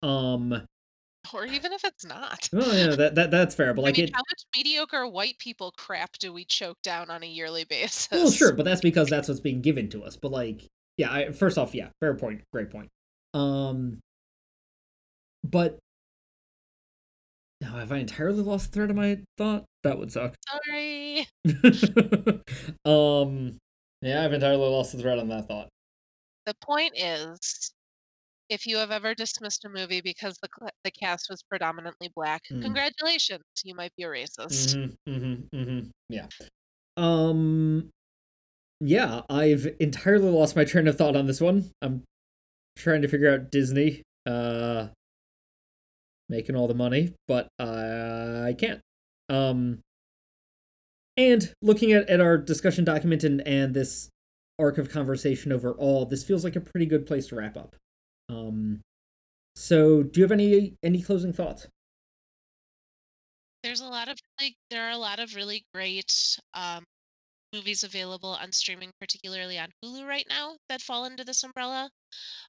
Um, 0.03 0.67
or 1.35 1.47
even 1.47 1.73
if 1.73 1.85
it's 1.85 2.05
not. 2.05 2.49
well, 2.53 2.75
yeah, 2.75 2.95
that, 2.97 3.15
that 3.15 3.31
that's 3.31 3.55
fair. 3.55 3.75
But 3.75 3.83
I 3.83 3.85
like 3.85 3.97
mean, 3.97 4.09
it, 4.09 4.15
how 4.15 4.23
much 4.29 4.45
mediocre 4.57 5.07
white 5.07 5.39
people 5.39 5.73
crap 5.77 6.13
do 6.19 6.33
we 6.33 6.45
choke 6.45 6.81
down 6.83 7.11
on 7.11 7.23
a 7.23 7.27
yearly 7.27 7.65
basis? 7.65 8.09
well, 8.11 8.31
sure, 8.31 8.53
but 8.53 8.65
that's 8.65 8.81
because 8.81 9.09
that's 9.09 9.29
what's 9.29 9.41
being 9.41 9.61
given 9.61 9.89
to 9.91 10.05
us. 10.05 10.17
But 10.17 10.33
like, 10.33 10.67
yeah, 10.97 11.13
I, 11.13 11.33
first 11.33 11.59
off, 11.59 11.75
yeah, 11.75 11.89
fair 12.01 12.15
point, 12.15 12.43
great 12.53 12.71
point. 12.71 12.89
Um, 13.35 14.01
but 15.45 15.79
now 17.61 17.77
have 17.77 17.93
I 17.93 17.99
entirely 17.99 18.43
lost 18.43 18.71
the 18.71 18.77
thread 18.77 18.91
of 18.91 18.97
my 18.97 19.19
thought? 19.39 19.65
That 19.85 19.99
would 19.99 20.13
suck. 20.13 20.35
Sorry. 20.49 21.27
um, 22.85 23.59
yeah, 24.03 24.25
I've 24.25 24.33
entirely 24.33 24.69
lost 24.69 24.93
the 24.93 24.99
thread 24.99 25.19
on 25.19 25.29
that 25.29 25.49
thought. 25.49 25.69
The 26.45 26.55
point 26.63 26.93
is, 26.97 27.73
if 28.49 28.67
you 28.67 28.77
have 28.77 28.91
ever 28.91 29.15
dismissed 29.15 29.65
a 29.65 29.69
movie 29.69 30.01
because 30.01 30.39
the 30.43 30.49
the 30.85 30.91
cast 30.91 31.27
was 31.31 31.43
predominantly 31.43 32.11
black, 32.15 32.43
Mm. 32.51 32.63
congratulations, 32.63 33.43
you 33.65 33.75
might 33.75 33.93
be 33.97 34.05
a 34.05 34.09
racist. 34.09 34.77
Mm-hmm, 34.77 35.13
mm-hmm, 35.13 35.57
mm-hmm. 35.57 35.89
Yeah. 36.09 36.27
Um. 36.97 37.91
Yeah, 38.81 39.23
I've 39.31 39.67
entirely 39.81 40.31
lost 40.31 40.55
my 40.55 40.65
train 40.65 40.87
of 40.87 40.97
thought 40.99 41.17
on 41.17 41.27
this 41.27 41.41
one. 41.41 41.71
I'm 41.81 42.03
trying 42.77 43.03
to 43.03 43.09
figure 43.09 43.33
out 43.33 43.51
Disney, 43.51 44.03
uh, 44.27 44.89
making 46.29 46.57
all 46.57 46.69
the 46.69 46.75
money, 46.75 47.15
but 47.27 47.49
I 47.59 48.55
can't. 48.59 48.81
Um. 49.29 49.81
And 51.19 51.51
looking 51.63 51.93
at, 51.93 52.11
at 52.11 52.21
our 52.21 52.37
discussion 52.37 52.85
document 52.85 53.25
and, 53.25 53.41
and 53.49 53.73
this 53.73 54.11
arc 54.59 54.77
of 54.77 54.91
conversation 54.91 55.51
overall, 55.51 56.05
this 56.05 56.23
feels 56.23 56.45
like 56.45 56.57
a 56.57 56.61
pretty 56.61 56.85
good 56.85 57.07
place 57.07 57.29
to 57.29 57.37
wrap 57.37 57.57
up. 57.57 57.75
Um. 58.29 58.81
So, 59.55 60.03
do 60.03 60.21
you 60.21 60.25
have 60.25 60.33
any 60.33 60.75
any 60.83 61.03
closing 61.03 61.33
thoughts? 61.33 61.69
There's 63.63 63.81
a 63.81 63.89
lot 63.89 64.09
of 64.09 64.19
like 64.41 64.55
there 64.71 64.87
are 64.87 64.93
a 64.93 64.99
lot 64.99 65.19
of 65.19 65.35
really 65.35 65.65
great 65.75 66.39
um 66.55 66.85
movies 67.53 67.85
available 67.85 68.31
on 68.41 68.53
streaming, 68.53 68.91
particularly 69.01 69.59
on 69.59 69.71
Hulu 69.83 70.07
right 70.07 70.27
now, 70.29 70.57
that 70.69 70.83
fall 70.83 71.05
under 71.05 71.25
this 71.25 71.43
umbrella. 71.43 71.89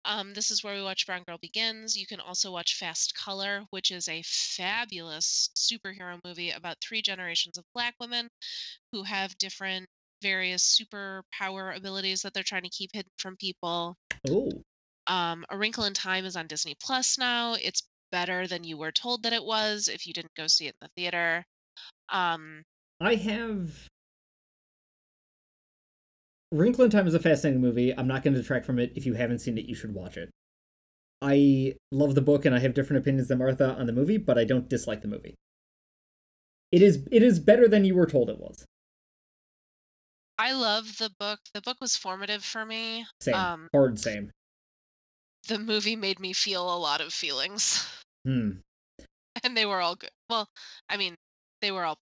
Um, 0.06 0.34
this 0.34 0.52
is 0.52 0.64
where 0.64 0.76
we 0.76 0.84
watch 0.84 1.06
Brown 1.06 1.24
Girl 1.28 1.38
Begins. 1.42 1.96
You 1.96 2.08
can 2.08 2.20
also 2.20 2.52
watch 2.52 2.76
Fast 2.76 3.14
Color, 3.16 3.64
which 3.70 3.92
is 3.92 4.08
a 4.08 4.24
fabulous 4.26 5.50
superhero 5.56 6.20
movie 6.26 6.52
about 6.52 6.78
three 6.82 7.02
generations 7.02 7.58
of 7.58 7.64
black 7.74 7.96
women 8.00 8.28
who 8.92 9.04
have 9.04 9.38
different 9.38 9.88
various 10.22 10.80
superpower 10.80 11.76
abilities 11.76 12.22
that 12.22 12.34
they're 12.34 12.44
trying 12.44 12.64
to 12.64 12.70
keep 12.70 12.90
hidden 12.94 13.12
from 13.18 13.38
people. 13.38 13.96
Oh, 14.30 14.52
Um, 15.08 15.46
A 15.50 15.58
Wrinkle 15.58 15.86
in 15.86 15.94
Time 15.94 16.26
is 16.26 16.36
on 16.36 16.48
Disney 16.48 16.76
Plus 16.82 17.18
now. 17.18 17.56
It's 17.62 17.84
better 18.12 18.48
than 18.48 18.64
you 18.64 18.78
were 18.78 18.92
told 18.92 19.24
that 19.24 19.34
it 19.34 19.44
was 19.44 19.88
if 19.88 20.08
you 20.08 20.14
didn't 20.14 20.36
go 20.36 20.48
see 20.48 20.68
it 20.68 20.76
in 20.82 20.88
the 20.88 21.02
theater. 21.02 21.46
Um, 22.10 22.64
I 23.00 23.16
have. 23.16 23.88
Wrinkle 26.52 26.86
in 26.86 26.92
Time 26.92 27.08
is 27.08 27.14
a 27.14 27.20
fascinating 27.20 27.62
movie. 27.62 27.94
I'm 27.98 28.08
not 28.08 28.24
going 28.24 28.34
to 28.34 28.42
detract 28.42 28.66
from 28.66 28.80
it. 28.80 28.94
If 28.96 29.06
you 29.06 29.14
haven't 29.14 29.40
seen 29.40 29.58
it, 29.58 29.66
you 29.66 29.76
should 29.76 29.94
watch 29.94 30.18
it. 30.18 30.30
I 31.22 31.74
love 31.92 32.16
the 32.16 32.22
book 32.22 32.46
and 32.46 32.56
I 32.56 32.60
have 32.60 32.74
different 32.74 33.02
opinions 33.02 33.28
than 33.28 33.40
Martha 33.40 33.76
on 33.78 33.86
the 33.86 33.94
movie, 33.94 34.18
but 34.18 34.38
I 34.38 34.44
don't 34.44 34.70
dislike 34.70 35.02
the 35.02 35.08
movie. 35.08 35.36
It 36.72 36.82
is 36.82 37.08
it 37.12 37.24
is 37.24 37.40
better 37.40 37.68
than 37.68 37.86
you 37.86 37.96
were 37.96 38.06
told 38.06 38.30
it 38.30 38.40
was. 38.40 38.66
I 40.38 40.54
love 40.54 40.98
the 41.00 41.10
book. 41.20 41.40
The 41.54 41.62
book 41.62 41.78
was 41.82 41.96
formative 41.96 42.44
for 42.44 42.66
me. 42.66 43.06
Same. 43.22 43.34
Um, 43.34 43.68
Hard 43.74 44.00
same. 44.00 44.32
The 45.48 45.58
movie 45.60 45.96
made 45.96 46.20
me 46.20 46.34
feel 46.34 46.64
a 46.64 46.78
lot 46.78 47.02
of 47.02 47.14
feelings, 47.14 47.88
Hmm. 48.26 48.52
and 49.44 49.56
they 49.56 49.66
were 49.66 49.80
all 49.80 49.96
good. 49.96 50.12
Well, 50.30 50.48
I 50.90 50.98
mean, 50.98 51.16
they 51.62 51.72
were 51.72 51.86
all 51.86 51.98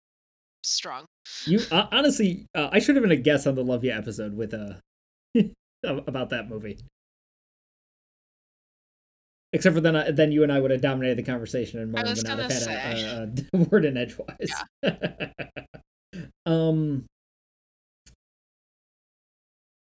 strong. 0.62 1.06
You 1.47 1.60
uh, 1.70 1.86
honestly, 1.90 2.47
uh, 2.55 2.69
I 2.70 2.78
should 2.78 2.94
have 2.97 3.02
been 3.02 3.10
a 3.12 3.16
guest 3.16 3.47
on 3.47 3.55
the 3.55 3.64
Love 3.64 3.85
Ya 3.85 3.97
episode 3.97 4.35
with 4.36 4.55
uh 4.55 4.74
about 5.85 6.31
that 6.31 6.48
movie. 6.48 6.78
Except 9.55 9.74
for 9.74 9.81
then, 9.82 9.97
uh, 9.97 10.10
then 10.12 10.32
you 10.32 10.43
and 10.44 10.52
I 10.52 10.60
would 10.60 10.70
have 10.70 10.81
dominated 10.81 11.19
the 11.19 11.23
conversation, 11.31 11.81
and 11.81 11.93
Martin 11.93 12.14
would 12.16 12.27
not 12.27 12.39
have 12.39 12.51
had 12.51 12.62
a, 12.62 13.35
a, 13.55 13.59
a 13.59 13.64
word 13.70 13.85
in 13.85 13.98
edgewise. 13.98 14.51
um, 16.47 17.05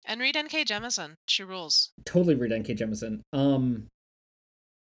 And 0.06 0.20
read 0.20 0.36
N.K. 0.36 0.64
Jemisin. 0.64 1.14
She 1.28 1.42
rules. 1.42 1.90
totally 2.04 2.34
read 2.34 2.52
N.K. 2.52 2.74
Jemisin. 2.74 3.20
Um, 3.32 3.86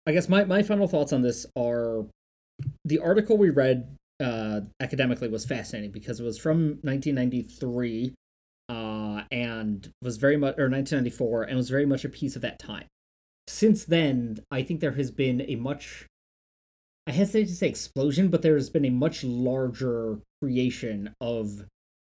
I 0.07 0.13
guess 0.13 0.29
my 0.29 0.45
my 0.45 0.63
final 0.63 0.87
thoughts 0.87 1.13
on 1.13 1.21
this 1.21 1.45
are 1.57 2.05
the 2.85 2.99
article 2.99 3.37
we 3.37 3.49
read 3.49 3.95
uh, 4.19 4.61
academically 4.79 5.27
was 5.27 5.45
fascinating 5.45 5.91
because 5.91 6.19
it 6.19 6.23
was 6.23 6.37
from 6.37 6.79
1993 6.81 8.13
uh, 8.69 9.23
and 9.31 9.91
was 10.01 10.17
very 10.17 10.37
much 10.37 10.57
or 10.57 10.69
1994 10.69 11.43
and 11.43 11.57
was 11.57 11.69
very 11.69 11.85
much 11.85 12.05
a 12.05 12.09
piece 12.09 12.35
of 12.35 12.41
that 12.41 12.59
time. 12.59 12.85
Since 13.47 13.85
then, 13.85 14.39
I 14.49 14.63
think 14.63 14.79
there 14.79 14.93
has 14.93 15.11
been 15.11 15.41
a 15.47 15.55
much 15.55 16.07
I 17.07 17.11
hesitate 17.11 17.47
to 17.47 17.55
say 17.55 17.67
explosion, 17.67 18.29
but 18.29 18.41
there 18.41 18.55
has 18.55 18.69
been 18.69 18.85
a 18.85 18.91
much 18.91 19.23
larger 19.23 20.19
creation 20.41 21.13
of 21.19 21.65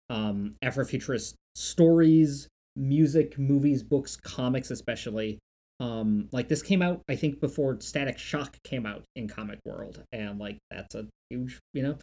um, 0.10 0.56
Afrofuturist 0.64 1.34
stories, 1.56 2.48
music, 2.76 3.38
movies, 3.38 3.84
books, 3.84 4.16
comics, 4.16 4.72
especially. 4.72 5.40
Um, 5.80 6.30
like 6.32 6.48
this 6.48 6.62
came 6.62 6.82
out, 6.82 7.02
I 7.10 7.16
think, 7.16 7.42
before 7.42 7.78
Static 7.82 8.18
Shock 8.18 8.58
came 8.64 8.86
out 8.86 9.04
in 9.16 9.28
comic 9.28 9.60
world, 9.66 10.04
and 10.12 10.40
like 10.40 10.58
that's 10.72 10.96
a 10.96 11.08
huge, 11.30 11.60
you 11.74 11.84
know, 11.84 11.98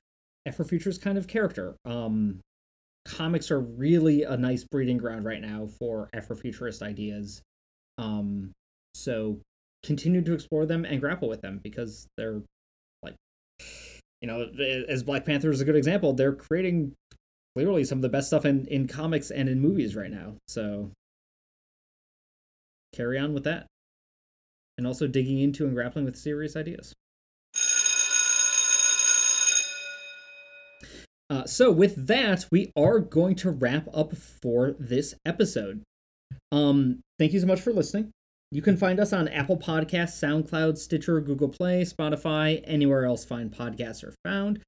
Afrofuturist 0.47 1.01
kind 1.01 1.16
of 1.16 1.27
character. 1.27 1.77
Um, 1.85 2.40
comics 3.05 3.51
are 3.51 3.61
really 3.61 4.23
a 4.24 4.36
nice 4.36 4.65
breeding 4.65 4.99
ground 4.99 5.24
right 5.24 5.40
now 5.40 5.69
for 5.78 6.09
Afrofuturist 6.15 6.82
ideas. 6.82 7.43
Um, 7.99 8.53
so 8.94 9.39
continue 9.82 10.23
to 10.23 10.35
explore 10.35 10.66
them 10.66 10.85
and 10.85 11.01
grapple 11.01 11.28
with 11.28 11.40
them 11.40 11.61
because 11.62 12.07
they're 12.16 12.43
like, 13.03 13.15
you 14.20 14.28
know, 14.28 14.49
as 14.89 15.03
Black 15.03 15.24
Panther 15.24 15.51
is 15.51 15.61
a 15.61 15.65
good 15.65 15.77
example, 15.77 16.12
they're 16.12 16.35
creating 16.35 16.93
literally 17.54 17.84
some 17.84 17.98
of 17.98 18.02
the 18.02 18.08
best 18.08 18.28
stuff 18.28 18.44
in 18.44 18.66
in 18.66 18.86
comics 18.86 19.30
and 19.30 19.48
in 19.48 19.60
movies 19.60 19.94
right 19.94 20.10
now. 20.10 20.34
So 20.48 20.90
carry 22.94 23.18
on 23.18 23.32
with 23.34 23.44
that. 23.44 23.66
And 24.78 24.86
also 24.86 25.06
digging 25.06 25.38
into 25.38 25.66
and 25.66 25.74
grappling 25.74 26.04
with 26.04 26.16
serious 26.16 26.56
ideas. 26.56 26.94
Uh, 31.30 31.46
so 31.46 31.70
with 31.70 32.06
that, 32.08 32.44
we 32.52 32.70
are 32.76 32.98
going 32.98 33.34
to 33.36 33.50
wrap 33.50 33.88
up 33.94 34.14
for 34.14 34.74
this 34.78 35.14
episode. 35.24 35.82
Um, 36.50 37.00
thank 37.18 37.32
you 37.32 37.40
so 37.40 37.46
much 37.46 37.60
for 37.60 37.72
listening. 37.72 38.10
You 38.50 38.60
can 38.60 38.76
find 38.76 39.00
us 39.00 39.14
on 39.14 39.28
Apple 39.28 39.56
Podcasts, 39.56 40.20
SoundCloud, 40.20 40.76
Stitcher, 40.76 41.22
Google 41.22 41.48
Play, 41.48 41.84
Spotify, 41.84 42.62
anywhere 42.66 43.06
else 43.06 43.24
fine 43.24 43.48
podcasts 43.48 44.04
are 44.04 44.14
found. 44.26 44.60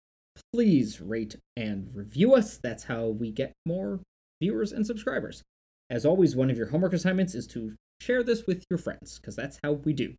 Please 0.52 1.01
rate 1.01 1.36
and 1.56 1.89
review 1.94 2.35
us. 2.35 2.59
That's 2.62 2.85
how 2.85 3.06
we 3.06 3.31
get 3.31 3.52
more 3.66 4.01
viewers 4.43 4.73
and 4.73 4.86
subscribers. 4.86 5.43
As 5.90 6.05
always, 6.05 6.35
one 6.35 6.51
of 6.51 6.56
your 6.56 6.69
homework 6.69 6.93
assignments 6.93 7.35
is 7.35 7.47
to 7.48 7.74
share 8.01 8.23
this 8.23 8.47
with 8.47 8.65
your 8.70 8.78
friends, 8.78 9.19
because 9.19 9.36
that's 9.36 9.59
how 9.62 9.73
we 9.73 9.93
do. 9.93 10.15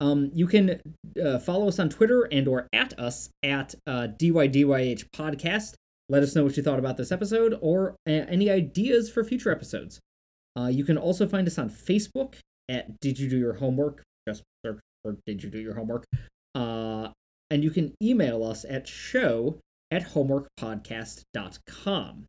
Um, 0.00 0.30
you 0.32 0.46
can 0.46 0.80
uh, 1.22 1.38
follow 1.38 1.68
us 1.68 1.78
on 1.78 1.90
Twitter 1.90 2.28
and 2.32 2.48
or 2.48 2.68
at 2.72 2.98
us 2.98 3.28
at 3.42 3.74
uh, 3.86 4.08
DYDYH 4.18 5.04
Podcast. 5.14 5.74
Let 6.08 6.22
us 6.22 6.34
know 6.34 6.42
what 6.42 6.56
you 6.56 6.62
thought 6.62 6.78
about 6.78 6.96
this 6.96 7.12
episode 7.12 7.58
or 7.60 7.96
uh, 8.08 8.12
any 8.12 8.50
ideas 8.50 9.10
for 9.10 9.22
future 9.22 9.50
episodes. 9.50 10.00
Uh, 10.58 10.66
you 10.66 10.84
can 10.84 10.98
also 10.98 11.28
find 11.28 11.46
us 11.46 11.58
on 11.58 11.70
Facebook 11.70 12.34
at 12.68 12.98
Did 13.00 13.18
You 13.18 13.28
Do 13.28 13.38
Your 13.38 13.54
Homework? 13.54 14.02
Just 14.28 14.42
search 14.64 14.80
for 15.04 15.16
Did 15.26 15.42
You 15.42 15.50
Do 15.50 15.60
Your 15.60 15.74
Homework. 15.74 16.04
Uh, 16.54 17.08
and 17.50 17.64
you 17.64 17.70
can 17.70 17.94
email 18.02 18.44
us 18.44 18.66
at 18.68 18.88
show 18.88 19.58
at 19.90 20.12
homeworkpodcast.com. 20.12 22.26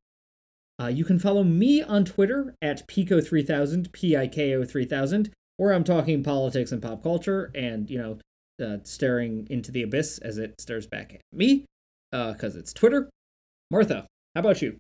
Uh, 0.82 0.88
you 0.88 1.04
can 1.06 1.20
follow 1.20 1.44
me 1.44 1.84
on 1.84 2.04
Twitter 2.04 2.56
at 2.62 2.88
Piko3000, 2.88 3.92
P 3.92 4.18
I 4.18 4.28
K 4.28 4.56
O 4.56 4.64
3000, 4.64 5.32
where 5.58 5.74
I'm 5.74 5.84
talking 5.84 6.24
politics 6.24 6.72
and 6.72 6.82
pop 6.82 7.04
culture 7.04 7.52
and, 7.54 7.88
you 7.90 8.00
know, 8.00 8.18
uh, 8.66 8.78
staring 8.84 9.46
into 9.50 9.72
the 9.72 9.84
abyss 9.84 10.18
as 10.20 10.40
it 10.40 10.60
stares 10.60 10.88
back 10.88 11.14
at 11.14 11.22
me, 11.32 11.66
because 12.12 12.56
uh, 12.56 12.60
it's 12.60 12.74
Twitter. 12.74 13.10
Martha, 13.70 14.08
how 14.36 14.40
about 14.40 14.62
you? 14.62 14.78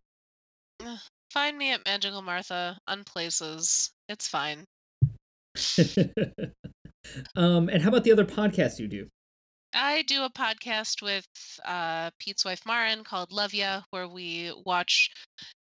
Find 1.31 1.57
me 1.57 1.71
at 1.71 1.85
Magical 1.85 2.21
Martha 2.21 2.77
on 2.87 3.03
places. 3.03 3.91
It's 4.09 4.27
fine. 4.27 4.65
um, 7.35 7.69
and 7.69 7.81
how 7.81 7.89
about 7.89 8.03
the 8.03 8.11
other 8.11 8.25
podcasts 8.25 8.79
you 8.79 8.87
do? 8.87 9.07
I 9.73 10.01
do 10.03 10.23
a 10.23 10.29
podcast 10.29 11.01
with 11.01 11.27
uh, 11.65 12.11
Pete's 12.19 12.45
wife 12.45 12.61
Maren 12.65 13.03
called 13.03 13.31
Love 13.31 13.53
Ya, 13.53 13.81
where 13.91 14.07
we 14.07 14.51
watch 14.65 15.09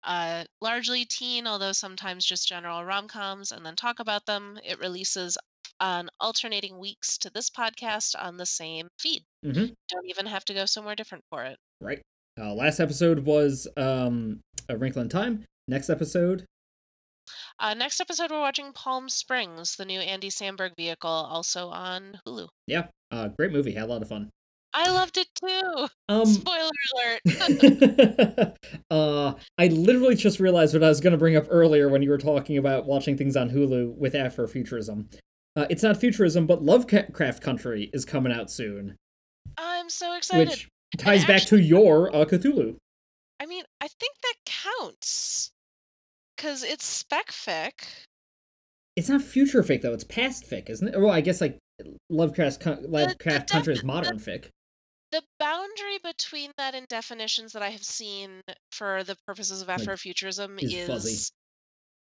uh, 0.03 0.43
largely 0.59 1.05
teen, 1.05 1.47
although 1.47 1.71
sometimes 1.71 2.25
just 2.25 2.47
general 2.47 2.83
rom 2.83 3.07
coms, 3.07 3.51
and 3.51 3.65
then 3.65 3.75
talk 3.75 3.99
about 3.99 4.25
them. 4.25 4.59
It 4.63 4.79
releases 4.79 5.37
on 5.79 6.09
alternating 6.19 6.79
weeks 6.79 7.17
to 7.19 7.29
this 7.33 7.49
podcast 7.49 8.15
on 8.17 8.37
the 8.37 8.45
same 8.45 8.87
feed. 8.99 9.23
Mm-hmm. 9.45 9.73
Don't 9.89 10.09
even 10.09 10.25
have 10.25 10.45
to 10.45 10.53
go 10.53 10.65
somewhere 10.65 10.95
different 10.95 11.23
for 11.29 11.43
it. 11.43 11.57
Right. 11.79 12.01
Uh, 12.39 12.53
last 12.53 12.79
episode 12.79 13.19
was 13.19 13.67
um, 13.77 14.39
A 14.69 14.77
Wrinkle 14.77 15.01
in 15.01 15.09
Time. 15.09 15.45
Next 15.67 15.89
episode. 15.89 16.45
Uh, 17.59 17.73
next 17.73 18.01
episode, 18.01 18.31
we're 18.31 18.39
watching 18.39 18.73
Palm 18.73 19.07
Springs, 19.09 19.75
the 19.75 19.85
new 19.85 19.99
Andy 19.99 20.29
Samberg 20.29 20.75
vehicle, 20.75 21.09
also 21.09 21.69
on 21.69 22.19
Hulu. 22.25 22.47
Yeah, 22.67 22.87
uh, 23.11 23.27
great 23.29 23.51
movie. 23.51 23.73
Had 23.73 23.83
a 23.83 23.87
lot 23.87 24.01
of 24.01 24.09
fun. 24.09 24.29
I 24.73 24.89
loved 24.89 25.17
it 25.17 25.27
too. 25.35 25.87
Um, 26.07 26.25
Spoiler 26.25 26.69
alert. 26.95 28.57
uh, 28.91 29.33
I 29.57 29.67
literally 29.67 30.15
just 30.15 30.39
realized 30.39 30.73
what 30.73 30.83
I 30.83 30.89
was 30.89 31.01
going 31.01 31.11
to 31.11 31.17
bring 31.17 31.35
up 31.35 31.45
earlier 31.49 31.89
when 31.89 32.01
you 32.01 32.09
were 32.09 32.17
talking 32.17 32.57
about 32.57 32.85
watching 32.85 33.17
things 33.17 33.35
on 33.35 33.49
Hulu 33.49 33.95
with 33.97 34.13
Afrofuturism. 34.13 35.13
Uh, 35.57 35.65
it's 35.69 35.83
not 35.83 35.97
futurism, 35.97 36.47
but 36.47 36.63
Lovecraft 36.63 37.41
Country 37.41 37.89
is 37.91 38.05
coming 38.05 38.31
out 38.31 38.49
soon. 38.49 38.95
I'm 39.57 39.89
so 39.89 40.15
excited. 40.15 40.49
Which 40.49 40.69
ties 40.97 41.25
back 41.25 41.43
to 41.43 41.59
your 41.59 42.15
uh, 42.15 42.23
Cthulhu. 42.23 42.77
I 43.41 43.45
mean, 43.45 43.63
I 43.81 43.87
think 43.87 44.13
that 44.23 44.35
counts 44.45 45.51
because 46.37 46.63
it's 46.63 46.85
spec 46.85 47.27
fic. 47.31 47.71
It's 48.95 49.09
not 49.09 49.21
future 49.21 49.63
fic 49.63 49.81
though; 49.81 49.93
it's 49.93 50.03
past 50.03 50.49
fic, 50.49 50.69
isn't 50.69 50.87
it? 50.87 50.99
Well, 50.99 51.11
I 51.11 51.21
guess 51.21 51.41
like 51.41 51.57
Lovecraft 52.09 52.65
Lovecraft 52.65 53.47
the, 53.47 53.53
the 53.53 53.53
Country 53.53 53.73
is 53.73 53.83
modern 53.83 54.17
the, 54.17 54.23
fic. 54.23 54.49
The 55.11 55.21
boundary 55.39 55.99
between 56.03 56.51
that 56.57 56.73
and 56.75 56.87
definitions 56.87 57.53
that 57.53 57.61
I 57.61 57.69
have 57.69 57.83
seen 57.83 58.41
for 58.71 59.03
the 59.03 59.15
purposes 59.27 59.61
of 59.61 59.67
Afrofuturism 59.67 60.55
like, 60.55 60.65
is, 60.65 60.73
is 60.73 60.87
fuzzy. 60.87 61.31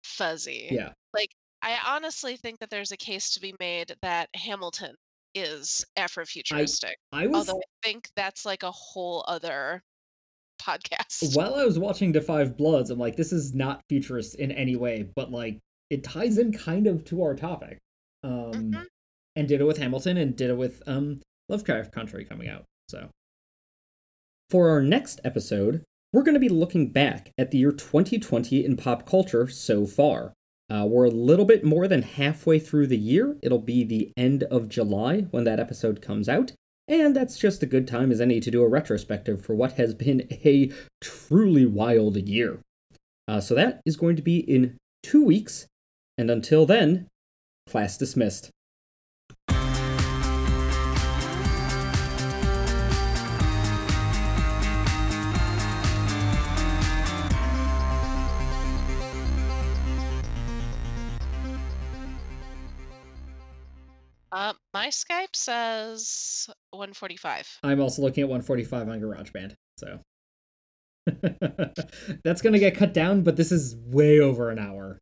Fuzzy. 0.05 0.69
Yeah. 0.71 0.93
Like 1.15 1.31
I 1.63 1.79
honestly 1.87 2.37
think 2.37 2.59
that 2.61 2.71
there's 2.71 2.93
a 2.93 2.97
case 2.97 3.31
to 3.35 3.41
be 3.41 3.55
made 3.59 3.95
that 4.03 4.29
Hamilton 4.35 4.95
is 5.35 5.85
Afrofuturistic. 5.99 6.95
I, 7.13 7.25
I 7.25 7.27
was, 7.27 7.49
although 7.49 7.61
I 7.61 7.87
think 7.87 8.09
that's 8.17 8.45
like 8.45 8.63
a 8.63 8.71
whole 8.71 9.25
other 9.27 9.83
podcast. 10.61 11.37
While 11.37 11.55
I 11.55 11.65
was 11.65 11.79
watching 11.79 12.13
Da 12.13 12.21
5 12.21 12.57
Bloods, 12.57 12.91
I'm 12.91 12.99
like, 12.99 13.17
this 13.17 13.33
is 13.33 13.55
not 13.55 13.81
futurist 13.89 14.37
in 14.37 14.53
any 14.53 14.77
way, 14.77 15.09
but 15.15 15.31
like 15.31 15.59
it 15.91 16.05
ties 16.05 16.39
in 16.39 16.53
kind 16.53 16.87
of 16.87 17.05
to 17.07 17.23
our 17.23 17.35
topic. 17.35 17.79
Um 18.23 18.53
mm-hmm. 18.53 18.83
And 19.39 19.47
did 19.47 19.61
it 19.61 19.65
with 19.65 19.79
Hamilton 19.79 20.17
and 20.17 20.37
did 20.37 20.51
it 20.51 20.57
with 20.57 20.83
um 20.87 21.21
Lovecraft 21.49 21.93
Country 21.93 22.25
coming 22.25 22.49
out. 22.49 22.65
So 22.89 23.09
for 24.51 24.71
our 24.71 24.83
next 24.83 25.21
episode, 25.25 25.85
we're 26.13 26.23
going 26.23 26.35
to 26.35 26.41
be 26.41 26.49
looking 26.49 26.91
back 26.91 27.33
at 27.39 27.51
the 27.51 27.59
year 27.59 27.73
2020 27.73 28.65
in 28.65 28.77
pop 28.77 29.07
culture 29.07 29.47
so 29.47 29.87
far. 29.87 30.33
Uh, 30.71 30.85
we're 30.87 31.05
a 31.05 31.11
little 31.11 31.45
bit 31.45 31.65
more 31.65 31.87
than 31.87 32.03
halfway 32.03 32.59
through 32.59 32.87
the 32.87 32.99
year. 32.99 33.37
It'll 33.43 33.59
be 33.59 33.85
the 33.85 34.11
end 34.17 34.43
of 34.45 34.69
July 34.69 35.27
when 35.31 35.45
that 35.45 35.61
episode 35.61 36.03
comes 36.03 36.29
out. 36.29 36.53
And 36.87 37.15
that's 37.15 37.39
just 37.39 37.63
a 37.63 37.67
good 37.67 37.87
time 37.87 38.11
as 38.11 38.21
any 38.21 38.41
to 38.41 38.51
do 38.51 38.63
a 38.63 38.69
retrospective 38.69 39.45
for 39.45 39.55
what 39.55 39.73
has 39.73 39.95
been 39.95 40.27
a 40.31 40.73
truly 41.01 41.67
wild 41.67 42.17
year. 42.17 42.61
Uh, 43.27 43.41
so 43.41 43.55
that 43.55 43.81
is 43.85 43.97
going 43.97 44.17
to 44.17 44.23
be 44.23 44.39
in 44.39 44.77
two 45.03 45.23
weeks. 45.23 45.67
And 46.17 46.31
until 46.31 46.65
then, 46.65 47.07
class 47.67 47.99
dismissed. 47.99 48.51
Uh, 64.39 64.53
my 64.73 64.87
Skype 64.87 65.35
says 65.35 66.49
145. 66.71 67.59
I'm 67.65 67.81
also 67.81 68.03
looking 68.03 68.23
at 68.23 68.29
145 68.29 68.89
on 68.89 69.01
GarageBand, 69.01 69.55
so 69.77 69.99
that's 72.25 72.41
gonna 72.41 72.61
get 72.61 72.77
cut 72.77 72.95
down. 72.95 73.23
But 73.23 73.35
this 73.35 73.51
is 73.51 73.75
way 73.75 74.21
over 74.21 74.51
an 74.51 74.61
hour. 74.61 75.01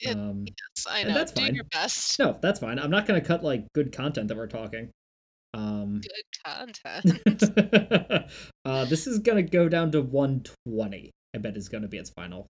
It, 0.00 0.16
um, 0.16 0.46
yes, 0.46 0.86
I 0.88 1.02
know. 1.02 1.12
That's 1.12 1.32
Do 1.32 1.42
fine. 1.42 1.54
your 1.54 1.64
best. 1.70 2.18
No, 2.18 2.38
that's 2.40 2.60
fine. 2.60 2.78
I'm 2.78 2.90
not 2.90 3.04
gonna 3.04 3.20
cut 3.20 3.44
like 3.44 3.70
good 3.74 3.92
content 3.92 4.28
that 4.28 4.38
we're 4.38 4.46
talking. 4.46 4.90
Um, 5.52 6.00
good 6.00 6.46
content. 6.46 8.24
uh, 8.64 8.86
this 8.86 9.06
is 9.06 9.18
gonna 9.18 9.42
go 9.42 9.68
down 9.68 9.92
to 9.92 10.00
120. 10.00 11.10
I 11.34 11.38
bet 11.38 11.58
is 11.58 11.68
gonna 11.68 11.88
be 11.88 11.98
its 11.98 12.08
final 12.08 12.46